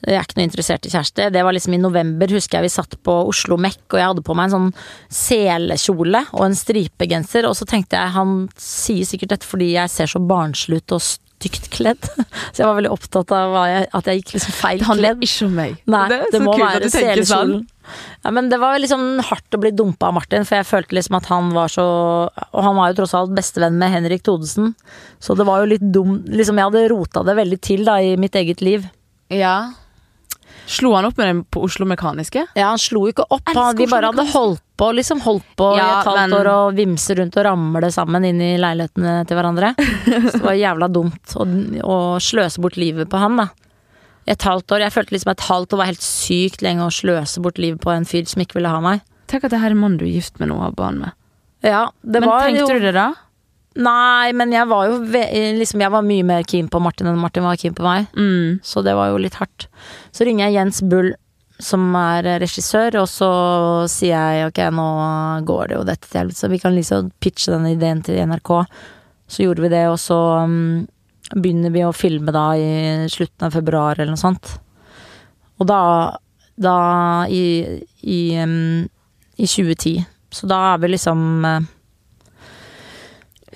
Jeg 0.05 0.17
er 0.17 0.25
ikke 0.25 0.37
noe 0.39 0.47
interessert 0.47 0.85
i 0.85 0.91
kjæreste. 0.93 1.29
Det 1.33 1.43
var 1.43 1.55
liksom 1.55 1.73
i 1.73 1.81
november, 1.81 2.33
husker 2.37 2.59
jeg 2.59 2.67
vi 2.67 2.73
satt 2.75 2.97
på 3.05 3.15
Oslo 3.31 3.57
Mek, 3.61 3.79
og 3.89 3.99
jeg 3.99 4.11
hadde 4.11 4.25
på 4.25 4.35
meg 4.37 4.49
en 4.49 4.55
sånn 4.57 4.73
selekjole 5.13 6.25
og 6.33 6.43
en 6.45 6.57
stripegenser, 6.57 7.47
og 7.49 7.57
så 7.57 7.67
tenkte 7.69 7.99
jeg 7.99 8.15
han 8.17 8.43
sier 8.61 9.07
sikkert 9.09 9.33
dette 9.35 9.49
fordi 9.49 9.73
jeg 9.73 9.93
ser 9.93 10.11
så 10.11 10.21
barnslig 10.21 10.83
ut 10.83 10.97
og 10.99 11.03
stygt 11.37 11.69
kledd. 11.73 12.01
Så 12.51 12.63
jeg 12.63 12.65
var 12.65 12.77
veldig 12.79 12.89
opptatt 12.89 13.31
av 13.35 13.55
jeg, 13.69 13.87
at 13.93 14.07
jeg 14.09 14.21
gikk 14.21 14.31
liksom 14.37 14.53
feil 14.57 14.79
kledd. 14.79 14.81
Det 14.81 14.87
handler 14.89 15.27
ikke 15.27 15.45
om 15.45 15.57
meg. 15.59 15.75
Nei, 15.85 16.03
det 16.09 16.17
det, 16.33 16.41
må 16.41 16.55
kult 16.55 16.63
være 16.63 16.89
sånn. 16.89 17.03
selekjolen. 17.03 17.65
Ja, 18.25 18.31
men 18.35 18.49
det 18.51 18.57
var 18.59 18.79
liksom 18.81 19.03
hardt 19.29 19.55
å 19.55 19.59
bli 19.61 19.71
dumpa 19.71 20.09
av 20.09 20.17
Martin, 20.17 20.47
for 20.49 20.57
jeg 20.59 20.67
følte 20.67 20.97
liksom 20.97 21.19
at 21.19 21.29
han 21.31 21.53
var 21.55 21.71
så 21.71 21.85
Og 22.27 22.57
han 22.65 22.75
var 22.75 22.91
jo 22.91 22.97
tross 22.97 23.13
alt 23.15 23.31
bestevenn 23.37 23.77
med 23.79 23.93
Henrik 23.93 24.25
Thodesen, 24.27 24.73
så 25.23 25.37
det 25.39 25.45
var 25.47 25.61
jo 25.61 25.69
litt 25.71 25.85
dum 25.85 26.17
Liksom, 26.25 26.59
jeg 26.59 26.67
hadde 26.67 26.89
rota 26.91 27.23
det 27.27 27.37
veldig 27.37 27.59
til 27.63 27.85
da 27.87 27.99
i 28.03 28.17
mitt 28.19 28.35
eget 28.35 28.63
liv. 28.65 28.89
Ja. 29.31 29.57
Slo 30.67 30.91
han 30.97 31.05
opp 31.07 31.17
med 31.17 31.27
den 31.29 31.41
på 31.47 31.61
Oslo 31.63 31.85
Mekaniske? 31.87 32.41
Ja, 32.57 32.67
han 32.73 32.81
slo 32.81 33.05
ikke 33.07 33.23
opp, 33.31 33.45
han, 33.55 33.75
vi 33.79 33.85
bare 33.87 34.09
hadde 34.11 34.25
holdt 34.33 34.61
på, 34.77 34.89
liksom 34.97 35.21
holdt 35.23 35.45
på 35.57 35.69
i 35.77 35.79
et 35.79 36.05
halvt 36.09 36.19
men- 36.19 36.35
år 36.37 36.49
og 36.51 36.75
vimse 36.77 37.15
rundt 37.17 37.37
og 37.39 37.45
ramle 37.47 37.89
sammen 37.95 38.25
inn 38.27 38.41
i 38.43 38.49
leilighetene 38.61 39.13
til 39.29 39.39
hverandre. 39.39 39.69
Så 40.27 40.35
det 40.35 40.43
var 40.43 40.57
jævla 40.59 40.89
dumt 40.91 41.33
å, 41.39 41.47
å 41.87 41.97
sløse 42.21 42.61
bort 42.61 42.75
livet 42.77 43.09
på 43.09 43.21
han, 43.21 43.39
da. 43.39 43.47
Et 44.27 44.43
halvt 44.43 44.75
år. 44.75 44.83
Jeg 44.83 44.91
følte 44.91 45.15
liksom 45.15 45.31
et 45.31 45.45
halvt 45.47 45.73
år 45.73 45.79
var 45.85 45.87
helt 45.93 46.03
sykt 46.03 46.61
lenge 46.65 46.83
å 46.83 46.91
sløse 46.91 47.39
bort 47.41 47.57
livet 47.63 47.79
på 47.79 47.93
en 47.95 48.03
fyr 48.05 48.27
som 48.27 48.43
ikke 48.43 48.59
ville 48.59 48.73
ha 48.75 48.81
meg. 48.83 49.05
Tenk 49.31 49.47
at 49.47 49.55
det 49.55 49.61
her 49.63 49.71
er 49.71 49.79
mannen 49.79 49.95
du 50.01 50.03
er 50.05 50.11
gift 50.19 50.35
med 50.41 50.51
nå 50.51 50.57
og 50.59 50.65
har 50.67 50.75
barn 50.75 50.99
med. 51.05 51.15
Ja, 51.63 51.85
det 52.03 52.19
Men 52.21 52.29
var 52.29 52.43
tenkte 52.43 52.65
jo 52.67 52.75
du 52.75 52.85
det 52.89 52.93
da? 52.99 53.07
Nei, 53.77 54.33
men 54.33 54.53
jeg 54.55 54.65
var 54.71 54.87
jo 54.89 54.97
liksom, 55.05 55.83
Jeg 55.83 55.93
var 55.93 56.05
mye 56.05 56.25
mer 56.25 56.45
keen 56.49 56.69
på 56.71 56.81
Martin 56.81 57.11
enn 57.11 57.19
Martin 57.21 57.45
var 57.45 57.59
keen 57.61 57.75
på 57.77 57.85
meg. 57.85 58.09
Mm. 58.17 58.59
Så 58.65 58.81
det 58.85 58.95
var 58.97 59.11
jo 59.11 59.21
litt 59.21 59.37
hardt. 59.37 59.67
Så 60.15 60.25
ringer 60.25 60.47
jeg 60.47 60.57
Jens 60.57 60.81
Bull, 60.81 61.13
som 61.61 61.85
er 61.97 62.25
regissør, 62.41 62.99
og 63.01 63.07
så 63.09 63.29
sier 63.89 64.13
jeg 64.17 64.49
ok, 64.49 64.61
nå 64.73 64.89
går 65.47 65.69
det 65.69 65.77
jo 65.77 65.85
dette 65.87 66.09
til 66.09 66.21
helvete, 66.21 66.41
så 66.41 66.49
vi 66.51 66.59
kan 66.61 66.75
liksom 66.75 67.09
pitche 67.21 67.53
denne 67.53 67.73
ideen 67.73 68.03
til 68.05 68.19
NRK. 68.29 68.51
Så 69.27 69.45
gjorde 69.45 69.65
vi 69.65 69.71
det, 69.73 69.83
og 69.91 69.97
så 70.01 70.19
um, 70.45 70.85
begynner 71.35 71.73
vi 71.73 71.85
å 71.85 71.95
filme 71.95 72.33
da 72.33 72.51
i 72.57 73.07
slutten 73.11 73.49
av 73.49 73.57
februar 73.57 73.97
eller 73.97 74.13
noe 74.13 74.21
sånt. 74.21 74.53
Og 75.57 75.69
da, 75.69 75.81
da 76.61 76.77
i, 77.33 77.81
i, 78.05 78.21
um, 78.41 78.85
i 79.37 79.49
2010. 79.49 80.05
Så 80.33 80.49
da 80.49 80.61
er 80.73 80.83
vi 80.83 80.93
liksom 80.93 81.25
uh, 81.45 81.65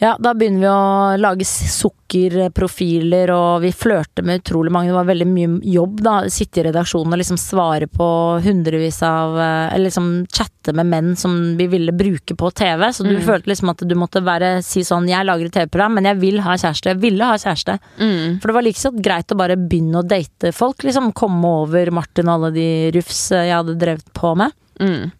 ja, 0.01 0.15
da 0.19 0.31
begynner 0.33 0.59
vi 0.63 0.67
å 0.67 1.17
lage 1.21 1.45
sukkerprofiler, 1.45 3.29
og 3.33 3.61
vi 3.61 3.69
flørter 3.75 4.25
med 4.25 4.41
utrolig 4.41 4.71
mange. 4.73 4.89
Det 4.89 4.95
var 4.97 5.07
veldig 5.09 5.27
mye 5.29 5.49
jobb, 5.73 5.99
da. 6.03 6.13
Sitte 6.33 6.61
i 6.61 6.65
redaksjonen 6.67 7.13
og 7.13 7.19
liksom 7.21 7.37
svare 7.39 7.85
på 7.91 8.07
hundrevis 8.43 8.97
av 9.05 9.37
eh, 9.37 9.73
Eller 9.75 9.85
liksom 9.89 10.07
chatte 10.33 10.73
med 10.77 10.89
menn 10.89 11.11
som 11.17 11.35
vi 11.59 11.67
ville 11.71 11.93
bruke 11.93 12.35
på 12.37 12.49
TV. 12.57 12.87
Så 12.93 13.03
du 13.05 13.11
Mm. 13.15 13.21
følte 13.27 13.49
liksom 13.51 13.69
at 13.69 13.83
du 13.87 13.95
måtte 13.95 14.23
være 14.25 14.63
si 14.65 14.81
sånn 14.87 15.07
Jeg 15.09 15.25
lager 15.25 15.45
et 15.45 15.53
TV-program, 15.53 15.93
men 15.99 16.05
jeg 16.09 16.19
vil 16.21 16.39
ha 16.41 16.57
kjæreste. 16.57 16.91
Jeg 16.95 17.01
ville 17.01 17.23
ha 17.25 17.37
kjæreste. 17.37 17.77
Mm. 17.99 18.39
For 18.41 18.47
det 18.47 18.55
var 18.57 18.63
like 18.67 18.79
så 18.81 18.91
greit 18.97 19.31
å 19.31 19.37
bare 19.37 19.55
begynne 19.57 20.01
å 20.01 20.07
date 20.07 20.51
folk. 20.53 20.81
Liksom 20.83 21.13
komme 21.13 21.45
over 21.63 21.91
Martin 21.91 22.27
og 22.29 22.39
alle 22.41 22.51
de 22.57 22.67
rufs 22.97 23.31
eh, 23.31 23.47
jeg 23.51 23.57
hadde 23.59 23.77
drevet 23.77 24.09
på 24.17 24.33
med. 24.35 24.51
Mm. 24.81 25.11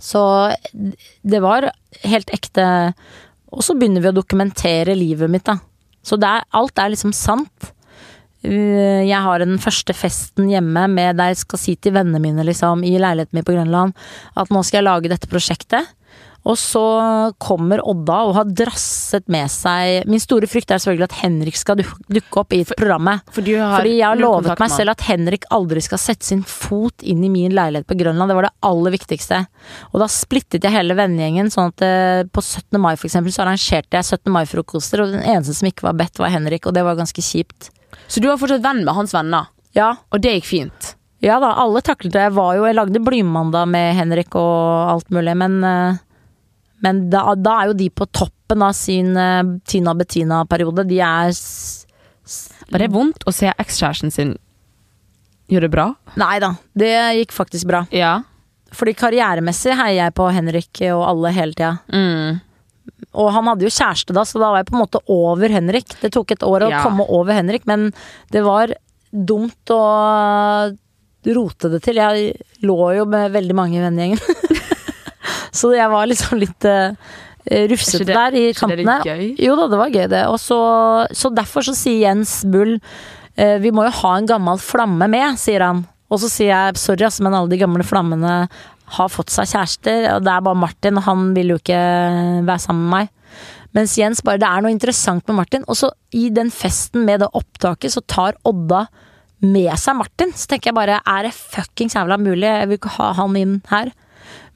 Så 0.00 0.20
det 1.26 1.40
var 1.42 1.70
helt 2.04 2.30
ekte 2.30 2.94
Og 3.54 3.64
så 3.64 3.76
begynner 3.78 4.04
vi 4.04 4.10
å 4.10 4.16
dokumentere 4.16 4.96
livet 4.98 5.30
mitt, 5.32 5.46
da. 5.48 5.58
Så 6.04 6.18
er, 6.20 6.44
alt 6.56 6.80
er 6.80 6.92
liksom 6.92 7.14
sant. 7.16 7.72
Uh, 8.44 9.02
Jeg 9.02 9.18
har 9.24 9.42
den 9.42 9.58
første 9.58 9.94
festen 9.96 10.50
hjemme 10.52 10.84
med 10.92 11.18
der 11.18 11.32
jeg 11.32 11.40
skal 11.42 11.60
si 11.60 11.74
til 11.76 11.96
vennene 11.96 12.20
mine 12.22 12.44
liksom, 12.46 12.84
i 12.86 12.94
leiligheten 13.00 13.34
min 13.34 13.46
på 13.46 13.56
Grønland 13.56 13.96
at 14.38 14.52
nå 14.54 14.62
skal 14.62 14.78
jeg 14.78 14.86
lage 14.86 15.10
dette 15.10 15.30
prosjektet. 15.30 15.90
Og 16.48 16.56
så 16.56 16.80
kommer 17.42 17.82
Odda 17.84 18.18
og 18.24 18.34
har 18.38 18.48
drasset 18.56 19.26
med 19.28 19.50
seg 19.52 20.06
Min 20.08 20.22
store 20.22 20.48
frykt 20.48 20.70
er 20.72 20.80
selvfølgelig 20.80 21.08
at 21.10 21.16
Henrik 21.20 21.58
skal 21.60 21.80
dukke 21.82 22.40
opp 22.40 22.54
i 22.56 22.62
programmet. 22.70 23.20
For 23.34 23.44
du 23.44 23.52
har 23.58 23.76
Fordi 23.82 23.98
jeg 23.98 24.06
har 24.06 24.20
lovet 24.20 24.62
meg 24.62 24.72
selv 24.72 24.94
at 24.94 25.04
Henrik 25.10 25.44
aldri 25.54 25.82
skal 25.84 26.00
sette 26.00 26.24
sin 26.24 26.40
fot 26.48 27.04
inn 27.04 27.20
i 27.26 27.30
min 27.32 27.52
leilighet 27.56 27.88
på 27.88 27.98
Grønland. 28.00 28.32
Det 28.32 28.38
var 28.38 28.48
det 28.48 28.54
aller 28.70 28.96
viktigste. 28.96 29.42
Og 29.92 30.00
da 30.02 30.08
splittet 30.12 30.64
jeg 30.64 30.72
hele 30.72 30.96
vennegjengen, 30.98 31.52
sånn 31.52 31.72
at 31.74 31.84
eh, 31.84 32.22
på 32.32 32.40
17. 32.44 32.80
mai 32.80 32.94
for 32.96 33.10
eksempel, 33.10 33.34
så 33.34 33.44
arrangerte 33.44 33.98
jeg 34.00 34.08
17. 34.08 34.32
mai-frokoster, 34.32 35.04
og 35.04 35.12
den 35.18 35.24
eneste 35.28 35.56
som 35.58 35.68
ikke 35.68 35.84
var 35.90 35.98
bedt, 36.00 36.16
var 36.22 36.32
Henrik, 36.32 36.64
og 36.66 36.76
det 36.76 36.84
var 36.86 36.96
ganske 36.98 37.24
kjipt. 37.24 37.68
Så 38.08 38.22
du 38.24 38.30
var 38.30 38.40
fortsatt 38.40 38.64
venn 38.64 38.84
med 38.86 38.96
hans 38.96 39.12
venner, 39.16 39.52
Ja, 39.76 39.92
og 40.10 40.22
det 40.24 40.38
gikk 40.38 40.48
fint? 40.48 40.94
ja 41.20 41.36
da, 41.42 41.52
alle 41.60 41.80
taklet 41.82 42.12
det. 42.14 42.20
Jeg 42.28 42.34
var 42.36 42.56
jo, 42.56 42.64
jeg 42.68 42.76
lagde 42.78 43.00
Blymandag 43.04 43.66
med 43.68 43.96
Henrik 43.98 44.36
og 44.38 44.92
alt 44.94 45.08
mulig, 45.10 45.34
men 45.36 45.56
eh, 45.66 45.98
men 46.84 47.04
da, 47.10 47.34
da 47.34 47.56
er 47.62 47.70
jo 47.72 47.76
de 47.80 47.88
på 47.90 48.06
toppen 48.14 48.62
av 48.62 48.72
sin 48.78 49.12
uh, 49.18 49.42
Tina 49.68 49.94
Bettina-periode. 49.98 50.84
De 50.88 51.00
er 51.02 51.32
Var 52.70 52.82
det 52.84 52.90
vondt 52.94 53.24
å 53.28 53.32
se 53.34 53.50
ekskjæresten 53.50 54.12
sin 54.14 54.34
gjøre 55.48 55.66
det 55.68 55.72
bra? 55.74 55.86
Nei 56.20 56.36
da, 56.44 56.52
det 56.76 56.92
gikk 57.22 57.32
faktisk 57.32 57.66
bra. 57.70 57.84
Ja. 57.94 58.18
Fordi 58.76 58.92
karrieremessig 59.00 59.72
heier 59.78 60.04
jeg 60.04 60.14
på 60.18 60.26
Henrik 60.36 60.82
og 60.92 61.06
alle 61.08 61.32
hele 61.32 61.56
tida. 61.56 61.78
Mm. 61.88 62.40
og 63.16 63.30
han 63.32 63.46
hadde 63.48 63.64
jo 63.64 63.70
kjæreste 63.72 64.12
da, 64.16 64.22
så 64.28 64.40
da 64.42 64.50
var 64.52 64.60
jeg 64.60 64.68
på 64.68 64.76
en 64.76 64.82
måte 64.82 65.00
over 65.12 65.48
Henrik. 65.54 65.94
Det 66.02 66.10
tok 66.12 66.34
et 66.36 66.44
år 66.44 66.66
å 66.66 66.70
Ja. 66.70 66.82
komme 66.84 67.06
over 67.08 67.32
Henrik, 67.32 67.64
men 67.66 67.90
det 68.30 68.42
var 68.44 68.74
dumt 69.12 69.72
å 69.72 69.80
rote 71.28 71.70
det 71.72 71.80
til. 71.84 71.96
Jeg 71.96 72.36
lå 72.64 72.76
jo 72.98 73.06
med 73.08 73.32
veldig 73.32 73.56
mange 73.56 73.78
i 73.80 73.82
vennegjengen. 73.82 74.20
så 75.58 75.72
jeg 75.76 75.90
var 75.92 76.08
liksom 76.10 76.38
litt 76.40 76.68
uh, 76.68 76.94
rufsete 77.72 78.06
Er 78.06 78.14
der 78.14 78.38
i 78.38 78.46
ikke 78.52 78.70
det 78.76 78.98
gøy? 79.06 79.22
Jo 79.42 79.58
da, 79.58 79.68
det 79.72 79.80
var 79.80 79.94
gøy 79.94 80.08
det. 80.12 80.24
Og 80.30 80.38
så, 80.42 80.58
så 81.16 81.32
derfor 81.34 81.66
så 81.66 81.76
sier 81.76 82.08
Jens 82.08 82.40
Bull 82.48 82.76
eh, 83.36 83.56
vi 83.62 83.72
må 83.74 83.86
jo 83.86 83.94
ha 84.02 84.16
en 84.18 84.28
gammel 84.28 84.60
flamme 84.62 85.08
med, 85.10 85.38
sier 85.40 85.64
han. 85.64 85.84
Og 86.08 86.22
så 86.22 86.30
sier 86.32 86.52
jeg 86.52 86.80
sorry, 86.80 87.06
ass, 87.08 87.20
men 87.24 87.36
alle 87.36 87.52
de 87.52 87.60
gamle 87.60 87.84
flammene 87.86 88.34
har 88.96 89.12
fått 89.12 89.32
seg 89.32 89.50
kjærester, 89.50 90.06
og 90.14 90.24
det 90.24 90.32
er 90.32 90.44
bare 90.44 90.56
Martin, 90.56 90.96
og 90.96 91.04
han 91.04 91.32
vil 91.36 91.52
jo 91.52 91.58
ikke 91.60 91.80
være 92.48 92.62
sammen 92.62 92.86
med 92.86 92.94
meg. 92.94 93.10
Mens 93.76 93.98
Jens 94.00 94.22
bare 94.24 94.40
Det 94.40 94.48
er 94.48 94.64
noe 94.64 94.72
interessant 94.72 95.26
med 95.28 95.36
Martin. 95.42 95.64
Og 95.68 95.76
så 95.76 95.90
i 96.16 96.28
den 96.32 96.48
festen 96.50 97.04
med 97.04 97.20
det 97.22 97.28
opptaket, 97.36 97.92
så 97.92 98.00
tar 98.00 98.38
Odda 98.48 98.86
med 99.44 99.70
seg 99.78 99.98
Martin. 99.98 100.32
Så 100.34 100.48
tenker 100.50 100.72
jeg 100.72 100.78
bare 100.78 101.00
er 101.04 101.28
det 101.28 101.34
fuckings 101.36 101.94
jævla 101.94 102.16
mulig? 102.20 102.48
Jeg 102.48 102.70
vil 102.70 102.80
ikke 102.80 102.96
ha 102.96 103.12
han 103.20 103.36
inn 103.38 103.58
her. 103.68 103.92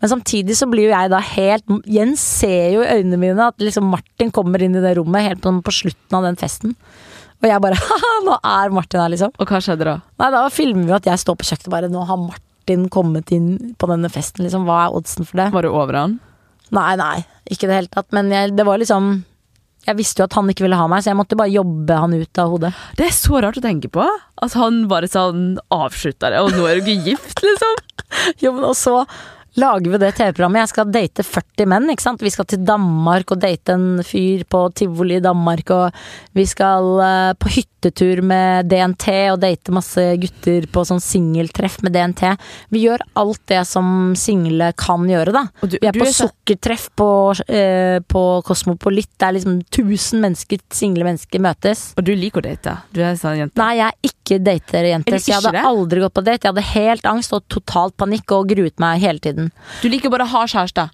Men 0.03 0.11
samtidig 0.11 0.57
så 0.59 0.67
blir 0.71 0.89
jo 0.89 0.95
jeg 0.95 1.11
da 1.13 1.21
helt 1.23 1.73
Jens 1.87 2.23
ser 2.43 2.73
jo 2.75 2.83
i 2.83 2.91
øynene 2.99 3.21
mine 3.23 3.49
at 3.53 3.63
liksom 3.63 3.87
Martin 3.93 4.33
kommer 4.35 4.63
inn 4.63 4.75
i 4.79 4.83
det 4.83 4.97
rommet 4.99 5.27
helt 5.29 5.43
på, 5.45 5.53
på 5.63 5.75
slutten 5.75 6.19
av 6.19 6.27
den 6.27 6.39
festen. 6.41 6.77
Og 7.43 7.51
jeg 7.51 7.63
bare 7.63 7.79
haha, 7.89 8.13
nå 8.27 8.39
er 8.39 8.75
Martin 8.75 9.03
her, 9.03 9.13
liksom. 9.13 9.35
Og 9.39 9.51
hva 9.51 9.61
skjedde 9.63 9.87
da? 9.89 9.97
Nei, 10.23 10.31
da 10.35 10.47
filmer 10.55 10.89
vi 10.89 10.97
at 10.99 11.09
jeg 11.11 11.23
står 11.23 11.39
på 11.39 11.49
kjøkkenet 11.49 11.71
og 11.71 11.77
bare 11.77 11.91
Nå 11.93 12.05
har 12.09 12.21
Martin 12.23 12.87
kommet 12.95 13.33
inn 13.35 13.75
på 13.79 13.91
denne 13.91 14.11
festen, 14.13 14.47
liksom. 14.47 14.69
Hva 14.69 14.85
er 14.87 14.97
oddsen 15.01 15.27
for 15.29 15.43
det? 15.43 15.51
Var 15.55 15.67
du 15.67 15.73
over 15.73 15.99
han? 15.99 16.17
Nei, 16.73 16.95
nei, 16.97 17.19
ikke 17.51 17.67
i 17.67 17.71
det 17.71 17.81
hele 17.81 17.93
tatt. 17.93 18.09
Men 18.17 18.31
jeg, 18.33 18.55
det 18.57 18.65
var 18.65 18.81
liksom 18.81 19.11
Jeg 19.85 19.99
visste 19.99 20.23
jo 20.23 20.29
at 20.29 20.37
han 20.39 20.49
ikke 20.49 20.63
ville 20.65 20.79
ha 20.79 20.87
meg, 20.89 21.03
så 21.03 21.11
jeg 21.11 21.19
måtte 21.19 21.37
bare 21.39 21.51
jobbe 21.53 21.99
han 21.99 22.15
ut 22.15 22.39
av 22.39 22.53
hodet. 22.55 22.71
Det 22.97 23.09
er 23.09 23.17
så 23.17 23.41
rart 23.43 23.59
å 23.59 23.65
tenke 23.65 23.91
på. 23.93 24.07
At 24.47 24.55
han 24.55 24.85
bare 24.91 25.11
sånn 25.11 25.57
avslutta 25.75 26.31
det, 26.31 26.43
og 26.45 26.55
nå 26.55 26.69
er 26.71 26.79
du 26.79 26.87
ikke 26.87 27.11
gift, 27.11 27.43
liksom. 27.43 27.81
Jo, 28.45 28.53
men 28.55 28.69
og 28.69 28.77
så 28.79 29.01
lager 29.59 29.91
vi 29.93 29.99
det 30.01 30.13
TV-programmet. 30.17 30.63
Jeg 30.63 30.71
skal 30.73 30.93
date 30.95 31.25
40 31.27 31.67
menn, 31.69 31.91
ikke 31.93 32.05
sant. 32.07 32.23
Vi 32.25 32.31
skal 32.33 32.47
til 32.49 32.63
Danmark 32.65 33.33
og 33.35 33.41
date 33.43 33.75
en 33.77 34.03
fyr 34.07 34.45
på 34.49 34.65
tivoli 34.79 35.19
i 35.19 35.25
Danmark, 35.25 35.71
og 35.75 35.99
vi 36.37 36.45
skal 36.49 36.89
uh, 37.03 37.33
på 37.37 37.51
hyttetur 37.53 38.23
med 38.25 38.69
DNT 38.71 39.07
og 39.35 39.41
date 39.43 39.75
masse 39.75 40.05
gutter 40.23 40.69
på 40.73 40.85
sånn 40.89 41.03
singeltreff 41.03 41.81
med 41.85 41.93
DNT. 41.97 42.23
Vi 42.73 42.85
gjør 42.87 43.05
alt 43.21 43.43
det 43.51 43.61
som 43.69 44.15
single 44.19 44.71
kan 44.79 45.05
gjøre, 45.11 45.35
da. 45.37 45.45
Du- 45.67 45.79
vi 45.83 45.87
er 45.91 45.93
på 45.97 46.07
er 46.07 46.13
så- 46.15 46.31
sukkertreff 46.31 46.89
på, 46.97 47.11
Kosmopolitt, 47.35 48.09
på 48.09 48.23
Kosmopolit. 48.47 49.09
Det 49.19 49.27
er 49.29 49.33
liksom 49.39 49.59
1000 49.69 50.21
mennesker, 50.23 50.59
single 50.71 51.05
mennesker 51.05 51.41
møtes. 51.43 51.93
Og 51.99 52.05
du 52.05 52.15
liker 52.17 52.41
å 52.41 52.49
date. 52.49 52.77
Du 52.93 53.03
er 53.03 53.15
sånn 53.21 53.37
jente. 53.37 53.57
Nei, 53.61 53.77
jeg 53.77 53.91
er 53.93 54.09
ikke 54.09 54.39
dater-jente, 54.47 55.13
Er 55.13 55.19
så 55.19 55.27
jeg 55.33 55.41
hadde 55.43 55.53
det? 55.53 55.65
aldri 55.67 56.01
gått 56.01 56.15
på 56.15 56.25
date. 56.25 56.43
Jeg 56.47 56.55
hadde 56.55 56.67
helt 56.73 57.03
angst 57.11 57.33
og 57.37 57.43
totalt 57.49 57.97
panikk 57.97 58.31
og 58.33 58.49
gruet 58.49 58.79
meg 58.79 59.01
hele 59.03 59.19
tiden. 59.19 59.42
Du 59.83 59.89
liker 59.91 60.13
bare 60.13 60.27
å 60.27 60.33
ha 60.35 60.45
kjæreste. 60.51 60.89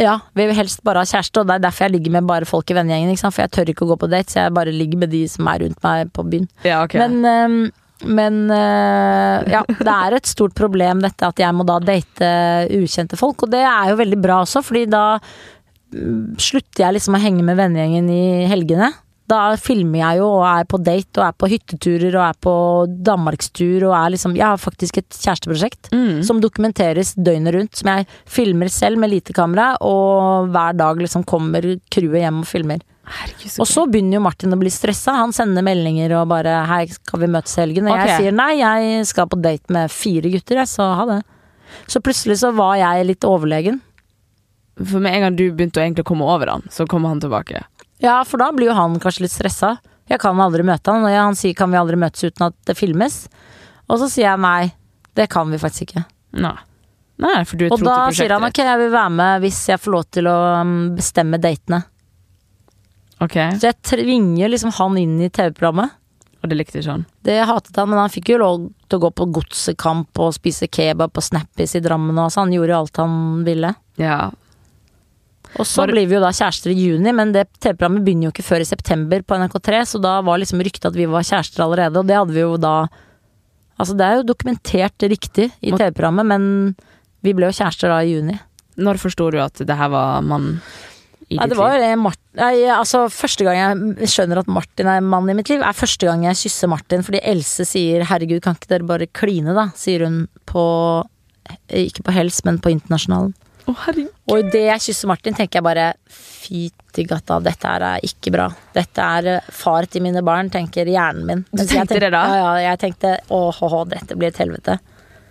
Ja, 0.00 0.14
vi 0.38 0.46
vil 0.48 0.56
helst 0.56 0.80
bare 0.86 1.02
ha 1.02 1.08
kjæreste, 1.08 1.42
og 1.42 1.50
det 1.50 1.58
er 1.58 1.66
derfor 1.66 1.86
jeg 1.86 1.96
ligger 1.96 2.14
med 2.16 2.28
bare 2.28 2.48
folk 2.48 2.70
i 2.72 2.76
vennegjengen. 2.78 3.18
For 3.20 3.42
jeg 3.42 3.52
tør 3.56 3.72
ikke 3.72 3.84
å 3.84 3.90
gå 3.92 3.98
på 4.00 4.08
date, 4.12 4.32
så 4.32 4.46
jeg 4.46 4.56
bare 4.56 4.74
ligger 4.74 5.02
med 5.02 5.12
de 5.12 5.24
som 5.28 5.50
er 5.50 5.64
rundt 5.64 5.80
meg 5.84 6.12
på 6.16 6.24
byen. 6.30 6.48
Ja, 6.64 6.80
okay. 6.86 7.02
Men, 7.02 7.18
øhm, 7.26 7.60
men 8.08 8.38
øh, 8.54 9.50
ja, 9.52 9.64
det 9.68 9.96
er 9.96 10.16
et 10.16 10.30
stort 10.30 10.54
problem 10.56 11.02
dette 11.04 11.28
at 11.28 11.42
jeg 11.42 11.56
må 11.56 11.66
da 11.68 11.76
date 11.84 12.30
ukjente 12.78 13.18
folk, 13.20 13.44
og 13.44 13.52
det 13.52 13.64
er 13.66 13.92
jo 13.92 14.00
veldig 14.00 14.20
bra 14.22 14.40
også, 14.46 14.62
fordi 14.64 14.86
da 14.88 15.04
mm, 15.20 16.38
slutter 16.40 16.86
jeg 16.86 16.96
liksom 16.96 17.18
å 17.18 17.22
henge 17.26 17.44
med 17.44 17.60
vennegjengen 17.60 18.08
i 18.14 18.24
helgene. 18.48 18.92
Da 19.30 19.40
filmer 19.60 20.00
jeg 20.00 20.20
jo 20.20 20.28
og 20.40 20.44
er 20.48 20.66
på 20.70 20.80
date 20.82 21.20
og 21.20 21.26
er 21.28 21.36
på 21.38 21.48
hytteturer 21.52 22.16
og 22.16 22.24
er 22.24 22.38
på 22.42 22.54
danmarkstur 23.10 23.86
og 23.86 23.94
er 23.94 24.14
liksom 24.16 24.34
Jeg 24.38 24.46
har 24.48 24.60
faktisk 24.60 24.98
et 25.02 25.18
kjæresteprosjekt 25.22 25.92
Mm. 25.94 26.22
som 26.26 26.40
dokumenteres 26.42 27.14
døgnet 27.14 27.54
rundt. 27.54 27.76
Som 27.76 27.92
jeg 27.92 28.06
filmer 28.26 28.68
selv 28.68 28.98
med 28.98 29.10
lite 29.10 29.32
kamera, 29.32 29.76
og 29.80 30.50
hver 30.50 30.76
dag 30.76 30.96
liksom 30.96 31.24
kommer 31.24 31.62
crewet 31.90 32.24
hjem 32.24 32.40
og 32.42 32.46
filmer. 32.46 32.80
Herregud, 33.10 33.50
så 33.50 33.60
Og 33.60 33.66
så 33.66 33.86
begynner 33.90 34.18
jo 34.18 34.22
Martin 34.22 34.54
å 34.54 34.58
bli 34.58 34.70
stressa. 34.70 35.16
Han 35.18 35.32
sender 35.32 35.62
meldinger 35.62 36.12
og 36.20 36.28
bare 36.28 36.66
'hei, 36.66 36.86
skal 36.90 37.20
vi 37.20 37.26
møtes 37.26 37.56
i 37.58 37.62
helgen?' 37.62 37.88
Og 37.88 37.94
okay. 37.94 38.06
jeg 38.06 38.20
sier 38.20 38.32
nei, 38.32 38.52
jeg 38.58 39.06
skal 39.06 39.26
på 39.26 39.40
date 39.40 39.68
med 39.68 39.90
fire 39.90 40.30
gutter, 40.30 40.56
jeg, 40.56 40.66
så 40.66 40.94
ha 40.94 41.06
det. 41.06 41.22
Så 41.86 42.00
plutselig 42.00 42.38
så 42.38 42.54
var 42.54 42.76
jeg 42.76 43.06
litt 43.06 43.20
overlegen. 43.20 43.80
For 44.78 44.98
med 44.98 45.14
en 45.14 45.20
gang 45.20 45.36
du 45.36 45.50
begynte 45.52 46.00
å 46.00 46.04
komme 46.04 46.22
over 46.24 46.46
han, 46.46 46.62
så 46.70 46.86
kom 46.88 47.04
han 47.04 47.20
tilbake. 47.20 47.64
Ja, 48.00 48.20
for 48.24 48.40
da 48.40 48.50
blir 48.56 48.70
jo 48.70 48.76
han 48.76 48.98
kanskje 49.00 49.26
litt 49.26 49.34
stressa. 49.34 49.76
Jeg 50.10 50.18
kan 50.22 50.40
aldri 50.42 50.64
møte 50.66 50.90
han, 50.90 51.04
og 51.04 51.14
han 51.14 51.36
sier 51.38 51.54
'kan 51.54 51.70
vi 51.70 51.78
aldri 51.78 51.96
møtes 51.96 52.24
uten 52.24 52.46
at 52.48 52.54
det 52.66 52.76
filmes'? 52.76 53.28
Og 53.88 53.98
så 53.98 54.08
sier 54.10 54.30
jeg 54.30 54.40
nei, 54.40 54.72
det 55.14 55.28
kan 55.30 55.50
vi 55.50 55.58
faktisk 55.58 55.90
ikke. 55.90 56.04
Nei. 56.32 56.56
Nei, 57.20 57.44
for 57.44 57.56
du 57.60 57.66
er 57.66 57.72
Og 57.74 57.82
da 57.84 58.10
sier 58.10 58.32
han 58.32 58.46
ok, 58.46 58.62
jeg 58.64 58.78
vil 58.78 58.90
være 58.90 59.12
med 59.12 59.42
hvis 59.44 59.68
jeg 59.68 59.78
får 59.82 59.92
lov 59.92 60.04
til 60.10 60.28
å 60.30 60.36
um, 60.62 60.94
bestemme 60.96 61.40
datene. 61.40 61.82
Ok, 63.20 63.36
Så 63.60 63.68
jeg 63.68 63.76
tvinger 63.84 64.48
liksom 64.48 64.72
han 64.72 64.96
inn 64.96 65.18
i 65.20 65.28
TV-programmet. 65.28 65.90
og 66.42 66.48
det 66.48 66.56
likte 66.56 66.78
ikke 66.80 66.90
han. 66.94 67.06
Det 67.22 67.36
hatet 67.44 67.76
han, 67.76 67.90
men 67.90 67.98
han 67.98 68.08
fikk 68.08 68.30
jo 68.32 68.38
lov 68.40 68.72
til 68.88 68.96
å 68.96 69.02
gå 69.02 69.10
på 69.12 69.26
godsekamp 69.36 70.18
og 70.24 70.32
spise 70.32 70.70
kebab 70.72 71.12
og 71.12 71.22
Snappis 71.22 71.76
i 71.76 71.82
Drammen 71.84 72.16
og 72.16 72.32
så 72.32 72.46
han 72.46 72.54
gjorde 72.54 72.72
jo 72.72 72.78
alt 72.78 72.96
han 72.96 73.44
ville. 73.44 73.74
Ja. 74.00 74.30
Og 75.58 75.66
så 75.66 75.82
Var 75.82 75.92
blir 75.94 76.06
vi 76.06 76.14
jo 76.14 76.22
da 76.22 76.30
kjærester 76.30 76.70
i 76.70 76.78
juni, 76.78 77.12
men 77.16 77.32
det 77.34 77.48
TV-programmet 77.58 78.04
begynner 78.06 78.28
jo 78.28 78.34
ikke 78.34 78.46
før 78.46 78.62
i 78.62 78.68
september 78.68 79.22
på 79.26 79.38
NRK3, 79.40 79.80
så 79.92 80.00
da 80.02 80.20
var 80.22 80.38
liksom 80.38 80.62
ryktet 80.62 80.92
at 80.92 80.98
vi 80.98 81.08
var 81.10 81.26
kjærester 81.26 81.64
allerede, 81.64 81.98
og 81.98 82.06
det 82.06 82.18
hadde 82.18 82.36
vi 82.36 82.44
jo 82.44 82.58
da 82.60 82.74
Altså 83.80 83.94
det 83.96 84.04
er 84.04 84.18
jo 84.18 84.28
dokumentert 84.28 85.04
riktig 85.08 85.46
i 85.64 85.70
TV-programmet, 85.72 86.26
men 86.28 86.42
vi 87.24 87.32
ble 87.32 87.48
jo 87.48 87.56
kjærester 87.56 87.88
da 87.88 88.02
i 88.04 88.10
juni. 88.12 88.34
Når 88.76 89.00
forsto 89.00 89.30
du 89.32 89.38
at 89.40 89.56
det 89.56 89.76
her 89.76 89.88
var 89.88 90.20
mann 90.20 90.58
i 91.30 91.38
Nei, 91.38 91.46
det 91.48 91.56
var 91.56 91.72
liv? 91.72 91.78
jo 91.78 91.86
det 91.86 91.98
Mart 92.02 92.20
Nei, 92.38 92.52
altså 92.70 93.04
første 93.10 93.42
gang 93.46 93.56
jeg 93.58 94.10
skjønner 94.12 94.42
at 94.42 94.50
Martin 94.52 94.86
er 94.86 95.00
mannen 95.02 95.32
i 95.32 95.38
mitt 95.40 95.48
liv, 95.50 95.64
er 95.64 95.74
første 95.74 96.06
gang 96.06 96.22
jeg 96.28 96.38
kysser 96.44 96.70
Martin, 96.70 97.02
fordi 97.06 97.22
Else 97.26 97.64
sier 97.66 98.04
'herregud, 98.06 98.42
kan 98.44 98.54
ikke 98.54 98.70
dere 98.70 98.86
bare 98.86 99.08
kline', 99.08 99.54
da, 99.56 99.70
sier 99.74 100.04
hun 100.06 100.26
på 100.46 100.62
Ikke 101.74 102.04
på 102.06 102.12
Hels, 102.14 102.44
men 102.44 102.60
på 102.62 102.70
Internasjonalen. 102.70 103.32
Herregud. 103.66 104.12
Og 104.30 104.42
idet 104.42 104.62
jeg 104.66 104.84
kysser 104.86 105.10
Martin, 105.10 105.36
tenker 105.36 105.60
jeg 105.60 105.66
bare 105.66 105.86
fytti 106.10 107.04
gata, 107.08 107.38
dette 107.44 107.74
er 107.76 108.06
ikke 108.06 108.32
bra. 108.34 108.48
Dette 108.74 109.08
er 109.18 109.30
eh, 109.36 109.50
far 109.54 109.88
til 109.90 110.04
mine 110.04 110.22
barn, 110.26 110.50
tenker 110.52 110.88
hjernen 110.88 111.26
min. 111.28 111.44
Du 111.50 111.62
tenkte, 111.62 111.74
tenkte 111.74 112.00
det 112.06 112.12
da? 112.14 112.22
Ja, 112.30 112.38
ja, 112.40 112.70
jeg 112.70 112.82
tenkte 112.84 113.16
åh, 113.34 113.60
dette 113.90 114.18
blir 114.18 114.32
et 114.32 114.40
helvete. 114.42 114.78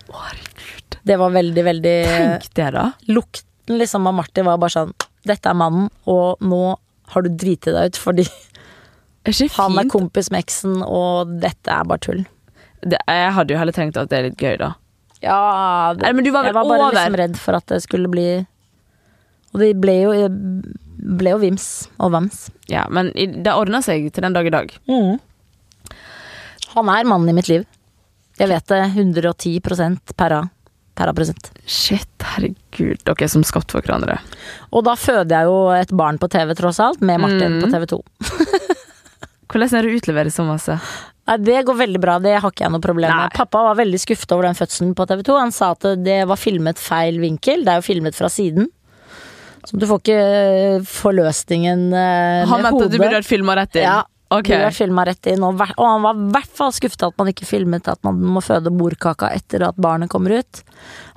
Herregud. 0.09 0.99
Det 1.09 1.17
var 1.21 1.33
veldig, 1.33 1.63
veldig 1.63 1.95
Tenk 2.09 2.51
det, 2.57 2.69
da. 2.75 2.85
Lukten 3.07 3.79
liksom 3.79 4.07
av 4.09 4.17
Martin 4.17 4.47
var 4.47 4.57
bare 4.61 4.73
sånn 4.73 4.93
Dette 5.27 5.51
er 5.51 5.57
mannen, 5.57 5.89
og 6.09 6.41
nå 6.41 6.63
har 7.13 7.25
du 7.25 7.29
driti 7.33 7.73
deg 7.73 7.91
ut 7.91 7.99
fordi 7.99 8.25
Er 9.27 9.35
han 9.57 9.77
er 9.77 9.89
kompis 9.91 10.29
med 10.31 10.45
eksen, 10.45 10.79
og 10.85 11.33
dette 11.43 11.73
er 11.73 11.87
bare 11.87 12.01
tull. 12.01 12.21
Det, 12.79 12.97
jeg 13.03 13.33
hadde 13.35 13.53
jo 13.53 13.59
heller 13.59 13.75
tenkt 13.75 13.99
at 13.99 14.09
det 14.09 14.17
er 14.17 14.27
litt 14.29 14.39
gøy, 14.41 14.55
da. 14.61 14.71
Ja, 15.21 15.93
det, 15.97 16.03
Nei, 16.05 16.13
men 16.15 16.23
du 16.23 16.31
var 16.31 16.45
vel 16.45 16.53
jeg 16.53 16.55
var 16.55 16.63
bare 16.69 16.83
over? 16.85 16.95
liksom 16.95 17.15
redd 17.19 17.37
for 17.41 17.57
at 17.57 17.65
det 17.67 17.81
skulle 17.83 18.07
bli 18.07 18.27
Og 19.51 19.59
det 19.59 19.73
ble 19.81 19.95
jo, 19.99 20.13
ble 21.19 21.33
jo 21.33 21.39
vims 21.41 21.65
og 21.99 22.11
vams. 22.13 22.45
Ja, 22.71 22.85
men 22.93 23.09
det 23.15 23.51
ordna 23.51 23.81
seg 23.83 24.07
til 24.13 24.23
den 24.23 24.35
dag 24.37 24.45
i 24.47 24.53
dag. 24.53 24.71
Han 26.75 26.89
er 26.93 27.07
mannen 27.09 27.31
i 27.31 27.35
mitt 27.35 27.49
liv. 27.49 27.65
Jeg 28.39 28.47
vet 28.51 28.67
det 28.71 28.79
110 28.93 29.59
per 30.15 30.31
A. 30.37 30.41
Per 30.95 31.07
A 31.09 31.13
prosent. 31.15 31.49
Shit, 31.65 32.07
herregud. 32.35 33.01
Dere 33.07 33.25
er 33.25 33.31
som 33.31 33.43
skapt 33.47 33.71
for 33.73 33.81
hverandre. 33.83 34.19
Og 34.71 34.83
da 34.87 34.93
føder 34.99 35.33
jeg 35.41 35.49
jo 35.49 35.57
et 35.75 35.91
barn 35.97 36.19
på 36.21 36.29
TV, 36.31 36.53
tross 36.59 36.79
alt, 36.83 37.01
med 37.01 37.19
Martin 37.23 37.57
Mm. 37.57 37.61
på 37.63 37.71
TV 37.73 37.85
2. 37.87 37.99
Hvordan 39.49 39.73
er 39.73 39.81
det 39.81 39.89
å 39.89 39.97
utlevere 39.97 40.29
så 40.31 40.45
masse? 40.45 40.77
Nei, 41.29 41.37
Det 41.45 41.61
går 41.69 41.79
veldig 41.83 42.01
bra, 42.01 42.17
det 42.23 42.35
har 42.41 42.51
ikke 42.51 42.65
jeg 42.65 42.73
noe 42.73 42.83
problem 42.83 43.13
med. 43.13 43.29
Nei. 43.29 43.37
Pappa 43.37 43.63
var 43.69 43.79
veldig 43.79 44.01
skuffet 44.01 44.35
over 44.35 44.49
den 44.49 44.57
fødselen 44.57 44.93
på 44.97 45.07
TV 45.09 45.23
2. 45.29 45.39
Han 45.39 45.55
sa 45.55 45.71
at 45.77 45.89
det 46.03 46.19
var 46.29 46.41
filmet 46.41 46.81
feil 46.81 47.21
vinkel. 47.21 47.63
Det 47.67 47.75
er 47.75 47.83
jo 47.83 47.87
filmet 47.89 48.17
fra 48.17 48.31
siden. 48.33 48.69
Så 49.67 49.77
du 49.77 49.85
får 49.85 49.99
ikke 50.01 50.21
forløsningen 50.87 50.87
forløsningen 50.87 51.89
hodet. 51.91 52.47
Han 52.49 52.63
mente 52.63 52.73
hodet. 52.77 52.91
du 52.93 52.97
burde 52.97 53.19
vært 53.19 53.29
filma 53.29 53.59
rett 53.59 53.77
inn? 53.77 53.85
Ja, 53.89 53.99
Okay. 54.29 54.59
Burde 54.59 54.75
filma 54.77 55.03
rett 55.09 55.25
inn, 55.25 55.41
og, 55.41 55.57
og 55.57 55.85
han 55.87 56.03
var 56.05 56.17
i 56.17 56.27
hvert 56.35 56.51
fall 56.59 56.73
skuffet 56.75 57.01
at 57.07 57.15
man 57.17 57.31
ikke 57.31 57.47
filmet 57.49 57.87
at 57.89 57.97
man 58.05 58.19
må 58.21 58.43
føde 58.45 58.69
morkaka 58.69 59.31
etter 59.33 59.63
at 59.65 59.79
barnet 59.81 60.11
kommer 60.13 60.35
ut. 60.37 60.59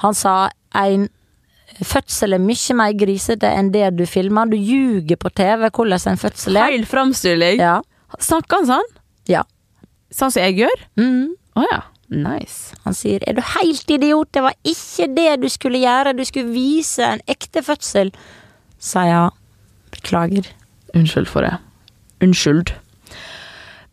Han 0.00 0.16
sa 0.16 0.48
en 0.80 1.04
fødsel 1.84 2.38
er 2.38 2.40
mye 2.40 2.76
mer 2.78 2.94
grisete 2.96 3.50
enn 3.52 3.68
det 3.74 3.90
du 3.98 4.06
filmer. 4.08 4.48
Du 4.48 4.56
ljuger 4.56 5.20
på 5.20 5.28
TV 5.36 5.68
hvordan 5.68 6.14
en 6.14 6.20
fødsel 6.24 6.56
er. 6.56 6.72
Feil 6.72 6.88
framstilling? 6.88 7.60
Ja. 7.60 7.82
Snakker 8.16 8.62
han 8.62 8.70
sånn? 8.72 8.94
ja. 9.28 9.44
Sånn 10.12 10.32
som 10.32 10.42
jeg 10.44 10.60
gjør? 10.62 10.84
Mm. 11.00 11.34
oh, 11.56 11.66
ja. 11.70 11.82
Nice. 12.12 12.76
Han 12.84 12.92
sier 12.92 13.22
'er 13.24 13.32
du 13.32 13.40
helt 13.40 13.88
idiot, 13.90 14.28
det 14.32 14.42
var 14.42 14.54
ikke 14.68 15.06
det 15.16 15.40
du 15.40 15.48
skulle 15.48 15.80
gjøre, 15.80 16.16
du 16.16 16.24
skulle 16.28 16.52
vise 16.52 17.00
en 17.00 17.22
ekte 17.26 17.62
fødsel'. 17.64 18.12
Sa 18.78 19.06
jeg 19.08 19.30
beklager. 19.90 20.46
Unnskyld 20.94 21.28
for 21.28 21.40
det. 21.40 21.56
Unnskyld. 22.20 22.74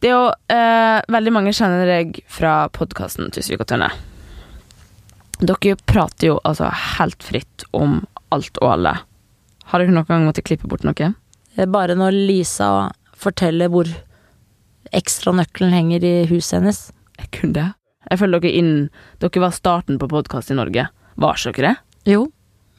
Det 0.02 0.10
er 0.10 0.16
jo 0.16 0.28
eh, 0.50 1.02
Veldig 1.12 1.32
mange 1.34 1.54
kjenner 1.56 1.86
deg 1.86 2.22
fra 2.28 2.68
podkasten 2.70 3.32
Tusvik 3.32 3.62
og 3.62 3.68
Tønne. 3.68 3.90
Dere 5.40 5.76
prater 5.88 6.34
jo 6.34 6.40
altså 6.44 6.68
helt 6.98 7.24
fritt 7.24 7.64
om 7.72 8.06
alt 8.36 8.58
og 8.62 8.74
alle. 8.74 8.98
Har 9.72 9.80
dere 9.80 9.94
noen 9.94 10.08
gang 10.10 10.26
måttet 10.28 10.48
klippe 10.50 10.68
bort 10.68 10.84
noe? 10.84 11.14
Bare 11.68 11.96
når 11.96 12.12
Lisa 12.12 12.90
forteller 13.16 13.72
hvor 13.72 13.88
ekstra 14.96 15.34
nøkkelen 15.36 15.74
henger 15.76 16.06
i 16.06 16.14
huset 16.30 16.60
hennes. 16.60 16.82
Jeg 17.20 17.32
kunne 17.36 17.56
det. 17.58 17.68
Jeg 18.10 18.22
føler 18.22 18.42
dere 18.42 18.58
inn 18.58 18.74
Dere 19.22 19.44
var 19.44 19.54
starten 19.54 20.00
på 20.02 20.10
podkast 20.10 20.52
i 20.54 20.58
Norge. 20.58 20.88
Var 21.20 21.42
dere 21.44 21.68
det? 21.68 21.76
Jo. 22.14 22.24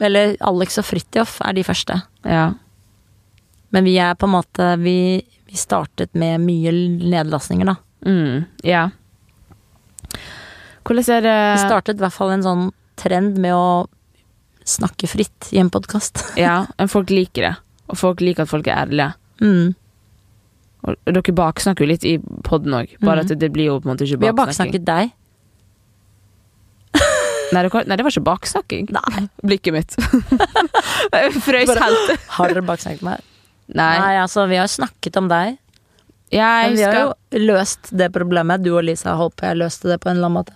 Eller 0.00 0.34
Alex 0.40 0.80
og 0.80 0.88
Fridtjof 0.88 1.38
er 1.44 1.54
de 1.58 1.64
første. 1.66 2.00
Ja. 2.24 2.46
Men 3.70 3.86
vi 3.86 3.98
er 4.02 4.16
på 4.18 4.26
en 4.26 4.34
måte 4.34 4.72
Vi, 4.80 5.20
vi 5.46 5.60
startet 5.60 6.16
med 6.18 6.40
mye 6.42 6.72
nedlastninger, 6.72 7.68
da. 7.68 7.76
Mm, 8.06 8.46
ja. 8.66 8.88
Hvordan 10.82 11.10
er 11.18 11.26
det 11.26 11.38
Vi 11.52 11.64
startet 11.66 12.00
i 12.00 12.04
hvert 12.06 12.16
fall 12.16 12.32
en 12.34 12.46
sånn 12.46 12.68
trend 13.00 13.36
med 13.40 13.54
å 13.56 13.86
snakke 14.66 15.08
fritt 15.08 15.50
i 15.52 15.60
en 15.60 15.70
podkast. 15.72 16.22
Ja, 16.38 16.64
men 16.78 16.90
folk 16.90 17.10
liker 17.12 17.46
det. 17.46 17.54
Og 17.90 17.98
folk 17.98 18.20
liker 18.22 18.44
at 18.44 18.52
folk 18.52 18.68
er 18.68 18.84
ærlige. 18.84 19.12
Mm. 19.40 19.74
Og 20.84 20.94
og 20.96 21.12
dere 21.16 21.34
baksnakker 21.36 21.84
jo 21.84 21.90
litt 21.90 22.04
i 22.08 22.14
poden 22.46 22.72
òg, 22.72 22.94
bare 23.04 23.22
Mhm. 23.22 23.30
at 23.30 23.38
det 23.38 23.52
blir 23.52 23.66
jo 23.68 23.80
på 23.80 23.88
en 23.88 23.96
måte 23.96 24.06
ikke 24.06 24.16
baksnakking. 24.16 24.20
Vi 24.20 24.26
har 24.26 24.38
baksnakket 24.46 24.84
deg. 24.84 25.12
Nei, 27.52 27.62
det, 27.66 27.72
nei, 27.88 27.96
det 27.98 28.04
var 28.06 28.12
ikke 28.14 28.24
baksnakking. 28.28 28.90
Nei. 28.94 29.24
Blikket 29.50 29.74
mitt. 29.74 29.96
Frøys 31.46 31.72
helt. 31.74 32.20
Har 32.36 32.52
dere 32.54 32.62
baksnakket 32.62 33.02
meg? 33.06 33.24
Nei. 33.70 33.98
Nei, 33.98 34.14
altså, 34.22 34.46
vi 34.50 34.56
har 34.58 34.70
snakket 34.70 35.16
om 35.20 35.28
deg. 35.30 35.58
Jeg 36.30 36.70
Men 36.70 36.76
vi 36.78 36.82
har 36.86 36.94
jo 37.00 37.40
løst 37.42 37.90
det 37.90 38.12
problemet. 38.14 38.62
Du 38.62 38.70
og 38.76 38.84
Lisa 38.86 39.16
holdt 39.18 39.34
på, 39.40 39.48
jeg 39.50 39.58
løste 39.58 39.90
det 39.90 39.98
på 40.02 40.10
en 40.10 40.16
eller 40.20 40.30
annen 40.30 40.38
måte. 40.38 40.54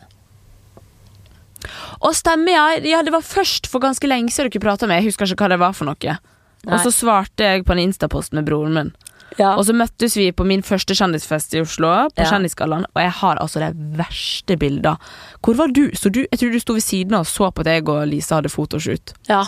Å, 2.04 2.12
stemmer, 2.14 2.52
ja. 2.54 2.64
ja. 2.84 3.02
Det 3.02 3.10
var 3.14 3.24
først 3.26 3.66
for 3.70 3.82
ganske 3.82 4.06
lenge 4.06 4.30
siden 4.30 4.52
dere 4.52 4.62
prata 4.62 4.86
med. 4.86 5.00
Jeg 5.02 5.10
husker 5.10 5.26
ikke 5.26 5.46
hva 5.48 5.54
det 5.56 5.60
var 5.62 5.74
for 5.74 5.88
noe. 5.90 6.16
Og 6.64 6.78
så 6.84 6.92
svarte 6.94 7.44
jeg 7.44 7.64
på 7.66 7.74
en 7.74 7.82
instapost 7.88 8.32
med 8.36 8.46
broren 8.46 8.76
min. 8.78 8.92
Ja. 9.38 9.54
Og 9.58 9.64
så 9.66 9.74
møttes 9.74 10.14
vi 10.16 10.28
på 10.32 10.44
min 10.46 10.62
første 10.62 10.94
kjendisfest 10.94 11.54
i 11.54 11.60
Oslo, 11.60 11.88
på 12.14 12.22
Ja. 12.22 12.30
Kjendisgallaen, 12.30 12.84
og 12.94 13.02
jeg 13.02 13.10
har 13.10 13.36
altså 13.42 13.60
de 13.60 13.72
verste 13.98 14.56
bilder. 14.58 14.96
Hvor 15.42 15.54
var 15.56 15.68
du? 15.74 15.90
Så 15.94 16.10
du? 16.12 16.20
Jeg 16.30 16.38
tror 16.38 16.52
du 16.52 16.60
sto 16.60 16.72
ved 16.74 16.82
siden 16.86 17.14
av 17.14 17.20
og 17.20 17.26
så 17.26 17.50
på 17.52 17.60
at 17.60 17.66
jeg 17.66 17.88
og 17.88 18.06
Lisa 18.08 18.36
hadde 18.40 18.48
fotoshoot. 18.52 19.14
ja. 19.28 19.44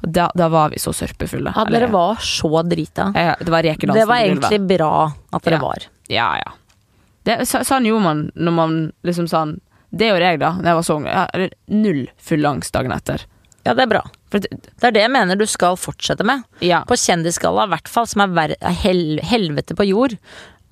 Da, 0.00 0.30
da 0.34 0.46
var 0.48 0.70
vi 0.70 0.76
så 0.80 0.90
sørpefulle. 0.94 1.52
ja, 1.54 1.64
Eller- 1.66 1.80
dere 1.80 1.90
var 1.92 2.16
så 2.16 2.48
drita. 2.66 3.12
Ja, 3.14 3.34
det 3.38 3.48
var 3.50 3.62
rekedansen 3.62 4.00
Det 4.00 4.06
var 4.08 4.16
egentlig 4.16 4.78
bra 4.78 5.12
at 5.32 5.42
dere 5.42 5.60
var. 5.60 5.78
Ja, 6.08 6.36
ja. 6.38 6.52
Det, 7.24 7.36
sånn 7.46 7.84
gjorde 7.84 8.02
man 8.02 8.32
når 8.34 8.52
man 8.52 8.92
liksom 9.04 9.28
sånn 9.28 9.60
Det 9.94 10.08
gjorde 10.08 10.20
jeg, 10.30 10.38
da. 10.40 10.52
Når 10.54 10.64
jeg 10.64 10.74
var 10.74 10.82
så 10.82 10.96
ung. 10.96 11.50
Null 11.68 12.08
fylleangst 12.18 12.72
dagen 12.72 12.92
etter. 12.92 13.26
Ja, 13.66 13.74
det 13.74 13.82
er 13.82 13.86
bra. 13.86 14.00
For 14.32 14.40
det, 14.40 14.48
er 14.80 14.94
det 14.96 15.02
jeg 15.04 15.12
mener 15.12 15.36
du 15.36 15.44
skal 15.50 15.76
fortsette 15.76 16.24
med. 16.24 16.42
ja. 16.64 16.82
På 16.88 16.96
Kjendisgalla, 16.96 17.66
i 17.68 17.72
hvert 17.74 17.90
fall, 17.92 18.08
som 18.08 18.24
er 18.24 18.56
er 18.56 18.78
hel 18.82 19.20
helvete 19.28 19.76
på 19.76 19.84
jord. 19.90 20.16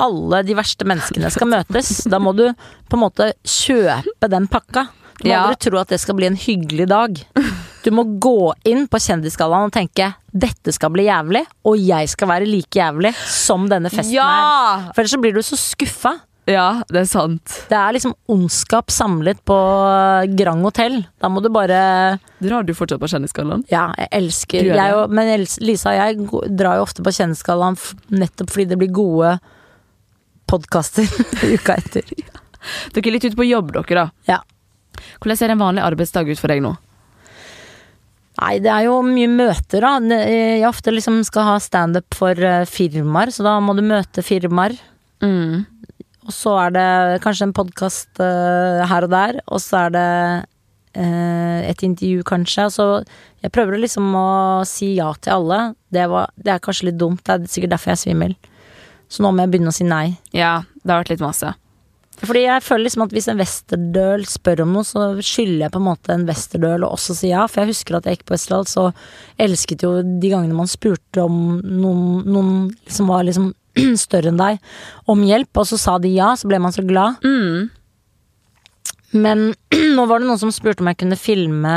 Alle 0.00 0.40
de 0.48 0.54
verste 0.56 0.86
menneskene 0.88 1.28
skal 1.30 1.50
møtes. 1.52 1.90
Da 2.08 2.18
må 2.18 2.32
du 2.34 2.46
på 2.88 2.96
en 2.96 3.02
måte 3.04 3.32
kjøpe 3.44 4.30
den 4.32 4.48
pakka. 4.48 4.86
Du 5.20 5.28
må 5.28 5.34
Ja. 5.34 5.42
aldri 5.44 5.58
tro 5.68 5.76
at 5.78 5.88
det 5.92 6.00
skal 6.00 6.16
bli 6.16 6.26
en 6.30 6.36
hyggelig 6.40 6.88
dag. 6.88 7.20
Du 7.84 7.90
må 7.92 8.04
gå 8.18 8.52
inn 8.64 8.86
på 8.88 8.96
Kjendisgallaen 9.00 9.68
og 9.68 9.72
tenke 9.72 10.14
'dette 10.32 10.72
skal 10.72 10.90
bli 10.90 11.04
jævlig', 11.04 11.46
og 11.64 11.76
jeg 11.76 12.08
skal 12.08 12.28
være 12.28 12.46
like 12.48 12.76
jævlig 12.80 13.14
som 13.14 13.68
denne 13.68 13.90
festen 13.90 14.14
ja! 14.14 14.24
her. 14.24 14.92
For 14.94 15.02
ellers 15.02 15.12
så 15.12 15.20
blir 15.20 15.34
du 15.34 15.40
så 15.42 15.56
skuffa. 15.60 16.20
Ja, 16.50 16.82
det 16.90 17.04
er 17.04 17.08
sant. 17.08 17.54
Det 17.70 17.76
er 17.76 17.94
liksom 17.94 18.14
ondskap 18.30 18.90
samlet 18.92 19.40
på 19.46 19.56
Grand 20.38 20.66
Hotell. 20.66 21.00
Da 21.22 21.30
må 21.32 21.42
du 21.44 21.50
bare 21.52 22.18
Drar 22.40 22.66
du 22.66 22.74
fortsatt 22.76 23.00
på 23.02 23.10
Kjendisgallaen? 23.12 23.64
Ja, 23.72 23.90
jeg 24.00 24.10
elsker 24.20 24.70
jeg 24.72 24.96
og, 24.96 25.12
Men 25.14 25.30
Lisa 25.62 25.92
og 25.92 25.98
jeg 26.00 26.52
drar 26.58 26.80
jo 26.80 26.86
ofte 26.86 27.04
på 27.06 27.14
Kjendisgallaen 27.14 27.78
nettopp 28.12 28.52
fordi 28.54 28.68
det 28.72 28.80
blir 28.80 28.92
gode 28.94 29.36
podkaster 30.50 31.06
uka 31.54 31.78
etter. 31.78 32.06
Dere 32.94 33.06
er 33.06 33.14
litt 33.14 33.26
ute 33.28 33.38
på 33.38 33.46
jobb, 33.48 33.72
dere, 33.76 34.06
da. 34.06 34.34
Ja. 34.34 34.40
Hvordan 35.20 35.38
ser 35.38 35.52
en 35.54 35.62
vanlig 35.62 35.84
arbeidsdag 35.84 36.32
ut 36.32 36.40
for 36.40 36.52
deg 36.52 36.64
nå? 36.64 36.74
Nei, 38.40 38.54
det 38.64 38.70
er 38.72 38.86
jo 38.86 39.00
mye 39.04 39.28
møter, 39.28 39.84
da. 39.84 40.20
Jeg 40.24 40.64
ofte 40.68 40.92
liksom 40.94 41.20
skal 41.28 41.48
ha 41.48 41.56
standup 41.60 42.16
for 42.16 42.36
eh, 42.36 42.64
firmaer, 42.68 43.32
så 43.34 43.44
da 43.44 43.58
må 43.62 43.74
du 43.76 43.82
møte 43.84 44.24
firmaer. 44.24 44.76
Mm. 45.20 45.66
Og 46.28 46.34
så 46.36 46.52
er 46.66 46.72
det 46.74 46.88
kanskje 47.24 47.48
en 47.48 47.56
podkast 47.56 48.20
her 48.20 49.06
og 49.06 49.12
der, 49.12 49.38
og 49.48 49.62
så 49.64 49.86
er 49.86 49.94
det 49.94 50.08
uh, 50.98 51.60
et 51.64 51.82
intervju, 51.86 52.24
kanskje. 52.28 52.68
Så 52.74 52.86
jeg 53.40 53.54
prøver 53.54 53.80
liksom 53.80 54.12
å 54.16 54.28
si 54.68 54.94
ja 54.98 55.10
til 55.16 55.38
alle. 55.38 55.62
Det, 55.92 56.06
var, 56.10 56.30
det 56.36 56.54
er 56.54 56.62
kanskje 56.64 56.90
litt 56.90 57.00
dumt, 57.00 57.24
det 57.26 57.38
er 57.38 57.50
sikkert 57.50 57.76
derfor 57.76 57.92
jeg 57.92 57.98
er 57.98 58.04
svimmel. 58.04 58.36
Så 59.10 59.24
nå 59.24 59.32
må 59.32 59.42
jeg 59.44 59.54
begynne 59.54 59.72
å 59.72 59.78
si 59.80 59.86
nei. 59.88 60.06
Ja, 60.36 60.60
det 60.82 60.92
har 60.92 61.02
vært 61.02 61.14
litt 61.16 61.24
masse. 61.24 61.54
Fordi 62.20 62.42
jeg 62.42 62.62
føler 62.66 62.84
liksom 62.84 63.06
at 63.06 63.14
hvis 63.16 63.28
en 63.32 63.38
westerdøl 63.40 64.26
spør 64.28 64.64
om 64.66 64.74
noe, 64.76 64.84
så 64.84 65.06
skylder 65.24 65.64
jeg 65.64 65.72
på 65.72 65.80
en 65.80 65.86
måte 65.86 66.12
en 66.12 66.26
westerdøl 66.28 66.84
å 66.84 66.90
også 66.92 67.16
si 67.16 67.30
ja. 67.30 67.46
For 67.48 67.62
jeg 67.62 67.72
husker 67.72 67.96
at 67.96 68.06
jeg 68.06 68.18
gikk 68.18 68.26
på 68.28 68.34
Westerdal, 68.36 68.66
så 68.68 68.90
elsket 69.40 69.86
jo 69.86 69.94
de 70.04 70.32
gangene 70.32 70.58
man 70.58 70.68
spurte 70.68 71.24
om 71.24 71.38
noen, 71.64 72.20
noen 72.28 72.52
som 72.92 73.08
var 73.08 73.24
liksom 73.24 73.54
større 74.04 74.32
enn 74.32 74.40
deg, 74.40 74.58
om 75.10 75.22
hjelp, 75.26 75.50
og 75.62 75.68
så 75.70 75.78
sa 75.80 75.98
de 76.02 76.12
ja, 76.14 76.32
så 76.36 76.50
ble 76.50 76.60
man 76.62 76.74
så 76.74 76.84
glad. 76.86 77.20
Mm. 77.24 77.68
Men 79.10 79.44
nå 79.96 80.06
var 80.06 80.20
det 80.22 80.28
noen 80.30 80.38
som 80.42 80.52
spurte 80.54 80.84
om 80.84 80.90
jeg 80.90 81.00
kunne 81.02 81.18
filme 81.18 81.76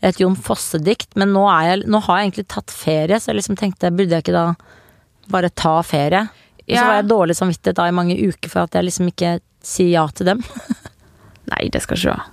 et 0.00 0.20
Jon 0.20 0.36
Fosse-dikt, 0.36 1.12
men 1.20 1.34
nå, 1.36 1.44
jeg, 1.64 1.84
nå 1.90 2.02
har 2.06 2.20
jeg 2.20 2.30
egentlig 2.30 2.48
tatt 2.52 2.74
ferie, 2.74 3.20
så 3.20 3.32
jeg 3.32 3.40
liksom 3.40 3.58
tenkte, 3.60 3.92
burde 3.92 4.16
jeg 4.16 4.24
ikke 4.26 4.36
da 4.36 4.46
bare 5.30 5.52
ta 5.52 5.78
ferie? 5.86 6.26
Og 6.70 6.76
så 6.76 6.84
var 6.86 7.00
jeg 7.00 7.08
dårlig 7.10 7.34
samvittighet 7.34 7.78
da 7.80 7.88
i 7.90 7.94
mange 7.94 8.14
uker 8.14 8.50
for 8.52 8.62
at 8.68 8.76
jeg 8.78 8.86
liksom 8.86 9.08
ikke 9.10 9.38
sier 9.66 9.90
ja 9.90 10.04
til 10.14 10.28
dem. 10.30 10.44
Nei, 11.50 11.64
det 11.72 11.82
skal 11.82 11.98
ikke 11.98 12.12
du 12.12 12.14
ha. 12.14 12.28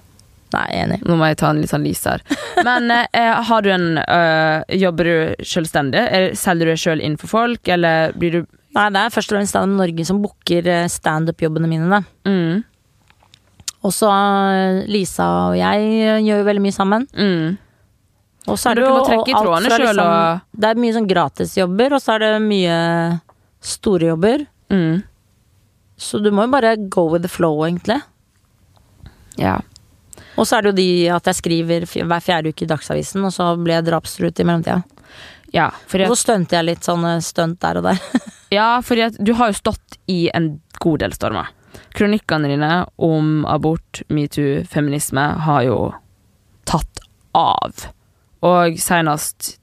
Nei, 0.53 0.67
enig. 0.79 0.99
Nå 1.03 1.17
må 1.19 1.27
jeg 1.27 1.39
ta 1.41 1.49
en 1.51 1.57
litt 1.59 1.71
sånn 1.73 1.83
lys 1.83 2.03
her. 2.07 2.21
Men 2.63 2.91
eh, 2.93 3.33
har 3.49 3.65
du 3.65 3.71
en 3.73 3.97
øh, 3.99 4.77
Jobber 4.79 5.09
du 5.09 5.43
selvstendig? 5.43 5.99
Er- 6.05 6.37
Selger 6.39 6.69
du 6.69 6.73
deg 6.75 6.83
sjøl 6.83 7.03
inn 7.03 7.17
for 7.19 7.33
folk, 7.33 7.67
eller 7.73 8.13
blir 8.15 8.37
du 8.37 8.39
Nei, 8.77 8.87
det 8.93 9.01
er 9.01 9.13
først 9.13 9.31
og 9.31 9.37
fremst 9.39 9.55
Stand 9.55 9.73
Up 9.73 9.79
Norge 9.81 10.05
som 10.05 10.19
booker 10.21 10.67
eh, 10.69 10.87
standup-jobbene 10.91 11.69
mine. 11.71 11.87
Da. 11.89 12.01
mm, 12.29 12.63
Og 13.87 13.93
så 13.95 14.09
eh, 14.11 14.83
Lisa 14.91 15.25
og 15.49 15.55
jeg 15.57 15.87
eh, 16.03 16.19
gjør 16.25 16.43
jo 16.43 16.47
veldig 16.51 16.63
mye 16.67 16.75
sammen. 16.75 17.07
mm. 17.13 17.57
Og 18.47 18.55
så 18.55 18.69
er 18.71 18.77
det 18.79 18.83
jo 18.85 18.91
alt 18.95 19.25
fra 19.67 19.77
liksom, 19.83 19.97
og- 19.99 20.41
Det 20.55 20.67
er 20.69 20.77
mye 20.79 20.93
sånn 20.95 21.07
gratisjobber, 21.09 21.95
og 21.97 21.99
så 21.99 22.13
er 22.13 22.19
det 22.23 22.29
mye 22.45 22.75
store 23.59 24.07
jobber. 24.13 24.45
Mm. 24.71 25.01
Så 25.97 26.21
du 26.23 26.29
må 26.31 26.45
jo 26.45 26.51
bare 26.53 26.77
go 26.87 27.09
with 27.11 27.23
the 27.25 27.27
flow, 27.33 27.65
egentlig. 27.67 27.97
Ja. 29.35 29.57
Og 30.37 30.45
så 30.47 30.57
er 30.57 30.61
det 30.61 30.71
jo 30.71 30.77
de 30.77 30.87
at 31.17 31.27
jeg 31.27 31.35
skriver 31.41 31.85
hver 32.07 32.23
fjerde 32.23 32.53
uke 32.53 32.63
i 32.63 32.69
Dagsavisen, 32.69 33.25
og 33.27 33.33
så 33.35 33.49
ble 33.59 33.73
jeg 33.81 33.87
drapstruet 33.89 34.39
i 34.39 34.45
mellomtida. 34.47 34.79
Ja, 35.57 35.67
at, 35.73 35.93
Og 36.07 36.13
så 36.15 36.21
stunte 36.21 36.57
jeg 36.57 36.67
litt 36.69 36.87
sånne 36.87 37.17
stunt 37.25 37.59
der 37.63 37.79
og 37.81 37.87
der. 37.89 38.01
ja, 38.57 38.67
at 38.79 39.19
du 39.19 39.33
har 39.37 39.51
jo 39.51 39.57
stått 39.59 39.97
i 40.07 40.27
en 40.37 40.57
god 40.83 41.03
del 41.03 41.15
stormer. 41.17 41.49
Kronikkene 41.97 42.49
dine 42.51 42.71
om 43.01 43.45
abort, 43.49 44.03
metoo, 44.13 44.63
feminisme 44.69 45.23
har 45.45 45.63
jo 45.65 45.77
tatt 46.69 47.01
av. 47.37 47.87
Og 48.45 48.77
senest 48.81 49.55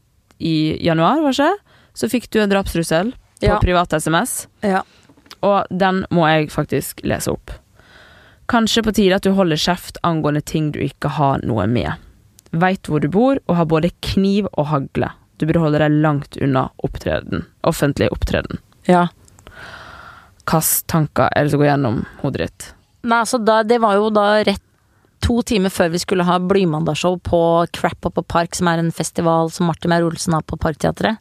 i 0.42 0.74
januar, 0.82 1.22
var 1.22 1.32
det 1.34 1.38
ikke? 1.50 1.76
Så 1.94 2.10
fikk 2.10 2.26
du 2.34 2.40
en 2.42 2.50
drapstrussel 2.50 3.12
på 3.14 3.46
Ja. 3.46 3.58
privat 3.62 3.92
SMS. 3.92 4.48
Ja. 4.62 4.82
Og 5.42 5.66
den 5.70 6.04
må 6.10 6.26
jeg 6.26 6.50
faktisk 6.50 7.04
lese 7.04 7.30
opp. 7.30 7.52
Kanskje 8.48 8.82
på 8.82 8.92
tide 8.94 9.16
at 9.16 9.22
du 9.22 9.32
holder 9.32 9.56
kjeft 9.56 9.98
angående 10.02 10.42
ting 10.44 10.72
du 10.72 10.80
ikke 10.80 11.08
har 11.16 11.40
noe 11.44 11.66
med. 11.66 11.94
Veit 12.52 12.88
hvor 12.88 13.00
du 13.00 13.08
bor 13.08 13.38
og 13.48 13.56
har 13.56 13.66
både 13.66 13.90
kniv 14.04 14.48
og 14.52 14.66
hagle. 14.66 15.10
Du 15.44 15.50
burde 15.50 15.60
holde 15.60 15.80
deg 15.82 15.98
langt 16.00 16.38
unna 16.40 16.70
opptreden. 16.86 17.44
Offentlig 17.68 18.08
opptreden. 18.14 18.62
ja. 18.88 19.10
Hvilke 20.44 20.84
tanker 20.92 21.28
er 21.32 21.44
det 21.44 21.52
som 21.52 21.60
går 21.60 21.70
gjennom 21.70 21.98
hodet 22.20 22.46
ditt? 22.46 22.64
Nei, 23.04 23.18
altså 23.24 23.38
da, 23.40 23.62
det 23.64 23.78
var 23.80 23.96
jo 23.96 24.10
da 24.12 24.24
rett 24.44 24.60
to 25.24 25.38
timer 25.46 25.72
før 25.72 25.88
vi 25.94 26.00
skulle 26.02 26.26
ha 26.28 26.36
Blymandagshow 26.40 27.16
på 27.24 27.40
Crap 27.72 28.08
Up 28.10 28.20
og 28.20 28.26
Park, 28.28 28.56
som 28.56 28.68
er 28.68 28.82
en 28.82 28.92
festival 28.92 29.48
som 29.52 29.68
Martin 29.70 29.92
Meyer-Olsen 29.92 30.36
har 30.36 30.44
på 30.44 30.58
Parkteatret. 30.60 31.20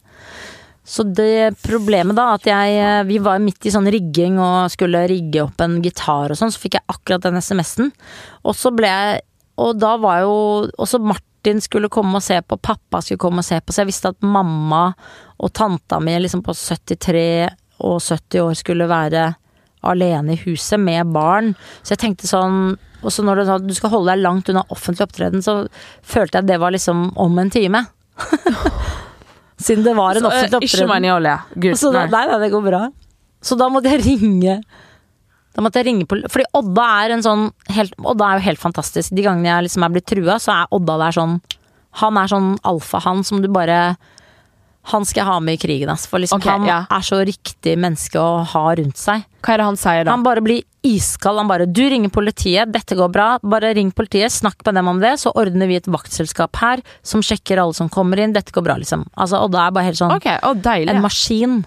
Så 0.84 1.06
det 1.08 1.56
problemet 1.64 2.16
da, 2.16 2.34
at 2.36 2.44
jeg 2.44 2.74
eh, 2.76 3.02
Vi 3.08 3.16
var 3.24 3.40
midt 3.40 3.64
i 3.64 3.72
sånn 3.72 3.88
rigging 3.88 4.36
og 4.36 4.68
skulle 4.72 5.06
rigge 5.08 5.46
opp 5.46 5.62
en 5.64 5.78
gitar 5.84 6.32
og 6.32 6.36
sånn, 6.36 6.52
så 6.52 6.60
fikk 6.60 6.76
jeg 6.76 6.88
akkurat 6.92 7.24
den 7.24 7.40
SMS-en. 7.40 7.92
Og 8.44 8.56
så 8.56 8.72
ble 8.76 8.90
jeg 8.92 9.22
Og 9.56 9.76
da 9.80 9.94
var 10.02 10.24
jo 10.26 10.34
også 10.76 11.00
Martin 11.00 11.33
skulle 11.64 11.88
komme 11.92 12.18
og 12.18 12.24
se 12.24 12.40
på, 12.42 12.56
pappa 12.56 13.00
skulle 13.02 13.20
komme 13.22 13.42
og 13.42 13.44
se 13.46 13.60
på, 13.60 13.72
så 13.72 13.82
jeg 13.82 13.90
visste 13.92 14.12
at 14.14 14.22
mamma 14.24 14.86
og 15.38 15.52
tanta 15.52 16.00
mi 16.00 16.14
liksom 16.20 16.42
på 16.44 16.54
73 16.56 17.50
og 17.84 18.00
70 18.00 18.40
år 18.40 18.54
skulle 18.58 18.88
være 18.88 19.34
alene 19.84 20.32
i 20.32 20.40
huset 20.46 20.80
med 20.80 21.10
barn. 21.12 21.52
Så 21.82 21.92
jeg 21.94 21.98
tenkte 22.04 22.28
sånn 22.30 22.78
Og 23.04 23.12
så 23.12 23.20
når 23.20 23.36
du 23.36 23.44
sa 23.44 23.56
at 23.58 23.66
du 23.68 23.74
skal 23.76 23.90
holde 23.92 24.14
deg 24.14 24.22
langt 24.24 24.48
unna 24.48 24.62
offentlig 24.72 25.04
opptreden, 25.04 25.42
så 25.44 25.66
følte 26.00 26.38
jeg 26.38 26.46
at 26.46 26.48
det 26.48 26.56
var 26.62 26.72
liksom 26.72 27.10
om 27.20 27.38
en 27.38 27.50
time. 27.52 27.82
Siden 29.60 29.84
det 29.84 29.92
var 29.92 30.16
en 30.16 30.24
offentlig 30.24 30.56
opptreden. 30.56 30.88
offentlig 30.88 30.96
ikke 30.96 31.04
i 31.04 31.12
olje. 31.12 31.34
Gud, 31.66 31.76
Så 31.76 31.90
nei, 31.92 32.06
nei, 32.08 32.38
det 32.40 32.48
går 32.54 32.64
bra. 32.64 32.80
Så 33.44 33.58
da 33.60 33.68
måtte 33.68 33.92
jeg 33.92 34.06
ringe 34.06 34.56
Da 35.54 35.62
måtte 35.62 35.80
jeg 35.80 35.88
ringe 35.90 36.08
på 36.08 36.18
Fordi 36.30 36.46
Odda 36.58 36.86
er 37.04 37.14
en 37.14 37.22
sånn 37.24 37.44
helt, 37.76 37.94
Odda 38.02 38.32
er 38.32 38.40
jo 38.40 38.48
helt 38.48 38.62
fantastisk. 38.62 39.14
De 39.14 39.24
gangene 39.24 39.52
jeg 39.52 39.68
liksom 39.68 39.86
er 39.86 39.94
blitt 39.94 40.10
trua, 40.10 40.40
så 40.42 40.56
er 40.56 40.74
Odda 40.74 40.98
der 41.06 41.16
sånn 41.18 41.38
Han 42.02 42.18
er 42.18 42.32
sånn 42.32 42.50
alfahann 42.66 43.22
som 43.26 43.42
du 43.44 43.48
bare 43.54 43.94
Han 44.90 45.06
skal 45.06 45.22
jeg 45.22 45.30
ha 45.30 45.38
med 45.40 45.56
i 45.56 45.62
krigen, 45.62 45.92
ass. 45.94 46.08
For 46.10 46.20
liksom 46.20 46.42
okay, 46.42 46.58
han 46.58 46.68
ja. 46.68 46.82
er 46.92 47.04
så 47.06 47.22
riktig 47.24 47.78
menneske 47.80 48.20
å 48.20 48.42
ha 48.50 48.64
rundt 48.76 48.98
seg. 49.00 49.22
Hva 49.40 49.54
er 49.54 49.62
det 49.62 49.68
han 49.70 49.78
sier 49.80 50.04
da? 50.04 50.12
Han 50.12 50.26
bare 50.26 50.42
blir 50.44 50.60
iskald. 50.84 51.40
Han 51.40 51.48
bare 51.48 51.64
'Du 51.64 51.80
ringer 51.88 52.12
politiet, 52.12 52.68
dette 52.68 52.92
går 52.98 53.08
bra. 53.08 53.38
Bare 53.40 53.72
ring 53.72 53.94
politiet, 53.96 54.28
snakk 54.28 54.60
med 54.66 54.74
dem 54.74 54.88
om 54.88 55.00
det, 55.00 55.14
så 55.22 55.32
ordner 55.32 55.70
vi 55.70 55.78
et 55.80 55.88
vaktselskap 55.88 56.60
her 56.60 56.82
som 57.02 57.24
sjekker 57.24 57.62
alle 57.62 57.72
som 57.72 57.88
kommer 57.88 58.20
inn. 58.20 58.34
Dette 58.36 58.52
går 58.52 58.66
bra', 58.66 58.76
liksom. 58.76 59.06
Altså, 59.16 59.40
Odda 59.40 59.66
er 59.66 59.72
bare 59.72 59.88
helt 59.88 60.02
sånn 60.02 60.12
okay, 60.12 60.36
å 60.44 60.52
deilig. 60.52 60.92
en 60.92 61.00
maskin. 61.00 61.64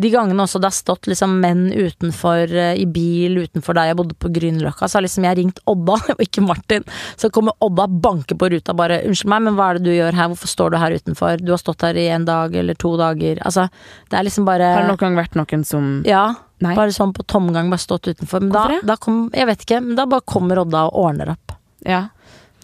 De 0.00 0.10
gangene 0.10 0.44
også 0.44 0.60
det 0.62 0.70
har 0.70 0.74
stått 0.76 1.08
liksom 1.10 1.34
menn 1.42 1.66
utenfor 1.72 2.48
eh, 2.48 2.74
i 2.80 2.86
bil 2.88 3.42
utenfor 3.42 3.76
der 3.76 3.90
jeg 3.90 3.98
bodde 3.98 4.16
på 4.16 4.30
Grünerløkka, 4.32 4.88
så 4.88 4.98
har 4.98 5.04
liksom 5.04 5.26
jeg 5.28 5.38
ringt 5.38 5.60
Odda, 5.68 5.98
og 6.14 6.22
ikke 6.24 6.44
Martin. 6.44 6.86
Så 7.20 7.30
kommer 7.34 7.56
Odda 7.62 7.86
banke 7.88 8.36
på 8.38 8.48
ruta 8.52 8.74
bare 8.76 9.02
'Unnskyld 9.02 9.32
meg, 9.34 9.44
men 9.48 9.58
hva 9.58 9.70
er 9.70 9.80
det 9.80 9.86
du 9.90 9.92
gjør 9.92 10.16
her? 10.16 10.30
Hvorfor 10.32 10.52
står 10.54 10.72
du 10.72 10.78
her 10.80 10.96
utenfor? 10.96 11.42
Du 11.44 11.52
har 11.52 11.60
stått 11.60 11.84
her 11.86 11.98
i 12.00 12.08
en 12.14 12.24
dag 12.28 12.56
eller 12.56 12.78
to 12.78 12.94
dager.' 13.00 13.42
Altså, 13.44 13.68
det 14.08 14.18
er 14.18 14.26
liksom 14.28 14.48
bare 14.48 14.72
Har 14.72 14.86
det 14.86 14.94
noen 14.94 15.04
gang 15.04 15.20
vært 15.20 15.38
noen 15.38 15.64
som 15.68 15.92
Ja. 16.08 16.24
Nei. 16.62 16.76
Bare 16.78 16.94
sånn 16.94 17.10
på 17.12 17.24
tomgang, 17.26 17.68
bare 17.72 17.82
stått 17.82 18.06
utenfor. 18.06 18.40
Men 18.40 18.52
da, 18.54 18.80
da 18.86 18.96
kom 18.96 19.24
Jeg 19.34 19.48
vet 19.50 19.64
ikke, 19.66 19.80
men 19.82 19.96
da 19.98 20.06
bare 20.06 20.22
kommer 20.22 20.60
Odda 20.62 20.86
og 20.88 21.00
ordner 21.08 21.34
opp. 21.34 21.56
Ja. 21.84 22.06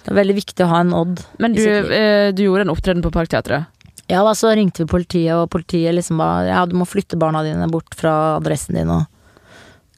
Det 0.05 0.13
er 0.15 0.21
veldig 0.23 0.37
viktig 0.39 0.65
å 0.65 0.69
ha 0.71 0.79
en 0.85 0.95
Odd. 0.97 1.25
Men 1.43 1.53
du, 1.53 1.65
eh, 1.67 2.31
du 2.33 2.45
gjorde 2.45 2.65
en 2.65 2.73
opptreden 2.73 3.03
på 3.05 3.11
Parkteatret. 3.13 3.67
Ja, 4.09 4.23
da 4.25 4.33
så 4.35 4.55
ringte 4.57 4.83
vi 4.83 4.89
politiet, 4.89 5.35
og 5.37 5.51
politiet 5.53 5.93
liksom 5.93 6.21
ba 6.21 6.31
ja, 6.49 6.63
du 6.67 6.75
må 6.81 6.87
flytte 6.89 7.19
barna 7.21 7.43
dine 7.45 7.69
bort 7.69 7.93
fra 7.97 8.39
adressen 8.39 8.79
din, 8.79 8.89
og 8.89 9.05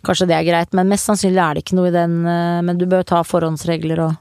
kanskje 0.06 0.26
det 0.30 0.34
er 0.34 0.48
greit, 0.48 0.72
men 0.74 0.90
mest 0.90 1.06
sannsynlig 1.06 1.38
er 1.42 1.54
det 1.54 1.62
ikke 1.62 1.78
noe 1.78 1.92
i 1.92 1.94
den, 1.94 2.16
eh, 2.26 2.58
men 2.66 2.80
du 2.80 2.88
bør 2.90 3.06
ta 3.06 3.22
forhåndsregler 3.26 4.02
og 4.08 4.18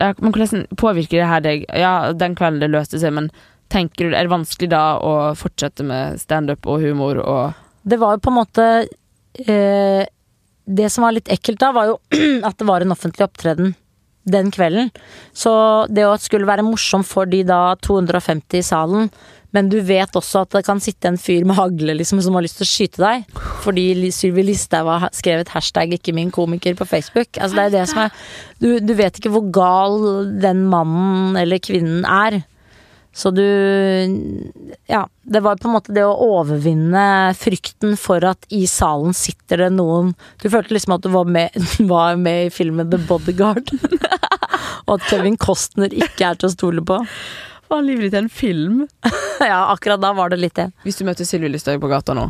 Ja, 0.00 0.14
men 0.16 0.32
hvordan 0.32 0.62
påvirker 0.80 1.18
det 1.18 1.26
her 1.28 1.42
deg? 1.44 1.64
Ja, 1.76 2.12
den 2.16 2.32
kvelden 2.38 2.62
det 2.62 2.70
løste 2.72 2.96
seg, 3.02 3.12
men 3.12 3.26
tenker 3.68 4.08
du, 4.08 4.14
er 4.16 4.24
det 4.24 4.32
vanskelig 4.32 4.70
da 4.72 4.84
å 5.02 5.34
fortsette 5.36 5.84
med 5.86 6.22
standup 6.22 6.64
og 6.70 6.80
humor 6.80 7.20
og 7.20 7.58
Det 7.82 7.98
var 8.00 8.16
jo 8.16 8.22
på 8.24 8.30
en 8.32 8.38
måte 8.38 8.64
eh, 9.44 10.06
Det 10.64 10.88
som 10.90 11.04
var 11.04 11.18
litt 11.18 11.28
ekkelt 11.28 11.60
da, 11.60 11.72
var 11.74 11.90
jo 11.90 11.98
at 12.48 12.56
det 12.56 12.70
var 12.70 12.86
en 12.86 12.94
offentlig 12.94 13.26
opptreden 13.26 13.74
den 14.32 14.50
kvelden. 14.54 14.90
Så 15.32 15.52
det 15.90 16.06
å 16.06 16.16
skulle 16.20 16.48
være 16.48 16.66
morsom 16.66 17.04
for 17.06 17.28
de 17.30 17.42
da 17.46 17.76
250 17.82 18.60
i 18.60 18.66
salen, 18.66 19.10
men 19.54 19.66
du 19.70 19.80
vet 19.82 20.14
også 20.14 20.44
at 20.44 20.52
det 20.54 20.62
kan 20.66 20.80
sitte 20.82 21.10
en 21.10 21.18
fyr 21.18 21.46
med 21.48 21.58
hagle 21.58 21.96
liksom, 21.98 22.20
som 22.22 22.36
har 22.38 22.44
lyst 22.44 22.60
til 22.60 22.68
å 22.68 22.70
skyte 22.70 23.02
deg, 23.02 23.40
fordi 23.64 24.10
Sylvi 24.14 24.44
Listhaug 24.46 24.90
har 24.92 25.10
skrevet 25.16 25.50
hashtag 25.50 25.96
'ikke 25.96 26.14
min 26.14 26.30
komiker' 26.30 26.78
på 26.78 26.86
Facebook. 26.86 27.34
Altså, 27.34 27.56
det 27.56 27.64
er 27.66 27.74
det 27.80 27.88
som 27.90 28.04
er 28.04 28.10
du, 28.60 28.78
du 28.78 28.94
vet 28.94 29.18
ikke 29.18 29.32
hvor 29.34 29.50
gal 29.50 29.98
den 30.40 30.66
mannen 30.70 31.36
eller 31.36 31.58
kvinnen 31.58 32.04
er. 32.04 32.44
Så 33.12 33.32
du 33.34 33.42
Ja, 34.86 35.08
det 35.22 35.40
var 35.42 35.56
på 35.56 35.68
en 35.68 35.74
måte 35.74 35.94
det 35.94 36.04
å 36.06 36.14
overvinne 36.38 37.34
frykten 37.38 37.96
for 37.98 38.22
at 38.28 38.46
i 38.54 38.62
salen 38.70 39.14
sitter 39.16 39.64
det 39.64 39.70
noen 39.74 40.12
Du 40.42 40.46
følte 40.50 40.76
liksom 40.76 40.94
at 40.94 41.02
du 41.02 41.10
var 41.14 41.26
med, 41.26 41.50
var 41.90 42.16
med 42.20 42.46
i 42.46 42.50
filmen 42.54 42.90
The 42.90 43.00
Bodyguard. 43.08 43.72
Og 44.86 44.96
at 44.96 45.06
Kevin 45.10 45.36
Costner 45.38 45.92
ikke 45.94 46.30
er 46.30 46.38
til 46.38 46.48
å 46.50 46.54
stole 46.54 46.82
på. 46.86 47.00
Var 47.70 47.84
livet 47.86 48.14
til 48.14 48.24
en 48.24 48.32
film? 48.32 48.84
Ja, 49.40 49.70
akkurat 49.72 50.02
da 50.02 50.10
var 50.12 50.28
det 50.28 50.36
litt 50.36 50.58
det. 50.58 50.66
Hvis 50.84 50.98
du 50.98 51.06
møter 51.08 51.24
Sylvi 51.24 51.48
Listhaug 51.48 51.78
på 51.80 51.88
gata 51.88 52.12
nå, 52.12 52.26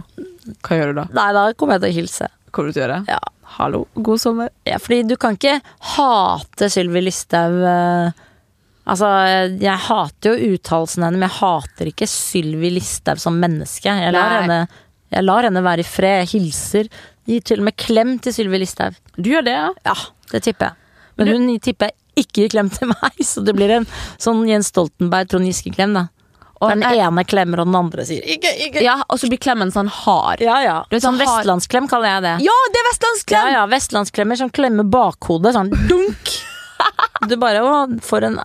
hva 0.62 0.76
gjør 0.78 0.92
du 0.92 1.00
da? 1.00 1.04
Nei, 1.16 1.24
da 1.34 1.40
kommer 1.58 1.74
jeg 1.74 1.82
til 1.82 1.90
å 1.90 1.96
hilse. 1.96 2.28
Kommer 2.54 2.70
du 2.70 2.76
til 2.76 2.84
å 2.84 2.84
gjøre? 2.84 2.98
Ja. 3.10 3.18
Hallo, 3.56 3.80
god 3.98 4.20
sommer. 4.22 4.52
Ja, 4.62 4.76
fordi 4.78 5.00
du 5.10 5.16
kan 5.18 5.34
ikke 5.34 5.56
hate 5.96 6.68
Sylvi 6.70 7.02
Listhaug 7.02 7.56
eh, 7.66 8.20
Altså, 8.90 9.08
jeg 9.62 9.78
hater 9.86 10.34
jo 10.34 10.54
uttalelsen 10.56 11.04
hennes, 11.06 11.20
men 11.20 11.28
jeg 11.28 11.36
hater 11.38 11.90
ikke 11.92 12.08
Sylvi 12.10 12.72
Listhaug 12.74 13.20
som 13.22 13.38
menneske. 13.38 13.86
Jeg 13.86 14.14
lar, 14.16 14.40
henne, 14.40 14.60
jeg 15.14 15.26
lar 15.26 15.46
henne 15.46 15.62
være 15.62 15.84
i 15.84 15.86
fred. 15.86 16.24
Jeg 16.24 16.32
hilser. 16.34 16.90
Gir 17.30 17.44
til 17.46 17.62
og 17.62 17.68
med 17.68 17.76
klem 17.78 18.16
til 18.24 18.34
Sylvi 18.34 18.62
Listhaug. 18.64 18.96
Du 19.14 19.30
gjør 19.30 19.46
det, 19.46 19.54
ja? 19.54 19.68
Ja, 19.86 19.96
det 20.32 20.42
tipper 20.48 20.72
jeg. 20.72 20.76
Men 21.20 21.34
hun 21.36 21.50
tipper 21.62 21.90
jeg 21.92 22.24
ikke 22.24 22.42
gir 22.42 22.54
klem 22.56 22.70
til 22.72 22.90
meg, 22.90 23.20
så 23.30 23.44
det 23.46 23.54
blir 23.56 23.70
en 23.78 23.86
sånn 24.20 24.42
Jens 24.48 24.72
Stoltenberg-Trond 24.72 25.46
Giske-klem, 25.46 25.94
da. 25.96 26.08
Og 26.60 26.74
den 26.74 26.82
ene 26.84 27.22
klemmer, 27.24 27.62
og 27.62 27.70
den 27.70 27.76
andre 27.78 28.04
sier 28.04 28.26
ikke, 28.28 28.50
ikke. 28.66 28.82
Ja, 28.84 28.98
og 29.08 29.16
så 29.20 29.30
blir 29.32 29.40
klemmen 29.40 29.70
sånn 29.72 29.88
hard. 30.02 30.42
Ja, 30.44 30.58
ja. 30.60 30.74
Du 30.90 30.96
vet, 30.98 31.04
sånn 31.06 31.16
sånn 31.16 31.22
vestlandsklem 31.22 31.86
kaller 31.88 32.18
jeg 32.18 32.24
det. 32.26 32.34
Ja, 32.44 32.56
det 32.66 32.80
er 32.82 32.84
Ja, 32.84 32.90
vestlandsklem! 32.90 33.52
ja, 33.54 33.62
vestlandsklemmer 33.70 34.40
som 34.42 34.50
klemmer 34.52 34.88
bakhodet, 34.98 35.54
sånn 35.56 35.72
dunk. 35.88 36.34
Du 37.28 37.34
bare 37.40 37.60
å, 37.60 37.72
for 38.04 38.24
en 38.24 38.38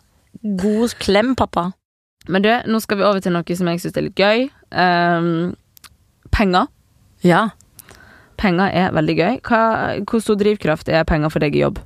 god 0.61 0.95
klem, 1.01 1.33
pappa. 1.37 1.71
Men 2.31 2.45
du, 2.45 2.49
nå 2.69 2.81
skal 2.81 2.99
vi 2.99 3.05
over 3.05 3.21
til 3.21 3.35
noe 3.35 3.57
som 3.57 3.69
jeg 3.69 3.83
syns 3.83 3.99
er 3.99 4.07
litt 4.07 4.19
gøy. 4.19 4.47
Um, 4.71 5.53
penger. 6.33 6.69
Ja. 7.25 7.47
Penger 8.41 8.73
er 8.73 8.93
veldig 8.95 9.15
gøy. 9.17 9.39
Hva, 9.45 9.63
hvor 10.09 10.23
stor 10.23 10.37
drivkraft 10.39 10.89
er 10.91 11.05
penger 11.07 11.33
for 11.33 11.45
deg 11.45 11.57
i 11.57 11.65
jobb? 11.65 11.81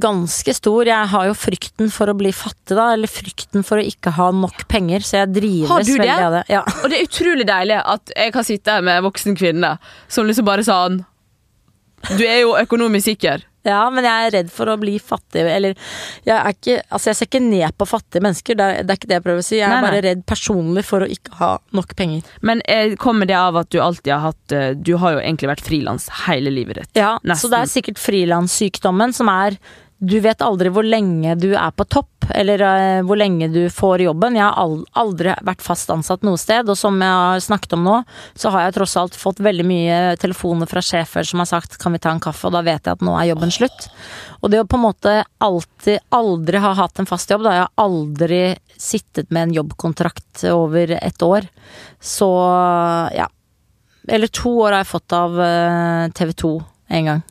Ganske 0.00 0.52
stor. 0.54 0.88
Jeg 0.88 1.08
har 1.12 1.28
jo 1.30 1.36
frykten 1.36 1.92
for 1.92 2.12
å 2.12 2.16
bli 2.16 2.32
fattig, 2.36 2.76
da. 2.76 2.90
Eller 2.96 3.10
frykten 3.10 3.64
for 3.66 3.80
å 3.80 3.84
ikke 3.86 4.12
ha 4.16 4.30
nok 4.36 4.66
penger, 4.70 5.04
så 5.04 5.22
jeg 5.22 5.34
drives 5.38 5.92
veldig 5.92 6.10
av 6.16 6.38
det. 6.38 6.42
Ja. 6.52 6.64
Og 6.82 6.90
det 6.92 6.98
er 6.98 7.08
utrolig 7.08 7.46
deilig 7.48 7.78
at 7.80 8.12
jeg 8.16 8.34
kan 8.36 8.48
sitte 8.48 8.76
her 8.76 8.84
med 8.84 9.00
en 9.00 9.06
voksen 9.08 9.38
kvinne 9.40 9.76
som 10.08 10.28
liksom 10.28 10.48
bare 10.48 10.66
sånn 10.66 11.00
Du 12.16 12.24
er 12.24 12.42
jo 12.42 12.56
økonomisk 12.56 13.10
sikker. 13.12 13.44
Ja, 13.66 13.80
men 13.92 14.06
jeg 14.08 14.26
er 14.26 14.34
redd 14.38 14.50
for 14.54 14.70
å 14.72 14.76
bli 14.80 14.94
fattig. 15.02 15.42
Eller 15.44 15.74
jeg 16.24 16.36
er 16.36 16.54
ikke 16.54 16.76
Altså, 16.90 17.10
jeg 17.10 17.16
ser 17.18 17.28
ikke 17.28 17.42
ned 17.44 17.76
på 17.76 17.86
fattige 17.88 18.22
mennesker, 18.24 18.56
det 18.56 18.64
er, 18.70 18.82
det 18.86 18.94
er 18.94 19.00
ikke 19.00 19.10
det 19.10 19.18
jeg 19.18 19.24
prøver 19.26 19.42
å 19.42 19.46
si. 19.46 19.56
Jeg 19.58 19.66
er 19.66 19.74
Nei, 19.74 19.80
nei. 19.82 19.90
bare 19.90 20.02
redd 20.06 20.22
personlig 20.28 20.84
for 20.88 21.04
å 21.04 21.10
ikke 21.10 21.36
ha 21.40 21.50
nok 21.76 21.94
penger. 21.98 22.30
Men 22.46 22.62
eh, 22.66 22.94
kommer 23.00 23.28
det 23.28 23.36
av 23.36 23.58
at 23.60 23.70
du 23.74 23.78
alltid 23.84 24.12
har 24.14 24.24
hatt 24.30 24.52
eh, 24.56 24.70
Du 24.80 24.94
har 25.02 25.16
jo 25.18 25.20
egentlig 25.24 25.50
vært 25.52 25.64
frilans 25.66 26.08
hele 26.26 26.50
livet 26.54 26.80
ditt. 26.82 26.92
Ja, 27.02 27.12
Nesten. 27.22 27.44
så 27.48 27.52
det 27.52 27.60
er 27.64 27.72
sikkert 27.74 28.00
frilanssykdommen 28.00 29.12
som 29.16 29.28
er 29.32 29.56
Du 30.00 30.16
vet 30.24 30.40
aldri 30.40 30.70
hvor 30.72 30.86
lenge 30.86 31.34
du 31.36 31.50
er 31.52 31.70
på 31.76 31.84
topp, 31.92 32.19
eller 32.34 32.62
eh, 32.64 33.02
hvor 33.06 33.18
lenge 33.18 33.48
du 33.52 33.62
får 33.72 34.04
jobben. 34.04 34.36
Jeg 34.38 34.46
har 34.46 34.84
aldri 35.00 35.34
vært 35.46 35.64
fast 35.64 35.90
ansatt 35.92 36.24
noe 36.26 36.38
sted, 36.40 36.68
og 36.70 36.78
som 36.78 36.96
jeg 37.00 37.16
har 37.20 37.42
snakket 37.44 37.76
om 37.76 37.86
nå, 37.86 37.96
så 38.38 38.52
har 38.54 38.66
jeg 38.66 38.76
tross 38.78 38.96
alt 39.00 39.18
fått 39.18 39.42
veldig 39.44 39.66
mye 39.66 39.98
telefoner 40.20 40.70
fra 40.70 40.82
sjefer 40.84 41.26
som 41.26 41.42
har 41.42 41.50
sagt 41.50 41.78
'kan 41.78 41.92
vi 41.92 41.98
ta 41.98 42.10
en 42.10 42.20
kaffe', 42.20 42.46
og 42.46 42.52
da 42.52 42.62
vet 42.62 42.84
jeg 42.84 42.92
at 42.92 43.02
nå 43.02 43.16
er 43.18 43.30
jobben 43.30 43.50
slutt. 43.50 43.88
Og 44.42 44.50
det 44.50 44.60
å 44.60 44.66
på 44.66 44.76
en 44.76 44.86
måte 44.86 45.24
alltid, 45.38 45.98
aldri 46.10 46.58
ha 46.58 46.74
hatt 46.74 46.98
en 46.98 47.06
fast 47.06 47.30
jobb, 47.30 47.42
da 47.42 47.50
jeg 47.50 47.66
har 47.66 47.84
aldri 47.84 48.58
sittet 48.76 49.30
med 49.30 49.42
en 49.42 49.54
jobbkontrakt 49.54 50.44
over 50.44 50.90
et 50.90 51.22
år, 51.22 51.46
så 52.00 52.30
ja. 53.14 53.28
Eller 54.08 54.28
to 54.28 54.48
år 54.64 54.72
har 54.72 54.80
jeg 54.80 54.94
fått 54.94 55.12
av 55.12 55.36
TV 56.16 56.32
2 56.32 56.64
en 56.88 57.04
gang. 57.04 57.22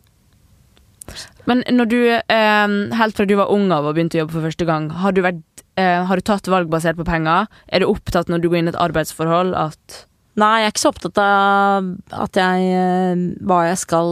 Men 1.49 1.63
når 1.73 1.89
du, 1.89 1.99
eh, 2.13 2.75
helt 2.99 3.17
fra 3.17 3.25
du 3.25 3.35
var 3.39 3.49
ung 3.53 3.71
av 3.73 3.87
og 3.89 3.95
begynte 3.97 4.19
å 4.19 4.23
jobbe 4.23 4.37
for 4.37 4.45
første 4.49 4.67
gang, 4.69 4.89
har 5.01 5.15
du, 5.15 5.23
vært, 5.25 5.41
eh, 5.81 6.03
har 6.05 6.19
du 6.19 6.25
tatt 6.25 6.45
valg 6.51 6.69
basert 6.69 6.99
på 6.99 7.07
penger? 7.07 7.47
Er 7.73 7.81
du 7.81 7.89
opptatt 7.89 8.29
når 8.29 8.43
du 8.43 8.49
går 8.51 8.61
inn 8.61 8.69
i 8.69 8.75
et 8.75 8.83
arbeidsforhold 8.87 9.55
at 9.57 10.05
Nei, 10.39 10.61
jeg 10.61 10.67
er 10.69 10.71
ikke 10.71 10.79
så 10.79 10.89
opptatt 10.93 11.17
av 11.19 11.87
at 12.23 12.37
jeg 12.39 12.67
eh, 12.71 13.23
hva 13.43 13.57
jeg 13.67 13.79
skal 13.81 14.11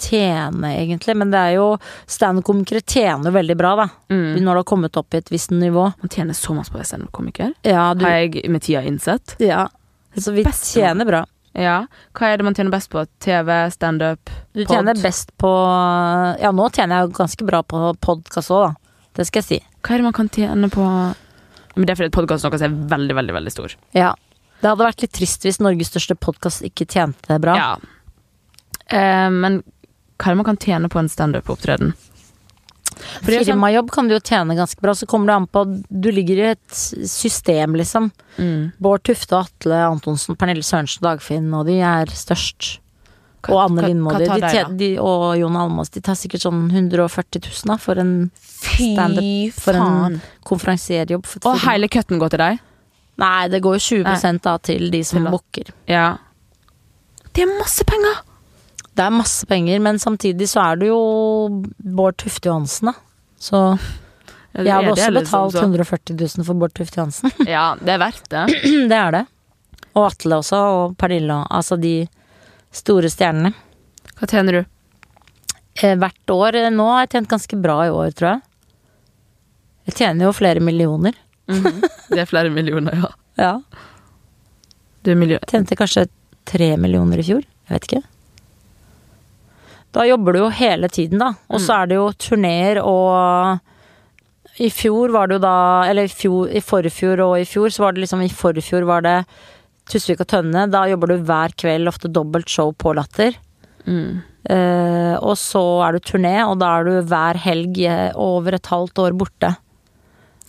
tjene, 0.00 0.70
egentlig. 0.78 1.16
Men 1.18 1.34
det 1.34 1.40
er 1.42 1.56
jo 1.58 1.66
Standup-komikere 2.08 2.80
tjener 2.88 3.34
veldig 3.34 3.56
bra, 3.58 3.74
da. 3.76 3.88
mm, 4.08 4.38
Når 4.38 4.46
du 4.46 4.60
har 4.62 4.68
kommet 4.70 4.96
opp 4.96 5.12
i 5.12 5.20
et 5.20 5.28
visst 5.34 5.52
nivå. 5.52 5.90
Man 6.00 6.14
tjener 6.14 6.38
så 6.38 6.56
masse 6.56 6.72
på 6.72 6.78
å 6.78 6.80
være 6.80 6.88
standup-komiker, 6.94 7.52
Ja, 7.68 7.90
du, 7.92 8.06
har 8.06 8.16
jeg 8.22 8.48
med 8.48 8.64
tida 8.64 8.80
innsett. 8.88 9.36
ja. 9.42 9.66
Så 10.16 10.32
vi 10.32 10.42
tjener 10.42 11.04
bra. 11.06 11.26
Ja. 11.58 11.78
Hva 12.14 12.28
er 12.30 12.38
det 12.38 12.44
man 12.46 12.54
tjener 12.54 12.70
best 12.70 12.90
på? 12.92 13.02
TV, 13.24 13.50
standup? 13.74 14.30
Du 14.54 14.62
tjener 14.64 14.94
best 15.02 15.32
på 15.42 15.50
Ja, 16.40 16.52
nå 16.54 16.68
tjener 16.74 17.02
jeg 17.02 17.16
ganske 17.18 17.46
bra 17.48 17.62
på 17.66 17.80
podkast 18.04 18.52
òg, 18.54 18.68
da. 18.68 18.74
Det 19.18 19.26
skal 19.26 19.42
jeg 19.42 19.48
si. 19.48 19.58
Hva 19.82 19.94
er 19.96 19.98
det 19.98 20.06
man 20.06 20.14
kan 20.14 20.28
tjene 20.30 20.70
på 20.70 20.84
Men 21.74 21.86
Det 21.86 21.90
er 21.94 21.98
fordi 21.98 22.14
podkasten 22.14 22.50
deres 22.52 22.62
er 22.66 22.74
veldig, 22.94 23.14
veldig 23.18 23.34
veldig 23.34 23.52
stor. 23.54 23.74
Ja. 23.94 24.12
Det 24.60 24.66
hadde 24.70 24.86
vært 24.86 25.02
litt 25.02 25.12
trist 25.14 25.44
hvis 25.46 25.60
Norges 25.62 25.90
største 25.92 26.16
podkast 26.18 26.62
ikke 26.66 26.86
tjente 26.90 27.36
bra. 27.42 27.54
Ja. 27.58 27.72
Eh, 28.90 29.28
men 29.30 29.60
hva 30.18 30.30
er 30.30 30.34
det 30.34 30.40
man 30.40 30.48
kan 30.48 30.56
tjene 30.62 30.88
på 30.90 30.98
en 30.98 31.10
standup-opptreden? 31.10 31.92
For 31.94 31.98
det 31.98 31.98
er 31.98 31.98
sånn- 31.98 32.86
Firmajobb 33.24 33.90
kan 33.94 34.08
du 34.08 34.14
jo 34.16 34.20
tjene 34.20 34.56
ganske 34.58 34.80
bra, 34.82 34.94
så 34.94 35.06
kommer 35.06 35.26
det 35.30 35.36
an 35.36 35.46
på 35.46 35.62
Du 35.88 36.10
ligger 36.12 36.36
i 36.42 36.50
et 36.52 36.74
system, 37.08 37.74
liksom. 37.78 38.10
Mm. 38.38 38.72
Bård 38.78 39.02
Tufte, 39.08 39.38
Atle 39.38 39.78
Antonsen, 39.86 40.36
Pernille 40.36 40.62
Sørensen, 40.66 41.02
Dagfinn, 41.02 41.48
og 41.54 41.66
de 41.66 41.78
er 41.80 42.06
størst. 42.12 42.78
Hva- 43.42 43.54
og 43.54 43.60
Anne 43.70 43.84
Lindmo 43.86 44.10
de, 44.78 44.88
og 44.98 45.38
Jon 45.38 45.56
Almaas. 45.56 45.90
De 45.94 46.00
tar 46.02 46.14
sikkert 46.18 46.42
sånn 46.42 46.64
140 46.72 47.38
000 47.46 47.70
da, 47.70 47.76
for 47.78 47.94
en 48.02 48.30
Standup 48.42 49.54
for 49.54 49.78
en- 49.78 50.20
konferansierjobb. 50.44 51.26
Og 51.46 51.58
hele 51.62 51.86
køtten 51.88 52.18
går 52.18 52.30
til 52.34 52.38
deg? 52.42 52.58
Nei, 53.18 53.48
det 53.48 53.60
går 53.62 53.78
jo 53.78 54.02
20% 54.02 54.42
da 54.42 54.56
til 54.58 54.90
de 54.90 55.02
som 55.04 55.24
booker. 55.30 55.70
Ja. 55.86 56.16
Det 57.32 57.42
er 57.46 57.58
masse 57.58 57.84
penger! 57.86 58.22
Det 58.98 59.04
er 59.06 59.14
masse 59.14 59.46
penger, 59.46 59.78
men 59.84 59.98
samtidig 60.02 60.48
så 60.50 60.62
er 60.72 60.78
du 60.80 60.86
jo 60.88 60.98
Bård 61.78 62.16
Tufte 62.18 62.50
Johansen, 62.50 62.90
da. 62.90 62.94
Så 63.38 63.60
jeg 64.58 64.72
hadde 64.74 64.90
også 64.90 65.10
liksom, 65.14 65.44
betalt 65.52 65.58
140 65.62 66.16
000 66.18 66.46
for 66.48 66.58
Bård 66.58 66.74
Tufte 66.74 66.98
Johansen. 66.98 67.30
Ja, 67.54 67.68
det 67.78 67.94
er 67.94 68.00
verdt 68.02 68.26
det. 68.32 68.42
det 68.90 68.98
er 68.98 69.14
det. 69.20 69.24
Og 69.94 70.08
Atle 70.08 70.40
også, 70.42 70.58
og 70.80 70.96
Pernille. 70.98 71.36
Altså 71.54 71.78
de 71.80 71.92
store 72.74 73.10
stjernene. 73.12 73.54
Hva 74.18 74.26
tjener 74.30 74.58
du? 74.58 74.60
Eh, 75.78 75.94
hvert 75.98 76.34
år. 76.34 76.58
eh, 76.58 76.68
Nå 76.74 76.88
har 76.90 77.04
jeg 77.06 77.12
tjent 77.14 77.30
ganske 77.30 77.58
bra 77.62 77.78
i 77.86 77.94
år, 77.94 78.10
tror 78.18 78.32
jeg. 78.32 78.42
Jeg 79.88 79.96
tjener 80.02 80.26
jo 80.28 80.34
flere 80.36 80.60
millioner. 80.60 81.14
Det 81.48 82.18
er 82.18 82.26
flere 82.28 82.50
millioner, 82.52 82.98
ja. 82.98 83.14
Ja. 83.38 83.52
Du 85.06 85.12
er 85.14 85.18
miljø... 85.22 85.38
Tjente 85.46 85.76
kanskje 85.78 86.08
tre 86.50 86.72
millioner 86.82 87.22
i 87.22 87.24
fjor. 87.30 87.44
Jeg 87.46 87.76
vet 87.76 87.86
ikke. 87.86 88.00
Da 89.96 90.04
jobber 90.04 90.36
du 90.36 90.42
jo 90.42 90.50
hele 90.52 90.88
tiden, 90.92 91.22
da. 91.22 91.32
Og 91.48 91.62
så 91.64 91.80
er 91.80 91.90
det 91.90 91.98
jo 91.98 92.08
turneer 92.20 92.80
og 92.84 93.58
I 94.60 94.68
fjor 94.74 95.14
var 95.14 95.28
det 95.28 95.38
jo 95.38 95.44
da 95.46 95.56
Eller 95.88 96.08
i, 96.08 96.12
fjor, 96.12 96.50
i 96.50 96.60
forfjor 96.60 97.22
og 97.24 97.36
i 97.40 97.46
fjor, 97.48 97.70
så 97.72 97.86
var 97.86 97.94
det 97.94 98.04
liksom 98.04 98.24
I 98.24 98.32
forfjor 98.32 98.88
var 98.88 99.06
det 99.06 99.18
Tusvik 99.88 100.20
og 100.20 100.28
Tønne. 100.28 100.66
Da 100.68 100.82
jobber 100.90 101.14
du 101.14 101.22
hver 101.24 101.54
kveld, 101.56 101.88
ofte 101.88 102.10
dobbelt 102.12 102.50
show 102.52 102.74
på 102.76 102.92
Latter. 102.98 103.38
Mm. 103.88 104.20
Uh, 104.48 105.14
og 105.24 105.32
så 105.40 105.62
er 105.86 105.96
du 105.96 106.04
turné, 106.04 106.34
og 106.44 106.58
da 106.60 106.74
er 106.76 106.84
du 106.84 107.08
hver 107.08 107.40
helg 107.40 107.80
eh, 107.84 108.10
over 108.16 108.56
et 108.56 108.68
halvt 108.68 109.00
år 109.04 109.16
borte. 109.16 109.54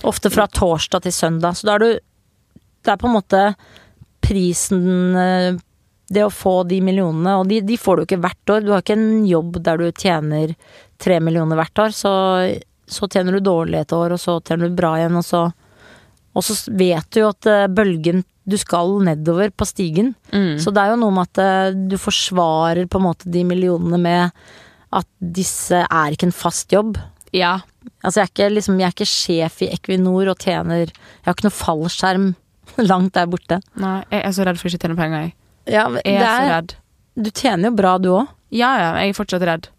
Ofte 0.07 0.32
fra 0.32 0.45
torsdag 0.48 1.03
til 1.03 1.16
søndag. 1.16 1.56
Så 1.56 1.68
da 1.68 1.78
er 1.78 1.86
du 1.86 1.90
Det 2.80 2.94
er 2.94 2.99
på 2.99 3.10
en 3.10 3.16
måte 3.18 3.40
prisen 4.24 5.16
eh, 5.20 5.57
Det 6.10 6.23
å 6.26 6.34
få 6.34 6.64
de 6.69 6.80
millionene, 6.81 7.36
og 7.40 7.49
de, 7.49 7.60
de 7.65 7.77
får 7.77 7.99
du 7.99 8.06
ikke 8.07 8.22
hvert 8.23 8.53
år. 8.56 8.65
Du 8.65 8.72
har 8.73 8.84
ikke 8.84 8.98
en 8.98 9.26
jobb 9.30 9.60
der 9.65 9.81
du 9.81 9.90
tjener 9.91 10.56
tre 11.02 11.19
millioner 11.23 11.60
hvert 11.60 11.84
år. 11.86 11.94
Så, 11.95 12.11
så 12.90 13.10
tjener 13.11 13.38
du 13.38 13.45
dårlig 13.45 13.84
et 13.84 13.95
år, 13.95 14.15
og 14.15 14.22
så 14.22 14.40
tjener 14.41 14.69
du 14.69 14.77
bra 14.80 14.95
igjen, 14.99 15.19
og 15.19 15.26
så 15.26 15.49
Og 16.38 16.45
så 16.45 16.53
vet 16.77 17.07
du 17.11 17.23
jo 17.23 17.30
at 17.34 17.48
eh, 17.49 17.68
bølgen 17.68 18.22
Du 18.45 18.56
skal 18.57 18.99
nedover 19.03 19.49
på 19.49 19.65
stigen. 19.65 20.14
Mm. 20.31 20.60
Så 20.61 20.72
det 20.72 20.81
er 20.81 20.94
jo 20.94 20.99
noe 21.02 21.14
med 21.14 21.30
at 21.30 21.41
eh, 21.44 21.77
du 21.90 21.98
forsvarer 21.98 22.86
på 22.90 22.99
en 22.99 23.07
måte 23.07 23.30
de 23.30 23.44
millionene 23.45 23.98
med 24.02 24.44
at 24.90 25.07
disse 25.19 25.84
er 25.86 26.14
ikke 26.14 26.30
en 26.30 26.34
fast 26.34 26.73
jobb. 26.73 26.98
Ja. 27.36 27.60
Altså 28.02 28.22
jeg 28.22 28.26
er 28.26 28.31
ikke, 28.31 28.53
liksom, 28.56 28.80
jeg 28.80 28.88
er 28.88 28.95
ikke 28.95 29.10
sjef 29.10 29.61
i 29.65 29.69
Equinor 29.73 30.31
og 30.31 30.40
tjener 30.41 30.88
Jeg 30.88 31.26
har 31.27 31.36
ikke 31.36 31.48
noe 31.49 31.57
fallskjerm 31.60 32.30
langt 32.91 33.14
der 33.18 33.30
borte. 33.30 33.60
Nei, 33.80 33.99
jeg 34.10 34.23
er 34.23 34.36
så 34.36 34.48
redd 34.48 34.61
for 34.61 34.69
ikke 34.69 34.81
å 34.81 34.88
tjene 34.88 34.99
penger, 34.99 35.27
jeg. 35.27 35.36
Ja, 35.69 35.85
Jeg 36.03 36.15
er 36.17 36.23
så 36.25 36.41
er, 36.43 36.53
redd. 36.55 36.75
du 37.19 37.29
tjener 37.29 37.69
jo 37.69 37.75
bra 37.77 37.97
du 38.01 38.09
òg. 38.15 38.31
Ja, 38.49 38.71
ja, 38.81 38.89
jeg 39.03 39.13
er 39.13 39.17
fortsatt 39.19 39.45
redd. 39.45 39.69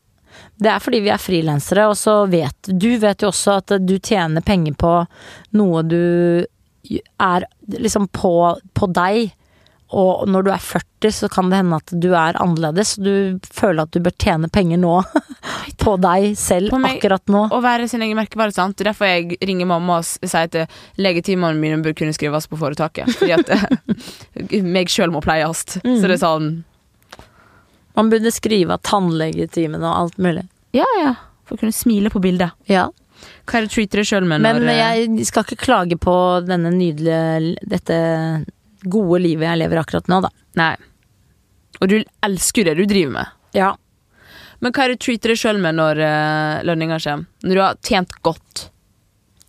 Det 0.60 0.70
er 0.70 0.78
fordi 0.82 1.00
vi 1.02 1.10
er 1.10 1.18
frilansere, 1.20 1.88
og 1.90 1.96
så 1.98 2.20
vet 2.30 2.70
du 2.70 2.90
vet 3.02 3.24
jo 3.24 3.30
også 3.32 3.56
at 3.58 3.74
du 3.82 3.96
tjener 3.98 4.44
penger 4.46 4.76
på 4.78 4.92
noe 5.58 5.82
du 5.82 6.46
er 7.20 7.44
liksom 7.66 8.06
på, 8.14 8.32
på 8.76 8.88
deg. 8.94 9.32
Og 9.90 10.28
når 10.30 10.44
du 10.46 10.50
er 10.54 10.60
40, 10.62 11.10
så 11.16 11.28
kan 11.32 11.48
det 11.50 11.58
hende 11.58 11.78
at 11.80 11.90
du 11.98 12.12
er 12.14 12.36
annerledes. 12.38 12.92
Du 13.02 13.40
føler 13.50 13.82
at 13.82 13.90
du 13.90 13.98
bør 14.04 14.14
tjene 14.22 14.46
penger 14.52 14.78
nå. 14.78 15.00
på 15.82 15.94
deg 15.98 16.34
selv 16.38 16.70
På 16.74 16.78
meg- 16.78 16.98
akkurat 16.98 17.26
nå. 17.32 17.46
Å 17.50 17.58
være 17.64 17.88
sin 17.90 18.02
egen 18.04 18.18
merkevare, 18.18 18.52
sant. 18.54 18.78
Er 18.84 18.90
derfor 18.92 19.08
jeg 19.08 19.38
ringer 19.48 19.66
mamma 19.70 19.96
og 20.02 20.06
sier 20.06 20.46
at 20.46 20.76
legetimene 21.00 21.58
mine 21.58 21.80
bør 21.82 21.96
kunne 21.98 22.14
skrives 22.14 22.46
på 22.50 22.58
foretaket. 22.60 23.10
Fordi 23.18 23.34
at 23.38 23.50
eh, 23.56 24.60
meg 24.76 24.92
sjøl 24.92 25.10
må 25.14 25.22
pleies. 25.24 25.64
Så 25.80 26.04
det 26.06 26.18
er 26.18 26.22
sånn 26.22 26.50
Man 27.98 28.12
burde 28.12 28.30
skrive 28.32 28.76
tannlegetimene 28.86 29.82
og 29.88 30.04
alt 30.04 30.20
mulig. 30.22 30.46
Ja, 30.76 30.86
ja. 31.00 31.16
For 31.48 31.56
å 31.58 31.64
kunne 31.64 31.74
smile 31.74 32.12
på 32.14 32.22
bildet. 32.22 32.54
Ja. 32.70 32.86
Hva 33.50 33.58
er 33.58 33.66
det 33.66 33.72
du 33.72 33.74
treater 33.74 34.00
deg 34.00 34.06
sjøl 34.08 34.24
med 34.30 34.40
Men 34.46 34.62
når 34.62 34.70
eh, 34.70 34.78
jeg 35.02 35.26
skal 35.28 35.44
ikke 35.44 35.64
klage 35.66 35.98
på 36.00 36.14
denne 36.46 36.70
nydelige 36.72 37.56
Dette 37.68 37.96
gode 38.84 39.20
livet 39.22 39.48
jeg 39.48 39.60
lever 39.60 39.80
akkurat 39.82 40.08
nå, 40.10 40.20
da. 40.24 40.30
Nei. 40.60 40.74
Og 41.80 41.88
du 41.88 41.96
elsker 42.26 42.66
det 42.68 42.76
du 42.78 42.84
driver 42.88 43.12
med. 43.18 43.36
Ja. 43.56 43.70
Men 44.60 44.74
hva 44.76 44.84
er 44.84 44.92
det 44.92 45.00
du 45.00 45.04
treater 45.06 45.32
deg 45.32 45.40
sjøl 45.40 45.60
med 45.62 45.78
når 45.78 46.00
uh, 46.04 46.60
lønninga 46.68 46.98
kommer? 47.00 47.26
Når 47.44 47.56
du 47.56 47.62
har 47.64 47.78
tjent 47.86 48.12
godt? 48.26 48.66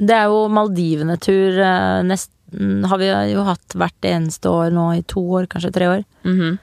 Det 0.02 0.16
er 0.16 0.32
jo 0.32 0.45
Maldivene-tur. 0.49 1.60
uh, 1.60 2.02
Nesten 2.08 2.86
har 2.88 2.99
vi 2.99 3.10
jo 3.32 3.44
hatt 3.48 3.76
hvert 3.80 4.08
eneste 4.08 4.49
år 4.52 4.72
nå 4.76 4.90
i 4.98 5.03
to 5.08 5.24
år, 5.40 5.48
kanskje 5.52 5.74
tre 5.76 5.90
år. 5.98 6.03
Mhm. 6.28 6.60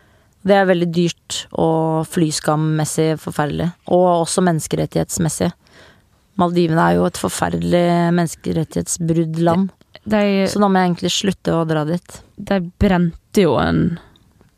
Det 0.49 0.55
er 0.55 0.69
veldig 0.69 0.87
dyrt 0.95 1.37
og 1.59 2.07
flyskammessig 2.09 3.19
forferdelig. 3.21 3.67
Og 3.93 4.05
også 4.23 4.41
menneskerettighetsmessig. 4.47 5.51
Maldivene 6.39 6.85
er 6.87 6.95
jo 6.97 7.09
et 7.09 7.19
forferdelig 7.21 7.83
menneskerettighetsbruddland. 8.17 9.73
De, 10.05 10.47
Så 10.49 10.59
da 10.61 10.69
må 10.69 10.79
jeg 10.79 10.87
egentlig 10.93 11.13
slutte 11.15 11.53
å 11.57 11.65
dra 11.69 11.85
dit. 11.89 12.21
de 12.37 12.61
brente 12.79 13.41
jo 13.43 13.57
en 13.59 13.99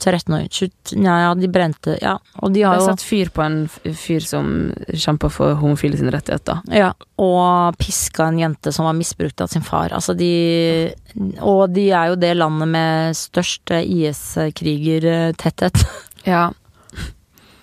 13 0.01 0.33
år. 0.35 0.47
20, 0.49 0.71
ja, 1.05 1.17
ja, 1.27 1.35
de 1.37 1.49
brente 1.53 1.99
Ja. 2.01 2.15
Og 2.41 2.53
de 2.55 2.61
De 2.61 2.65
har 2.65 2.77
jo 2.79 2.87
satt 2.87 3.03
fyr 3.05 3.29
på 3.29 3.43
en 3.45 3.69
fyr 3.69 4.21
som 4.25 4.73
kjempa 4.89 5.29
for 5.31 5.55
homofile 5.61 5.97
sine 6.01 6.11
rettigheter. 6.15 6.63
Ja, 6.73 6.93
og 7.19 7.77
piska 7.77 8.25
en 8.29 8.39
jente 8.41 8.73
som 8.73 8.87
var 8.87 8.95
misbrukt 8.97 9.41
av 9.41 9.47
sin 9.53 9.63
far. 9.63 9.91
Altså 9.93 10.15
de 10.17 10.95
Og 11.43 11.69
de 11.75 11.91
er 11.91 12.07
jo 12.09 12.17
det 12.17 12.35
landet 12.37 12.69
med 12.69 13.15
størst 13.17 13.71
IS-krigertetthet. 13.71 15.85
Ja. 16.25 16.51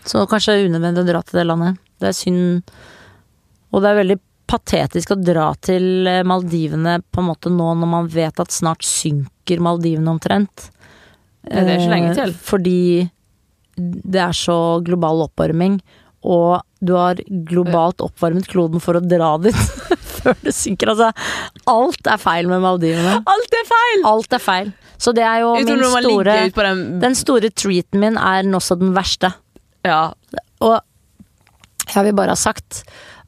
Så 0.08 0.24
kanskje 0.30 0.64
unødvendig 0.66 1.04
å 1.04 1.08
dra 1.10 1.22
til 1.22 1.40
det 1.40 1.46
landet. 1.48 1.78
Det 2.00 2.08
er 2.10 2.16
synd. 2.16 2.64
Og 3.74 3.82
det 3.84 3.90
er 3.92 4.00
veldig 4.04 4.20
patetisk 4.48 5.12
å 5.14 5.20
dra 5.20 5.50
til 5.64 6.08
Maldivene 6.28 6.98
på 7.12 7.22
en 7.22 7.30
måte 7.30 7.52
nå 7.54 7.74
når 7.82 7.90
man 7.92 8.10
vet 8.12 8.40
at 8.44 8.54
snart 8.56 8.86
synker 8.88 9.62
Maldivene 9.64 10.14
omtrent. 10.16 10.70
Det 11.48 11.62
er 11.64 11.78
ikke 11.78 11.94
lenge 11.94 12.10
Eh, 12.12 12.18
til. 12.22 12.34
Fordi 12.48 12.80
det 13.78 14.22
er 14.24 14.34
så 14.36 14.58
global 14.84 15.22
oppvarming, 15.28 15.78
og 16.28 16.64
du 16.82 16.96
har 16.98 17.20
globalt 17.48 18.02
oppvarmet 18.04 18.48
kloden 18.50 18.82
for 18.84 18.98
å 18.98 19.04
dra 19.04 19.36
dit 19.42 19.56
før 20.18 20.36
det 20.44 20.54
synker. 20.58 20.92
Altså, 20.96 21.12
alt 21.70 22.10
er 22.10 22.20
feil 22.22 22.50
med 22.50 22.64
Maldivene. 22.66 23.20
Alt 23.30 23.58
er 23.60 23.68
feil! 23.70 24.04
Alt 24.10 24.34
er 24.34 24.44
feil. 24.44 24.74
Så 24.98 25.14
det 25.14 25.22
er 25.22 25.44
jo 25.44 25.54
min 25.62 25.84
store 26.02 26.38
den 26.50 26.86
Den 27.04 27.16
store 27.16 27.52
treaten 27.54 28.02
min 28.02 28.18
er 28.18 28.48
også 28.58 28.80
den 28.82 28.96
verste. 28.98 29.30
Ja. 29.86 30.08
Og 30.66 30.80
jeg 31.94 32.04
vil 32.10 32.18
bare 32.18 32.34
ha 32.34 32.40
sagt 32.40 32.82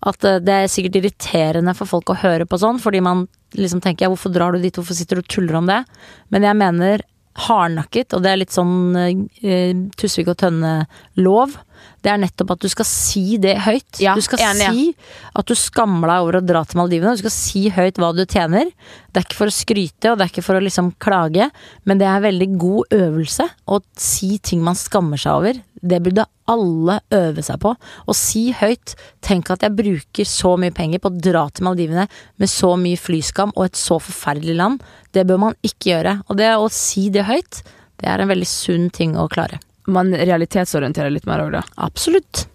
at 0.08 0.26
eh, 0.28 0.42
det 0.44 0.56
er 0.56 0.72
sikkert 0.72 1.00
irriterende 1.02 1.76
for 1.78 1.90
folk 1.90 2.14
å 2.14 2.20
høre 2.22 2.48
på 2.50 2.60
sånn, 2.62 2.82
fordi 2.82 3.04
man 3.06 3.28
liksom 3.58 3.82
tenker 3.84 4.06
ja, 4.06 4.12
hvorfor 4.14 4.34
drar 4.34 4.56
du 4.56 4.62
dit, 4.64 4.76
hvorfor 4.76 4.98
sitter 4.98 5.20
du 5.20 5.26
og 5.26 5.32
tuller 5.32 5.60
om 5.60 5.70
det? 5.70 5.82
Men 6.34 6.46
jeg 6.48 6.60
mener 6.60 7.08
hardnakket, 7.40 8.14
og 8.16 8.24
det 8.24 8.32
er 8.32 8.40
litt 8.42 8.54
sånn 8.54 8.98
eh, 9.00 9.74
Tusvik 10.00 10.32
og 10.32 10.40
Tønne-lov. 10.42 11.58
Det 12.04 12.12
er 12.12 12.20
nettopp 12.20 12.54
at 12.56 12.64
du 12.64 12.68
skal 12.72 12.88
si 12.88 13.38
det 13.42 13.54
høyt. 13.64 14.00
Ja, 14.04 14.16
du 14.16 14.24
skal 14.24 14.42
enig, 14.44 14.66
ja. 14.66 14.72
si 14.72 15.32
at 15.40 15.48
du 15.48 15.56
skammer 15.58 16.12
deg 16.12 16.26
over 16.26 16.40
å 16.40 16.44
dra 16.44 16.64
til 16.68 16.80
Maldivene. 16.80 17.16
Du 17.16 17.24
skal 17.24 17.36
si 17.36 17.66
høyt 17.76 18.00
hva 18.00 18.12
du 18.16 18.24
tjener. 18.26 18.72
Det 19.12 19.22
er 19.22 19.28
ikke 19.28 19.40
for 19.40 19.52
å 19.52 19.56
skryte, 19.56 20.12
og 20.12 20.20
det 20.20 20.26
er 20.26 20.34
ikke 20.34 20.46
for 20.46 20.60
å 20.60 20.64
liksom 20.64 20.94
klage, 21.02 21.50
men 21.88 22.02
det 22.02 22.08
er 22.10 22.26
veldig 22.28 22.50
god 22.60 22.96
øvelse 23.00 23.48
å 23.72 23.82
si 24.00 24.36
ting 24.44 24.64
man 24.66 24.80
skammer 24.80 25.20
seg 25.22 25.40
over. 25.42 25.62
Det 25.82 26.02
burde 26.04 26.26
alle 26.50 27.00
øve 27.14 27.44
seg 27.46 27.60
på. 27.64 27.74
Å 27.76 28.16
si 28.16 28.52
høyt 28.52 28.96
'tenk 29.22 29.52
at 29.52 29.62
jeg 29.62 29.76
bruker 29.76 30.26
så 30.26 30.58
mye 30.58 30.74
penger 30.76 31.00
på 31.00 31.10
å 31.10 31.22
dra 31.22 31.48
til 31.50 31.66
Maldivene 31.66 32.08
med 32.38 32.50
så 32.50 32.76
mye 32.76 32.98
flyskam 32.98 33.54
og 33.56 33.66
et 33.66 33.80
så 33.80 34.00
forferdelig 34.00 34.56
land'. 34.56 34.82
Det 35.14 35.26
bør 35.28 35.40
man 35.40 35.56
ikke 35.64 35.92
gjøre. 35.94 36.24
Og 36.30 36.38
det 36.38 36.50
å 36.56 36.70
si 36.70 37.10
det 37.10 37.26
høyt, 37.26 37.64
det 38.00 38.08
er 38.08 38.20
en 38.20 38.30
veldig 38.30 38.48
sunn 38.48 38.90
ting 38.90 39.16
å 39.16 39.30
klare. 39.30 39.60
Man 39.88 40.12
realitetsorienterer 40.12 41.12
litt 41.12 41.26
mer 41.26 41.40
òg, 41.40 41.52
da. 41.52 41.64
Absolutt. 41.78 42.48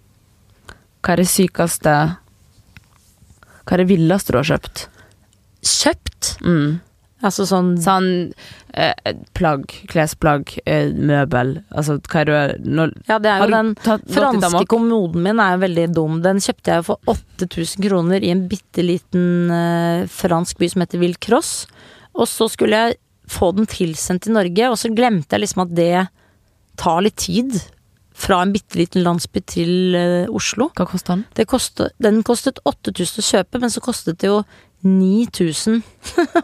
Hva 1.01 1.13
er 1.13 1.17
det 1.17 1.27
sykeste 1.27 2.17
Hva 3.65 3.73
er 3.73 3.77
det 3.77 3.89
villeste 3.89 4.31
du 4.31 4.37
har 4.37 4.43
kjøpt? 4.45 4.87
Kjøpt 5.61 6.37
Mm. 6.41 6.81
Altså 7.25 7.45
sånn 7.49 7.73
Sånn 7.81 8.09
eh, 8.73 9.13
plagg, 9.37 9.67
klesplagg, 9.91 10.55
eh, 10.69 10.91
møbel 10.93 11.55
Altså, 11.75 11.97
hva 12.05 12.21
er 12.23 12.29
det 12.29 12.41
når, 12.65 12.93
Ja, 13.09 13.19
det 13.23 13.31
er 13.31 13.43
jo 13.43 13.51
den 13.53 13.73
tatt 13.81 14.05
franske 14.11 14.65
kommoden 14.71 15.25
min 15.25 15.41
er 15.41 15.55
jo 15.55 15.63
veldig 15.63 15.85
dum. 15.95 16.19
Den 16.25 16.41
kjøpte 16.43 16.77
jeg 16.77 16.85
for 16.87 17.11
8000 17.11 17.87
kroner 17.87 18.23
i 18.25 18.31
en 18.33 18.45
bitte 18.51 18.83
liten 18.85 19.53
eh, 19.53 20.05
fransk 20.11 20.59
by 20.61 20.69
som 20.71 20.83
heter 20.85 21.01
Villecross. 21.01 21.53
Og 22.15 22.29
så 22.31 22.47
skulle 22.51 22.81
jeg 22.81 22.99
få 23.31 23.51
den 23.57 23.67
tilsendt 23.69 24.25
til 24.25 24.35
Norge, 24.35 24.69
og 24.69 24.77
så 24.79 24.91
glemte 24.93 25.35
jeg 25.35 25.45
liksom 25.45 25.65
at 25.65 25.73
det 25.75 26.05
tar 26.79 27.01
litt 27.05 27.17
tid. 27.25 27.57
Fra 28.15 28.37
en 28.45 28.53
bitte 28.55 28.79
liten 28.79 29.03
landsby 29.03 29.41
til 29.43 29.95
eh, 29.99 30.29
Oslo. 30.31 30.69
Hva 30.77 30.85
kosta 30.87 31.17
den? 31.17 31.25
Det 31.35 31.47
kostet, 31.51 31.95
den 31.99 32.21
kostet 32.23 32.61
8000 32.63 33.19
å 33.19 33.25
kjøpe, 33.27 33.59
men 33.59 33.73
så 33.73 33.83
kostet 33.83 34.21
det 34.21 34.29
jo 34.29 34.37
9000 34.85 35.81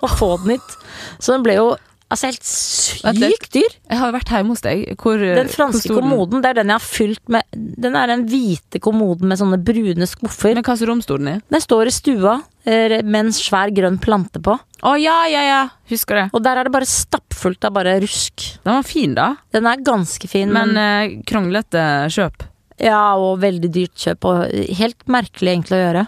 å 0.01 0.11
få 0.17 0.35
den 0.43 0.57
hit. 0.57 0.75
Så 1.21 1.35
den 1.35 1.45
ble 1.45 1.55
jo 1.59 1.69
altså 2.11 2.27
helt 2.27 2.43
sykt 2.47 3.53
dyr. 3.55 3.75
Jeg 3.87 3.99
har 4.01 4.13
vært 4.15 4.31
hjemme 4.33 4.55
hos 4.55 4.63
deg. 4.65 4.83
Hvor, 4.99 5.21
Den 5.21 5.51
franske 5.51 5.93
kommoden, 5.95 6.43
det 6.43 6.51
er 6.51 6.59
den 6.59 6.73
jeg 6.73 6.79
har 6.79 6.83
fylt 6.83 7.31
med 7.31 7.61
Den 7.85 7.95
er 7.95 8.11
den 8.11 8.25
hvite 8.29 8.81
kommoden 8.83 9.31
med 9.31 9.39
sånne 9.39 9.59
brune 9.63 10.07
skuffer. 10.09 10.55
Men 10.57 10.65
hva 10.67 10.75
står 10.79 10.91
rom 10.91 11.03
sto 11.05 11.19
den 11.21 11.35
i? 11.35 11.37
Den 11.53 11.63
står 11.63 11.91
i 11.91 11.95
stua 11.95 12.35
eh, 12.65 12.97
med 13.01 13.19
en 13.27 13.33
svær 13.35 13.71
grønn 13.75 13.99
plante 14.03 14.43
på. 14.43 14.57
Å 14.57 14.93
ja, 14.99 15.17
ja, 15.29 15.43
ja. 15.45 15.61
Husker 15.91 16.19
det. 16.19 16.27
Og 16.35 16.43
der 16.43 16.59
er 16.59 16.67
det 16.67 16.73
bare 16.73 16.89
stappfullt 16.89 17.69
av 17.69 17.75
bare 17.77 17.99
rusk. 18.03 18.47
Den 18.65 18.79
var 18.79 18.87
fin, 18.87 19.15
da. 19.17 19.29
Den 19.53 19.69
er 19.69 19.83
ganske 19.85 20.31
fin, 20.31 20.51
Men 20.51 20.73
men, 20.73 20.81
eh, 20.81 21.21
kronglete 21.27 21.85
kjøp. 22.11 22.47
Ja, 22.81 23.13
og 23.19 23.39
veldig 23.43 23.69
dyrt 23.71 23.95
kjøp. 24.03 24.25
Og 24.25 24.75
helt 24.81 25.05
merkelig 25.11 25.53
egentlig 25.55 25.77
å 25.77 25.83
gjøre. 25.85 26.05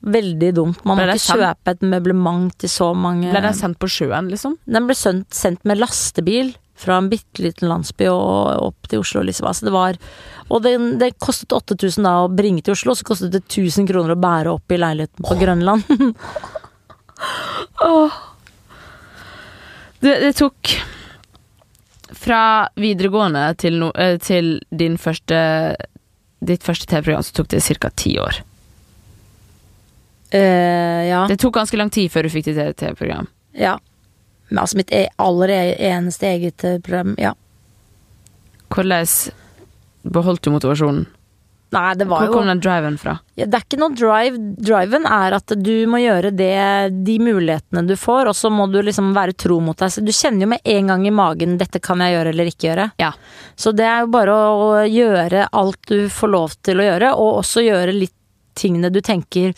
Veldig 0.00 0.54
dumt. 0.56 0.80
Man 0.88 0.96
må 0.96 1.04
ikke 1.12 1.36
kjøpe 1.36 1.74
et 1.74 1.82
møblement 1.84 2.54
til 2.60 2.72
så 2.72 2.90
mange 2.96 3.28
Ble 3.34 3.42
den 3.44 3.56
sendt 3.56 3.78
på 3.82 3.88
sjøen, 3.90 4.30
liksom? 4.32 4.56
Den 4.64 4.88
ble 4.88 4.96
sendt, 4.96 5.28
sendt 5.36 5.66
med 5.68 5.80
lastebil 5.80 6.54
fra 6.80 6.96
en 6.96 7.10
bitte 7.12 7.42
liten 7.44 7.68
landsby 7.68 8.06
og 8.08 8.70
opp 8.70 8.88
til 8.88 9.02
Oslo, 9.02 9.20
liksom. 9.28 9.50
Altså 9.50 9.68
det 9.68 9.74
var 9.74 9.98
Og 10.48 10.62
det, 10.64 10.72
det 11.02 11.10
kostet 11.20 11.52
8000 11.52 12.08
da 12.08 12.14
å 12.24 12.30
bringe 12.32 12.64
til 12.64 12.72
Oslo, 12.72 12.96
så 12.96 13.04
kostet 13.10 13.34
det 13.34 13.42
1000 13.44 13.90
kroner 13.90 14.16
å 14.16 14.20
bære 14.20 14.54
opp 14.56 14.72
i 14.72 14.80
leiligheten 14.80 15.28
på 15.28 15.36
Grønland. 15.40 15.84
Det, 20.00 20.14
det 20.22 20.32
tok 20.38 20.70
Fra 22.16 22.42
videregående 22.80 23.42
til, 23.60 23.76
no, 23.82 23.90
eh, 23.92 24.16
til 24.20 24.54
din 24.72 24.96
første 25.00 25.40
ditt 26.40 26.64
første 26.64 26.88
TV-program, 26.88 27.24
så 27.24 27.34
tok 27.36 27.50
det 27.52 27.60
ca. 27.60 27.90
ti 27.92 28.14
år. 28.16 28.40
Eh, 30.30 31.08
ja. 31.10 31.24
Det 31.28 31.36
tok 31.42 31.54
ganske 31.58 31.76
lang 31.76 31.90
tid 31.90 32.10
før 32.12 32.22
du 32.22 32.30
fikk 32.32 32.44
ditt 32.50 32.58
eget 32.58 32.76
TV-program. 32.82 33.26
ja. 33.54 33.78
Men 34.50 34.64
altså 34.64 34.80
mitt 34.80 34.90
e 34.90 35.04
aller 35.22 35.48
eneste 35.78 36.26
eget 36.26 36.64
eh, 36.66 36.80
program, 36.82 37.12
ja. 37.22 37.34
Hvordan 38.74 39.06
beholdt 40.02 40.42
du 40.42 40.50
motivasjonen? 40.50 41.04
Nei, 41.70 41.94
det 41.94 42.08
var 42.10 42.24
Hvor 42.24 42.26
jo 42.26 42.32
kom 42.34 42.48
den 42.50 42.58
driven 42.58 42.96
fra? 42.98 43.12
ja, 43.38 43.46
Det 43.46 43.54
er 43.54 43.62
ikke 43.62 43.78
noe 43.78 43.94
drive. 43.94 44.40
Driven 44.58 45.06
er 45.06 45.36
at 45.36 45.52
du 45.54 45.86
må 45.86 46.00
gjøre 46.02 46.32
det, 46.34 47.04
de 47.06 47.14
mulighetene 47.22 47.84
du 47.86 47.94
får, 47.94 48.26
og 48.32 48.34
så 48.34 48.50
må 48.50 48.66
du 48.72 48.80
liksom 48.82 49.12
være 49.14 49.36
tro 49.38 49.60
mot 49.62 49.78
deg. 49.78 49.92
Så 49.94 50.02
du 50.02 50.10
kjenner 50.10 50.42
jo 50.42 50.50
med 50.50 50.66
en 50.66 50.90
gang 50.90 51.06
i 51.06 51.14
magen 51.14 51.54
'dette 51.58 51.78
kan 51.78 52.02
jeg 52.02 52.16
gjøre 52.16 52.32
eller 52.34 52.50
ikke 52.50 52.66
gjøre'. 52.72 52.90
Ja. 52.98 53.12
Så 53.54 53.70
det 53.70 53.86
er 53.86 54.00
jo 54.02 54.10
bare 54.10 54.34
å 54.34 54.82
gjøre 54.82 55.46
alt 55.52 55.78
du 55.86 56.08
får 56.08 56.28
lov 56.34 56.58
til 56.62 56.82
å 56.82 56.88
gjøre, 56.90 57.14
og 57.14 57.38
også 57.44 57.62
gjøre 57.62 57.94
litt 57.94 58.16
tingene 58.58 58.90
du 58.90 59.00
tenker 59.00 59.54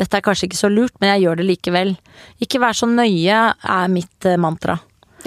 'dette 0.00 0.16
er 0.16 0.24
kanskje 0.24 0.48
ikke 0.48 0.62
så 0.62 0.70
lurt, 0.72 0.94
men 1.00 1.12
jeg 1.12 1.26
gjør 1.26 1.40
det 1.40 1.48
likevel'. 1.50 1.96
Ikke 2.40 2.60
vær 2.62 2.76
så 2.76 2.88
nøye, 2.88 3.40
er 3.52 3.92
mitt 3.92 4.28
eh, 4.28 4.40
mantra. 4.40 4.78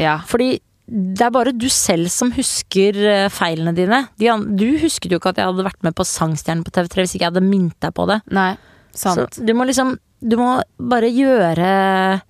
Ja. 0.01 0.17
Fordi 0.25 0.57
det 0.89 1.23
er 1.23 1.31
bare 1.31 1.53
du 1.55 1.69
selv 1.71 2.09
som 2.11 2.33
husker 2.35 2.97
eh, 2.97 3.29
feilene 3.31 3.75
dine. 3.77 4.01
Du 4.19 4.65
husket 4.81 5.13
jo 5.13 5.21
ikke 5.21 5.31
at 5.31 5.39
jeg 5.39 5.51
hadde 5.51 5.67
vært 5.69 5.85
med 5.85 5.95
på 5.95 6.05
Sangstjernen 6.07 6.65
på 6.65 6.73
TV3 6.75 7.05
hvis 7.05 7.15
ikke 7.15 7.27
jeg 7.27 7.31
hadde 7.31 7.45
minnet 7.45 7.77
deg 7.85 7.93
på 7.95 8.07
det. 8.09 8.19
Nei, 8.33 8.51
sant. 8.91 9.37
Så 9.37 9.45
du 9.45 9.53
må 9.57 9.67
liksom 9.69 9.97
Du 10.23 10.37
må 10.39 10.53
bare 10.79 11.09
gjøre 11.11 12.21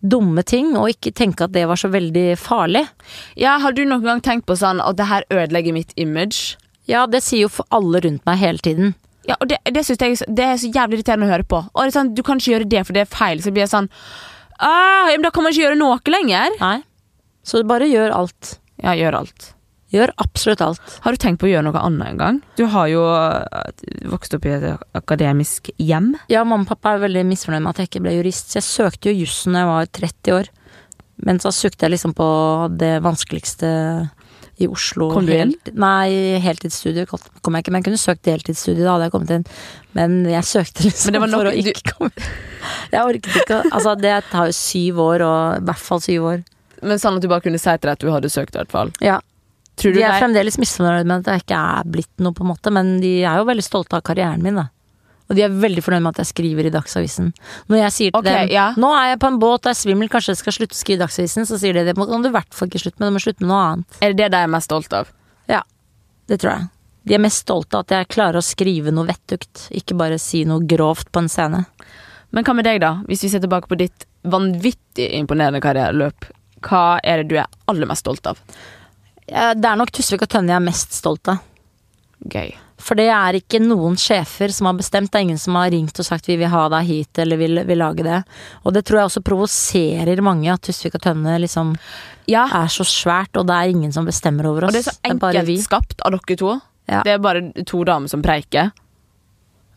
dumme 0.00 0.40
ting, 0.46 0.70
og 0.78 0.88
ikke 0.88 1.12
tenke 1.12 1.44
at 1.44 1.52
det 1.52 1.66
var 1.68 1.76
så 1.76 1.90
veldig 1.92 2.38
farlig. 2.40 2.86
Ja, 3.36 3.58
har 3.60 3.74
du 3.76 3.82
noen 3.84 4.06
gang 4.06 4.22
tenkt 4.24 4.46
på 4.48 4.56
sånn 4.56 4.80
at 4.80 4.96
det 4.96 5.08
her 5.10 5.26
ødelegger 5.28 5.76
mitt 5.76 5.92
image? 6.00 6.56
Ja, 6.88 7.04
det 7.10 7.20
sier 7.26 7.44
jo 7.44 7.50
for 7.52 7.68
alle 7.74 8.00
rundt 8.00 8.24
meg 8.24 8.40
hele 8.40 8.62
tiden. 8.62 8.94
Ja, 9.26 9.36
og 9.40 9.48
det, 9.50 9.58
det 9.74 9.82
synes 9.86 10.02
jeg 10.02 10.36
Det 10.38 10.44
er 10.44 10.60
så 10.60 10.70
jævlig 10.70 11.00
irriterende 11.00 11.26
å 11.26 11.32
høre 11.32 11.46
på. 11.48 11.62
Og 11.72 11.80
det 11.82 11.90
er 11.90 11.96
sånn, 11.98 12.14
Du 12.14 12.22
kan 12.26 12.40
ikke 12.40 12.54
gjøre 12.54 12.70
det, 12.70 12.84
for 12.86 12.96
det 12.96 13.04
er 13.04 13.10
feil. 13.10 13.42
Så 13.42 13.52
blir 13.54 13.66
jeg 13.66 13.72
sånn 13.74 13.90
ah, 14.62 15.10
men 15.10 15.26
Da 15.26 15.32
kan 15.34 15.46
man 15.46 15.54
ikke 15.54 15.66
gjøre 15.66 15.80
noe 15.80 15.98
lenger. 16.14 16.56
Nei. 16.62 16.78
Så 17.46 17.62
bare 17.66 17.90
gjør 17.90 18.14
alt. 18.14 18.56
Ja, 18.82 18.94
gjør 18.98 19.20
alt. 19.22 19.52
Gjør 19.94 20.10
absolutt 20.18 20.62
alt. 20.64 20.96
Har 21.04 21.14
du 21.14 21.20
tenkt 21.22 21.38
på 21.40 21.46
å 21.46 21.50
gjøre 21.52 21.68
noe 21.68 21.78
annet 21.78 22.10
en 22.10 22.18
gang? 22.18 22.38
Du 22.58 22.64
har 22.72 22.88
jo 22.90 23.04
øh, 23.06 23.84
vokst 24.10 24.34
opp 24.34 24.48
i 24.48 24.54
et 24.56 24.66
akademisk 24.98 25.70
hjem. 25.78 26.16
Ja, 26.32 26.42
mamma 26.42 26.66
og 26.66 26.72
pappa 26.72 26.96
er 26.96 27.04
veldig 27.04 27.22
misfornøyd 27.28 27.62
med 27.62 27.70
at 27.70 27.84
jeg 27.84 27.92
ikke 27.92 28.02
ble 28.08 28.16
jurist, 28.16 28.50
så 28.50 28.58
jeg 28.58 28.66
søkte 28.66 29.12
jo 29.12 29.22
jussen 29.22 29.54
da 29.54 29.62
jeg 29.62 29.70
var 29.70 29.92
30 30.00 30.36
år. 30.40 30.50
Men 31.26 31.38
så 31.40 31.54
søkte 31.54 31.86
jeg 31.86 31.94
liksom 31.94 32.16
på 32.18 32.26
det 32.76 32.96
vanskeligste 33.06 33.70
i 34.58 34.66
Oslo. 34.72 35.10
Kom 35.12 35.26
du 35.28 35.32
inn? 35.34 35.50
Helt- 35.52 35.74
Nei, 35.76 36.38
heltidsstudie 36.40 37.04
kom 37.06 37.20
jeg 37.54 37.64
ikke, 37.64 37.72
men 37.74 37.82
jeg 37.82 37.88
kunne 37.90 38.00
søkt 38.00 38.22
deltidsstudie, 38.24 38.82
da 38.86 38.94
hadde 38.96 39.08
jeg 39.08 39.12
kommet 39.12 39.30
inn. 39.36 39.44
Men 39.98 40.14
jeg 40.30 40.42
søkte 40.48 40.86
liksom 40.88 41.12
nok- 41.16 41.30
for 41.30 41.50
å 41.50 41.52
du- 41.52 41.82
komme 41.92 42.10
inn. 42.16 42.28
Jeg 42.92 43.00
orket 43.00 43.36
ikke 43.42 43.58
Altså, 43.70 43.92
det 44.00 44.24
tar 44.30 44.46
jo 44.48 44.52
syv 44.56 44.96
år, 44.98 45.22
og 45.22 45.56
i 45.60 45.64
hvert 45.68 45.78
fall 45.86 46.00
syv 46.02 46.24
år. 46.32 46.40
Men 46.82 46.98
sånn 46.98 47.16
at 47.16 47.22
du 47.22 47.28
bare 47.30 47.40
kunne 47.44 47.58
si 47.62 47.70
til 47.70 47.78
deg 47.86 47.92
at 47.94 48.00
du 48.02 48.10
hadde 48.10 48.30
søkt, 48.32 48.54
i 48.56 48.58
hvert 48.58 48.72
fall. 48.74 48.90
Ja. 49.00 49.20
Tror 49.76 49.92
du 49.92 49.98
De 50.00 50.02
er 50.08 50.18
fremdeles 50.20 50.56
misfornøyd 50.58 51.06
med 51.06 51.20
at 51.28 51.30
jeg 51.36 51.44
ikke 51.44 51.60
er 51.78 51.84
blitt 51.84 52.10
noe, 52.24 52.32
på 52.32 52.42
en 52.42 52.50
måte, 52.50 52.72
men 52.72 52.96
de 53.00 53.22
er 53.22 53.36
jo 53.38 53.44
veldig 53.48 53.62
stolte 53.64 53.94
av 53.98 54.02
karrieren 54.02 54.42
min, 54.42 54.56
da. 54.56 54.66
Og 55.26 55.34
de 55.34 55.42
er 55.42 55.54
veldig 55.62 55.82
fornøyd 55.82 56.04
med 56.04 56.14
at 56.14 56.22
jeg 56.22 56.30
skriver 56.30 56.68
i 56.68 56.72
Dagsavisen. 56.74 57.32
Når 57.72 57.80
jeg 57.80 57.94
sier 57.96 58.12
til 58.14 58.20
okay, 58.20 58.46
dem 58.46 58.54
ja. 58.54 58.68
nå 58.78 58.92
er 58.94 59.08
jeg 59.12 59.20
på 59.24 59.30
en 59.32 59.40
båt, 59.42 59.64
det 59.66 59.72
er 59.72 59.78
svimmel, 59.80 60.10
kanskje 60.12 60.36
jeg 60.36 60.42
skal 60.42 60.56
slutte 60.60 60.76
å 60.76 60.78
skrive 60.78 61.00
i 61.00 61.02
Dagsavisen, 61.02 61.48
så 61.48 61.58
sier 61.58 61.74
de 61.74 61.82
det 61.88 61.96
må 61.98 62.06
du 62.06 62.30
i 62.30 62.34
hvert 62.36 62.54
fall 62.54 62.70
ikke 62.70 62.84
slutte 62.84 63.02
med, 63.02 63.10
du 63.10 63.16
må 63.18 63.22
slutte 63.24 63.42
med 63.42 63.50
noe 63.50 63.64
annet. 63.64 63.98
Er 64.00 64.14
det 64.14 64.20
det 64.22 64.30
de 64.36 64.42
er 64.44 64.52
mest 64.54 64.70
stolt 64.70 64.94
av? 64.94 65.10
Ja, 65.50 65.62
det 66.30 66.40
tror 66.42 66.52
jeg. 66.52 66.68
De 67.06 67.14
er 67.14 67.22
mest 67.22 67.42
stolte 67.44 67.78
av 67.78 67.86
at 67.86 67.94
jeg 67.94 68.10
klarer 68.14 68.40
å 68.40 68.46
skrive 68.46 68.94
noe 68.94 69.06
vettugt, 69.10 69.68
ikke 69.74 69.98
bare 69.98 70.18
si 70.22 70.44
noe 70.46 70.62
grovt 70.66 71.10
på 71.14 71.22
en 71.22 71.30
scene. 71.30 71.64
Men 72.34 72.46
hva 72.46 72.54
med 72.58 72.66
deg, 72.66 72.80
da? 72.82 72.96
Hvis 73.06 73.22
vi 73.26 73.30
ser 73.32 73.42
tilbake 73.42 73.70
på 73.70 73.78
ditt 73.78 74.06
vanvittig 74.26 75.06
imponerende 75.18 75.62
karriereløp, 75.62 76.26
hva 76.66 76.98
er 77.06 77.22
det 77.22 77.30
du 77.30 77.36
er 77.38 77.50
aller 77.70 77.86
mest 77.86 78.02
stolt 78.02 78.26
av? 78.26 78.40
Ja, 79.26 79.54
Det 79.54 79.70
er 79.70 79.78
nok 79.78 79.90
Tusvik 79.94 80.22
og 80.22 80.30
Tønne 80.30 80.54
jeg 80.54 80.60
er 80.60 80.66
mest 80.66 80.94
stolt 80.94 81.30
av. 81.30 81.42
Gøy. 82.26 82.54
For 82.76 82.98
det 82.98 83.06
er 83.08 83.38
ikke 83.38 83.58
noen 83.62 83.96
sjefer 83.96 84.52
som 84.52 84.68
har 84.68 84.76
bestemt, 84.76 85.08
det 85.12 85.18
er 85.18 85.24
ingen 85.28 85.40
som 85.40 85.56
har 85.56 85.70
ringt 85.72 85.96
og 85.96 86.06
sagt 86.06 86.28
vi 86.28 86.36
vil 86.36 86.50
ha 86.52 86.66
deg 86.74 86.84
hit 86.88 87.20
eller 87.22 87.40
vil, 87.40 87.62
vil 87.64 87.80
lage 87.80 88.04
det. 88.04 88.20
Og 88.68 88.76
det 88.76 88.84
tror 88.84 89.00
jeg 89.00 89.10
også 89.10 89.24
provoserer 89.24 90.20
mange, 90.24 90.50
at 90.52 90.62
Tusvik 90.66 90.98
og 90.98 91.04
Tønne 91.06 91.38
liksom 91.42 91.74
Ja, 92.28 92.44
er 92.58 92.68
så 92.72 92.84
svært, 92.84 93.38
og 93.38 93.46
det 93.48 93.56
er 93.56 93.72
ingen 93.72 93.92
som 93.94 94.06
bestemmer 94.08 94.48
over 94.50 94.66
oss. 94.66 94.74
og 94.74 94.76
det 94.76 94.82
er 94.82 94.90
så 94.90 95.12
enkelt 95.12 95.40
er 95.40 95.62
skapt 95.62 96.02
av 96.04 96.16
dere 96.16 96.38
to. 96.40 96.56
Ja. 96.90 97.02
Det 97.06 97.14
er 97.14 97.22
bare 97.22 97.42
to 97.66 97.82
damer 97.86 98.10
som 98.10 98.22
preiker. 98.22 98.72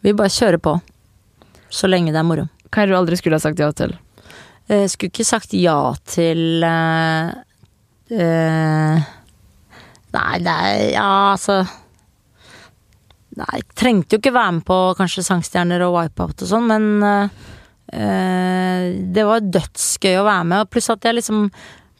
Vi 0.02 0.14
bare 0.18 0.34
kjører 0.34 0.58
på. 0.62 0.76
Så 1.70 1.88
lenge 1.88 2.12
det 2.12 2.20
er 2.20 2.26
moro. 2.28 2.48
Hva 2.70 2.84
er 2.84 2.90
det 2.90 2.96
du 2.96 3.00
aldri 3.00 3.18
skulle 3.20 3.38
ha 3.38 3.44
sagt 3.44 3.62
ja 3.62 3.70
til? 3.72 3.96
Jeg 4.70 4.90
skulle 4.92 5.14
ikke 5.14 5.26
sagt 5.26 5.54
ja 5.58 5.78
til 6.06 6.66
uh, 6.66 7.32
uh, 8.14 9.08
Nei, 10.14 10.36
er 10.42 10.84
Ja, 10.94 11.10
altså 11.34 11.64
Nei, 13.40 13.62
trengte 13.78 14.16
jo 14.16 14.22
ikke 14.22 14.36
være 14.36 14.58
med 14.58 14.66
på 14.68 14.78
kanskje 15.00 15.24
Sangstjerner 15.24 15.84
og 15.86 15.96
Wipeout 15.96 16.44
og 16.44 16.50
sånn, 16.50 16.68
men 16.68 16.88
eh, 17.08 18.90
det 19.16 19.26
var 19.28 19.46
dødsgøy 19.46 20.18
å 20.20 20.26
være 20.28 20.48
med. 20.50 20.66
Og 20.66 20.74
pluss 20.74 20.92
at 20.92 21.08
jeg 21.08 21.20
liksom 21.20 21.46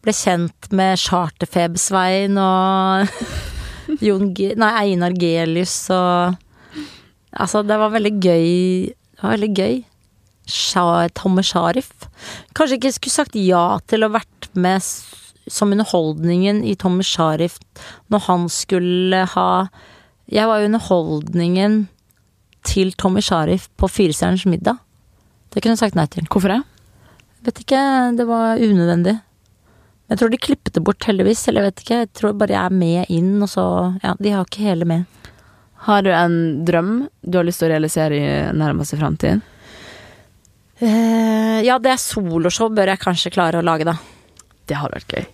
ble 0.04 0.16
kjent 0.16 0.70
med 0.76 1.00
Charterfebersvein 1.00 2.40
og 2.40 3.16
Jon 4.06 4.30
G 4.36 4.54
Nei, 4.60 4.74
Einar 4.86 5.16
Gelius 5.18 5.82
og 5.96 6.38
Altså, 7.30 7.62
det 7.62 7.76
var 7.78 7.92
veldig 7.94 8.16
gøy. 8.26 8.90
Det 8.90 9.22
var 9.22 9.36
veldig 9.36 9.50
gøy. 9.54 9.76
Tomme 11.14 11.44
Sharif. 11.46 11.92
Kanskje 12.58 12.80
ikke 12.80 12.92
skulle 12.96 13.14
sagt 13.14 13.36
ja 13.38 13.78
til 13.86 14.02
å 14.02 14.10
vært 14.10 14.50
med 14.58 14.82
som 15.50 15.70
underholdningen 15.74 16.64
i 16.66 16.74
Tomme 16.74 17.06
Sharif 17.06 17.60
når 18.10 18.26
han 18.26 18.50
skulle 18.50 19.24
ha 19.36 19.52
Jeg 20.30 20.46
var 20.46 20.62
jo 20.62 20.68
underholdningen 20.70 21.80
til 22.68 22.92
Tommy 23.00 23.22
Sharif 23.26 23.66
på 23.80 23.88
Firestjerners 23.90 24.46
middag. 24.46 24.78
Det 25.50 25.64
kunne 25.64 25.74
jeg 25.74 25.82
sagt 25.82 25.98
nei 25.98 26.06
til. 26.12 26.28
Hvorfor 26.30 26.54
det? 26.54 26.60
Vet 27.48 27.62
ikke, 27.64 27.82
det 28.20 28.28
var 28.30 28.62
unødvendig. 28.62 29.16
Jeg 30.10 30.20
tror 30.20 30.30
de 30.34 30.42
klippet 30.42 30.76
det 30.76 30.84
bort, 30.86 31.06
heldigvis. 31.06 31.48
Eller 31.48 31.66
jeg 31.66 31.72
vet 31.72 31.84
ikke, 31.84 32.02
jeg 32.04 32.12
tror 32.18 32.36
bare 32.38 32.54
jeg 32.54 32.62
er 32.62 32.78
med 32.78 33.14
inn, 33.14 33.32
og 33.42 33.50
så 33.50 33.66
Ja, 34.04 34.14
de 34.20 34.36
har 34.36 34.46
ikke 34.46 34.68
hele 34.68 34.86
med. 34.90 35.08
Har 35.88 36.04
du 36.04 36.12
en 36.14 36.66
drøm 36.68 36.94
du 37.24 37.38
har 37.40 37.48
lyst 37.48 37.64
til 37.64 37.70
å 37.70 37.74
realisere 37.74 38.20
i 38.20 38.30
nærmeste 38.54 39.00
framtid? 39.00 39.42
Uh, 40.80 41.60
ja, 41.66 41.80
det 41.82 41.94
er 41.96 42.02
soloshow 42.02 42.70
bør 42.72 42.94
jeg 42.94 43.02
kanskje 43.02 43.34
klare 43.34 43.60
å 43.60 43.66
lage, 43.66 43.88
da. 43.88 43.98
Det 44.70 44.78
hadde 44.78 45.00
vært 45.00 45.16
gøy. 45.16 45.26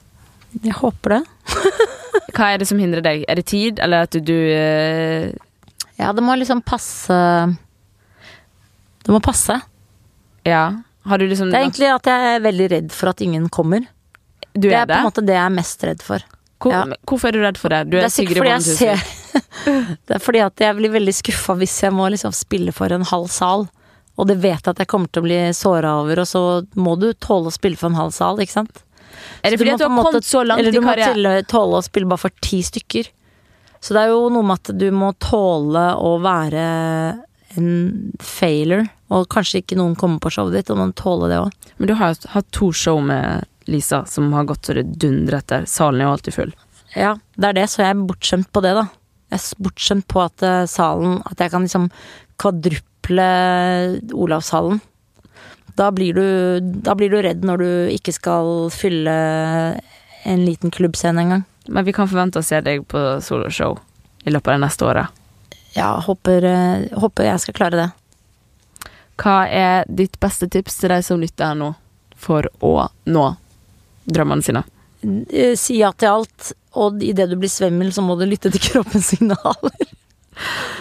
Jeg 0.64 0.78
håper 0.80 1.18
det. 1.18 1.24
Hva 2.36 2.52
er 2.54 2.62
det 2.62 2.68
som 2.70 2.80
hindrer 2.82 3.04
deg? 3.06 3.24
Er 3.32 3.40
det 3.40 3.46
tid, 3.52 3.80
eller 3.84 4.08
at 4.08 4.18
du 4.28 4.36
uh... 4.36 5.32
Ja, 5.96 6.12
det 6.12 6.24
må 6.26 6.36
liksom 6.36 6.60
passe 6.66 7.16
Det 9.06 9.14
må 9.14 9.22
passe. 9.24 9.56
Ja. 10.44 10.66
Har 11.06 11.22
du 11.22 11.28
liksom 11.30 11.52
Det 11.54 11.60
er 11.60 11.68
egentlig 11.68 11.92
at 11.94 12.10
jeg 12.10 12.32
er 12.36 12.44
veldig 12.44 12.72
redd 12.74 12.96
for 12.96 13.14
at 13.14 13.22
ingen 13.24 13.48
kommer. 13.50 13.86
Du 14.54 14.68
Det 14.70 14.74
er 14.74 14.88
det? 14.90 14.96
på 14.96 15.04
en 15.04 15.10
måte 15.10 15.26
det 15.26 15.38
jeg 15.38 15.46
er 15.46 15.54
mest 15.54 15.86
redd 15.88 16.04
for. 16.04 16.26
Hvor, 16.64 16.74
ja. 16.74 16.84
Hvorfor 17.06 17.30
er 17.30 17.36
du 17.36 17.44
redd 17.44 17.58
for 17.60 17.74
det? 17.74 17.82
Du 17.90 17.98
Det 17.98 18.04
er, 18.04 18.10
er 18.10 18.14
sikkert 18.16 18.42
fordi 18.42 18.54
jeg 18.54 18.64
ser 18.80 19.08
Det 20.08 20.16
er 20.18 20.24
fordi 20.24 20.42
at 20.46 20.64
jeg 20.64 20.78
blir 20.78 20.94
veldig 20.94 21.14
skuffa 21.16 21.56
hvis 21.60 21.76
jeg 21.84 21.94
må 21.94 22.08
liksom 22.14 22.34
spille 22.36 22.74
for 22.76 22.92
en 22.96 23.06
halv 23.06 23.28
sal. 23.34 23.68
Og 24.16 24.30
det 24.30 24.38
vet 24.40 24.62
jeg 24.64 24.72
at 24.72 24.80
jeg 24.80 24.88
kommer 24.88 25.12
til 25.12 25.24
å 25.24 25.28
bli 25.28 25.40
såra 25.56 25.98
over, 26.00 26.22
og 26.24 26.28
så 26.30 26.42
må 26.80 26.96
du 27.00 27.10
tåle 27.20 27.52
å 27.52 27.56
spille 27.56 27.76
for 27.80 27.92
en 27.92 28.00
halv 28.00 28.14
sal, 28.16 28.40
ikke 28.40 28.56
sant? 28.56 28.86
Er 29.42 29.54
det 29.54 29.60
fordi 29.62 29.72
må 29.72 29.78
at 29.78 29.84
du 29.84 29.86
har 29.86 30.08
kommet 30.08 30.28
så 30.28 30.42
langt 30.46 30.62
Eller 30.62 30.74
du 30.74 30.82
må 30.82 30.96
tåle 31.52 31.80
å 31.80 31.86
spille 31.86 32.10
bare 32.10 32.24
for 32.26 32.36
ti 32.44 32.62
stykker. 32.66 33.12
Så 33.84 33.94
det 33.94 34.02
er 34.06 34.14
jo 34.14 34.30
noe 34.34 34.46
med 34.48 34.62
at 34.64 34.74
du 34.80 34.88
må 34.96 35.12
tåle 35.22 35.86
å 36.02 36.16
være 36.24 36.66
en 37.56 37.70
failure, 38.20 38.88
og 39.14 39.28
kanskje 39.32 39.62
ikke 39.62 39.78
noen 39.80 39.94
kommer 40.00 40.20
på 40.24 40.32
showet 40.34 40.58
ditt, 40.58 40.72
og 40.74 40.80
man 40.82 40.94
tåler 40.98 41.32
det 41.32 41.42
òg. 41.44 41.68
Men 41.78 41.92
du 41.92 41.94
har 42.00 42.12
jo 42.12 42.32
hatt 42.34 42.50
to 42.56 42.72
show 42.76 43.00
med 43.04 43.46
Lisa 43.72 44.04
som 44.10 44.34
har 44.36 44.48
gått 44.50 44.68
så 44.68 44.76
det 44.78 44.88
dundrer 45.02 45.40
etter. 45.40 45.68
Salen 45.70 46.02
er 46.02 46.10
jo 46.10 46.16
alltid 46.16 46.36
full. 46.36 46.54
Ja, 46.96 47.16
det 47.36 47.52
er 47.52 47.58
det, 47.60 47.68
så 47.72 47.84
jeg 47.84 47.94
er 47.94 48.04
bortskjemt 48.10 48.52
på 48.56 48.64
det, 48.66 48.74
da. 48.78 48.88
Jeg 49.34 49.42
er 49.42 49.64
bortskjemt 49.68 50.08
på 50.12 50.22
at 50.22 50.44
eh, 50.46 50.68
salen 50.70 51.16
At 51.26 51.40
jeg 51.42 51.50
kan 51.52 51.66
liksom 51.66 51.88
kvadruple 52.40 53.26
Olavshallen. 54.14 54.82
Da 55.76 55.90
blir, 55.92 56.14
du, 56.16 56.60
da 56.86 56.94
blir 56.96 57.12
du 57.12 57.18
redd 57.22 57.44
når 57.44 57.58
du 57.62 57.70
ikke 57.98 58.14
skal 58.16 58.70
fylle 58.72 59.16
en 60.26 60.46
liten 60.48 60.72
klubbscene 60.72 61.22
engang. 61.26 61.44
Men 61.68 61.86
vi 61.88 61.94
kan 61.94 62.08
forvente 62.08 62.40
å 62.40 62.46
se 62.46 62.62
deg 62.64 62.86
på 62.88 63.02
soloshow 63.26 63.76
i 64.26 64.32
løpet 64.32 64.54
av 64.54 64.56
det 64.60 64.64
neste 64.64 64.86
året. 64.88 65.22
Ja, 65.76 65.90
håper, 66.06 66.46
eh, 66.48 66.86
håper 66.96 67.28
jeg 67.28 67.42
skal 67.44 67.58
klare 67.58 67.82
det. 67.82 67.90
Hva 69.20 69.36
er 69.52 69.84
ditt 69.92 70.16
beste 70.24 70.48
tips 70.52 70.80
til 70.80 70.92
de 70.94 71.02
som 71.04 71.20
lytter 71.20 71.52
her 71.52 71.60
nå, 71.60 71.74
for 72.16 72.48
å 72.64 72.88
nå 73.12 73.26
drømmene 74.08 74.44
sine? 74.46 74.64
Eh, 75.04 75.56
Si 75.60 75.78
ja 75.82 75.92
til 75.92 76.10
alt, 76.14 76.54
og 76.76 77.04
idet 77.04 77.28
du 77.32 77.36
blir 77.40 77.52
svimmel, 77.52 77.92
så 77.96 78.04
må 78.04 78.16
du 78.20 78.26
lytte 78.28 78.52
til 78.54 78.64
kroppens 78.70 79.12
signaler. 79.12 79.76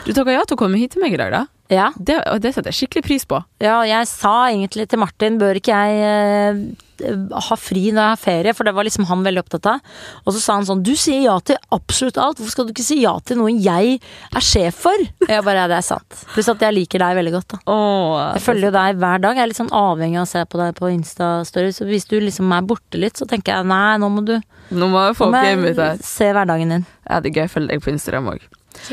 Du 0.05 0.13
takka 0.13 0.33
ja 0.35 0.45
til 0.45 0.57
å 0.59 0.63
komme 0.65 0.79
hit 0.81 0.93
til 0.97 1.05
meg 1.05 1.15
i 1.17 1.21
dag, 1.21 1.31
da. 1.33 1.45
Ja, 1.73 1.87
Det, 1.97 2.19
og 2.29 2.43
det 2.45 2.51
setter 2.53 2.69
jeg 2.71 2.77
skikkelig 2.85 3.05
pris 3.07 3.23
på. 3.25 3.39
ja 3.65 3.79
jeg 3.89 4.07
sa 4.11 4.51
egentlig 4.51 4.85
til 4.93 5.01
Martin 5.01 5.39
bør 5.41 5.57
ikke 5.57 5.73
jeg 5.73 6.03
eh, 6.05 7.39
ha 7.49 7.57
fri 7.59 7.87
når 7.89 8.03
jeg 8.03 8.11
har 8.13 8.21
ferie, 8.21 8.53
for 8.55 8.69
det 8.69 8.75
var 8.77 8.85
liksom 8.85 9.07
han 9.09 9.23
veldig 9.25 9.41
opptatt 9.41 9.67
av. 9.73 9.95
Og 10.27 10.35
så 10.37 10.43
sa 10.45 10.59
han 10.59 10.67
sånn 10.69 10.83
du 10.85 10.93
sier 10.95 11.23
ja 11.25 11.39
til 11.41 11.57
absolutt 11.75 12.19
alt, 12.21 12.37
hvorfor 12.39 12.53
skal 12.53 12.69
du 12.69 12.75
ikke 12.75 12.85
si 12.85 12.99
ja 13.01 13.15
til 13.25 13.41
noe 13.41 13.55
jeg 13.57 13.97
er 13.97 14.45
sjef 14.45 14.83
for? 14.85 15.07
Jeg 15.25 15.41
bare 15.47 15.65
ja, 15.65 15.71
det 15.73 15.79
er 15.81 15.87
sant. 15.89 16.21
Pluss 16.35 16.51
at 16.53 16.61
jeg 16.67 16.77
liker 16.77 17.01
deg 17.03 17.17
veldig 17.23 17.33
godt, 17.39 17.55
da. 17.57 17.59
Åh, 17.73 18.35
Jeg 18.37 18.45
følger 18.45 18.69
jo 18.69 18.75
deg 18.77 19.01
hver 19.01 19.25
dag. 19.25 19.41
Jeg 19.41 19.47
er 19.47 19.51
litt 19.55 19.61
sånn 19.63 19.73
avhengig 19.81 20.21
av 20.21 20.27
å 20.29 20.33
se 20.35 20.45
på 20.45 20.61
deg 20.61 20.75
på 20.79 20.91
Insta-story. 20.93 21.73
Så 21.75 21.89
hvis 21.89 22.05
du 22.13 22.19
liksom 22.21 22.53
er 22.55 22.69
borte 22.69 23.01
litt, 23.01 23.17
så 23.17 23.25
tenker 23.31 23.57
jeg 23.57 23.71
nei, 23.73 23.97
nå 24.05 24.13
må 24.13 24.21
du 24.29 24.37
Nå 24.75 24.87
må 24.93 25.01
jeg 25.09 25.17
få 25.17 25.31
gamet 25.33 25.81
her. 25.81 25.97
se 26.05 26.29
hverdagen 26.37 26.77
din. 26.77 26.87
Ja, 27.09 27.19
det 27.25 27.33
er 27.33 27.41
gøy 27.41 27.49
å 27.49 27.55
følge 27.57 27.73
deg 27.73 27.83
på 27.89 27.93
Instagram 27.97 28.31
òg. 28.37 28.45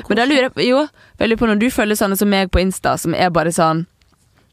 Men 0.07 0.19
da 0.19 0.27
lurer 0.27 0.47
jeg 0.47 0.53
på, 0.55 0.65
jo, 0.65 0.83
lurer 1.21 1.39
på 1.39 1.49
når 1.49 1.61
du 1.61 1.67
følger 1.73 1.99
sånne 1.99 2.17
som 2.19 2.29
meg 2.31 2.51
på 2.53 2.61
Insta, 2.61 2.97
som 3.01 3.15
er 3.17 3.31
bare 3.33 3.53
sånn 3.55 3.85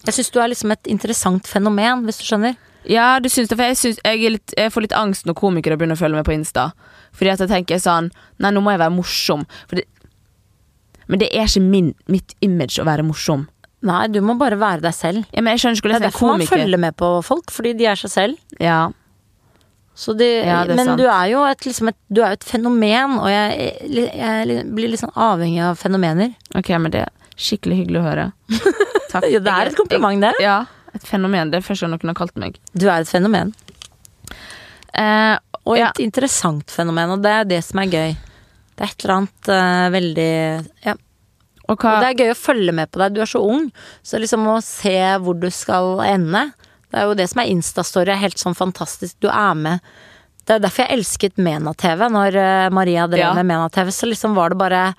Jeg 0.06 0.16
syns 0.16 0.32
du 0.34 0.40
er 0.40 0.50
liksom 0.52 0.72
et 0.72 0.90
interessant 0.90 1.48
fenomen, 1.50 2.04
hvis 2.06 2.20
du 2.20 2.24
skjønner. 2.28 2.56
Ja, 2.88 3.18
du 3.20 3.28
syns 3.28 3.50
det, 3.50 3.58
for 3.58 3.66
jeg, 3.66 3.76
synes, 3.76 3.98
jeg, 4.04 4.32
litt, 4.38 4.54
jeg 4.56 4.72
får 4.72 4.86
litt 4.86 4.96
angst 4.96 5.26
når 5.28 5.36
komikere 5.36 5.76
begynner 5.76 5.98
å 5.98 6.00
følge 6.00 6.20
meg 6.20 6.28
på 6.28 6.36
Insta. 6.36 6.70
Fordi 7.18 7.32
at 7.34 7.42
jeg 7.42 7.50
tenker 7.50 7.80
sånn 7.82 8.12
Nei, 8.38 8.52
nå 8.54 8.62
må 8.62 8.72
jeg 8.72 8.80
være 8.80 8.94
morsom. 8.94 9.44
For 9.66 9.80
det, 9.80 9.88
men 11.08 11.20
det 11.22 11.30
er 11.32 11.48
ikke 11.48 11.64
min, 11.64 11.92
mitt 12.12 12.34
image 12.44 12.78
å 12.80 12.86
være 12.88 13.04
morsom. 13.06 13.46
Nei, 13.88 14.06
du 14.12 14.20
må 14.24 14.34
bare 14.38 14.58
være 14.58 14.82
deg 14.84 14.94
selv. 14.96 15.26
Ja, 15.32 15.42
men 15.42 15.54
jeg 15.54 15.62
skjønner 15.62 15.80
ikke 15.80 15.90
Det 15.90 15.98
er 15.98 16.06
derfor 16.08 16.32
man 16.34 16.48
følger 16.48 16.80
med 16.82 16.96
på 16.98 17.10
folk, 17.26 17.52
fordi 17.54 17.74
de 17.78 17.86
er 17.90 17.98
seg 17.98 18.12
selv. 18.12 18.40
Ja, 18.62 18.88
det, 20.14 20.28
Ja, 20.46 20.62
det 20.68 20.76
men 20.78 20.92
sant. 20.92 21.00
du 21.00 21.08
er 21.10 21.26
jo 21.32 21.42
et, 21.48 21.64
liksom 21.66 21.90
et, 21.90 21.96
du 22.06 22.20
er 22.22 22.36
et 22.36 22.44
fenomen, 22.46 23.16
og 23.18 23.30
jeg, 23.32 23.70
jeg, 23.90 24.66
blir 24.74 24.92
litt 24.92 25.02
sånn 25.02 25.14
avhengig 25.18 25.64
av 25.66 25.78
fenomener. 25.80 26.36
ok, 26.54 26.70
men 26.78 26.94
det 26.94 27.02
er 27.06 27.32
skikkelig 27.38 27.80
hyggelig 27.80 28.02
å 28.02 28.06
høre. 28.06 28.26
Takk. 29.12 29.26
Ja, 29.32 29.40
det 29.42 29.54
er 29.54 29.72
et 29.72 29.78
kompliment, 29.78 30.22
det. 30.22 30.34
Ja, 30.44 30.60
et 30.94 31.06
fenomen. 31.08 31.50
Det 31.50 31.60
er 31.60 31.66
første 31.66 31.86
gang 31.86 31.96
noen 31.96 32.12
har 32.12 32.18
kalt 32.18 32.38
meg. 32.38 32.60
Du 32.74 32.86
er 32.86 33.02
et 33.02 33.10
fenomen. 33.10 33.54
Eh, 34.98 35.36
Og 35.68 35.76
et 35.76 36.00
interessant 36.00 36.70
fenomen, 36.72 37.16
og 37.16 37.22
det 37.24 37.34
er 37.34 37.50
det 37.50 37.60
som 37.66 37.82
er 37.82 37.92
gøy. 37.92 38.14
Det 38.78 38.86
er 38.86 38.92
et 38.92 39.04
eller 39.04 39.14
annet 39.16 39.50
uh, 39.50 39.86
veldig 39.90 40.32
ja. 40.86 40.94
og 41.66 41.74
Og 41.74 41.98
det 41.98 42.08
er 42.08 42.20
gøy 42.22 42.30
å 42.32 42.38
følge 42.38 42.74
med 42.78 42.90
på 42.94 43.02
deg. 43.02 43.16
Du 43.16 43.20
er 43.24 43.28
så 43.28 43.42
ung, 43.42 43.66
så 44.06 44.20
liksom 44.22 44.46
å 44.48 44.60
se 44.64 44.94
hvor 45.24 45.34
du 45.36 45.48
skal 45.52 45.98
ende 46.06 46.44
Det 46.88 47.00
er 47.00 47.08
jo 47.10 47.16
det 47.18 47.26
som 47.28 47.42
er 47.42 47.50
Instastory, 47.52 48.12
er 48.12 48.22
helt 48.22 48.40
sånn 48.40 48.56
fantastisk. 48.56 49.16
Du 49.20 49.28
er 49.28 49.56
med. 49.58 49.84
Det 50.48 50.56
er 50.56 50.62
derfor 50.64 50.86
jeg 50.86 50.96
elsket 50.96 51.40
Mena-TV. 51.44 52.06
Når 52.14 52.38
eh, 52.40 52.68
Maria 52.72 53.04
drev 53.10 53.20
Ja. 53.20 53.34
med 53.36 53.46
Mena-TV, 53.50 53.90
så 53.92 54.08
liksom 54.08 54.34
var 54.38 54.54
det 54.54 54.58
bare 54.60 54.94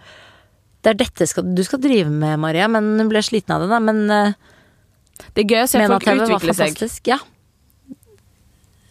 Det 0.84 0.94
er 0.94 0.99
dette 1.02 1.26
skal, 1.28 1.44
du 1.56 1.64
skal 1.64 1.82
drive 1.84 2.07
med, 2.07 2.40
Maria, 2.40 2.68
men 2.72 2.94
hun 2.99 3.10
ble 3.10 3.20
sliten 3.26 3.52
av 3.52 3.66
det, 3.66 3.68
da. 3.68 3.80
Men 3.84 3.98
uh, 4.07 4.32
Det 5.36 5.44
er 5.44 5.49
gøy 5.49 5.64
å 5.66 5.68
se 5.68 5.82
folk 5.84 6.06
utvikle 6.07 6.56
seg. 6.56 7.02
Ja. 7.10 7.18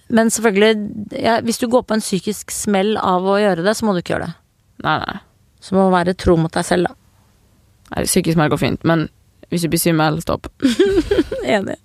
Men 0.08 0.28
selvfølgelig, 0.28 0.74
ja, 1.20 1.38
hvis 1.44 1.60
du 1.60 1.68
går 1.68 1.86
på 1.88 1.96
en 1.96 2.04
psykisk 2.04 2.52
smell 2.52 2.96
av 3.00 3.24
å 3.24 3.38
gjøre 3.40 3.64
det, 3.64 3.74
så 3.76 3.86
må 3.86 3.94
du 3.94 4.02
ikke 4.02 4.16
gjøre 4.16 4.28
det. 4.28 4.36
Nei, 4.84 4.98
nei. 5.04 5.16
Så 5.64 5.76
må 5.76 5.86
du 5.86 5.94
være 5.94 6.16
tro 6.16 6.36
mot 6.40 6.52
deg 6.52 6.64
selv, 6.66 6.88
da. 6.88 6.94
nei 7.94 8.04
psykisk 8.04 8.36
smell 8.36 8.52
går 8.52 8.60
fint, 8.60 8.84
men 8.88 9.08
hvis 9.48 9.64
du 9.64 9.70
blir 9.72 9.80
svimmel, 9.80 10.20
stopp. 10.24 10.50
Enig. 11.56 11.78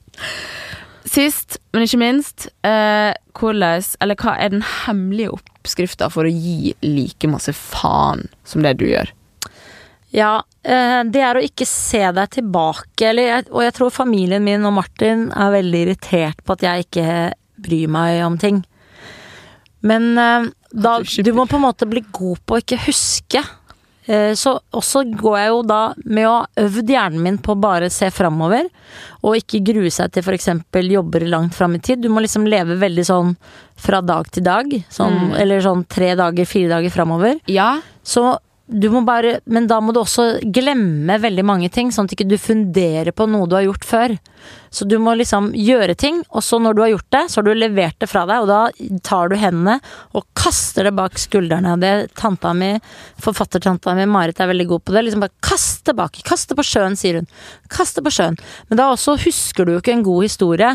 Sist, 1.03 1.57
men 1.73 1.84
ikke 1.84 1.99
minst, 1.99 2.47
eh, 2.63 3.11
hvordan 3.35 3.84
Eller 3.99 4.15
hva 4.15 4.38
er 4.39 4.53
den 4.53 4.63
hemmelige 4.63 5.34
oppskrifta 5.35 6.09
for 6.11 6.23
å 6.23 6.31
gi 6.31 6.73
like 6.81 7.27
masse 7.27 7.51
faen 7.51 8.27
som 8.47 8.63
det 8.63 8.77
du 8.80 8.85
gjør? 8.88 9.11
Ja, 10.13 10.43
eh, 10.63 11.01
det 11.03 11.21
er 11.25 11.35
å 11.35 11.43
ikke 11.43 11.65
se 11.67 12.03
deg 12.13 12.30
tilbake, 12.38 13.09
eller 13.09 13.43
Og 13.51 13.63
jeg 13.65 13.73
tror 13.73 13.89
familien 13.91 14.43
min 14.43 14.65
og 14.65 14.77
Martin 14.77 15.31
er 15.31 15.55
veldig 15.57 15.81
irritert 15.88 16.43
på 16.45 16.53
at 16.53 16.61
jeg 16.61 16.85
ikke 16.85 17.34
bryr 17.63 17.89
meg 17.91 18.23
om 18.23 18.38
ting. 18.38 18.63
Men 19.81 20.17
eh, 20.17 20.51
da, 20.71 20.99
du 21.01 21.21
du 21.23 21.34
må 21.34 21.47
på 21.49 21.57
en 21.59 21.67
måte 21.67 21.89
bli 21.89 22.03
god 22.11 22.39
på 22.45 22.55
å 22.55 22.63
ikke 22.63 22.85
huske. 22.88 23.43
Eh, 24.07 24.34
Så 24.35 24.59
også 24.73 25.03
går 25.15 25.38
jeg 25.39 25.47
jo 25.49 25.61
da 25.63 25.93
med 26.05 26.27
å 26.27 26.34
ha 26.39 26.47
øvd 26.57 26.89
hjernen 26.89 27.21
min 27.23 27.38
på 27.38 27.53
å 27.55 27.59
bare 27.61 27.89
se 27.89 28.09
framover, 28.11 28.67
og 29.23 29.35
ikke 29.39 29.63
grue 29.63 29.89
seg 29.91 30.11
til 30.11 30.23
f.eks. 30.23 30.49
jobber 30.91 31.21
langt 31.27 31.53
fram 31.55 31.75
i 31.75 31.80
tid. 31.80 32.01
Du 32.01 32.09
må 32.09 32.19
liksom 32.21 32.45
leve 32.47 32.75
veldig 32.80 33.05
sånn 33.05 33.35
fra 33.77 34.01
dag 34.01 34.30
til 34.31 34.43
dag, 34.43 34.65
sånn, 34.89 35.31
Mm. 35.31 35.39
eller 35.39 35.61
sånn 35.61 35.85
tre 35.88 36.15
dager, 36.15 36.45
fire 36.45 36.69
dager 36.69 36.89
framover. 36.89 37.39
Ja, 37.47 37.80
Så 38.03 38.38
du 38.65 38.88
må 38.94 39.02
bare 39.03 39.40
Men 39.45 39.68
da 39.68 39.80
må 39.84 39.91
du 39.91 39.99
også 39.99 40.40
glemme 40.56 41.18
veldig 41.19 41.44
mange 41.45 41.69
ting, 41.73 41.91
sånn 41.91 42.07
at 42.07 42.14
ikke 42.15 42.30
du 42.30 42.38
funderer 42.40 43.11
på 43.11 43.27
noe 43.27 43.48
du 43.49 43.57
har 43.57 43.65
gjort 43.65 43.84
før. 43.88 44.14
Så 44.73 44.88
du 44.88 44.95
må 45.03 45.14
liksom 45.19 45.52
gjøre 45.56 45.95
ting, 45.99 46.22
og 46.31 46.44
så 46.44 46.60
når 46.64 46.76
du 46.76 46.81
har 46.84 46.91
gjort 46.94 47.10
det, 47.15 47.23
så 47.30 47.40
har 47.40 47.48
du 47.48 47.52
levert 47.60 47.99
det 48.02 48.10
fra 48.11 48.23
deg, 48.30 48.44
og 48.44 48.49
da 48.49 48.99
tar 49.06 49.30
du 49.31 49.35
hendene 49.40 49.77
og 50.15 50.26
kaster 50.40 50.88
det 50.88 50.95
bak 50.95 51.19
skuldrene. 51.19 51.76
Og 51.76 51.84
Det 51.84 51.94
tanta 52.19 52.53
mi, 52.57 52.72
forfattertanta 53.23 53.98
mi 53.99 54.07
Marit 54.10 54.40
er 54.40 54.52
veldig 54.52 54.69
god 54.72 54.85
på 54.88 54.95
det. 54.95 55.06
Liksom 55.07 55.23
bare 55.27 55.44
kast 55.44 55.91
bak. 55.94 56.23
Kast 56.26 56.49
det 56.49 56.57
på 56.60 56.65
sjøen, 56.65 56.95
sier 56.99 57.19
hun. 57.19 57.30
Kast 57.69 57.99
det 57.99 58.06
på 58.07 58.15
sjøen. 58.15 58.40
Men 58.69 58.80
da 58.80 58.90
også 58.94 59.19
husker 59.27 59.68
du 59.68 59.76
jo 59.76 59.84
ikke 59.84 59.98
en 59.98 60.07
god 60.07 60.23
historie. 60.23 60.72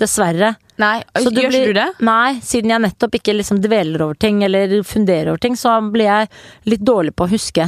Dessverre. 0.00 0.54
Nei, 0.80 1.02
Så 1.20 1.28
gjør 1.30 1.50
blir- 1.52 1.66
du 1.68 1.72
det? 1.76 1.88
Nei, 2.00 2.38
siden 2.40 2.70
jeg 2.72 2.80
nettopp 2.86 3.18
ikke 3.18 3.34
liksom 3.36 3.60
dveler 3.60 4.00
over 4.06 4.14
ting 4.16 4.42
eller 4.46 4.80
funderer 4.82 5.28
over 5.28 5.38
ting, 5.44 5.54
så 5.60 5.74
blir 5.92 6.08
jeg 6.08 6.30
litt 6.72 6.80
dårlig 6.88 7.12
på 7.14 7.26
å 7.26 7.30
huske. 7.34 7.66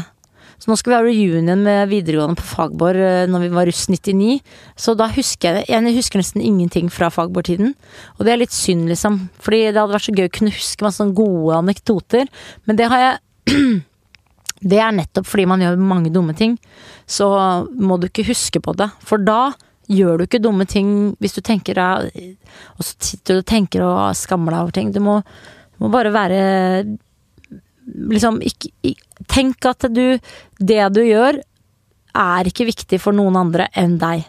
Så 0.62 0.70
nå 0.70 0.76
skal 0.78 0.92
vi 0.92 0.96
ha 0.96 1.02
reunion 1.02 1.62
med 1.64 1.88
videregående 1.90 2.38
på 2.38 2.46
Fagborg 2.46 2.96
eh, 3.02 3.26
når 3.26 3.40
vi 3.42 3.48
var 3.50 3.66
russ 3.66 3.88
99. 3.90 4.40
Så 4.78 4.94
da 4.96 5.08
husker 5.10 5.58
jeg 5.58 5.66
Jeg 5.66 5.96
husker 5.96 6.20
nesten 6.22 6.40
ingenting 6.40 6.88
fra 6.88 7.10
Fagborg-tiden. 7.10 7.74
Og 8.18 8.24
det 8.24 8.32
er 8.32 8.38
litt 8.38 8.54
synd, 8.54 8.86
liksom. 8.88 9.28
Fordi 9.42 9.72
det 9.72 9.74
hadde 9.80 9.92
vært 9.92 10.06
så 10.06 10.14
gøy 10.14 10.28
å 10.28 10.32
kunne 10.38 10.54
huske 10.54 10.82
masse 10.86 11.02
sånne 11.02 11.16
gode 11.18 11.58
anekdoter. 11.58 12.28
Men 12.64 12.76
det 12.76 12.88
har 12.88 12.98
jeg 13.48 13.82
Det 14.62 14.78
er 14.78 14.92
nettopp 14.94 15.26
fordi 15.26 15.44
man 15.50 15.58
gjør 15.64 15.76
mange 15.82 16.12
dumme 16.14 16.36
ting. 16.38 16.56
Så 17.10 17.26
må 17.74 17.98
du 17.98 18.06
ikke 18.06 18.24
huske 18.28 18.62
på 18.62 18.76
det. 18.78 18.86
For 19.02 19.18
da 19.18 19.50
gjør 19.90 20.18
du 20.20 20.26
ikke 20.26 20.42
dumme 20.42 20.66
ting 20.68 20.90
hvis 21.22 21.34
du 21.36 21.40
tenker 21.44 21.78
deg 21.78 22.12
Og 22.76 22.84
så 22.84 22.92
sitter 23.02 23.38
du 23.38 23.42
og 23.42 23.48
tenker 23.50 23.84
og 23.86 24.16
skammer 24.16 24.54
deg 24.54 24.62
over 24.62 24.76
ting. 24.76 24.92
Du 24.94 25.00
må, 25.02 25.18
du 25.76 25.86
må 25.86 25.90
bare 25.92 26.12
være 26.14 26.42
Liksom 28.12 28.38
ikke 28.46 28.94
Tenk 29.30 29.66
at 29.66 29.88
du 29.90 30.18
Det 30.58 30.82
du 30.94 31.02
gjør, 31.02 31.40
er 32.12 32.48
ikke 32.48 32.68
viktig 32.68 33.00
for 33.00 33.16
noen 33.16 33.38
andre 33.40 33.68
enn 33.78 33.94
deg. 34.00 34.26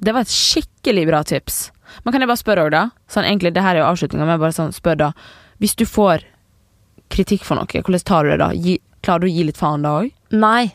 Det 0.00 0.14
var 0.14 0.24
et 0.24 0.32
skikkelig 0.32 1.02
bra 1.10 1.20
tips. 1.26 1.58
Men 2.02 2.14
kan 2.14 2.24
jeg 2.24 2.30
bare 2.30 2.40
spørre 2.40 2.64
òg, 2.64 2.70
da? 2.72 2.84
Sånn, 3.10 3.26
egentlig, 3.28 3.52
det 3.52 3.62
her 3.62 3.76
er 3.76 3.82
jo 3.82 3.90
avslutninga, 3.90 4.24
men 4.30 4.40
bare 4.40 4.56
sånn, 4.56 4.72
spør 4.72 4.96
da. 5.02 5.10
Hvis 5.60 5.76
du 5.76 5.84
får 5.84 6.24
kritikk 7.12 7.44
for 7.44 7.60
noe, 7.60 7.68
hvordan 7.68 8.06
tar 8.08 8.24
du 8.24 8.32
det 8.32 8.40
da? 8.40 8.48
Gi, 8.56 8.78
klarer 9.04 9.26
du 9.26 9.28
å 9.28 9.34
gi 9.34 9.44
litt 9.50 9.60
faen 9.60 9.84
da 9.84 9.92
òg? 10.00 10.10
Nei. 10.32 10.72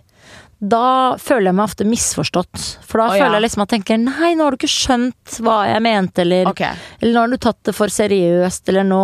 Da 0.59 1.15
føler 1.23 1.49
jeg 1.49 1.55
meg 1.55 1.69
ofte 1.69 1.87
misforstått. 1.87 2.63
For 2.83 2.99
da 2.99 3.05
Å, 3.07 3.15
ja. 3.15 3.23
føler 3.23 3.39
jeg 3.39 3.45
liksom 3.45 3.63
at 3.63 3.71
jeg 3.71 3.79
tenker 3.79 4.01
nei, 4.03 4.33
nå 4.35 4.43
har 4.43 4.55
du 4.55 4.59
ikke 4.59 4.71
skjønt 4.73 5.39
hva 5.45 5.61
jeg 5.69 5.83
mente, 5.85 6.25
eller 6.25 6.49
okay. 6.51 6.75
Eller 6.99 7.15
nå 7.15 7.23
har 7.23 7.31
du 7.31 7.39
tatt 7.45 7.61
det 7.69 7.75
for 7.77 7.93
seriøst, 7.93 8.67
eller 8.71 8.87
nå, 8.87 9.03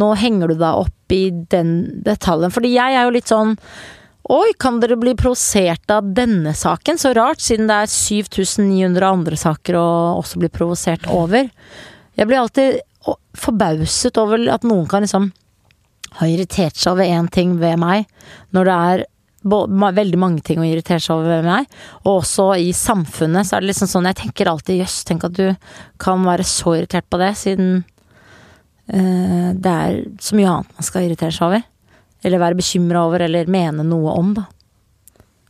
nå 0.00 0.10
henger 0.22 0.52
du 0.52 0.60
deg 0.62 0.84
opp 0.86 1.14
i 1.14 1.22
den 1.52 1.74
detaljen. 2.06 2.54
Fordi 2.54 2.72
jeg 2.72 2.96
er 2.96 3.08
jo 3.08 3.16
litt 3.18 3.32
sånn 3.32 3.56
Oi, 4.30 4.52
kan 4.62 4.76
dere 4.78 4.94
bli 5.00 5.10
provosert 5.18 5.90
av 5.90 6.12
denne 6.14 6.52
saken? 6.54 6.98
Så 7.00 7.10
rart, 7.16 7.40
siden 7.42 7.66
det 7.66 7.78
er 7.82 7.88
7900 7.90 9.08
andre 9.08 9.38
saker 9.40 9.78
å 9.80 9.86
også 10.20 10.38
bli 10.38 10.50
provosert 10.54 11.08
over. 11.10 11.48
Jeg 12.14 12.28
blir 12.28 12.38
alltid 12.38 12.78
forbauset 13.34 14.20
over 14.20 14.44
at 14.52 14.62
noen 14.68 14.86
kan 14.86 15.02
liksom 15.02 15.32
ha 16.20 16.28
irritert 16.30 16.78
seg 16.78 16.92
over 16.92 17.10
én 17.10 17.26
ting 17.32 17.56
ved 17.58 17.80
meg, 17.82 18.06
når 18.54 18.68
det 18.68 18.76
er 18.92 19.04
veldig 19.42 20.18
mange 20.20 20.42
ting 20.44 20.60
å 20.60 20.66
irritere 20.66 21.00
seg 21.00 21.16
over 21.16 21.38
ved 21.38 21.46
meg. 21.46 21.66
Og 22.04 22.20
også 22.20 22.52
i 22.60 22.72
samfunnet 22.76 23.46
så 23.46 23.56
er 23.56 23.64
det 23.64 23.72
liksom 23.72 23.88
sånn 23.88 24.08
Jeg 24.10 24.20
tenker 24.20 24.50
alltid 24.50 24.82
jøss, 24.82 25.04
tenk 25.04 25.24
at 25.24 25.36
du 25.36 25.54
kan 25.98 26.24
være 26.24 26.44
så 26.44 26.76
irritert 26.76 27.08
på 27.08 27.20
det, 27.20 27.32
siden 27.40 27.82
uh, 28.92 29.50
det 29.56 29.74
er 29.74 30.00
så 30.20 30.36
mye 30.36 30.54
annet 30.54 30.80
man 30.80 30.88
skal 30.88 31.06
irritere 31.06 31.32
seg 31.32 31.48
over. 31.48 31.62
Eller 32.22 32.42
være 32.42 32.58
bekymra 32.58 33.04
over, 33.08 33.24
eller 33.24 33.48
mene 33.48 33.86
noe 33.86 34.12
om, 34.12 34.34
da. 34.36 34.48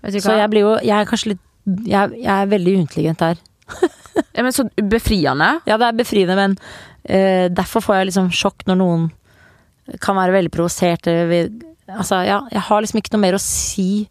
Så 0.00 0.32
jeg 0.32 0.48
blir 0.48 0.62
jo 0.64 0.76
Jeg 0.80 0.94
er 0.96 1.04
kanskje 1.04 1.34
litt 1.34 1.40
Jeg, 1.84 2.14
jeg 2.22 2.32
er 2.32 2.46
veldig 2.48 2.76
uintelligent 2.78 3.24
der. 3.24 3.40
Ja, 4.34 4.42
men 4.42 4.52
så 4.52 4.64
befriende. 4.90 5.46
Ja, 5.68 5.76
det 5.80 5.86
er 5.86 5.96
befriende, 5.96 6.34
men 6.36 6.54
uh, 6.58 7.46
derfor 7.52 7.82
får 7.84 7.98
jeg 7.98 8.08
liksom 8.10 8.30
sjokk 8.34 8.64
når 8.68 8.78
noen 8.78 9.04
kan 10.02 10.18
være 10.18 10.34
veldig 10.36 10.52
provosert 10.54 11.08
eller 11.10 11.50
Altså, 11.98 12.20
ja, 12.26 12.40
jeg 12.52 12.62
har 12.68 12.82
liksom 12.84 13.00
ikke 13.02 13.14
noe 13.16 13.24
mer 13.26 13.36
å 13.38 13.42
si. 13.42 14.06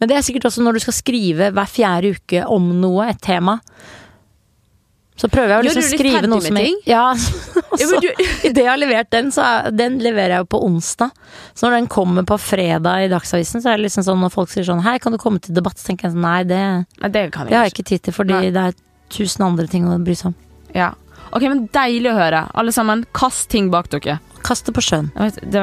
Men 0.00 0.10
det 0.10 0.16
er 0.18 0.24
sikkert 0.26 0.48
også 0.50 0.64
når 0.64 0.78
du 0.78 0.84
skal 0.84 0.96
skrive 0.96 1.52
hver 1.54 1.68
fjerde 1.70 2.14
uke 2.16 2.42
om 2.50 2.72
noe, 2.82 3.06
et 3.12 3.20
tema. 3.22 3.58
Så 5.14 5.28
prøver 5.30 5.52
jeg 5.52 5.60
å 5.60 5.64
liksom 5.68 5.84
skrive 5.94 6.26
noe 6.26 6.42
som 6.42 6.56
jeg? 6.58 6.72
Ja. 6.90 7.04
Ja, 7.74 7.86
så, 7.88 7.96
men 7.98 8.02
du- 8.04 8.26
Idet 8.46 8.60
jeg 8.62 8.68
har 8.70 8.78
levert 8.78 9.08
den, 9.10 9.32
så 9.34 9.42
er, 9.42 9.70
den 9.74 9.96
leverer 10.02 10.36
jeg 10.36 10.44
jo 10.44 10.46
på 10.52 10.60
onsdag. 10.62 11.10
Så 11.58 11.66
når 11.66 11.72
den 11.80 11.88
kommer 11.90 12.22
på 12.26 12.36
fredag 12.38 13.06
i 13.06 13.08
Dagsavisen, 13.10 13.62
så 13.64 13.72
er 13.72 13.78
det 13.80 13.88
liksom 13.88 14.04
sånn 14.06 14.20
når 14.22 14.30
folk 14.30 14.52
sier 14.52 14.66
sånn 14.68 14.82
Hei, 14.86 14.92
kan 15.02 15.10
du 15.14 15.18
komme 15.18 15.40
til 15.42 15.56
debatt? 15.56 15.78
Så 15.82 15.88
tenker 15.88 16.06
jeg 16.06 16.14
sånn 16.14 16.22
Nei, 16.22 16.44
det, 16.46 16.60
Nei, 17.02 17.10
det 17.16 17.24
kan 17.34 17.48
det 17.50 17.56
har 17.56 17.64
jeg 17.66 17.72
jeg 17.72 17.74
ikke 17.74 17.86
tid 17.90 18.04
til, 18.06 18.14
fordi 18.14 18.36
Nei. 18.36 18.52
det 18.54 18.62
er 18.70 18.76
tusen 19.16 19.42
andre 19.48 19.66
ting 19.70 19.88
å 19.90 19.96
bry 20.06 20.14
seg 20.18 20.30
om. 20.30 20.36
Ja. 20.74 20.92
Ok, 21.34 21.48
men 21.50 21.64
Deilig 21.74 22.12
å 22.12 22.16
høre. 22.20 22.44
Alle 22.54 22.74
sammen, 22.76 23.02
kast 23.16 23.48
ting 23.50 23.72
bak 23.74 23.90
dere. 23.90 24.20
Kast 24.44 24.66
det 24.68 24.74
på 24.76 24.82
sjøen. 24.84 25.10
Det, 25.40 25.62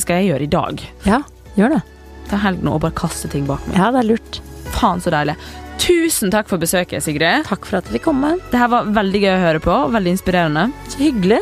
skal 0.00 0.22
jeg 0.22 0.30
gjøre 0.32 0.46
i 0.46 0.52
dag. 0.52 0.84
Ja, 1.08 1.20
gjør 1.58 1.76
det. 1.76 1.82
Det 2.30 2.38
er 2.38 2.44
helg 2.46 2.62
nå 2.64 2.76
og 2.78 2.84
bare 2.84 2.96
kaste 2.96 3.28
ting 3.32 3.44
bak 3.48 3.64
meg. 3.68 3.76
Ja, 3.76 3.90
det 3.92 4.02
er 4.04 4.08
lurt. 4.14 4.38
Faen, 4.72 5.02
så 5.04 5.12
deilig. 5.12 5.36
Tusen 5.82 6.30
takk 6.32 6.48
for 6.48 6.62
besøket, 6.62 7.02
Sigrid. 7.04 7.44
Takk 7.48 7.66
for 7.68 7.80
at 7.80 7.90
fikk 7.92 8.06
komme. 8.06 8.36
Det 8.52 8.60
her 8.60 8.70
var 8.72 8.88
veldig 8.94 9.20
gøy 9.24 9.32
å 9.34 9.42
høre 9.42 9.62
på. 9.64 9.76
Veldig 9.92 10.14
inspirerende. 10.16 10.68
Så 10.88 11.02
hyggelig. 11.02 11.40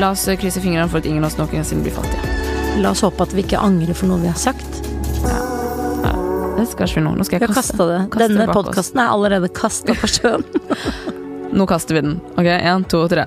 La 0.00 0.12
oss 0.14 0.24
krysse 0.40 0.62
fingrene 0.64 0.88
for 0.90 1.02
at 1.02 1.08
ingen 1.10 1.26
av 1.26 1.30
oss 1.30 1.38
noensinne 1.38 1.84
blir 1.84 1.94
fattige. 1.94 2.36
La 2.80 2.94
oss 2.94 3.02
håpe 3.04 3.26
at 3.26 3.34
vi 3.36 3.44
ikke 3.44 3.60
angrer 3.60 3.94
for 3.98 4.10
noe 4.10 4.22
vi 4.22 4.30
har 4.30 4.38
sagt. 4.40 4.80
Ja 5.20 6.14
Det 6.56 6.66
skal 6.70 6.88
ikke 6.88 7.00
vi 7.00 7.04
nå. 7.06 7.12
Nå 7.18 7.26
skal 7.26 7.38
Vi 7.38 7.44
jeg 7.44 7.50
har 7.52 7.58
kaste. 7.60 7.88
det. 7.90 8.00
kaste 8.14 8.28
Denne 8.28 8.46
podkasten 8.54 9.02
er 9.02 9.12
allerede 9.12 9.52
kasta 9.52 9.96
på 9.98 10.10
sjøen. 10.10 10.46
Nå 11.58 11.66
kaster 11.66 11.98
vi 11.98 12.06
den. 12.06 12.16
Ok, 12.38 12.46
Én, 12.46 12.88
to, 12.88 13.04
tre. 13.10 13.26